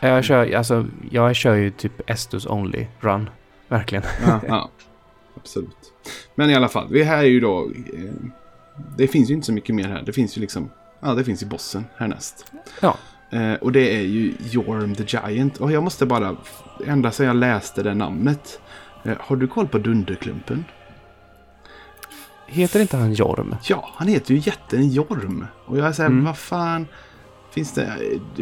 Jag 0.00 0.24
kör, 0.24 0.52
alltså, 0.54 0.86
jag 1.10 1.36
kör 1.36 1.54
ju 1.54 1.70
typ 1.70 2.10
Estus 2.10 2.46
Only 2.46 2.86
Run. 3.00 3.30
Verkligen. 3.68 4.04
Ja, 4.26 4.40
ja, 4.48 4.70
absolut. 5.36 5.92
Men 6.34 6.50
i 6.50 6.54
alla 6.54 6.68
fall, 6.68 6.86
vi 6.90 7.02
här 7.02 7.18
är 7.18 7.22
ju 7.28 7.40
då... 7.40 7.70
Eh, 7.94 8.30
det 8.96 9.08
finns 9.08 9.30
ju 9.30 9.34
inte 9.34 9.46
så 9.46 9.52
mycket 9.52 9.74
mer 9.74 9.88
här. 9.88 10.02
Det 10.02 10.12
finns 10.12 10.36
ju 10.36 10.40
liksom... 10.40 10.70
Ja, 11.00 11.14
det 11.14 11.24
finns 11.24 11.42
ju 11.42 11.46
bossen 11.46 11.84
härnäst. 11.96 12.52
Ja. 12.80 12.96
Eh, 13.30 13.52
och 13.52 13.72
det 13.72 13.96
är 13.96 14.00
ju 14.02 14.34
Jorm 14.50 14.94
the 14.94 15.04
Giant. 15.06 15.56
Och 15.56 15.72
jag 15.72 15.82
måste 15.82 16.06
bara... 16.06 16.36
Ända 16.86 17.10
sedan 17.10 17.26
jag 17.26 17.36
läste 17.36 17.82
det 17.82 17.94
namnet. 17.94 18.60
Eh, 19.04 19.16
har 19.20 19.36
du 19.36 19.46
koll 19.46 19.68
på 19.68 19.78
Dunderklumpen? 19.78 20.64
Heter 22.46 22.80
inte 22.80 22.96
han 22.96 23.12
Jorm? 23.12 23.56
Ja, 23.62 23.90
han 23.94 24.08
heter 24.08 24.34
ju 24.34 24.40
jätten 24.40 24.88
Jorm. 24.90 25.46
Och 25.66 25.78
jag 25.78 25.86
är 25.86 25.92
såhär, 25.92 26.10
Mm. 26.10 26.24
vad 26.24 26.38
fan... 26.38 26.86
Finns 27.50 27.72
det... 27.74 27.92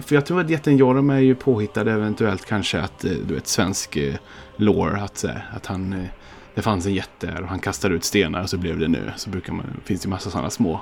För 0.02 0.14
jag 0.14 0.26
tror 0.26 0.40
att 0.40 0.50
jätten 0.50 0.76
Jorm 0.76 1.10
är 1.10 1.18
ju 1.18 1.34
påhittad 1.34 1.80
eventuellt 1.90 2.46
kanske 2.46 2.80
att, 2.80 3.04
eh, 3.04 3.10
du 3.28 3.34
vet, 3.34 3.46
svensk 3.46 3.96
eh, 3.96 4.14
lore. 4.56 5.00
Att, 5.02 5.24
att 5.54 5.66
han... 5.66 6.06
Det 6.54 6.62
fanns 6.62 6.86
en 6.86 6.94
jätte 6.94 7.26
där 7.26 7.42
och 7.42 7.48
han 7.48 7.58
kastade 7.58 7.94
ut 7.94 8.04
stenar 8.04 8.42
och 8.42 8.50
så 8.50 8.56
blev 8.58 8.78
det 8.78 8.88
nu. 8.88 9.12
Så 9.16 9.30
brukar 9.30 9.52
man... 9.52 9.66
finns 9.84 10.00
det 10.00 10.06
ju 10.06 10.10
massa 10.10 10.30
sådana 10.30 10.50
små... 10.50 10.80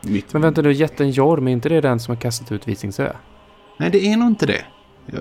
Mitt... 0.00 0.32
Men 0.32 0.42
vänta 0.42 0.62
nu, 0.62 0.72
jätten 0.72 1.10
Jorm, 1.10 1.48
är 1.48 1.52
inte 1.52 1.68
det 1.68 1.80
den 1.80 2.00
som 2.00 2.14
har 2.14 2.20
kastat 2.20 2.52
ut 2.52 2.68
Visingsö? 2.68 3.12
Nej, 3.78 3.90
det 3.90 4.06
är 4.06 4.16
nog 4.16 4.28
inte 4.28 4.46
det. 4.46 4.64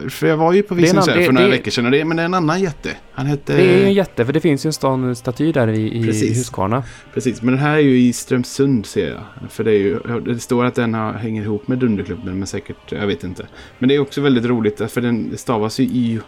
För 0.09 0.27
jag 0.27 0.37
var 0.37 0.53
ju 0.53 0.63
på 0.63 0.75
Visingsö 0.75 1.13
för 1.23 1.31
några 1.31 1.45
det- 1.47 1.51
veckor 1.51 1.71
sedan 1.71 1.91
det, 1.91 2.05
men 2.05 2.17
det 2.17 2.23
är 2.23 2.25
en 2.25 2.33
annan 2.33 2.61
jätte. 2.61 2.89
Han 3.13 3.25
hette... 3.25 3.55
Det 3.55 3.61
är 3.73 3.77
ju 3.77 3.83
en 3.85 3.93
jätte, 3.93 4.25
för 4.25 4.33
det 4.33 4.39
finns 4.39 4.65
ju 4.65 4.67
en 4.67 4.73
sån 4.73 5.15
staty 5.15 5.51
där 5.51 5.67
i, 5.67 5.97
i 5.99 6.03
Precis. 6.05 6.37
Huskvarna. 6.39 6.83
Precis, 7.13 7.41
men 7.41 7.53
den 7.53 7.63
här 7.63 7.73
är 7.75 7.79
ju 7.81 7.99
i 7.99 8.13
Strömsund 8.13 8.85
ser 8.85 9.09
jag. 9.09 9.51
För 9.51 9.63
det, 9.63 9.71
är 9.71 9.79
ju, 9.79 9.99
det 10.25 10.39
står 10.39 10.65
att 10.65 10.75
den 10.75 10.93
har, 10.93 11.13
hänger 11.13 11.41
ihop 11.41 11.67
med 11.67 11.77
Dunderklubben, 11.77 12.37
men 12.39 12.47
säkert, 12.47 12.91
jag 12.91 13.07
vet 13.07 13.23
inte. 13.23 13.47
Men 13.79 13.89
det 13.89 13.95
är 13.95 13.99
också 13.99 14.21
väldigt 14.21 14.45
roligt, 14.45 14.91
för 14.91 15.01
den 15.01 15.37
stavas 15.37 15.79
ju 15.79 15.83
i 15.83 16.19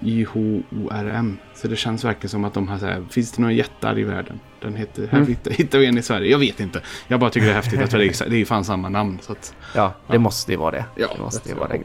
I-H-O-R-M. 0.00 1.38
Så 1.54 1.68
det 1.68 1.76
känns 1.76 2.04
verkligen 2.04 2.28
som 2.30 2.44
att 2.44 2.54
de 2.54 2.68
har 2.68 2.78
så 2.78 2.86
här, 2.86 3.04
finns 3.10 3.32
det 3.32 3.42
några 3.42 3.52
jättar 3.54 3.98
i 3.98 4.02
världen? 4.04 4.40
Den 4.62 4.74
heter, 4.74 5.06
här 5.10 5.18
Mm. 5.18 5.28
hittar, 5.28 5.50
hittar 5.50 5.78
vi 5.78 5.86
en 5.86 5.98
i 5.98 6.02
Sverige, 6.02 6.30
jag 6.30 6.38
vet 6.38 6.60
inte. 6.60 6.80
Jag 7.08 7.20
bara 7.20 7.30
tycker 7.30 7.46
det 7.46 7.52
är 7.52 7.56
häftigt, 7.56 7.80
att 7.80 7.90
det 7.90 7.96
är, 7.96 8.28
det 8.30 8.36
är 8.36 8.38
ju 8.38 8.44
fan 8.44 8.64
samma 8.64 8.88
namn. 8.88 9.18
Så 9.22 9.32
att, 9.32 9.54
Ja, 9.74 9.94
det 10.08 10.12
Ja. 10.14 10.18
måste 10.18 10.52
ju 10.52 10.58
vara 10.58 10.70
det. 10.70 10.84
ja, 10.96 11.06
det 11.16 11.22
måste 11.22 11.48
ju 11.48 11.54
vara 11.54 11.68
det. 11.68 11.78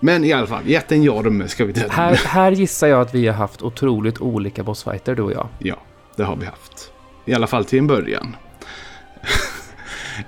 Men 0.00 0.24
i 0.24 0.32
alla 0.32 0.46
fall, 0.46 0.68
jätten 0.68 1.02
Jorm 1.02 1.48
ska 1.48 1.64
vi 1.64 1.72
ta. 1.72 1.88
Här, 1.88 2.14
här 2.14 2.52
gissar 2.52 2.86
jag 2.86 3.00
att 3.00 3.14
vi 3.14 3.26
har 3.26 3.34
haft 3.34 3.62
otroligt 3.62 4.20
olika 4.20 4.62
bossfighter, 4.62 5.14
du 5.14 5.22
och 5.22 5.32
jag. 5.32 5.48
Ja, 5.58 5.76
det 6.16 6.22
har 6.24 6.36
vi 6.36 6.46
haft. 6.46 6.92
I 7.24 7.34
alla 7.34 7.46
fall 7.46 7.64
till 7.64 7.78
en 7.78 7.86
början. 7.86 8.36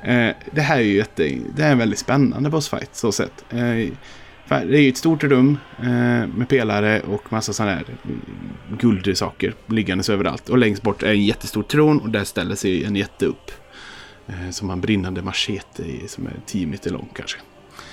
Eh, 0.03 0.31
det 0.51 0.61
här 0.61 0.77
är 0.79 0.83
ju 0.83 0.97
jätte, 0.97 1.39
det 1.57 1.63
är 1.63 1.73
en 1.73 1.79
väldigt 1.79 1.99
spännande 1.99 2.51
bossfight 2.51 2.91
så 2.93 3.13
sett. 3.13 3.45
Eh, 3.51 3.57
Det 4.49 4.77
är 4.77 4.81
ju 4.81 4.89
ett 4.89 4.97
stort 4.97 5.25
rum 5.25 5.59
eh, 5.79 5.87
med 6.27 6.49
pelare 6.49 7.01
och 7.01 7.33
massa 7.33 7.53
sådana 7.53 7.75
här 7.75 7.85
guldsaker 8.79 9.55
liggandes 9.67 10.11
överallt. 10.11 10.49
Och 10.49 10.59
längst 10.59 10.83
bort 10.83 11.03
är 11.03 11.11
en 11.11 11.25
jättestor 11.25 11.63
tron 11.63 12.01
och 12.01 12.11
där 12.11 12.25
ställer 12.25 12.55
sig 12.55 12.85
en 12.85 12.97
jätte 12.97 13.27
upp. 13.27 13.51
Som 14.51 14.69
har 14.69 14.73
en 14.77 14.81
brinnande 14.81 15.23
machete 15.23 15.83
i, 15.83 16.09
som 16.09 16.27
är 16.27 16.33
10 16.47 16.67
meter 16.67 16.91
lång 16.91 17.09
kanske. 17.15 17.39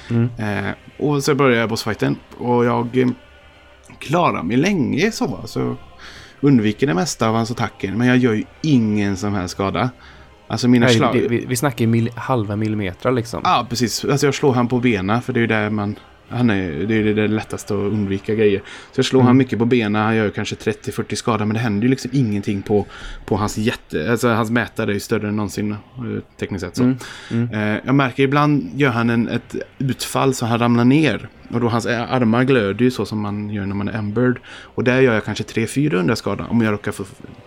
Mm. 0.10 0.30
Eh, 0.38 0.74
och 0.98 1.24
så 1.24 1.36
börjar 1.36 1.68
bossfighten 1.68 2.16
och 2.38 2.66
jag 2.66 2.98
eh, 2.98 3.08
klarar 4.00 4.44
mig 4.44 4.58
länge 4.58 5.12
så. 5.12 5.36
Alltså, 5.36 5.78
undviker 6.42 6.88
det 6.88 6.94
mesta 6.94 7.30
av 7.30 7.36
hans 7.36 7.52
attacker 7.52 7.92
men 7.92 8.08
jag 8.08 8.18
gör 8.18 8.34
ju 8.34 8.44
ingen 8.62 9.18
som 9.18 9.34
helst 9.34 9.52
skada. 9.52 9.90
Alltså 10.48 10.68
mina 10.68 10.86
Nej, 10.86 10.96
slag... 10.96 11.14
vi, 11.14 11.46
vi 11.46 11.56
snackar 11.56 11.88
mil, 11.88 12.10
halva 12.16 12.56
millimeter 12.56 13.12
liksom. 13.12 13.42
Ja, 13.44 13.66
precis. 13.70 14.06
Alltså 14.06 14.28
jag 14.28 14.36
slår 14.36 14.54
han 14.54 14.68
på 14.68 14.80
benen 14.80 15.22
för 15.22 15.34
det 15.34 15.40
är 15.40 15.42
ju 15.42 15.48
där 15.48 15.70
man... 15.70 15.96
Han 16.34 16.50
är, 16.50 16.72
det 16.88 16.96
är 16.96 17.04
det 17.14 17.28
lättaste 17.28 17.74
att 17.74 17.78
undvika 17.80 18.36
grejer. 18.36 18.60
Så 18.92 19.00
jag 19.00 19.06
slår 19.06 19.20
Mm. 19.20 19.28
han 19.28 19.38
mycket 19.38 19.60
på 19.60 19.66
benen, 19.66 20.02
han 20.02 20.16
gör 20.16 20.30
kanske 20.30 20.56
30-40 20.56 21.16
skada 21.16 21.46
men 21.46 21.54
det 21.54 21.60
händer 21.60 21.84
ju 21.84 21.90
liksom 21.90 22.12
ingenting 22.14 22.62
på, 22.62 22.86
på 23.26 23.38
hans 23.38 23.58
jätte... 23.58 24.12
Alltså 24.12 24.28
hans 24.30 24.52
mätare 24.52 24.92
är 24.92 24.94
ju 24.94 25.00
större 25.00 25.28
än 25.28 25.36
någonsin 25.36 25.72
eh, 25.72 25.78
tekniskt 26.40 26.66
sett. 26.66 26.76
Så. 26.78 26.84
Mm. 26.84 26.98
Mm. 27.32 27.54
Eh, 27.76 27.82
jag 27.86 27.96
märker 27.96 28.24
ibland 28.24 28.72
gör 28.76 28.90
han 28.90 29.10
en, 29.10 29.28
ett 29.30 29.56
utfall 29.78 30.34
så 30.34 30.46
han 30.46 30.60
ramlar 30.60 30.86
ner. 30.86 31.30
Och 31.52 31.60
då 31.60 31.68
hans 31.70 31.86
armar 31.86 32.44
glöder 32.44 32.86
ju 32.86 32.92
så 32.92 33.06
som 33.06 33.20
man 33.22 33.50
gör 33.50 33.66
när 33.66 33.76
man 33.76 33.88
är 33.88 33.94
embered. 33.94 34.36
Och 34.64 34.84
där 34.84 35.02
gör 35.02 35.14
jag 35.14 35.26
kanske 35.26 35.44
300-400 35.44 36.16
skada 36.16 36.46
om 36.50 36.62
jag 36.62 36.72
råkar 36.74 36.92
få 36.92 37.04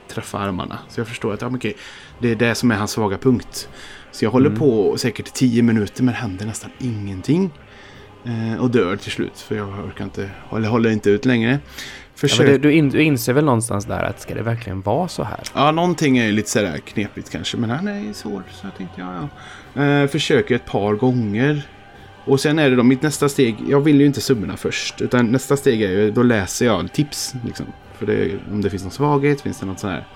träffa 0.08 0.38
armarna. 0.38 0.78
Så 0.88 1.00
jag 1.00 1.08
förstår 1.08 1.34
att 1.34 1.42
ja, 1.42 1.50
okej, 1.54 1.76
det 2.20 2.30
är 2.30 2.34
det 2.36 2.54
som 2.54 2.70
är 2.70 2.76
hans 2.76 2.90
svaga 2.90 3.18
punkt. 3.18 3.68
Så 4.12 4.24
jag 4.24 4.30
håller 4.30 4.46
Mm. 4.46 4.58
på 4.58 4.94
säkert 4.98 5.32
10 5.34 5.62
minuter 5.62 6.02
men 6.02 6.14
det 6.14 6.20
händer 6.20 6.46
nästan 6.46 6.70
ingenting. 6.78 7.50
Eh, 8.26 8.62
och 8.62 8.70
dör 8.70 8.96
till 8.96 9.12
slut 9.12 9.38
för 9.38 9.56
jag 9.56 9.68
orkar 9.68 10.04
inte, 10.04 10.30
eller 10.52 10.68
håller 10.68 10.90
inte 10.90 11.10
ut 11.10 11.24
längre. 11.24 11.50
Ja, 11.50 11.58
Försök... 12.14 12.46
men 12.46 12.52
du, 12.52 12.58
du, 12.58 12.72
in, 12.72 12.88
du 12.88 13.02
inser 13.02 13.32
väl 13.32 13.44
någonstans 13.44 13.84
där 13.84 14.02
att 14.02 14.20
ska 14.20 14.34
det 14.34 14.42
verkligen 14.42 14.82
vara 14.82 15.08
så 15.08 15.22
här? 15.22 15.40
Ja, 15.54 15.70
någonting 15.70 16.18
är 16.18 16.26
ju 16.26 16.32
lite 16.32 16.50
sådär 16.50 16.78
knepigt 16.78 17.30
kanske. 17.30 17.56
Men 17.56 17.70
han 17.70 17.88
är 17.88 18.00
ju 18.00 18.14
svår. 18.14 18.42
Så 18.50 18.66
jag 18.66 18.76
tänkte, 18.76 19.00
ja, 19.00 19.28
ja. 19.74 19.82
Eh, 19.82 20.08
försöker 20.08 20.54
ett 20.54 20.66
par 20.66 20.94
gånger. 20.94 21.68
Och 22.24 22.40
sen 22.40 22.58
är 22.58 22.70
det 22.70 22.76
då 22.76 22.82
mitt 22.82 23.02
nästa 23.02 23.28
steg. 23.28 23.56
Jag 23.68 23.80
vill 23.80 24.00
ju 24.00 24.06
inte 24.06 24.20
summorna 24.20 24.56
först. 24.56 25.00
Utan 25.00 25.26
nästa 25.32 25.56
steg 25.56 25.82
är 25.82 25.90
ju, 25.90 26.10
då 26.10 26.22
läser 26.22 26.66
jag 26.66 26.92
tips. 26.92 27.34
Liksom. 27.44 27.66
För 27.98 28.06
det, 28.06 28.30
om 28.50 28.62
det 28.62 28.70
finns 28.70 28.82
någon 28.82 28.92
svaghet, 28.92 29.40
finns 29.40 29.60
det 29.60 29.66
något 29.66 29.78
sånt 29.80 29.92
här. 29.92 30.06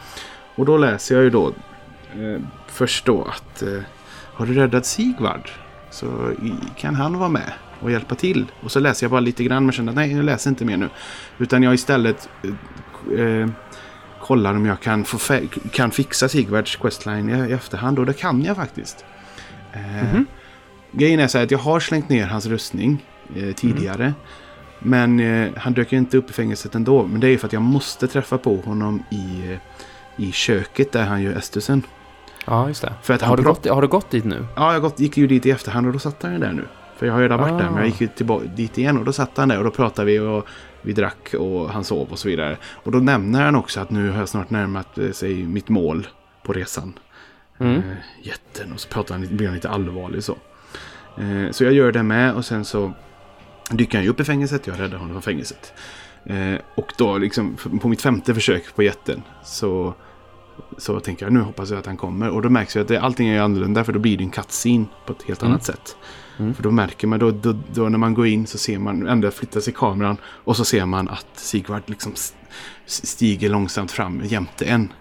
Och 0.54 0.66
då 0.66 0.76
läser 0.76 1.14
jag 1.14 1.24
ju 1.24 1.30
då 1.30 1.48
eh, 1.48 2.40
först 2.66 3.06
då 3.06 3.24
att 3.24 3.62
eh, 3.62 3.80
har 4.34 4.46
du 4.46 4.54
räddat 4.54 4.86
Sigvard 4.86 5.50
så 5.90 6.06
kan 6.76 6.94
han 6.94 7.18
vara 7.18 7.28
med 7.28 7.52
och 7.80 7.90
hjälpa 7.90 8.14
till. 8.14 8.46
Och 8.60 8.70
så 8.72 8.80
läser 8.80 9.04
jag 9.04 9.10
bara 9.10 9.20
lite 9.20 9.44
grann 9.44 9.64
men 9.64 9.72
känner 9.72 9.92
att 9.92 9.96
nej, 9.96 10.12
jag 10.16 10.24
läser 10.24 10.50
inte 10.50 10.64
mer 10.64 10.76
nu. 10.76 10.88
Utan 11.38 11.62
jag 11.62 11.74
istället 11.74 12.28
eh, 13.16 13.20
eh, 13.20 13.48
kollar 14.20 14.54
om 14.54 14.66
jag 14.66 14.80
kan, 14.80 15.04
få 15.04 15.38
kan 15.72 15.90
fixa 15.90 16.28
Sigvards 16.28 16.76
questline 16.76 17.28
i, 17.30 17.48
i 17.48 17.52
efterhand. 17.52 17.98
Och 17.98 18.06
det 18.06 18.12
kan 18.12 18.42
jag 18.44 18.56
faktiskt. 18.56 19.04
Eh, 19.72 19.80
Mhm. 20.12 20.26
Grejen 20.92 21.20
är 21.20 21.26
så 21.28 21.38
här 21.38 21.44
att 21.44 21.50
jag 21.50 21.58
har 21.58 21.80
slängt 21.80 22.08
ner 22.08 22.26
hans 22.26 22.46
rustning 22.46 23.04
eh, 23.36 23.54
tidigare. 23.54 24.14
Men 24.78 25.20
eh, 25.20 25.48
han 25.56 25.72
dök 25.72 25.92
inte 25.92 26.16
upp 26.16 26.30
i 26.30 26.32
fängelset 26.32 26.74
ändå. 26.74 27.06
Men 27.06 27.20
det 27.20 27.26
är 27.26 27.30
ju 27.30 27.38
för 27.38 27.46
att 27.46 27.52
jag 27.52 27.62
måste 27.62 28.06
träffa 28.08 28.38
på 28.38 28.56
honom 28.56 29.02
i, 29.10 29.52
eh, 29.52 29.58
i 30.24 30.32
köket 30.32 30.92
där 30.92 31.04
han 31.04 31.22
gör 31.22 31.32
estusen. 31.32 31.82
Ja, 32.46 32.68
just 32.68 32.82
det. 32.82 32.92
För 33.02 33.14
att 33.14 33.20
han 33.20 33.30
Har 33.30 33.36
du, 33.36 33.42
gått, 33.42 33.68
har 33.68 33.82
du 33.82 33.88
gått 33.88 34.10
dit 34.10 34.24
nu? 34.24 34.46
Ja, 34.56 34.72
jag 34.72 34.82
gått, 34.82 35.00
gick 35.00 35.16
ju 35.16 35.26
dit 35.26 35.46
i 35.46 35.50
efterhand 35.50 35.86
och 35.86 35.92
då 35.92 35.98
satt 35.98 36.22
han 36.22 36.40
där 36.40 36.52
nu. 36.52 36.66
För 37.00 37.06
jag 37.06 37.14
har 37.14 37.20
redan 37.20 37.40
varit 37.40 37.58
där, 37.58 37.64
men 37.64 37.74
jag 37.74 37.82
Ah. 37.82 37.86
gick 37.86 38.00
ju 38.00 38.06
tillbaka 38.08 38.44
dit 38.46 38.78
igen 38.78 38.98
och 38.98 39.04
då 39.04 39.12
satt 39.12 39.36
han 39.36 39.48
där 39.48 39.58
och 39.58 39.64
då 39.64 39.70
pratade 39.70 40.06
vi 40.06 40.18
och 40.18 40.46
vi 40.82 40.92
drack 40.92 41.34
och 41.38 41.70
han 41.70 41.84
sov 41.84 42.08
och 42.10 42.18
så 42.18 42.28
vidare. 42.28 42.56
Och 42.64 42.92
då 42.92 42.98
nämner 42.98 43.42
han 43.44 43.56
också 43.56 43.80
att 43.80 43.90
nu 43.90 44.10
har 44.10 44.18
jag 44.18 44.28
snart 44.28 44.50
närmat 44.50 44.98
sig 45.12 45.34
mitt 45.34 45.68
mål 45.68 46.06
på 46.42 46.52
resan. 46.52 46.92
Mm. 47.58 47.76
Eh, 47.76 47.82
jätten 48.22 48.72
och 48.72 48.80
så 48.80 48.88
pratar 48.88 49.14
han, 49.14 49.36
blir 49.36 49.46
han 49.46 49.54
lite 49.54 49.68
allvarlig 49.70 50.24
så. 50.24 50.36
Eh, 51.18 51.50
så 51.50 51.64
jag 51.64 51.72
gör 51.72 51.92
det 51.92 52.02
med 52.02 52.34
och 52.34 52.44
sen 52.44 52.64
så 52.64 52.92
dyker 53.70 53.98
han 53.98 54.04
ju 54.04 54.10
upp 54.10 54.20
i 54.20 54.24
fängelset. 54.24 54.66
Jag 54.66 54.80
räddar 54.80 54.98
honom 54.98 55.14
från 55.14 55.22
fängelset. 55.22 55.72
Eh, 56.24 56.54
och 56.74 56.92
då 56.98 57.18
liksom 57.18 57.56
på 57.80 57.88
mitt 57.88 58.02
femte 58.02 58.34
försök 58.34 58.74
på 58.74 58.82
jätten 58.82 59.22
så, 59.44 59.94
så 60.78 61.00
tänker 61.00 61.26
jag 61.26 61.32
nu 61.32 61.40
hoppas 61.40 61.70
jag 61.70 61.78
att 61.78 61.86
han 61.86 61.96
kommer. 61.96 62.30
Och 62.30 62.42
då 62.42 62.48
märks 62.50 62.76
ju 62.76 62.80
att 62.80 62.88
det, 62.88 62.96
allting 63.00 63.28
är 63.28 63.40
annorlunda 63.42 63.84
för 63.84 63.92
då 63.92 63.98
blir 63.98 64.16
det 64.18 64.24
en 64.24 64.30
cutscene 64.30 64.84
på 65.06 65.12
ett 65.12 65.22
helt 65.22 65.42
Mm. 65.42 65.52
annat 65.52 65.64
sätt. 65.64 65.96
Mm. 66.40 66.54
För 66.54 66.62
då 66.62 66.70
märker 66.70 67.06
man, 67.06 67.18
då, 67.18 67.30
då, 67.30 67.54
då 67.72 67.88
när 67.88 67.98
man 67.98 68.14
går 68.14 68.26
in 68.26 68.46
så 68.46 68.58
ser 68.58 68.78
man, 68.78 69.06
ändå 69.06 69.30
flyttar 69.30 69.60
sig 69.60 69.72
kameran 69.72 70.16
och 70.24 70.56
så 70.56 70.64
ser 70.64 70.86
man 70.86 71.08
att 71.08 71.26
Sigvard 71.34 71.82
liksom 71.86 72.12
stiger 72.86 73.48
långsamt 73.48 73.92
fram 73.92 74.20
jämte 74.24 74.64
en. 74.64 74.92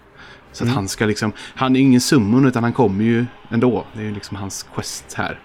Så 0.52 0.64
att 0.64 0.66
Mm. 0.68 0.76
han 0.76 0.88
ska 0.88 1.06
liksom, 1.06 1.32
han 1.38 1.76
är 1.76 1.80
ingen 1.80 2.00
summon 2.00 2.46
utan 2.46 2.62
han 2.62 2.72
kommer 2.72 3.04
ju 3.04 3.26
ändå. 3.50 3.86
Det 3.92 4.00
är 4.00 4.04
ju 4.04 4.14
liksom 4.14 4.36
hans 4.36 4.66
quest 4.74 5.14
här. 5.14 5.40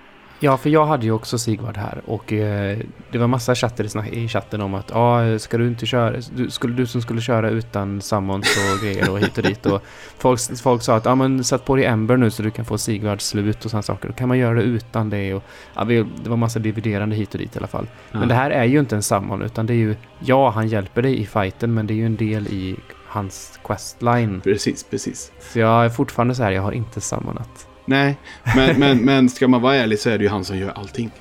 Ja, 0.46 0.58
för 0.58 0.70
jag 0.70 0.86
hade 0.86 1.06
ju 1.06 1.12
också 1.12 1.38
Sigvard 1.38 1.78
här 1.78 2.02
och 2.06 2.34
eh, 2.34 2.78
det 3.12 3.18
var 3.18 3.28
massa 3.28 3.56
chatter 3.56 4.14
i, 4.14 4.28
chatten 4.28 4.62
om 4.62 4.74
att 4.74 4.92
ah, 4.96 5.40
ska 5.40 5.58
du 5.58 5.68
inte 5.68 5.86
köra, 5.86 6.22
du, 6.36 6.50
skulle, 6.50 6.74
du 6.74 6.86
som 6.86 7.02
skulle 7.02 7.22
köra 7.22 7.50
utan 7.50 8.02
summons 8.02 8.48
och 8.58 8.84
grejer 8.84 9.12
och 9.12 9.20
hit 9.20 9.38
och 9.38 9.44
dit 9.44 9.66
och 9.66 9.82
folk, 10.18 10.40
folk 10.62 10.82
sa 10.82 10.96
att 10.96 11.08
ah, 11.08 11.16
men 11.16 11.44
sätt 11.44 11.66
på 11.66 11.76
dig 11.76 11.86
Ember 11.86 12.18
nu 12.18 12.32
så 12.32 12.44
du 12.44 12.52
kan 12.52 12.66
få 12.66 12.78
Sigvards 12.78 13.26
slut 13.26 13.66
och 13.66 13.72
sådana 13.72 13.82
saker. 13.84 14.08
Då 14.08 14.14
kan 14.14 14.28
man 14.28 14.38
göra 14.38 14.54
det 14.54 14.62
utan 14.62 15.10
det 15.10 15.34
och 15.34 15.44
ja, 15.76 15.84
vi, 15.84 16.06
det 16.24 16.30
var 16.30 16.38
massa 16.38 16.60
dividerande 16.60 17.16
hit 17.16 17.34
och 17.34 17.40
dit 17.40 17.56
i 17.56 17.60
alla 17.60 17.68
fall. 17.68 17.88
Men 18.12 18.28
det 18.28 18.36
här 18.36 18.52
är 18.52 18.64
ju 18.64 18.80
inte 18.80 18.96
en 18.96 19.04
summon 19.04 19.42
utan 19.42 19.66
det 19.66 19.74
är 19.74 19.76
ju, 19.76 19.96
ja 20.20 20.50
han 20.50 20.68
hjälper 20.68 21.02
dig 21.02 21.22
i 21.22 21.26
fighten 21.26 21.74
men 21.74 21.88
det 21.88 21.94
är 21.94 21.96
ju 21.96 22.06
en 22.06 22.16
del 22.16 22.48
i 22.48 22.76
hans 23.08 23.60
questline. 23.64 24.42
Precis, 24.42 24.84
precis. 24.84 25.32
Så 25.40 25.60
jag 25.60 25.86
är 25.86 25.90
fortfarande 25.90 26.36
så 26.36 26.44
här, 26.44 26.52
jag 26.52 26.62
har 26.62 26.72
inte 26.72 27.02
summonat. 27.02 27.68
Nej, 27.86 28.18
men, 28.56 28.76
men, 28.80 28.98
men 28.98 29.30
ska 29.30 29.48
man 29.48 29.62
vara 29.62 29.76
ärlig 29.76 30.00
så 30.00 30.10
är 30.10 30.18
det 30.18 30.24
ju 30.24 30.30
han 30.30 30.46
som 30.46 30.58
gör 30.58 30.70
allting. 30.76 31.12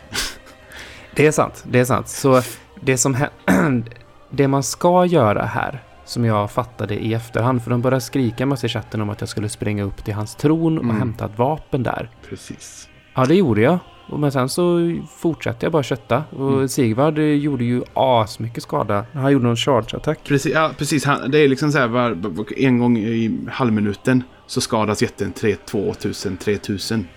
Det 1.17 1.27
är 1.27 1.33
sant, 1.33 1.65
det 1.69 1.79
är 1.79 1.85
sant. 1.85 2.09
Så 2.09 2.43
det 2.81 2.97
som 2.99 3.17
det 4.31 4.49
man 4.49 4.63
ska 4.63 5.07
göra 5.07 5.43
här, 5.45 5.83
som 6.05 6.25
jag 6.25 6.51
fattade 6.51 6.95
i 6.95 7.15
efterhand, 7.15 7.63
för 7.63 7.71
de 7.71 7.81
började 7.83 8.01
skrika 8.01 8.47
massa 8.47 8.67
i 8.67 8.71
chatten 8.71 9.01
om 9.01 9.11
att 9.11 9.21
jag 9.21 9.29
skulle 9.29 9.49
springa 9.49 9.83
upp 9.85 10.05
till 10.05 10.15
hans 10.15 10.35
tron 10.35 10.79
och 10.79 10.85
Mm. 10.85 10.99
hämta 10.99 11.25
ett 11.25 11.39
vapen 11.39 11.83
där. 11.83 12.11
Precis. 12.29 12.89
Ja, 13.15 13.25
det 13.25 13.35
gjorde 13.35 13.61
jag. 13.61 13.79
Men 14.17 14.33
sen 14.33 14.49
så 14.49 14.97
fortsatte 15.19 15.67
jag 15.67 15.73
bara 15.73 15.83
kötta. 15.83 16.23
Och 16.31 16.53
Mm. 16.53 16.69
Sigvard 16.69 17.19
eh, 17.19 17.25
gjorde 17.25 17.65
ju 17.65 17.83
asmycket 17.95 18.63
skada. 18.63 19.05
Han 19.13 19.33
gjorde 19.33 19.45
någon 19.45 19.57
charge-attack. 19.57 20.19
Precis, 20.25 20.53
ja, 20.55 20.71
precis. 20.79 21.05
Han, 21.05 21.31
det 21.31 21.39
är 21.39 21.49
liksom 21.49 21.73
så 21.73 21.79
här 21.79 21.87
var- 21.89 22.47
en 22.63 22.79
gång 22.79 22.99
i 22.99 23.39
halvminuten 23.53 24.23
så 24.55 24.61
skadas 24.61 25.03
jätten 25.03 25.33
3, 25.33 25.57
2000, 25.57 26.37
3000. 26.37 27.09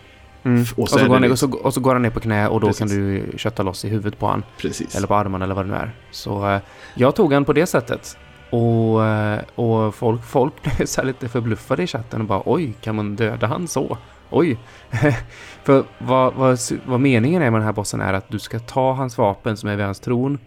Mm. 0.44 0.62
Och 0.76 0.80
Och, 0.80 0.90
så 0.90 0.98
så 0.98 1.06
är 1.06 1.08
går 1.08 1.14
han, 1.14 1.24
och, 1.24 1.30
liksom- 1.30 1.52
så, 1.52 1.58
och 1.58 1.74
så 1.74 1.80
går 1.82 1.94
han 1.94 2.02
ner 2.02 2.10
på 2.10 2.20
knä 2.20 2.48
och 2.48 2.60
då 2.60 2.68
Precis. 2.68 2.80
kan 2.80 2.88
du 2.88 3.32
kötta 3.38 3.64
loss 3.64 3.86
i 3.86 3.90
huvudet 3.90 4.20
på 4.20 4.28
han. 4.28 4.44
Precis. 4.58 4.96
Eller 4.96 5.08
på 5.08 5.16
armarna 5.16 5.46
eller 5.46 5.56
vad 5.56 5.66
det 5.66 5.72
nu 5.72 5.78
är. 5.78 5.92
Så 6.12 6.50
eh, 6.50 6.60
jag 6.96 7.16
tog 7.16 7.34
han 7.34 7.46
på 7.46 7.54
det 7.54 7.66
sättet. 7.66 8.18
Och, 8.50 9.06
eh, 9.06 9.40
och 9.56 9.96
folk, 9.96 10.24
folk 10.24 10.54
blev 10.64 10.86
så 10.86 11.04
lite 11.04 11.30
förbluffade 11.30 11.84
i 11.84 11.88
chatten 11.88 12.22
och 12.22 12.28
bara 12.28 12.42
oj, 12.46 12.74
kan 12.82 12.96
man 12.96 13.16
döda 13.16 13.48
han 13.48 13.68
så? 13.68 13.98
Oj! 14.30 14.58
För 15.64 15.84
vad, 15.98 16.34
vad, 16.34 16.60
vad 16.86 17.00
meningen 17.00 17.42
är 17.42 17.52
med 17.52 17.60
den 17.60 17.66
här 17.66 17.74
bossen 17.74 18.02
är 18.02 18.14
att 18.14 18.30
du 18.30 18.40
ska 18.40 18.60
ta 18.60 18.94
hans 18.94 19.18
vapen 19.18 19.58
som 19.58 19.70
är 19.70 19.76
vid 19.76 19.86
hans 19.86 20.00
tron, 20.00 20.40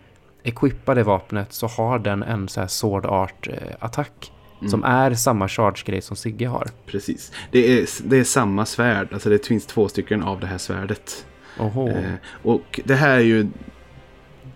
equippa 0.43 0.95
det 0.95 1.03
vapnet 1.03 1.53
så 1.53 1.67
har 1.67 1.99
den 1.99 2.23
en 2.23 2.49
så 2.49 2.61
här 2.61 2.69
sword 2.69 3.07
art 3.07 3.49
eh, 3.49 3.55
attack. 3.79 4.33
Mm. 4.61 4.71
Som 4.71 4.85
är 4.85 5.15
samma 5.15 5.49
charge-grej 5.49 6.03
som 6.03 6.17
Sigge 6.17 6.47
har. 6.47 6.69
Precis. 6.87 7.33
Det 7.51 7.79
är, 7.79 7.87
det 8.05 8.17
är 8.19 8.25
samma 8.25 8.67
svärd. 8.67 9.13
Alltså 9.13 9.29
det 9.31 9.47
finns 9.47 9.67
två 9.67 9.89
stycken 9.89 10.23
av 10.23 10.41
det 10.41 10.47
här 10.47 10.59
svärdet. 10.59 11.27
Eh, 11.59 12.15
och 12.43 12.81
det 12.85 12.95
här 12.95 13.17
är 13.17 13.21
ju... 13.21 13.49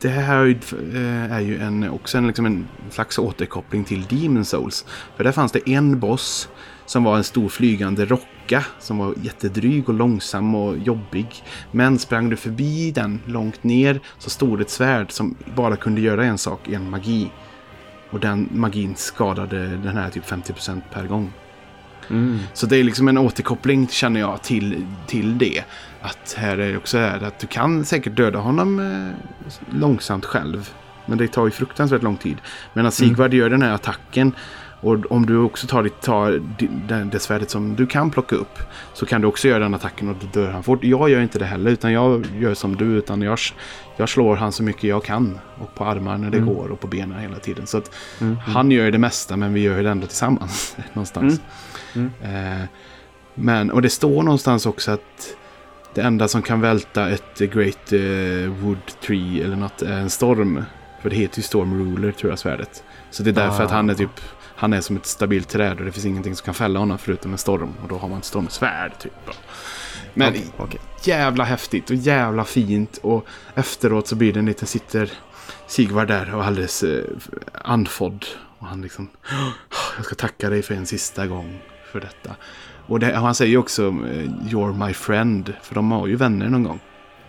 Det 0.01 0.09
här 0.09 0.37
är 0.37 0.45
ju, 0.45 0.59
eh, 0.95 1.33
är 1.33 1.41
ju 1.41 1.59
en, 1.59 1.91
också 1.91 2.19
en, 2.19 2.27
liksom 2.27 2.47
en 2.47 2.69
slags 2.91 3.19
återkoppling 3.19 3.85
till 3.85 4.03
Demon 4.03 4.45
Souls. 4.45 4.87
För 5.17 5.25
där 5.25 5.33
fanns 5.33 5.53
det 5.53 5.69
en 5.71 6.01
boss 6.01 6.49
som 6.87 7.05
var 7.05 7.17
en 7.17 7.25
stor 7.25 7.49
flygande 7.49 8.05
rocka 8.05 8.65
som 8.81 8.99
var 8.99 9.15
jättedryg 9.23 9.89
och 9.89 9.95
långsam 9.95 10.55
och 10.55 10.79
jobbig. 10.79 11.27
Men 11.71 11.99
sprang 11.99 12.29
du 12.31 12.37
förbi 12.37 12.91
den 12.91 13.21
långt 13.27 13.65
ner 13.65 14.01
så 14.19 14.31
stod 14.31 14.61
ett 14.61 14.71
svärd 14.71 15.13
som 15.13 15.37
bara 15.57 15.77
kunde 15.77 16.01
göra 16.01 16.25
en 16.25 16.39
sak, 16.39 16.69
en 16.69 16.91
magi. 16.91 17.31
Och 18.15 18.21
den 18.21 18.49
magin 18.53 18.95
skadade 18.97 19.67
den 19.67 19.97
här 19.97 20.11
typ 20.11 20.25
50% 20.25 20.81
per 20.93 21.07
gång. 21.07 21.33
Mm. 22.11 22.39
Så 22.53 22.67
det 22.67 22.77
är 22.77 22.85
liksom 22.85 23.09
en 23.09 23.19
återkoppling 23.19 23.89
känner 23.89 24.21
jag 24.21 24.43
till, 24.43 24.87
till 25.07 25.39
det. 25.39 25.65
Att 26.01 26.35
här 26.39 26.59
är 26.59 26.73
det 26.73 26.77
också 26.77 26.99
är 26.99 27.25
att 27.25 27.39
du 27.39 27.47
kan 27.47 27.85
säkert 27.85 28.17
döda 28.17 28.39
honom 28.39 28.81
eh, 28.81 29.79
långsamt 29.81 30.25
själv. 30.25 30.71
Men 31.07 31.19
det 31.19 31.29
tar 31.29 31.45
ju 31.45 31.51
fruktansvärt 31.51 32.03
lång 32.03 32.17
tid. 32.17 32.37
Men 32.73 32.87
att 32.87 32.95
Sigvard 32.95 33.35
gör 33.35 33.51
den 33.51 33.63
här 33.63 33.73
attacken. 33.73 34.33
Och 34.85 35.13
om 35.13 35.27
du 35.27 35.37
också 35.39 35.67
tar, 35.67 35.83
ditt, 35.83 36.01
tar 36.01 36.43
det, 36.89 37.05
det 37.13 37.19
svärdet 37.19 37.51
som 37.51 37.77
du 37.77 37.87
kan 37.87 38.11
plocka 38.11 38.37
upp. 38.37 38.59
Så 38.93 39.07
kan 39.07 39.21
du 39.21 39.27
också 39.27 39.49
göra 39.49 39.59
den 39.59 39.75
attacken 39.75 40.09
och 40.09 40.17
då 40.21 40.41
dör 40.41 40.51
han 40.51 40.63
fort. 40.63 40.85
Jag 40.85 41.11
gör 41.11 41.21
inte 41.21 41.39
det 41.39 41.45
heller 41.45 41.71
utan 41.71 41.93
jag 41.93 42.27
gör 42.39 42.55
som 42.55 42.77
du. 42.77 42.85
Utan 42.85 43.23
jag, 43.23 43.39
jag 43.97 44.09
slår 44.09 44.37
han 44.37 44.53
så 44.53 44.63
mycket 44.63 44.85
jag 44.85 45.05
kan. 45.05 45.39
Och 45.59 45.75
på 45.75 45.85
armar 45.85 46.19
när 46.19 46.31
det 46.31 46.37
Mm. 46.39 46.55
går 46.55 46.69
och 46.73 46.81
på 46.81 46.87
benen 46.87 47.19
hela 47.21 47.37
tiden. 47.39 47.67
Så 47.67 47.79
att 47.79 47.91
Mm. 48.21 48.37
han 48.37 48.71
gör 48.71 48.91
det 48.91 48.99
mesta 48.99 49.37
men 49.37 49.53
vi 49.55 49.61
gör 49.61 49.83
det 49.83 49.91
ändå 49.91 50.07
tillsammans. 50.07 50.77
någonstans. 50.93 51.41
Mm. 51.95 52.11
Eh, 52.23 52.65
men, 53.35 53.71
och 53.71 53.83
det 53.83 53.91
står 53.91 54.23
någonstans 54.23 54.67
också 54.67 54.91
att 54.91 55.37
det 55.95 56.01
enda 56.01 56.29
som 56.29 56.43
kan 56.43 56.61
välta 56.61 57.11
ett 57.11 57.39
Great 57.39 57.93
eh, 57.93 58.51
Wood 58.63 58.79
Tree 59.07 59.45
eller 59.45 59.57
något 59.57 59.83
är 59.83 59.93
en 59.99 60.11
storm. 60.11 60.65
För 61.03 61.11
det 61.11 61.17
heter 61.17 61.39
ju 61.39 61.43
Storm 61.43 61.75
Ruler 61.79 62.13
tror 62.13 62.33
jag 62.33 62.39
svärdet. 62.39 62.85
Så 63.11 63.23
det 63.23 63.31
är 63.31 63.35
därför 63.35 63.63
Ah. 63.63 63.67
att 63.67 63.71
han 63.73 63.91
är 63.91 63.95
typ 63.95 64.21
han 64.57 64.73
är 64.73 64.81
som 64.81 64.97
ett 64.97 65.07
stabilt 65.07 65.49
träd 65.49 65.79
och 65.79 65.85
det 65.85 65.93
finns 65.93 66.07
ingenting 66.07 66.37
som 66.37 66.45
kan 66.45 66.55
fälla 66.55 66.79
honom 66.79 66.99
förutom 66.99 67.33
en 67.33 67.39
storm. 67.39 67.75
Och 67.83 67.89
då 67.89 67.99
har 67.99 68.09
man 68.09 68.19
ett 68.19 68.25
stormsvärd 68.25 68.99
typ. 68.99 69.13
Men 70.15 70.29
Okej, 70.29 70.47
okej. 70.57 70.81
jävla 71.03 71.45
häftigt 71.45 71.91
och 71.91 71.97
jävla 71.97 72.45
fint. 72.45 72.99
Och 73.03 73.27
efteråt 73.55 74.09
så 74.09 74.17
blir 74.17 74.33
det 74.33 74.39
en 74.39 74.47
liten 74.47 74.67
sitter 74.67 75.13
Sigvard 75.67 76.09
där 76.09 76.35
och 76.35 76.45
alldeles 76.45 76.83
eh, 76.83 77.05
andfådd. 77.53 78.27
Och 78.59 78.67
han 78.67 78.83
liksom, 78.83 79.09
jag 79.97 80.05
ska 80.05 80.15
tacka 80.15 80.51
dig 80.51 80.63
för 80.63 80.75
en 80.75 80.87
sista 80.87 81.27
gång 81.27 81.59
för 81.93 82.01
detta. 82.01 82.37
Och, 82.87 83.01
det, 83.01 83.19
och 83.19 83.25
han 83.25 83.35
säger 83.35 83.59
också, 83.59 83.83
eh, 83.87 84.31
you're 84.51 84.87
my 84.87 84.95
friend. 84.95 85.53
För 85.63 85.75
de 85.75 85.91
har 85.93 86.07
ju 86.07 86.17
vänner 86.17 86.49
någon 86.49 86.63
gång. 86.63 86.81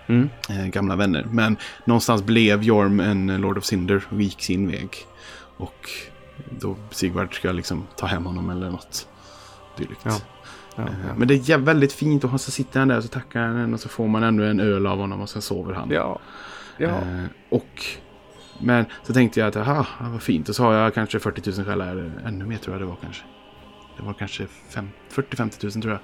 Mm. 0.07 0.29
Eh, 0.49 0.65
gamla 0.65 0.95
vänner. 0.95 1.27
Men 1.31 1.57
någonstans 1.85 2.23
blev 2.23 2.63
Jorm 2.63 2.99
en 2.99 3.27
Lord 3.41 3.57
of 3.57 3.65
Cinder 3.65 4.03
och 4.09 4.21
gick 4.21 4.41
sin 4.41 4.67
väg. 4.67 4.89
Och 5.57 5.89
då 6.59 6.75
Sigvard 6.91 7.35
ska 7.35 7.51
liksom 7.51 7.87
ta 7.97 8.05
hem 8.05 8.25
honom 8.25 8.49
eller 8.49 8.69
något 8.69 9.07
dylikt. 9.77 10.01
Ja. 10.03 10.11
Ja, 10.75 10.83
Eh, 10.83 10.89
ja. 11.07 11.13
Men 11.17 11.27
det 11.27 11.49
är 11.49 11.57
väldigt 11.57 11.93
fint 11.93 12.23
och 12.23 12.41
så 12.41 12.51
sitter 12.51 12.79
han 12.79 12.87
där 12.87 12.97
och 12.97 13.03
så 13.03 13.09
tackar 13.09 13.41
han 13.41 13.57
en 13.57 13.73
och 13.73 13.79
så 13.79 13.89
får 13.89 14.07
man 14.07 14.23
ändå 14.23 14.43
en 14.43 14.59
öl 14.59 14.87
av 14.87 14.97
honom 14.99 15.21
och 15.21 15.29
sen 15.29 15.41
sover 15.41 15.73
han. 15.73 15.89
ja. 15.91 16.19
ja. 16.77 16.87
Eh, 16.87 17.23
och 17.49 17.83
men 18.59 18.85
så 19.03 19.13
tänkte 19.13 19.39
jag 19.39 19.47
att 19.47 19.55
aha, 19.55 19.85
vad 20.01 20.21
fint. 20.21 20.49
Och 20.49 20.55
så 20.55 20.63
har 20.63 20.73
jag 20.73 20.93
kanske 20.93 21.19
40 21.19 21.51
000 21.57 21.65
själar. 21.65 22.11
Ännu 22.25 22.45
mer 22.45 22.57
tror 22.57 22.73
jag 22.75 22.81
det 22.81 22.85
var 22.85 22.97
kanske. 23.01 23.23
Det 23.97 24.03
var 24.03 24.13
kanske 24.13 24.47
fem- 24.69 24.89
40-50 25.13 25.63
000 25.63 25.71
tror 25.71 25.91
jag. 25.93 25.99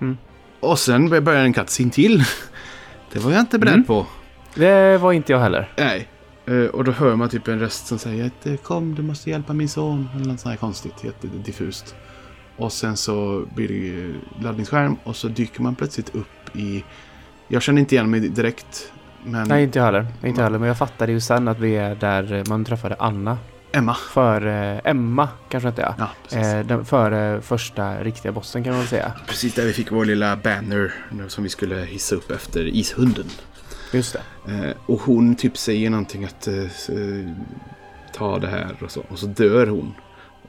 Mm. 0.00 0.18
Och 0.60 0.78
sen 0.78 1.08
började 1.08 1.38
en 1.38 1.52
cutscene 1.52 1.90
till. 1.90 2.24
Det 3.12 3.18
var 3.18 3.30
jag 3.32 3.40
inte 3.40 3.58
beredd 3.58 3.74
Mm. 3.74 3.86
på. 3.86 4.06
Det 4.54 4.98
var 4.98 5.12
inte 5.12 5.32
jag 5.32 5.40
heller. 5.40 5.72
Nej. 5.76 6.08
Eh, 6.50 6.64
och 6.64 6.84
då 6.84 6.92
hör 6.92 7.16
man 7.16 7.28
typ 7.28 7.48
en 7.48 7.60
röst 7.60 7.86
som 7.86 7.98
säger 7.98 8.26
att 8.26 8.46
eh, 8.46 8.56
kom 8.56 8.94
du 8.94 9.02
måste 9.02 9.30
hjälpa 9.30 9.52
min 9.52 9.68
son. 9.68 10.08
Eller 10.14 10.26
något 10.26 10.40
sånt 10.40 10.52
här 10.52 10.56
konstigt, 10.56 11.04
jättediffust. 11.04 11.94
Och 12.56 12.72
sen 12.72 12.96
så 12.96 13.46
blir 13.54 13.68
det 13.68 14.14
laddningsskärm 14.44 14.96
och 15.04 15.16
så 15.16 15.28
dyker 15.28 15.62
man 15.62 15.74
plötsligt 15.74 16.14
upp 16.14 16.56
i... 16.56 16.84
Jag 17.48 17.62
känner 17.62 17.80
inte 17.80 17.94
igen 17.94 18.10
mig 18.10 18.20
direkt. 18.20 18.92
Men 19.24 19.48
Nej, 19.48 19.64
inte 19.64 19.78
jag 19.78 19.86
heller. 19.86 20.06
Inte 20.24 20.40
jag 20.40 20.44
heller. 20.44 20.58
Men 20.58 20.68
jag 20.68 20.78
fattade 20.78 21.12
ju 21.12 21.20
sen 21.20 21.48
att 21.48 21.58
vi 21.58 21.76
är 21.76 21.94
där 21.94 22.32
eh, 22.32 22.44
man 22.48 22.64
träffade 22.64 22.96
Anna. 22.98 23.38
Emma. 23.72 23.94
För 23.94 24.46
Emma, 24.84 25.28
kanske 25.48 25.68
inte 25.68 25.82
är. 25.82 25.94
Ja. 25.98 26.38
Eh, 26.38 26.66
den, 26.66 26.84
före 26.84 27.40
första 27.40 28.02
riktiga 28.02 28.32
bossen 28.32 28.64
kan 28.64 28.72
man 28.72 28.80
väl 28.80 28.88
säga. 28.88 29.12
Precis 29.26 29.54
där 29.54 29.66
vi 29.66 29.72
fick 29.72 29.92
vår 29.92 30.04
lilla 30.04 30.36
banner 30.36 30.92
som 31.28 31.44
vi 31.44 31.50
skulle 31.50 31.76
hissa 31.76 32.14
upp 32.14 32.30
efter 32.30 32.66
ishunden. 32.66 33.26
Just 33.92 34.16
det. 34.46 34.52
Eh, 34.52 34.76
och 34.86 35.00
hon 35.00 35.34
typ 35.34 35.56
säger 35.58 35.90
någonting 35.90 36.24
att 36.24 36.46
eh, 36.48 36.54
eh, 36.62 37.30
ta 38.14 38.38
det 38.38 38.46
här 38.48 38.76
och 38.84 38.90
så. 38.90 39.04
Och 39.08 39.18
så 39.18 39.26
dör 39.26 39.66
hon. 39.66 39.94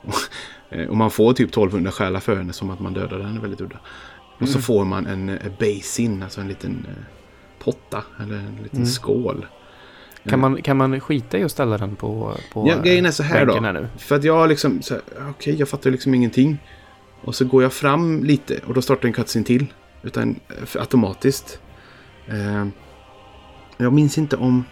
Och 0.90 0.98
man 0.98 1.12
får 1.12 1.34
typ 1.34 1.50
1200 1.50 1.92
själar 1.92 2.20
för 2.20 2.36
henne 2.36 2.54
som 2.54 2.70
att 2.70 2.80
man 2.80 2.94
dödade 2.94 3.24
henne 3.24 3.40
väldigt 3.40 3.62
udda. 3.62 3.80
Och 4.40 4.48
så 4.48 4.54
Mm. 4.54 4.62
får 4.62 4.86
man 4.86 5.06
en 5.08 5.40
basin, 5.60 6.24
alltså 6.24 6.42
en 6.42 6.48
liten... 6.48 6.88
Potta 7.64 8.04
eller 8.24 8.36
en 8.36 8.60
liten 8.64 8.78
Mm. 8.80 8.86
skål. 8.86 9.46
Kan 10.30 10.40
man, 10.40 10.62
kan 10.62 10.78
man 10.78 11.00
skita 11.00 11.38
i 11.38 11.44
att 11.44 11.52
ställa 11.52 11.78
den 11.78 11.96
på, 11.96 12.34
på 12.54 12.68
Ja, 12.70 12.82
grejen 12.82 13.06
är 13.06 13.12
så 13.12 13.24
här 13.24 13.46
då. 13.46 13.60
här 13.62 13.74
nu? 13.74 13.88
För 13.98 14.16
att 14.16 14.24
jag 14.24 14.50
liksom, 14.50 14.82
så 14.82 14.94
här, 14.94 15.04
okej 15.30 15.56
jag 15.56 15.70
fattar 15.70 15.92
liksom 15.92 16.14
ingenting. 16.14 16.58
Och 17.22 17.36
så 17.36 17.46
går 17.46 17.64
jag 17.64 17.74
fram 17.74 18.24
lite 18.24 18.60
och 18.68 18.74
då 18.74 18.82
startar 18.82 19.08
en 19.08 19.14
cutscene 19.14 19.46
till. 19.46 19.66
Utan 20.04 20.40
automatiskt. 20.80 21.60
Eh, 22.28 22.66
jag 23.84 23.94
minns 23.94 24.18
inte 24.18 24.36
om... 24.36 24.64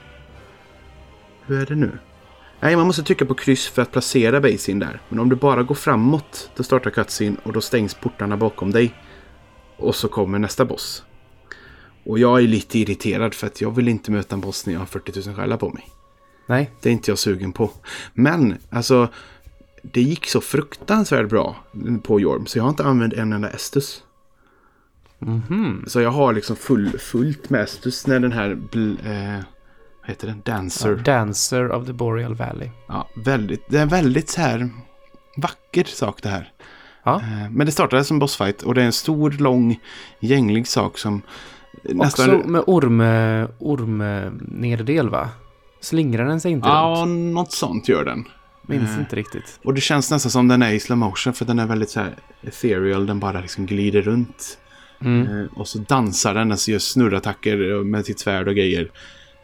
Hur 1.46 1.62
är 1.62 1.66
det 1.66 1.76
nu? 1.76 2.00
Nej, 2.60 2.76
man 2.76 2.88
måste 2.88 3.04
trycka 3.04 3.26
på 3.26 3.34
kryss 3.34 3.68
för 3.68 3.82
att 3.82 3.92
placera 3.92 4.42
basin 4.42 4.80
där. 4.80 5.02
Men 5.10 5.20
om 5.20 5.30
du 5.30 5.36
bara 5.36 5.64
går 5.64 5.76
framåt, 5.76 6.50
då 6.56 6.64
startar 6.64 6.92
cutscene 6.92 7.38
och 7.44 7.54
då 7.54 7.62
stängs 7.62 7.94
portarna 7.94 8.38
bakom 8.38 8.72
dig. 8.72 8.94
Och 9.78 9.96
så 9.96 10.08
kommer 10.08 10.40
nästa 10.40 10.66
boss. 10.66 11.04
Och 12.04 12.20
jag 12.20 12.40
är 12.44 12.48
lite 12.48 12.80
irriterad 12.80 13.34
för 13.34 13.48
att 13.48 13.62
jag 13.62 13.76
vill 13.76 13.88
inte 13.88 14.12
möta 14.12 14.36
en 14.36 14.42
boss 14.42 14.66
när 14.66 14.74
jag 14.74 14.80
har 14.80 14.86
40 14.86 15.28
000 15.28 15.36
själar 15.36 15.58
på 15.58 15.70
mig. 15.70 15.90
Nej. 16.46 16.72
Det 16.82 16.90
är 16.90 16.94
inte 16.94 17.12
jag 17.12 17.18
sugen 17.18 17.52
på. 17.52 17.72
Men 18.14 18.58
alltså, 18.70 19.08
det 19.82 20.02
gick 20.02 20.28
så 20.28 20.42
fruktansvärt 20.42 21.30
bra 21.30 21.56
på 22.04 22.20
Jorm 22.20 22.46
så 22.46 22.58
jag 22.58 22.64
har 22.64 22.70
inte 22.70 22.84
använt 22.84 23.14
en 23.14 23.34
enda 23.34 23.50
Estus. 23.50 24.04
Mhm. 25.20 25.84
Så 25.88 26.02
jag 26.02 26.12
har 26.12 26.34
liksom 26.34 26.56
full, 26.56 26.90
fullt 27.00 27.50
med 27.50 27.62
Estus 27.62 28.08
när 28.08 28.20
den 28.20 28.32
här, 28.32 28.50
eh, 28.52 29.44
vad 30.02 30.10
heter 30.10 30.28
den, 30.28 30.42
Dancer. 30.46 30.90
Ja, 30.90 30.96
Dancer 31.14 31.72
of 31.72 31.86
the 31.86 31.94
Boreal 31.94 32.36
Valley. 32.36 32.70
Ja, 32.88 33.08
väldigt, 33.26 33.64
det 33.70 33.78
är 33.78 33.82
en 33.82 33.88
väldigt 33.88 34.30
så 34.30 34.42
här 34.42 34.70
vacker 35.38 35.84
sak 35.84 36.22
det 36.24 36.30
här. 36.30 36.52
Ja. 37.04 37.16
Eh, 37.22 37.50
Men 37.52 37.66
det 37.66 37.72
startade 37.72 38.04
som 38.04 38.20
bossfight 38.20 38.62
och 38.62 38.74
det 38.76 38.82
är 38.82 38.86
en 38.86 38.92
stor, 38.94 39.32
lång, 39.32 39.80
gänglig 40.20 40.68
sak 40.68 40.98
som 40.98 41.22
nästan... 41.84 42.30
Också 42.36 42.50
med 42.50 42.64
orm, 42.68 43.02
orm 43.60 43.98
nederdel 44.48 45.10
va? 45.10 45.30
Slingrar 45.82 46.26
den 46.26 46.42
sig 46.42 46.52
inte 46.52 46.68
Ja, 46.68 46.96
runt? 47.06 47.34
något 47.34 47.52
sånt 47.52 47.88
gör 47.90 48.06
den. 48.06 48.26
Minns 48.62 48.90
eh, 48.90 49.00
inte 49.00 49.16
riktigt. 49.16 49.60
Och 49.64 49.74
det 49.74 49.82
känns 49.82 50.12
nästan 50.12 50.32
som 50.32 50.48
den 50.48 50.62
är 50.62 50.72
i 50.72 50.80
slow 50.80 50.98
motion 50.98 51.34
för 51.34 51.46
den 51.46 51.60
är 51.60 51.66
väldigt 51.68 51.90
så 51.90 52.00
här 52.00 52.16
ethereal. 52.42 53.06
Den 53.06 53.20
bara 53.20 53.42
liksom 53.42 53.66
glider 53.66 54.02
runt. 54.02 54.58
Mm. 55.02 55.40
Eh, 55.42 55.46
och 55.56 55.68
så 55.68 55.78
dansar 55.80 56.34
den, 56.34 56.52
alltså 56.52 56.72
gör 56.72 56.80
snurrattacker 56.80 57.84
med 57.84 58.06
sitt 58.06 58.20
svärd 58.20 58.48
och 58.48 58.56
grejer. 58.56 58.90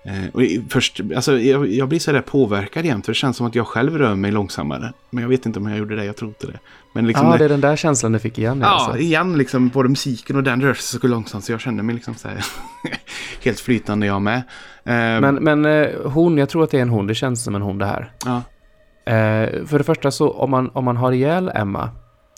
Eh, 0.05 0.29
och 0.33 0.41
först, 0.69 1.01
alltså, 1.15 1.39
jag, 1.39 1.67
jag 1.67 1.89
blir 1.89 1.99
så 1.99 2.11
där 2.11 2.21
påverkad 2.21 2.85
jämt 2.85 3.05
för 3.05 3.11
det 3.13 3.17
känns 3.17 3.37
som 3.37 3.47
att 3.47 3.55
jag 3.55 3.67
själv 3.67 3.97
rör 3.97 4.15
mig 4.15 4.31
långsammare. 4.31 4.93
Men 5.09 5.21
jag 5.21 5.29
vet 5.29 5.45
inte 5.45 5.59
om 5.59 5.69
jag 5.69 5.77
gjorde 5.77 5.95
det, 5.95 6.05
jag 6.05 6.15
tror 6.15 6.29
inte 6.29 6.47
det. 6.47 6.59
Men 6.93 7.07
liksom 7.07 7.27
Ja, 7.27 7.37
det- 7.37 7.45
är 7.45 7.49
den 7.49 7.61
där 7.61 7.75
känslan 7.75 8.11
du 8.11 8.19
fick 8.19 8.37
igen. 8.37 8.59
Ja, 8.61 8.67
alltså. 8.67 8.97
igen 9.01 9.37
liksom 9.37 9.69
både 9.69 9.89
musiken 9.89 10.35
och 10.35 10.43
den 10.43 10.61
rör 10.61 10.73
sig 10.73 10.99
så 10.99 11.07
långsamt 11.07 11.43
så 11.43 11.51
jag 11.51 11.61
känner 11.61 11.83
mig 11.83 11.95
liksom 11.95 12.15
så 12.15 12.27
här 12.27 12.45
helt 13.43 13.59
flytande 13.59 14.07
jag 14.07 14.21
med. 14.21 14.37
Eh, 14.85 15.21
Men, 15.21 15.35
men 15.35 15.87
hon, 16.05 16.37
jag 16.37 16.49
tror 16.49 16.63
att 16.63 16.71
det 16.71 16.77
är 16.77 16.81
en 16.81 16.89
hon. 16.89 17.07
Det 17.07 17.15
känns 17.15 17.43
som 17.43 17.55
en 17.55 17.61
hon 17.61 17.77
det 17.77 17.85
här. 17.85 18.11
ja. 18.25 18.41
För 19.65 19.77
det 19.77 19.83
första 19.83 20.11
så 20.11 20.31
om 20.31 20.51
man, 20.51 20.69
om 20.73 20.85
man 20.85 20.97
har 20.97 21.11
ihjäl 21.11 21.51
Emma 21.55 21.89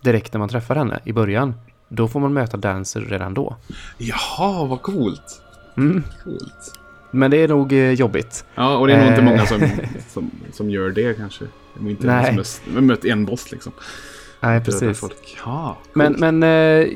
direkt 0.03 0.33
när 0.33 0.39
man 0.39 0.49
träffar 0.49 0.75
henne 0.75 0.99
i 1.03 1.13
början. 1.13 1.53
Då 1.87 2.07
får 2.07 2.19
man 2.19 2.33
möta 2.33 2.57
Dancer 2.57 3.01
redan 3.01 3.33
då. 3.33 3.55
Jaha, 3.97 4.65
vad 4.65 4.81
coolt. 4.81 5.41
Mm. 5.77 6.03
Coolt. 6.23 6.73
Men 7.11 7.31
det 7.31 7.37
är 7.37 7.47
nog 7.47 7.73
eh, 7.73 7.91
jobbigt. 7.91 8.45
Ja, 8.55 8.77
och 8.77 8.87
det 8.87 8.93
är 8.93 8.97
nog 8.99 9.07
inte 9.07 9.21
Eh. 9.21 9.25
många 9.25 9.45
som, 9.45 9.61
som, 10.09 10.31
som 10.53 10.69
gör 10.69 10.89
det 10.89 11.13
kanske. 11.17 11.45
Är 11.79 11.89
inte 11.89 12.07
Nej. 12.07 12.43
Som 12.45 12.73
har 12.73 12.81
mött 12.81 13.05
en 13.05 13.25
boss 13.25 13.51
liksom. 13.51 13.71
Nej, 14.39 14.63
precis. 14.63 14.99
Folk. 14.99 15.37
Ja, 15.45 15.77
Men, 15.93 16.13
men 16.19 16.43
eh, 16.43 16.87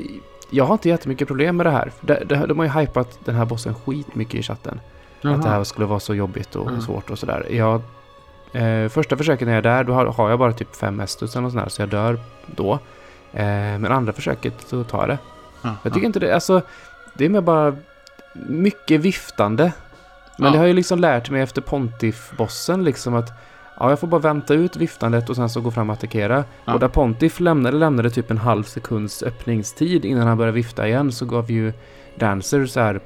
jag 0.50 0.64
har 0.64 0.72
inte 0.74 0.88
jättemycket 0.88 1.28
problem 1.28 1.56
med 1.56 1.66
det 1.66 1.70
här. 1.70 1.92
De, 2.00 2.14
de, 2.46 2.58
har 2.58 2.64
ju 2.66 2.70
hypat 2.80 3.18
den 3.24 3.34
här 3.34 3.44
bossen 3.44 3.74
skitmycket 3.74 4.34
i 4.34 4.42
chatten. 4.42 4.80
Att 5.22 5.42
det 5.42 5.48
här 5.48 5.64
skulle 5.64 5.86
vara 5.86 6.00
så 6.00 6.14
jobbigt 6.14 6.56
och 6.56 6.70
Ja. 6.76 6.80
svårt 6.80 7.10
och 7.10 7.18
sådär. 7.18 7.46
Jag, 7.50 7.82
eh, 8.52 8.88
första 8.88 9.16
försöket 9.16 9.46
när 9.48 9.54
jag 9.54 9.58
är 9.66 9.70
där, 9.76 9.84
då 9.84 9.92
har, 9.92 10.06
har 10.06 10.30
jag 10.30 10.38
bara 10.38 10.52
typ 10.52 10.76
fem 10.76 11.00
estus 11.00 11.34
eller 11.36 11.42
något 11.42 11.52
sånt 11.52 11.64
där, 11.64 11.70
så 11.70 11.82
jag 11.82 11.88
dör 11.88 12.18
då. 12.46 12.78
Eh, 13.32 13.44
men 13.78 13.86
andra 13.86 14.12
försöket 14.12 14.54
så 14.66 14.84
tar 14.84 14.98
jag 15.00 15.08
det. 15.08 15.18
Ja, 15.62 15.76
Jag 15.82 15.92
tycker 15.94 16.06
inte 16.06 16.20
det, 16.20 16.34
alltså, 16.34 16.62
det 17.14 17.24
är 17.24 17.28
mer 17.28 17.40
bara 17.40 17.76
mycket 18.34 19.00
viftande. 19.00 19.72
Men 20.38 20.46
Ja. 20.46 20.52
det 20.52 20.58
har 20.58 20.66
jag 20.66 20.76
liksom 20.76 20.98
lärt 20.98 21.30
mig 21.30 21.42
efter 21.42 21.60
Pontiff-bossen 21.62 22.84
liksom 22.84 23.14
att 23.14 23.30
ja, 23.78 23.90
jag 23.90 23.98
får 24.00 24.06
bara 24.06 24.20
vänta 24.20 24.54
ut 24.54 24.76
viftandet 24.76 25.30
och 25.30 25.36
sen 25.36 25.48
så 25.48 25.60
gå 25.60 25.70
fram 25.70 25.90
och 25.90 25.94
attackera. 25.96 26.44
Ja. 26.64 26.74
Och 26.74 26.80
där 26.80 26.88
Pontiff 26.88 27.40
lämnade, 27.40 27.76
lämnade 27.76 28.10
typ 28.10 28.30
en 28.30 28.38
halv 28.38 28.62
sekunds 28.62 29.22
öppningstid 29.22 30.04
innan 30.04 30.26
han 30.26 30.36
började 30.38 30.54
vifta 30.54 30.88
igen 30.88 31.12
så 31.12 31.26
gav 31.26 31.50
ju 31.50 31.72
Dancer 32.18 32.66
så 32.66 32.80
här 32.80 33.00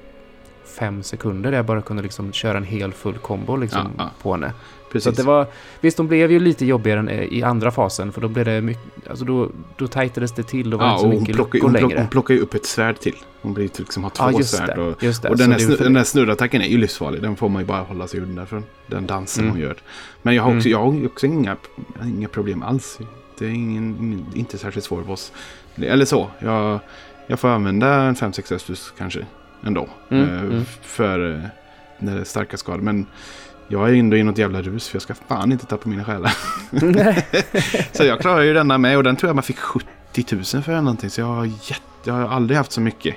fem 0.79 1.03
sekunder 1.03 1.51
där 1.51 1.59
jag 1.59 1.67
bara 1.67 1.83
kunde 1.83 2.03
liksom 2.03 2.33
köra 2.33 2.59
en 2.59 2.65
hel 2.65 2.93
full 2.93 3.19
combo 3.19 3.57
liksom 3.57 3.81
Ja, 3.99 4.05
ja. 4.05 4.11
på 4.23 4.33
henne. 4.33 4.53
Så 4.87 4.93
Precis. 4.93 5.07
att 5.07 5.17
det 5.17 5.23
var, 5.23 5.47
visst 5.81 5.97
de 5.97 6.09
blev 6.09 6.31
ju 6.33 6.41
lite 6.41 6.67
jobbigare 6.67 7.11
eh, 7.11 7.25
i 7.25 7.43
andra 7.43 7.71
fasen 7.71 8.13
för 8.13 8.21
då 8.21 8.29
blev 8.29 8.45
det 8.45 8.61
mycket, 8.61 9.09
alltså 9.11 9.25
då, 9.25 9.51
då 9.77 9.87
tajtades 9.89 10.33
det 10.33 10.43
till, 10.43 10.71
då 10.71 10.77
var 10.77 10.87
ja, 10.87 10.91
inte 10.93 11.01
så 11.01 11.07
och 11.07 11.13
hon 11.13 11.21
mycket 11.21 11.37
plockar, 11.37 11.61
hon, 11.61 11.73
plockar, 11.75 11.97
hon 11.99 12.09
plockar 12.09 12.35
ju 12.35 12.41
upp 12.41 12.55
ett 12.55 12.67
svärd 12.67 13.01
till. 13.01 13.15
Hon 13.43 13.55
blir 13.55 13.69
till 13.69 13.85
liksom 13.85 14.03
har 14.03 14.11
två 14.11 14.25
Ja, 14.33 14.43
svärd. 14.43 14.77
det. 14.77 14.83
Och, 14.83 14.97
det. 15.01 15.09
och 15.09 15.15
Så 15.15 15.35
den, 15.35 15.53
här, 15.53 15.59
det- 15.59 15.65
snu, 15.65 15.77
för- 15.77 15.85
den 15.85 15.97
här 15.97 16.05
snurrattacken 16.05 16.63
är 16.63 16.67
ju 16.69 16.79
livsfarlig. 16.79 17.23
Den 17.23 17.37
får 17.37 17.49
man 17.49 17.63
ju 17.63 17.67
bara 17.67 17.81
hålla 17.83 18.07
sig 18.09 18.21
undan 18.21 18.47
från. 18.47 18.65
Den 18.87 19.07
dansen 19.07 19.45
Mm. 19.45 19.53
hon 19.57 19.63
gör. 19.63 19.77
Men 20.23 20.35
jag 20.35 20.43
har 20.43 20.57
också, 20.57 20.69
Mm. 20.69 20.81
jag 20.81 20.93
har 20.93 21.07
också 21.07 21.27
inga, 21.27 21.57
inga 22.05 22.29
problem 22.29 22.63
alls. 22.63 22.99
Det 23.39 23.45
är 23.47 23.51
ingen, 23.51 24.27
inte 24.35 24.59
särskilt 24.59 24.85
svår 24.87 25.03
boss. 25.03 25.33
Eller 25.77 26.05
så. 26.05 26.31
Jag, 26.39 26.81
jag 27.27 27.41
får 27.41 27.49
använda 27.49 27.89
en 27.95 28.15
5-6 28.15 28.53
Estus 28.55 28.93
kanske. 28.99 29.27
Ändå. 29.65 29.89
Mm, 30.09 30.29
eh, 30.29 30.41
mm. 30.41 30.65
För 30.83 31.49
när 31.99 32.15
det 32.15 32.21
är 32.21 32.25
starka 32.25 32.57
skador. 32.57 32.81
Men 32.81 33.07
jag 33.69 33.89
är 33.91 33.95
ändå 33.95 34.17
i 34.17 34.23
något 34.23 34.39
jävla 34.39 34.63
rus. 34.63 34.89
För 34.89 34.97
jag 34.97 35.03
ska 35.03 35.15
fan 35.15 35.53
inte 35.53 35.67
tappa 35.67 35.89
mina 35.89 36.05
själar. 36.05 36.33
Så 37.97 38.05
jag 38.05 38.21
klarar 38.21 38.41
ju 38.43 38.55
denna 38.55 38.79
med 38.79 38.97
och 38.97 39.03
den 39.05 39.17
tror 39.17 39.29
jag 39.29 39.35
man 39.37 39.43
fick 39.43 39.59
70 39.59 39.87
000 40.33 40.45
för 40.45 40.61
eller 40.73 40.81
någonting. 40.81 41.11
Så 41.11 41.21
jag 41.21 41.27
har, 41.27 41.45
jätte, 41.45 41.81
jag 42.05 42.15
har 42.15 42.29
aldrig 42.29 42.57
haft 42.57 42.73
så 42.73 42.81
mycket 42.81 43.15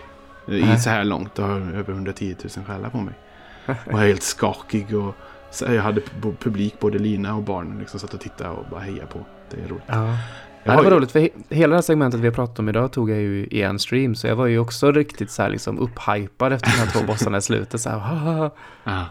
i 0.48 0.78
så 0.80 0.90
här 0.90 1.04
långt. 1.04 1.32
Jag 1.36 1.46
har 1.46 1.56
över 1.60 1.94
110 1.94 2.36
000 2.58 2.66
själar 2.66 2.90
på 2.90 2.98
mig. 2.98 3.14
Och 3.66 3.76
jag 3.94 4.02
är 4.04 4.08
helt 4.08 4.24
skakig 4.24 4.96
och 4.98 5.16
jag 5.60 5.82
hade 5.82 6.02
pu- 6.02 6.36
publik, 6.40 6.80
både 6.80 7.00
Lina 7.00 7.36
och 7.36 7.44
barnen, 7.44 7.80
liksom 7.80 8.00
satt 8.00 8.14
och 8.14 8.20
tittade 8.20 8.50
och 8.50 8.66
bara 8.72 8.80
heja 8.80 9.06
på. 9.06 9.26
Det 9.52 9.62
är 9.64 9.68
roligt. 9.68 9.84
Ja. 9.88 10.18
Ja, 10.64 10.76
det 10.76 10.84
var 10.84 10.92
roligt 10.92 11.12
för 11.12 11.20
he- 11.20 11.32
hela 11.50 11.70
det 11.72 11.78
här 11.78 11.82
segmentet 11.82 12.20
vi 12.20 12.28
har 12.28 12.34
pratat 12.34 12.60
om 12.60 12.70
idag 12.70 12.92
tog 12.92 13.10
jag 13.10 13.18
ju 13.18 13.46
i 13.46 13.62
en 13.62 13.80
stream 13.80 14.16
så 14.16 14.28
jag 14.28 14.36
var 14.36 14.46
ju 14.46 14.60
också 14.60 14.92
riktigt 14.92 15.32
så 15.32 15.42
här 15.42 15.50
liksom 15.50 15.80
upphypad 15.80 16.54
efter 16.54 16.72
de 16.72 16.78
här 16.78 16.88
två 16.88 17.06
bossarna 17.08 17.38
i 17.38 17.42
slutet 17.42 17.82
så 17.82 17.90
här, 17.90 17.98
"Haha." 18.84 19.06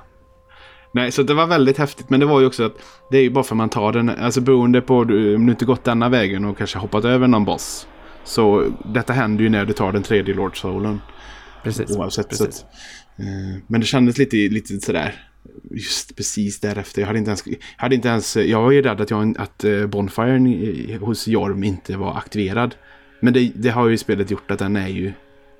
Nej, 0.99 1.13
så 1.13 1.23
det 1.23 1.35
var 1.35 1.47
väldigt 1.47 1.79
häftigt. 1.79 2.11
Men 2.11 2.21
det 2.21 2.27
var 2.27 2.41
ju 2.41 2.47
också 2.47 2.65
att 2.65 2.77
det 3.11 3.19
är 3.19 3.23
ju 3.23 3.31
bara 3.31 3.45
för 3.45 3.55
man 3.55 3.69
tar 3.69 3.93
den, 3.93 4.09
alltså 4.09 4.41
beroende 4.41 4.81
på 4.81 4.99
om 4.99 5.47
du 5.47 5.53
inte 5.53 5.65
gått 5.65 5.85
denna 5.85 6.09
vägen 6.09 6.45
och 6.45 6.59
kanske 6.59 6.79
hoppat 6.79 7.05
över 7.05 7.29
någon 7.29 7.45
boss. 7.45 7.87
Så 8.25 8.73
detta 8.85 9.13
händer 9.13 9.45
ju 9.45 9.51
när 9.51 9.65
du 9.65 9.73
tar 9.73 9.93
den 9.93 10.03
tredje 10.03 10.35
Lord 10.35 10.61
Soulen. 10.61 11.01
Precis. 11.63 11.97
Oavsett. 11.97 12.29
precis. 12.29 12.47
Att, 12.47 12.63
eh, 13.19 13.63
men 13.67 13.81
det 13.81 13.87
kändes 13.87 14.19
lite, 14.19 14.37
lite 14.37 14.81
sådär. 14.81 15.15
Just 15.71 16.17
precis 16.17 16.61
därefter. 16.61 17.03
Jag 17.03 17.07
hade 17.07 17.19
inte 17.19 17.31
ens... 17.31 17.45
Hade 17.77 17.95
inte 17.95 18.09
ens, 18.09 18.37
jag 18.37 18.63
var 18.63 18.71
ju 18.71 18.83
rädd 18.83 19.01
att, 19.01 19.11
jag, 19.11 19.39
att 19.39 19.65
eh, 19.65 19.87
Bonfiren 19.87 20.47
hos 21.01 21.29
Jorm 21.29 21.65
inte 21.65 21.97
var 21.97 22.17
aktiverad. 22.17 22.75
Men 23.21 23.33
det, 23.33 23.53
det 23.55 23.69
har 23.69 23.89
ju 23.89 23.99
spelet 23.99 24.31
gjort 24.31 24.51
att 24.51 24.59
den 24.59 24.77
är 24.77 24.89
ju 24.89 25.13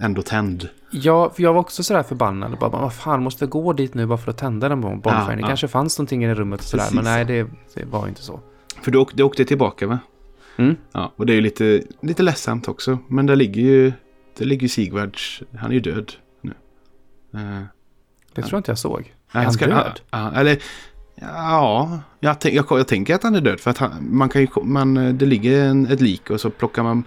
ändå 0.03 0.23
tänd. 0.23 0.69
Ja, 0.91 1.31
för 1.31 1.43
jag 1.43 1.53
var 1.53 1.61
också 1.61 1.83
sådär 1.83 2.03
förbannad. 2.03 2.59
Bara, 2.59 2.71
vad 2.71 2.95
fan, 2.95 3.23
måste 3.23 3.45
jag 3.45 3.51
gå 3.51 3.73
dit 3.73 3.95
nu 3.95 4.07
bara 4.07 4.19
för 4.19 4.31
att 4.31 4.39
tända 4.39 4.69
den 4.69 4.81
bon- 4.85 5.01
bonfiren? 5.01 5.27
Ja, 5.29 5.35
det 5.37 5.41
ja. 5.41 5.47
kanske 5.47 5.69
fanns 5.69 5.99
någonting 5.99 6.25
i 6.25 6.27
det 6.27 6.35
rummet 6.35 6.61
och 6.61 6.67
sådär. 6.67 6.83
Precis. 6.85 6.95
Men 6.95 7.05
nej, 7.05 7.25
det, 7.25 7.47
det 7.75 7.85
var 7.85 8.09
inte 8.09 8.23
så. 8.23 8.41
För 8.83 8.91
du, 8.91 8.99
åk, 8.99 9.11
du 9.15 9.23
åkte 9.23 9.45
tillbaka 9.45 9.87
va? 9.87 9.99
Mm. 10.57 10.77
Ja, 10.93 11.13
och 11.17 11.27
det 11.27 11.33
är 11.33 11.35
ju 11.35 11.41
lite, 11.41 11.83
lite 12.03 12.23
ledsamt 12.23 12.69
också. 12.69 12.99
Men 13.09 13.27
där 13.27 13.37
ligger 13.37 13.63
ju, 13.63 13.93
där 14.39 14.45
ligger 14.45 14.69
Sigvards, 14.69 15.43
han 15.59 15.71
är 15.71 15.75
ju 15.75 15.81
död 15.81 16.13
nu. 16.41 16.53
Eh, 17.35 17.41
Det 18.35 18.43
tror 18.43 18.53
jag 18.53 18.59
inte 18.59 18.71
jag 18.71 18.79
såg. 18.79 19.15
Är 19.33 19.43
han 19.43 19.53
ska- 19.53 19.67
död? 19.67 20.01
Ja, 20.11 20.33
eller 20.35 20.59
ja, 21.15 21.99
jag, 22.21 22.41
tänk, 22.41 22.55
jag, 22.55 22.65
jag 22.71 22.89
tänker 22.89 23.15
att 23.15 23.23
han 23.23 23.35
är 23.35 23.41
död. 23.41 23.61
För 23.61 23.71
att 23.71 23.79
han, 23.79 23.91
man 24.01 24.29
kan 24.29 24.43
ju, 24.43 24.49
man, 24.63 24.95
det 25.19 25.27
ligger 25.27 25.65
en, 25.65 25.87
ett 25.87 26.01
lik 26.01 26.31
och 26.31 26.41
så 26.41 26.51
plockar 26.51 26.83
man, 26.83 27.05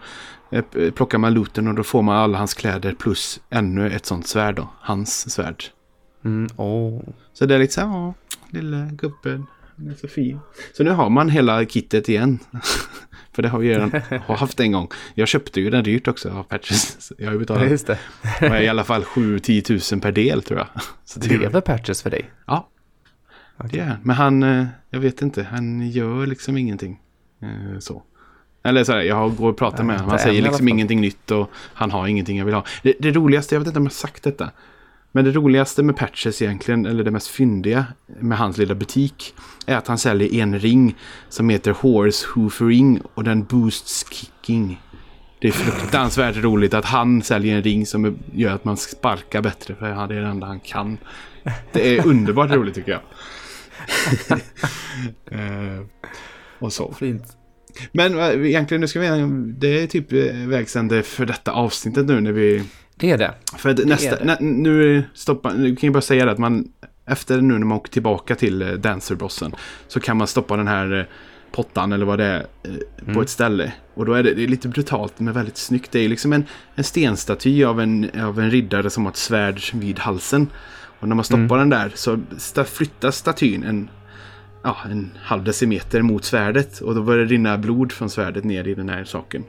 plockar 0.96 1.18
man 1.18 1.34
looten 1.34 1.68
och 1.68 1.76
då 1.76 1.84
får 1.84 2.02
man 2.02 2.16
alla 2.18 2.38
hans 2.38 2.54
kläder 2.54 2.94
plus 2.94 3.40
ännu 3.50 3.90
ett 3.92 4.06
sånt 4.06 4.28
svärd 4.28 4.56
då. 4.56 4.70
Hans 4.80 5.32
svärd. 5.34 5.64
Mm, 6.26 6.48
åh. 6.58 7.02
Så 7.34 7.46
det 7.46 7.56
är 7.56 7.60
lite 7.60 7.74
så 7.74 7.82
här, 7.82 8.14
lilla 8.50 8.86
gubben. 8.86 9.46
Han 9.78 9.88
är 9.90 9.94
så 9.96 10.08
fin. 10.08 10.40
Så 10.74 10.84
nu 10.84 10.90
har 10.90 11.10
man 11.10 11.30
hela 11.30 11.66
kittet 11.66 12.10
igen. 12.10 12.40
För 13.34 13.42
det 13.42 13.50
har 13.50 13.60
vi 13.60 13.70
redan 13.70 13.92
har 14.26 14.36
haft 14.36 14.60
en 14.60 14.72
gång. 14.72 14.88
Jag 15.14 15.28
köpte 15.28 15.62
ju 15.62 15.70
den 15.70 15.84
dyrt 15.84 16.08
också 16.08 16.30
av 16.30 16.44
Patches. 16.44 17.12
Jag 17.18 17.26
har 17.28 17.34
ju 17.34 17.40
betalat 17.40 17.70
just 17.70 17.88
det. 17.88 18.00
i 18.64 18.68
alla 18.68 18.84
fall 18.84 19.04
7-10 19.04 19.62
tusen 19.62 20.00
per 20.00 20.12
del 20.12 20.44
tror 20.44 20.60
jag. 20.60 20.68
Så 21.06 21.20
det 21.20 21.34
är 21.36 21.40
Lever 21.40 21.62
Patches 21.62 22.02
för 22.04 22.10
dig? 22.10 22.30
Ja, 22.48 22.70
Okej. 23.58 23.70
det 23.72 23.80
är. 23.80 23.98
Men 24.04 24.16
han, 24.16 24.44
eh, 24.44 24.66
jag 24.90 25.00
vet 25.00 25.22
inte, 25.22 25.44
han 25.44 25.90
gör 25.90 26.26
liksom 26.28 26.58
ingenting. 26.58 27.00
eh, 27.42 27.80
Så. 27.80 28.04
Eller 28.64 28.84
så 28.84 28.92
här, 28.92 29.02
jag 29.02 29.36
går 29.36 29.50
och 29.50 29.58
pratar 29.58 29.84
med 29.84 29.96
honom. 29.96 30.10
Han 30.10 30.20
säger 30.20 30.42
liksom 30.42 30.68
ingenting 30.68 31.02
nytt 31.02 31.32
och 31.32 31.52
han 31.74 31.92
har 31.92 32.08
ingenting 32.08 32.38
jag 32.38 32.46
vill 32.46 32.54
ha. 32.54 32.66
Det, 32.84 32.96
det 33.00 33.12
roligaste, 33.12 33.56
jag 33.56 33.60
vet 33.60 33.68
inte 33.68 33.80
om 33.80 33.86
jag 33.86 33.92
har 33.92 33.96
sagt 33.96 34.24
detta. 34.24 34.52
Men 35.12 35.26
det 35.26 35.32
roligaste 35.32 35.84
med 35.84 35.98
Patches 35.98 36.42
egentligen, 36.42 36.86
eller 36.86 37.04
det 37.04 37.12
mest 37.12 37.28
fyndiga 37.28 37.86
med 38.20 38.38
hans 38.38 38.58
lilla 38.58 38.76
butik, 38.76 39.34
är 39.66 39.76
att 39.76 39.88
han 39.88 39.98
säljer 39.98 40.34
en 40.44 40.60
ring 40.60 40.96
som 41.30 41.50
heter 41.50 41.72
Horse 41.72 42.28
Hoof 42.34 42.62
Ring 42.62 43.02
och 43.14 43.24
den 43.24 43.44
boosts 43.44 44.06
kicking. 44.12 44.82
Det 45.40 45.48
är 45.48 45.52
fruktansvärt 45.52 46.36
roligt 46.44 46.74
att 46.74 46.86
han 46.86 47.22
säljer 47.22 47.56
en 47.56 47.64
ring 47.64 47.86
som 47.86 48.18
gör 48.34 48.56
att 48.56 48.66
man 48.66 48.78
sparkar 48.78 49.42
bättre, 49.42 49.76
för 49.76 50.08
det 50.08 50.16
är 50.16 50.22
det 50.22 50.28
enda 50.28 50.48
han 50.48 50.60
kan. 50.60 50.98
Det 51.72 51.98
är 51.98 52.08
underbart 52.08 52.52
roligt 52.52 52.76
tycker 52.76 52.92
jag. 52.92 53.02
Eh, 55.32 55.86
och 56.60 56.74
så. 56.74 56.94
Fint. 56.94 57.38
Men 57.92 58.20
eh, 58.20 58.48
egentligen, 58.48 58.82
nu 58.82 58.88
ska 58.88 59.00
vi, 59.00 59.08
det 59.58 59.84
är 59.84 59.88
typ 59.88 60.14
eh, 60.14 60.48
vägsände 60.48 61.04
för 61.04 61.26
detta 61.26 61.52
avsnittet 61.52 62.06
nu 62.06 62.22
när 62.22 62.32
vi... 62.32 62.64
Det 62.96 63.12
är 63.12 63.18
det. 63.18 63.34
För 63.58 63.70
att 63.70 63.86
nästa, 63.86 64.16
det. 64.16 64.26
nä, 64.26 64.38
nu 64.40 65.04
stoppar, 65.14 65.54
nu 65.54 65.76
kan 65.76 65.88
jag 65.88 65.94
bara 65.94 66.02
säga 66.02 66.26
det 66.26 66.32
att 66.32 66.38
man 66.38 66.68
efter 67.06 67.42
nu 67.42 67.54
när 67.54 67.66
man 67.66 67.78
åker 67.78 67.92
tillbaka 67.92 68.36
till 68.36 68.62
eh, 68.62 68.70
Dancerbossen 68.70 69.56
så 69.88 70.00
kan 70.00 70.18
man 70.18 70.28
stoppa 70.28 70.58
den 70.58 70.68
här 70.68 71.10
pottan 71.52 71.92
eller 71.92 72.06
vad 72.06 72.20
det 72.20 72.26
är 72.26 72.46
på 72.98 73.12
Mm. 73.12 73.22
ett 73.22 73.30
ställe. 73.30 73.74
Och 73.94 74.06
då 74.06 74.14
är 74.14 74.24
det, 74.24 74.34
det 74.34 74.44
är 74.44 74.48
lite 74.48 74.68
brutalt 74.68 75.20
men 75.20 75.34
väldigt 75.34 75.58
snyggt. 75.58 75.92
Det 75.92 76.00
är 76.00 76.10
liksom 76.10 76.34
en, 76.34 76.46
en 76.76 76.84
stenstaty 76.84 77.64
av 77.64 77.82
en, 77.82 78.10
av 78.22 78.40
en 78.40 78.52
riddare 78.52 78.90
som 78.90 79.06
har 79.06 79.12
ett 79.12 79.18
svärd 79.18 79.62
vid 79.74 80.00
halsen. 80.00 80.48
Och 81.00 81.08
när 81.08 81.16
man 81.16 81.26
stoppar 81.26 81.58
den 81.58 81.70
där 81.70 81.92
så 81.96 82.20
flyttas 82.64 83.18
statyn 83.18 83.64
en, 83.64 83.90
ja, 84.64 84.78
en 84.86 85.12
halv 85.24 85.44
decimeter 85.44 86.02
mot 86.02 86.26
svärdet. 86.26 86.82
Och 86.82 86.96
då 86.96 87.02
börjar 87.02 87.26
det 87.26 87.32
rinna 87.32 87.58
blod 87.58 87.92
från 87.92 88.10
svärdet 88.10 88.44
ner 88.44 88.68
i 88.68 88.74
den 88.74 88.90
här 88.90 89.04
saken. 89.04 89.44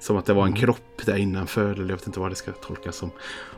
Som 0.00 0.16
att 0.16 0.26
det 0.26 0.32
var 0.32 0.46
en 0.46 0.52
kropp 0.52 1.02
där 1.06 1.16
innanför. 1.16 1.72
Eller 1.72 1.88
jag 1.88 1.96
vet 1.96 2.06
inte 2.06 2.20
vad 2.20 2.30
det 2.30 2.34
ska 2.34 2.52
tolkas 2.52 2.96
som. 2.96 3.10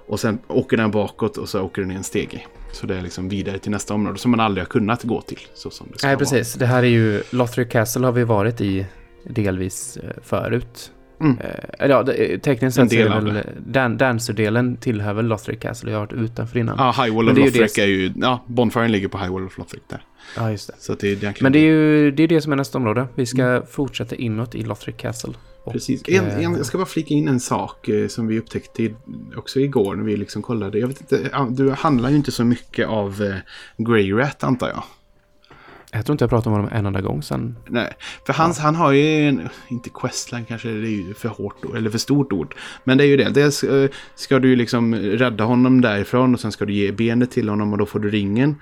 Och 0.07 0.21
sen 0.21 0.39
åker 0.49 0.77
den 0.77 0.91
bakåt 0.91 1.37
och 1.37 1.49
så 1.49 1.63
åker 1.63 1.83
den 1.83 1.91
i 1.91 1.95
en 1.95 2.05
stege. 2.05 2.47
Så 2.73 2.87
det 2.87 2.97
är 2.99 3.03
liksom 3.03 3.29
vidare 3.29 3.59
till 3.59 3.71
nästa 3.71 3.95
område 3.95 4.19
som 4.19 4.31
man 4.31 4.41
aldrig 4.41 4.65
har 4.65 4.69
kunnat 4.69 5.03
gå 5.03 5.21
till. 5.21 5.41
Så 5.55 5.71
som 5.71 5.89
det 5.93 5.99
ska 5.99 6.07
Nej, 6.07 6.17
vara. 6.17 6.19
precis. 6.19 6.55
Det 6.55 6.67
här 6.67 6.83
är 6.83 6.87
ju 6.89 7.23
Lothric 7.31 7.69
Castle 7.69 8.07
har 8.07 8.13
vi 8.13 8.25
varit 8.25 8.61
i 8.61 8.87
delvis 9.25 9.97
eh, 9.97 10.11
förut. 10.23 10.93
Mm. 11.21 11.39
Eh, 11.39 11.89
ja, 11.89 12.03
det- 12.03 12.13
eh, 12.13 12.39
tekniskt 12.41 12.79
En 12.79 12.89
sett 12.91 12.99
så 12.99 13.05
är 13.07 13.21
det 13.21 13.33
väl 13.33 13.43
Dan 13.67 13.97
Dancer-delen 13.99 14.77
tillhör 14.77 15.15
väl 15.15 15.27
Lothric 15.27 15.61
Castle. 15.61 15.91
Jag 15.91 15.99
har 15.99 16.07
varit 16.07 16.13
utanför 16.13 16.59
innan. 16.59 16.77
Ja, 16.79 17.05
High 17.05 17.15
Wall 17.17 17.29
of 17.29 17.39
Lothric 17.39 17.75
det- 17.75 17.83
är 17.83 17.87
ju... 17.87 18.13
Ja, 18.17 18.45
Bonfiren 18.47 18.93
ligger 18.93 19.09
på 19.09 19.19
High 19.19 19.33
Wall 19.33 19.45
of 19.47 19.59
Lothric 19.59 19.83
där. 19.89 20.03
Ja, 20.37 20.51
just 20.51 20.67
det. 20.69 20.75
Så 20.79 20.95
det 20.95 21.25
är. 21.25 21.43
Men 21.43 21.53
det 21.53 21.59
är 21.59 21.63
ju 21.63 22.11
det, 22.11 22.23
är 22.23 22.29
det 22.29 22.41
som 22.41 22.53
är 22.53 22.57
nästa 22.57 22.79
område. 22.79 23.07
Vi 23.15 23.27
ska 23.27 23.63
fortsätta 23.71 24.17
inåt 24.17 24.55
i 24.55 24.63
Lothric 24.63 24.97
Castle. 24.97 25.33
Och, 25.65 25.73
Precis. 25.73 26.03
En, 26.09 26.27
eh, 26.27 26.45
en, 26.45 26.53
jag 26.57 26.67
ska 26.67 26.79
bara 26.79 26.87
flika 26.87 27.15
in 27.15 27.29
en 27.29 27.41
sak 27.41 27.89
eh, 27.89 28.09
som 28.09 28.27
vi 28.27 28.39
upptäckte 28.39 28.95
också 29.37 29.61
igår 29.61 29.97
när 29.97 30.05
vi 30.05 30.17
liksom 30.17 30.43
kollade. 30.43 30.79
Jag 30.79 30.89
vet 30.89 31.01
inte, 31.01 31.31
du 31.51 31.71
handlar 31.71 32.11
ju 32.11 32.17
inte 32.17 32.33
så 32.33 32.45
mycket 32.45 32.89
av 32.89 33.23
eh, 33.23 33.85
Grey 33.87 34.13
Rat 34.13 34.45
antar 34.45 34.69
jag. 34.69 34.83
Jag 35.93 36.07
tror 36.07 36.15
inte 36.15 36.23
jag 36.23 36.31
pratat 36.31 36.47
om 36.47 36.53
honom 36.53 36.71
en 36.73 36.87
enda 36.87 37.01
gång 37.01 37.23
sen. 37.23 37.57
Nej, 37.69 37.93
för 38.27 38.33
hans, 38.33 38.59
han 38.59 38.75
har 38.75 38.93
ju 38.93 39.29
en, 39.29 39.49
inte 39.69 39.91
questline 39.91 40.45
kanske, 40.45 40.69
det 40.69 40.89
är 40.89 41.07
ju 41.07 41.15
för 41.15 41.29
hårt 41.29 41.75
eller 41.77 41.91
för 41.91 41.99
stort 41.99 42.33
ord. 42.33 42.55
Men 42.85 42.99
det 42.99 43.05
är 43.05 43.09
ju 43.09 43.17
det, 43.17 43.31
dels 43.31 43.65
eh, 43.65 43.91
ska 44.15 44.39
du 44.39 44.49
ju 44.49 44.57
liksom 44.57 44.95
rädda 44.95 45.45
honom 45.45 45.81
därifrån 45.81 46.35
och 46.35 46.41
sen 46.41 46.53
ska 46.53 46.65
du 46.65 46.73
ge 46.73 46.93
benet 46.93 47.31
till 47.31 47.49
honom 47.49 47.73
och 47.73 47.79
då 47.79 47.87
får 47.87 47.99
du 47.99 48.11
ringen. 48.11 48.57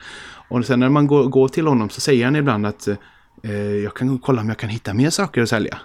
Och 0.48 0.64
sen 0.64 0.80
när 0.80 0.88
man 0.88 1.06
går, 1.06 1.24
går 1.24 1.48
till 1.48 1.66
honom 1.66 1.90
så 1.90 2.00
säger 2.00 2.24
han 2.24 2.36
ibland 2.36 2.66
att 2.66 2.88
eh, 3.42 3.52
jag 3.60 3.94
kan 3.94 4.18
kolla 4.18 4.40
om 4.40 4.48
jag 4.48 4.58
kan 4.58 4.70
hitta 4.70 4.94
mer 4.94 5.10
saker 5.10 5.42
att 5.42 5.48
sälja. 5.48 5.78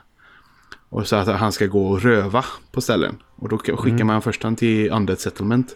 Och 0.90 1.08
så 1.08 1.16
att 1.16 1.28
han 1.28 1.52
ska 1.52 1.66
gå 1.66 1.88
och 1.88 2.02
röva 2.02 2.46
på 2.72 2.82
ställen. 2.82 3.18
Och 3.36 3.50
då 3.50 3.58
skickar 3.58 4.04
man 4.04 4.22
först 4.22 4.44
han 4.44 4.56
till 4.56 4.92
Undead 4.92 5.20
Settlement. 5.20 5.76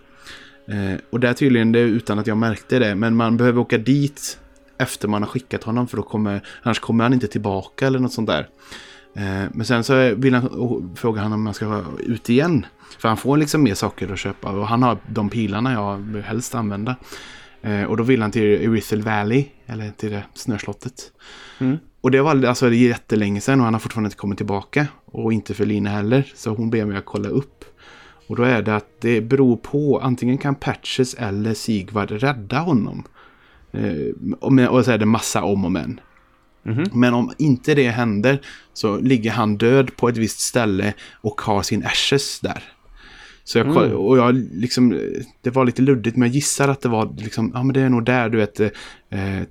Eh, 0.67 0.99
och 1.11 1.19
där 1.19 1.33
tydligen, 1.33 1.71
det 1.71 1.79
utan 1.79 2.19
att 2.19 2.27
jag 2.27 2.37
märkte 2.37 2.79
det, 2.79 2.95
men 2.95 3.15
man 3.15 3.37
behöver 3.37 3.61
åka 3.61 3.77
dit 3.77 4.39
efter 4.77 5.07
man 5.07 5.21
har 5.21 5.29
skickat 5.29 5.63
honom 5.63 5.87
för 5.87 5.97
då 5.97 6.03
kommer, 6.03 6.47
annars 6.63 6.79
kommer 6.79 7.03
han 7.03 7.13
inte 7.13 7.27
tillbaka 7.27 7.87
eller 7.87 7.99
något 7.99 8.13
sånt 8.13 8.27
där. 8.27 8.49
Eh, 9.15 9.49
men 9.53 9.65
sen 9.65 9.83
så 9.83 10.15
vill 10.15 10.33
han, 10.33 10.95
frågar 10.95 11.23
han 11.23 11.33
om 11.33 11.45
han 11.45 11.53
ska 11.53 11.67
vara 11.67 11.85
ute 11.99 12.33
igen. 12.33 12.65
För 12.99 13.07
han 13.07 13.17
får 13.17 13.37
liksom 13.37 13.63
mer 13.63 13.73
saker 13.73 14.11
att 14.11 14.19
köpa 14.19 14.51
och 14.51 14.67
han 14.67 14.83
har 14.83 14.97
de 15.07 15.29
pilarna 15.29 15.73
jag 15.73 16.21
helst 16.21 16.55
använda. 16.55 16.95
Eh, 17.61 17.83
och 17.83 17.97
då 17.97 18.03
vill 18.03 18.21
han 18.21 18.31
till 18.31 18.43
Erithel 18.43 19.01
Valley, 19.01 19.45
eller 19.65 19.91
till 19.91 20.11
det 20.11 20.23
snöslottet. 20.33 21.11
Mm. 21.59 21.77
Och 22.01 22.11
det 22.11 22.21
var 22.21 22.45
alltså 22.45 22.69
det 22.69 22.75
är 22.75 22.87
jättelänge 22.87 23.41
sedan 23.41 23.59
och 23.59 23.65
han 23.65 23.73
har 23.73 23.79
fortfarande 23.79 24.07
inte 24.07 24.17
kommit 24.17 24.37
tillbaka. 24.37 24.87
Och 25.05 25.33
inte 25.33 25.53
för 25.53 25.65
Lina 25.65 25.89
heller, 25.89 26.31
så 26.35 26.49
hon 26.49 26.69
ber 26.69 26.85
mig 26.85 26.97
att 26.97 27.05
kolla 27.05 27.29
upp. 27.29 27.65
Och 28.27 28.35
då 28.35 28.43
är 28.43 28.61
det 28.61 28.75
att 28.75 29.01
det 29.01 29.21
beror 29.21 29.57
på, 29.57 29.99
antingen 29.99 30.37
kan 30.37 30.55
Patches 30.55 31.13
eller 31.13 31.53
Sigvard 31.53 32.11
rädda 32.11 32.59
honom. 32.59 33.03
Eh, 33.77 34.67
och, 34.69 34.85
så 34.85 34.91
är 34.91 34.97
det 34.97 35.05
massa 35.05 35.43
om 35.43 35.65
och 35.65 35.71
men. 35.71 35.99
Mhm. 36.63 36.83
Men 36.93 37.13
om 37.13 37.31
inte 37.37 37.75
det 37.75 37.89
händer 37.89 38.41
så 38.73 38.97
ligger 38.97 39.31
han 39.31 39.57
död 39.57 39.95
på 39.97 40.09
ett 40.09 40.17
visst 40.17 40.39
ställe 40.39 40.93
och 41.21 41.41
har 41.41 41.61
sin 41.61 41.85
ashes 41.85 42.39
där. 42.39 42.63
Så 43.43 43.57
jag, 43.57 43.67
Mm. 43.67 43.91
och 43.97 44.17
jag 44.17 44.35
liksom, 44.35 44.99
det 45.41 45.49
var 45.49 45.65
lite 45.65 45.81
luddigt 45.81 46.17
men 46.17 46.27
jag 46.27 46.35
gissar 46.35 46.67
att 46.69 46.81
det 46.81 46.89
var 46.89 47.15
liksom, 47.17 47.51
ja 47.53 47.63
men 47.63 47.73
det 47.73 47.81
är 47.81 47.89
nog 47.89 48.05
där 48.05 48.29
du 48.29 48.37
vet, 48.37 48.59
eh, 48.59 48.69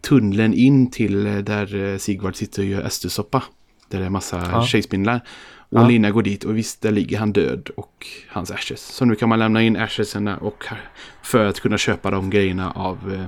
tunneln 0.01 0.55
in 0.55 0.91
till 0.91 1.27
eh, 1.27 1.37
där 1.37 1.93
eh, 1.93 1.99
Sigvard 1.99 2.37
sitter 2.37 2.63
och 2.63 2.69
gör 2.69 2.83
ästesoppa. 2.83 3.43
Där 3.89 3.99
det 4.01 4.05
är 4.07 4.11
massa 4.11 4.49
Ja. 4.53 4.63
tjejspindlar. 4.67 5.21
Och 5.69 5.81
Ja. 5.81 5.89
Lina 5.89 6.11
går 6.11 6.23
dit 6.23 6.45
och 6.45 6.57
visst, 6.57 6.83
där 6.83 6.91
ligger 6.91 7.19
han 7.19 7.33
död 7.33 7.71
och 7.77 8.07
hans 8.29 8.51
ashes. 8.51 8.81
Så 8.81 9.05
nu 9.05 9.15
kan 9.15 9.29
man 9.29 9.39
lämna 9.39 9.63
in 9.63 9.77
ashesarna 9.77 10.37
och 10.37 10.65
för 11.23 11.47
att 11.47 11.61
kunna 11.61 11.79
köpa 11.79 12.11
de 12.11 12.31
grejerna 12.31 12.71
av 12.71 13.13
eh, 13.15 13.27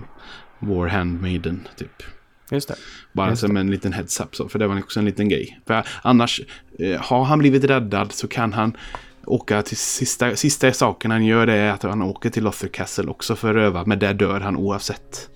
War 0.59 0.87
Handmaiden 0.87 1.69
typ. 1.77 2.03
Just 2.51 2.69
det. 2.69 2.75
Bara 3.13 3.29
Just 3.31 3.41
som 3.41 3.57
en 3.57 3.71
liten 3.71 3.93
heads-up 3.93 4.37
så, 4.37 4.49
för 4.49 4.59
det 4.59 4.67
var 4.67 4.79
också 4.79 4.99
en 5.01 5.05
liten 5.07 5.29
grej. 5.29 5.61
För 5.67 5.83
annars, 6.03 6.41
eh, 6.79 7.01
har 7.01 7.25
han 7.25 7.39
blivit 7.39 7.65
räddad 7.65 8.13
så 8.13 8.29
kan 8.29 8.53
han 8.53 8.77
åka 9.27 9.63
till 9.63 9.77
sista, 9.77 10.37
sista 10.37 10.73
saken 10.73 11.11
han 11.11 11.25
gör 11.25 11.47
det 11.47 11.55
är 11.55 11.71
att 11.73 11.83
han 11.83 12.03
åker 12.03 12.31
till 12.31 12.45
Lothar 12.45 12.69
Castle 12.69 13.07
också 13.11 13.37
för 13.37 13.51
att 13.57 13.63
öva. 13.63 13.85
Men 13.87 13.99
där 13.99 14.15
dör 14.15 14.41
han 14.41 14.57
oavsett. 14.57 15.29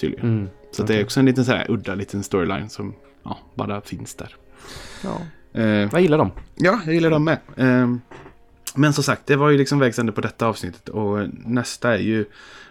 Tydligen. 0.00 0.26
Mm. 0.38 0.48
Så 0.72 0.82
det 0.82 0.94
är 0.94 1.04
också 1.04 1.20
en 1.20 1.26
liten 1.26 1.44
så 1.44 1.52
här 1.52 1.70
udda 1.70 1.94
liten 1.94 2.22
storyline 2.22 2.68
som 2.68 2.94
ja, 3.24 3.38
bara 3.54 3.80
finns 3.80 4.14
där. 4.14 4.36
Ja. 5.04 5.20
Eh, 5.60 5.64
Jag 5.64 6.00
gillar 6.00 6.18
dem. 6.18 6.30
ja, 6.56 6.80
jag 6.84 6.94
gillar 6.94 7.10
dem 7.10 7.24
med. 7.24 7.38
Eh, 7.56 7.94
men 8.74 8.92
som 8.92 9.04
sagt, 9.04 9.26
det 9.26 9.36
var 9.36 9.50
ju 9.50 9.58
liksom 9.58 9.78
vägsände 9.78 10.12
på 10.12 10.20
detta 10.20 10.46
avsnittet. 10.46 10.88
Och 10.88 11.18
nästa 11.46 11.94
är 11.94 11.98
ju 11.98 12.24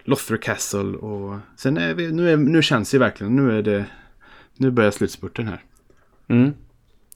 Lothar 0.03 0.38
Castle. 0.38 0.97
Och 0.97 1.38
sen 1.57 1.77
är 1.77 1.93
vi, 1.93 2.11
nu, 2.11 2.31
är, 2.34 2.38
nu 2.38 2.61
känns 2.61 2.91
det 2.91 2.97
verkligen, 2.97 3.35
nu 3.35 3.57
är 3.57 3.61
det, 3.61 3.85
nu 4.57 4.71
börjar 4.71 4.91
slutspurten 4.91 5.47
här. 5.47 5.63
Mm. 6.27 6.53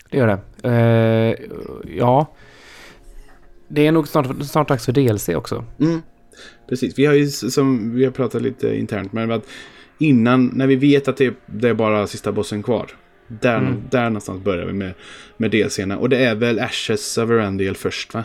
Det 0.09 0.17
gör 0.17 0.27
det. 0.27 0.69
Eh, 0.69 1.47
ja. 1.97 2.35
Det 3.67 3.87
är 3.87 3.91
nog 3.91 4.07
snart, 4.07 4.43
snart 4.45 4.67
dags 4.67 4.85
för 4.85 4.91
DLC 4.91 5.29
också. 5.29 5.65
Mm. 5.79 6.01
Precis, 6.69 6.99
vi 6.99 7.05
har 7.05 7.13
ju 7.13 7.27
som 7.27 7.95
vi 7.95 8.05
har 8.05 8.11
pratat 8.11 8.41
lite 8.41 8.77
internt 8.77 9.13
med 9.13 9.31
att 9.31 9.47
innan, 9.97 10.45
när 10.45 10.67
vi 10.67 10.75
vet 10.75 11.07
att 11.07 11.17
det, 11.17 11.33
det 11.45 11.69
är 11.69 11.73
bara 11.73 12.07
sista 12.07 12.31
bossen 12.31 12.63
kvar. 12.63 12.87
Där, 13.27 13.57
Mm. 13.57 13.81
där 13.89 14.03
någonstans 14.03 14.43
börjar 14.43 14.65
vi 14.65 14.73
med, 14.73 14.93
med 15.37 15.51
DLCerna. 15.51 15.97
Och 15.97 16.09
det 16.09 16.17
är 16.25 16.35
väl 16.35 16.59
Ashes 16.59 17.17
of 17.17 17.29
Erendil 17.29 17.75
först 17.75 18.13
va? 18.13 18.23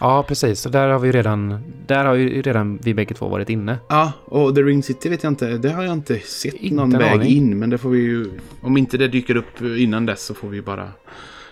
Ja, 0.00 0.22
precis. 0.28 0.60
Så 0.60 0.68
där 0.68 0.88
har 0.88 0.98
vi 0.98 1.12
redan, 1.12 1.58
där 1.86 2.04
har 2.04 2.14
ju 2.14 2.42
redan 2.42 2.78
vi 2.82 2.94
bägge 2.94 3.14
två 3.14 3.28
varit 3.28 3.50
inne. 3.50 3.78
Ja, 3.88 4.12
och 4.24 4.54
The 4.54 4.62
Ring 4.62 4.82
City 4.82 5.08
vet 5.08 5.22
jag 5.22 5.30
inte. 5.32 5.46
Det 5.58 5.70
har 5.70 5.82
jag 5.82 5.92
inte 5.92 6.18
sett 6.18 6.54
Inte 6.54 6.74
någon 6.76 6.90
väg 6.90 7.12
aning. 7.12 7.28
in. 7.36 7.58
Men 7.58 7.70
det 7.70 7.78
får 7.78 7.90
vi 7.90 7.98
ju, 7.98 8.30
om 8.60 8.76
inte 8.76 8.96
det 8.98 9.08
dyker 9.08 9.36
upp 9.36 9.60
innan 9.62 10.06
dess 10.06 10.22
så 10.24 10.34
får 10.34 10.48
vi 10.48 10.62
bara, 10.62 10.88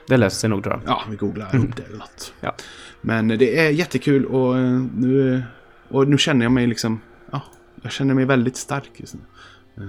Det 0.09 0.17
löser 0.17 0.37
sig 0.37 0.51
nog 0.51 0.63
tror 0.63 0.75
jag. 0.75 0.83
ja, 0.93 1.03
vi 1.11 1.17
googlar 1.17 1.57
upp 1.57 1.77
det 1.77 1.83
eller 1.83 1.99
något. 1.99 2.33
Ja. 2.41 2.55
Men 3.01 3.29
det 3.29 3.59
är 3.59 3.71
jättekul 3.71 4.27
och 4.27 4.59
eh, 4.59 4.81
nu, 4.97 5.43
och 5.89 6.09
nu 6.09 6.19
känner 6.19 6.45
jag 6.45 6.53
mig 6.53 6.67
liksom, 6.67 7.01
ja, 7.33 7.43
jag 7.83 7.93
känner 7.93 8.15
mig 8.15 8.25
väldigt 8.25 8.57
stark 8.57 8.91
just 8.97 9.15
nu. 9.15 9.21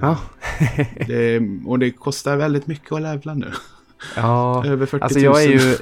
Ja. 0.01 0.17
Det, 1.07 1.41
och 1.65 1.79
det 1.79 1.91
kostar 1.91 2.37
väldigt 2.37 2.67
mycket 2.67 2.91
att 2.91 3.01
levla 3.01 3.33
nu. 3.33 3.51
ja. 4.15 4.65
Över 4.67 4.85
40 4.85 4.95
000. 4.95 5.03
Alltså 5.03 5.19
jag 5.19 5.43
är 5.43 5.47
ju... 5.49 5.59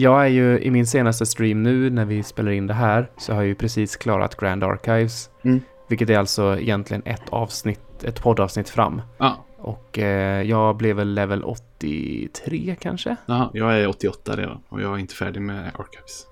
Jag 0.00 0.22
är 0.24 0.28
ju 0.28 0.58
i 0.60 0.70
min 0.70 0.86
senaste 0.86 1.26
stream 1.26 1.62
nu 1.62 1.90
när 1.90 2.04
vi 2.04 2.22
spelar 2.22 2.52
in 2.52 2.66
det 2.66 2.74
här 2.74 3.10
så 3.16 3.32
har 3.32 3.40
jag 3.40 3.48
ju 3.48 3.54
precis 3.54 3.96
klarat 3.96 4.36
Grand 4.36 4.64
Archives. 4.64 5.30
Mm. 5.42 5.60
Vilket 5.88 6.10
är 6.10 6.18
alltså 6.18 6.58
egentligen 6.58 7.02
ett 7.06 7.28
avsnitt, 7.30 8.04
ett 8.04 8.22
poddavsnitt 8.22 8.68
fram. 8.68 9.02
Ja, 9.18 9.44
Och 9.56 9.98
eh, 9.98 10.42
jag 10.42 10.76
blev 10.76 10.96
väl 10.96 11.14
level 11.14 11.44
83 11.44 12.76
kanske? 12.80 13.16
aha, 13.28 13.50
jag 13.54 13.78
är 13.80 13.88
88 13.88 14.36
redan 14.36 14.60
och 14.68 14.82
jag 14.82 14.94
är 14.94 14.98
inte 14.98 15.14
färdig 15.14 15.42
med 15.42 15.70
Archives. 15.74 16.26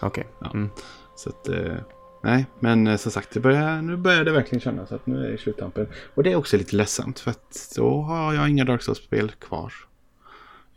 Okej. 0.00 0.26
Ja. 0.40 0.50
Mm. 0.54 0.70
Så 1.16 1.28
att, 1.30 1.48
eh, 1.48 1.74
nej, 2.22 2.46
men 2.60 2.86
eh, 2.86 2.96
som 2.96 3.12
sagt, 3.12 3.30
det 3.34 3.40
börjar, 3.40 3.82
nu 3.82 3.96
börjar 3.96 4.24
det 4.24 4.32
verkligen 4.32 4.60
kännas 4.60 4.92
att 4.92 5.06
nu 5.06 5.26
är 5.26 5.30
det 5.32 5.38
sluttampen. 5.38 5.86
Och 6.14 6.22
det 6.22 6.32
är 6.32 6.36
också 6.36 6.56
lite 6.56 6.76
ledsamt 6.76 7.18
för 7.20 7.30
att 7.30 7.72
då 7.76 8.02
har 8.02 8.34
jag 8.34 8.48
inga 8.48 8.64
Dark 8.64 8.82
Souls-spel 8.82 9.30
kvar. 9.30 9.72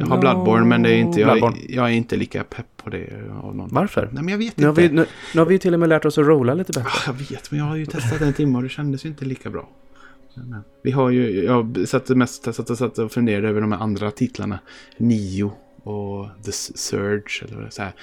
Jag 0.01 0.07
har 0.07 0.15
Ja, 0.15 0.21
Bloodborne 0.21 0.65
men 0.65 0.81
det 0.83 0.89
är 0.89 0.97
inte, 0.97 1.19
jag, 1.19 1.37
är, 1.37 1.53
jag 1.69 1.85
är 1.85 1.91
inte 1.93 2.15
lika 2.15 2.43
pepp 2.43 2.65
på 2.83 2.89
det 2.89 3.07
av 3.43 3.55
någon. 3.55 3.69
Varför? 3.71 4.09
Nej 4.13 4.23
men 4.23 4.27
jag 4.31 4.37
vet 4.37 4.57
Nu 4.57 4.63
har, 4.65 4.69
inte. 4.69 4.81
vi, 4.81 4.89
nu, 4.89 5.05
nu 5.33 5.39
har 5.41 5.45
vi 5.45 5.59
till 5.59 5.73
och 5.73 5.79
med 5.79 5.89
lärt 5.89 6.05
oss 6.05 6.17
att 6.17 6.25
rolla 6.25 6.53
lite 6.53 6.71
bättre. 6.73 6.89
Ah, 6.89 7.03
Jag 7.07 7.13
vet, 7.13 7.51
men 7.51 7.59
jag 7.59 7.65
har 7.65 7.75
ju 7.75 7.85
testat 7.85 8.21
en 8.21 8.33
timme 8.33 8.57
och 8.57 8.63
det 8.63 8.69
kändes 8.69 9.05
ju 9.05 9.09
inte 9.09 9.25
lika 9.25 9.49
bra. 9.49 9.69
Men 10.35 10.61
Vi 10.83 10.91
har 10.91 11.09
ju, 11.09 11.43
jag 11.43 11.87
satt 11.87 12.09
mest 12.09 12.43
satt 12.53 12.69
och, 12.69 12.77
satt 12.77 12.97
och 12.97 13.11
funderade 13.11 13.47
över 13.49 13.61
de 13.61 13.71
här 13.71 13.79
andra 13.79 14.11
titlarna. 14.11 14.59
Nio 14.97 15.51
och 15.83 16.27
The 16.45 16.51
Surge 16.51 17.45
eller 17.45 17.69
så 17.69 17.81
här. 17.81 17.93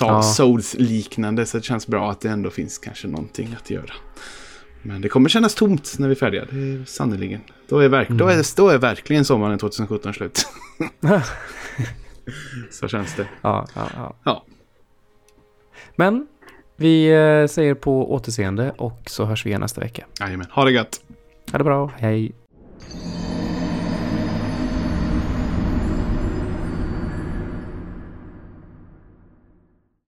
Ja. 0.00 0.22
Souls-liknande, 0.22 1.46
så 1.46 1.56
det 1.56 1.64
känns 1.64 1.86
bra 1.86 2.10
att 2.10 2.20
det 2.20 2.28
ändå 2.28 2.50
finns 2.50 2.78
kanske 2.78 3.08
någonting 3.08 3.56
att 3.60 3.70
göra. 3.70 3.92
Men 4.82 5.00
det 5.00 5.08
kommer 5.08 5.28
kännas 5.28 5.54
tomt 5.54 5.94
när 5.98 6.08
vi 6.08 6.12
är 6.14 6.18
färdiga, 6.18 6.44
det 6.50 6.56
är 6.56 6.84
sannerligen. 6.84 7.40
Då 7.68 7.78
är, 7.78 7.88
verk, 7.88 8.08
då, 8.08 8.28
är, 8.28 8.56
då 8.56 8.68
är 8.68 8.78
verkligen 8.78 9.24
sommaren 9.24 9.58
2017 9.58 10.14
slut. 10.14 10.46
så 12.70 12.88
känns 12.88 13.16
det. 13.16 13.26
Ja, 13.42 13.66
ja, 13.74 13.88
ja. 13.96 14.14
Ja, 14.24 14.44
Men 15.96 16.26
vi 16.76 17.06
eh, 17.12 17.46
säger 17.46 17.74
på 17.74 18.12
återseende 18.14 18.70
och 18.78 19.00
så 19.06 19.24
hörs 19.24 19.46
vi 19.46 19.50
igen 19.50 19.60
nästa 19.60 19.80
vecka. 19.80 20.04
jajamän. 20.20 20.46
Ha 20.50 20.64
det 20.64 20.72
gött! 20.72 21.00
Ha 21.52 21.58
det 21.58 21.64
bra, 21.64 21.90
hej. 21.98 22.32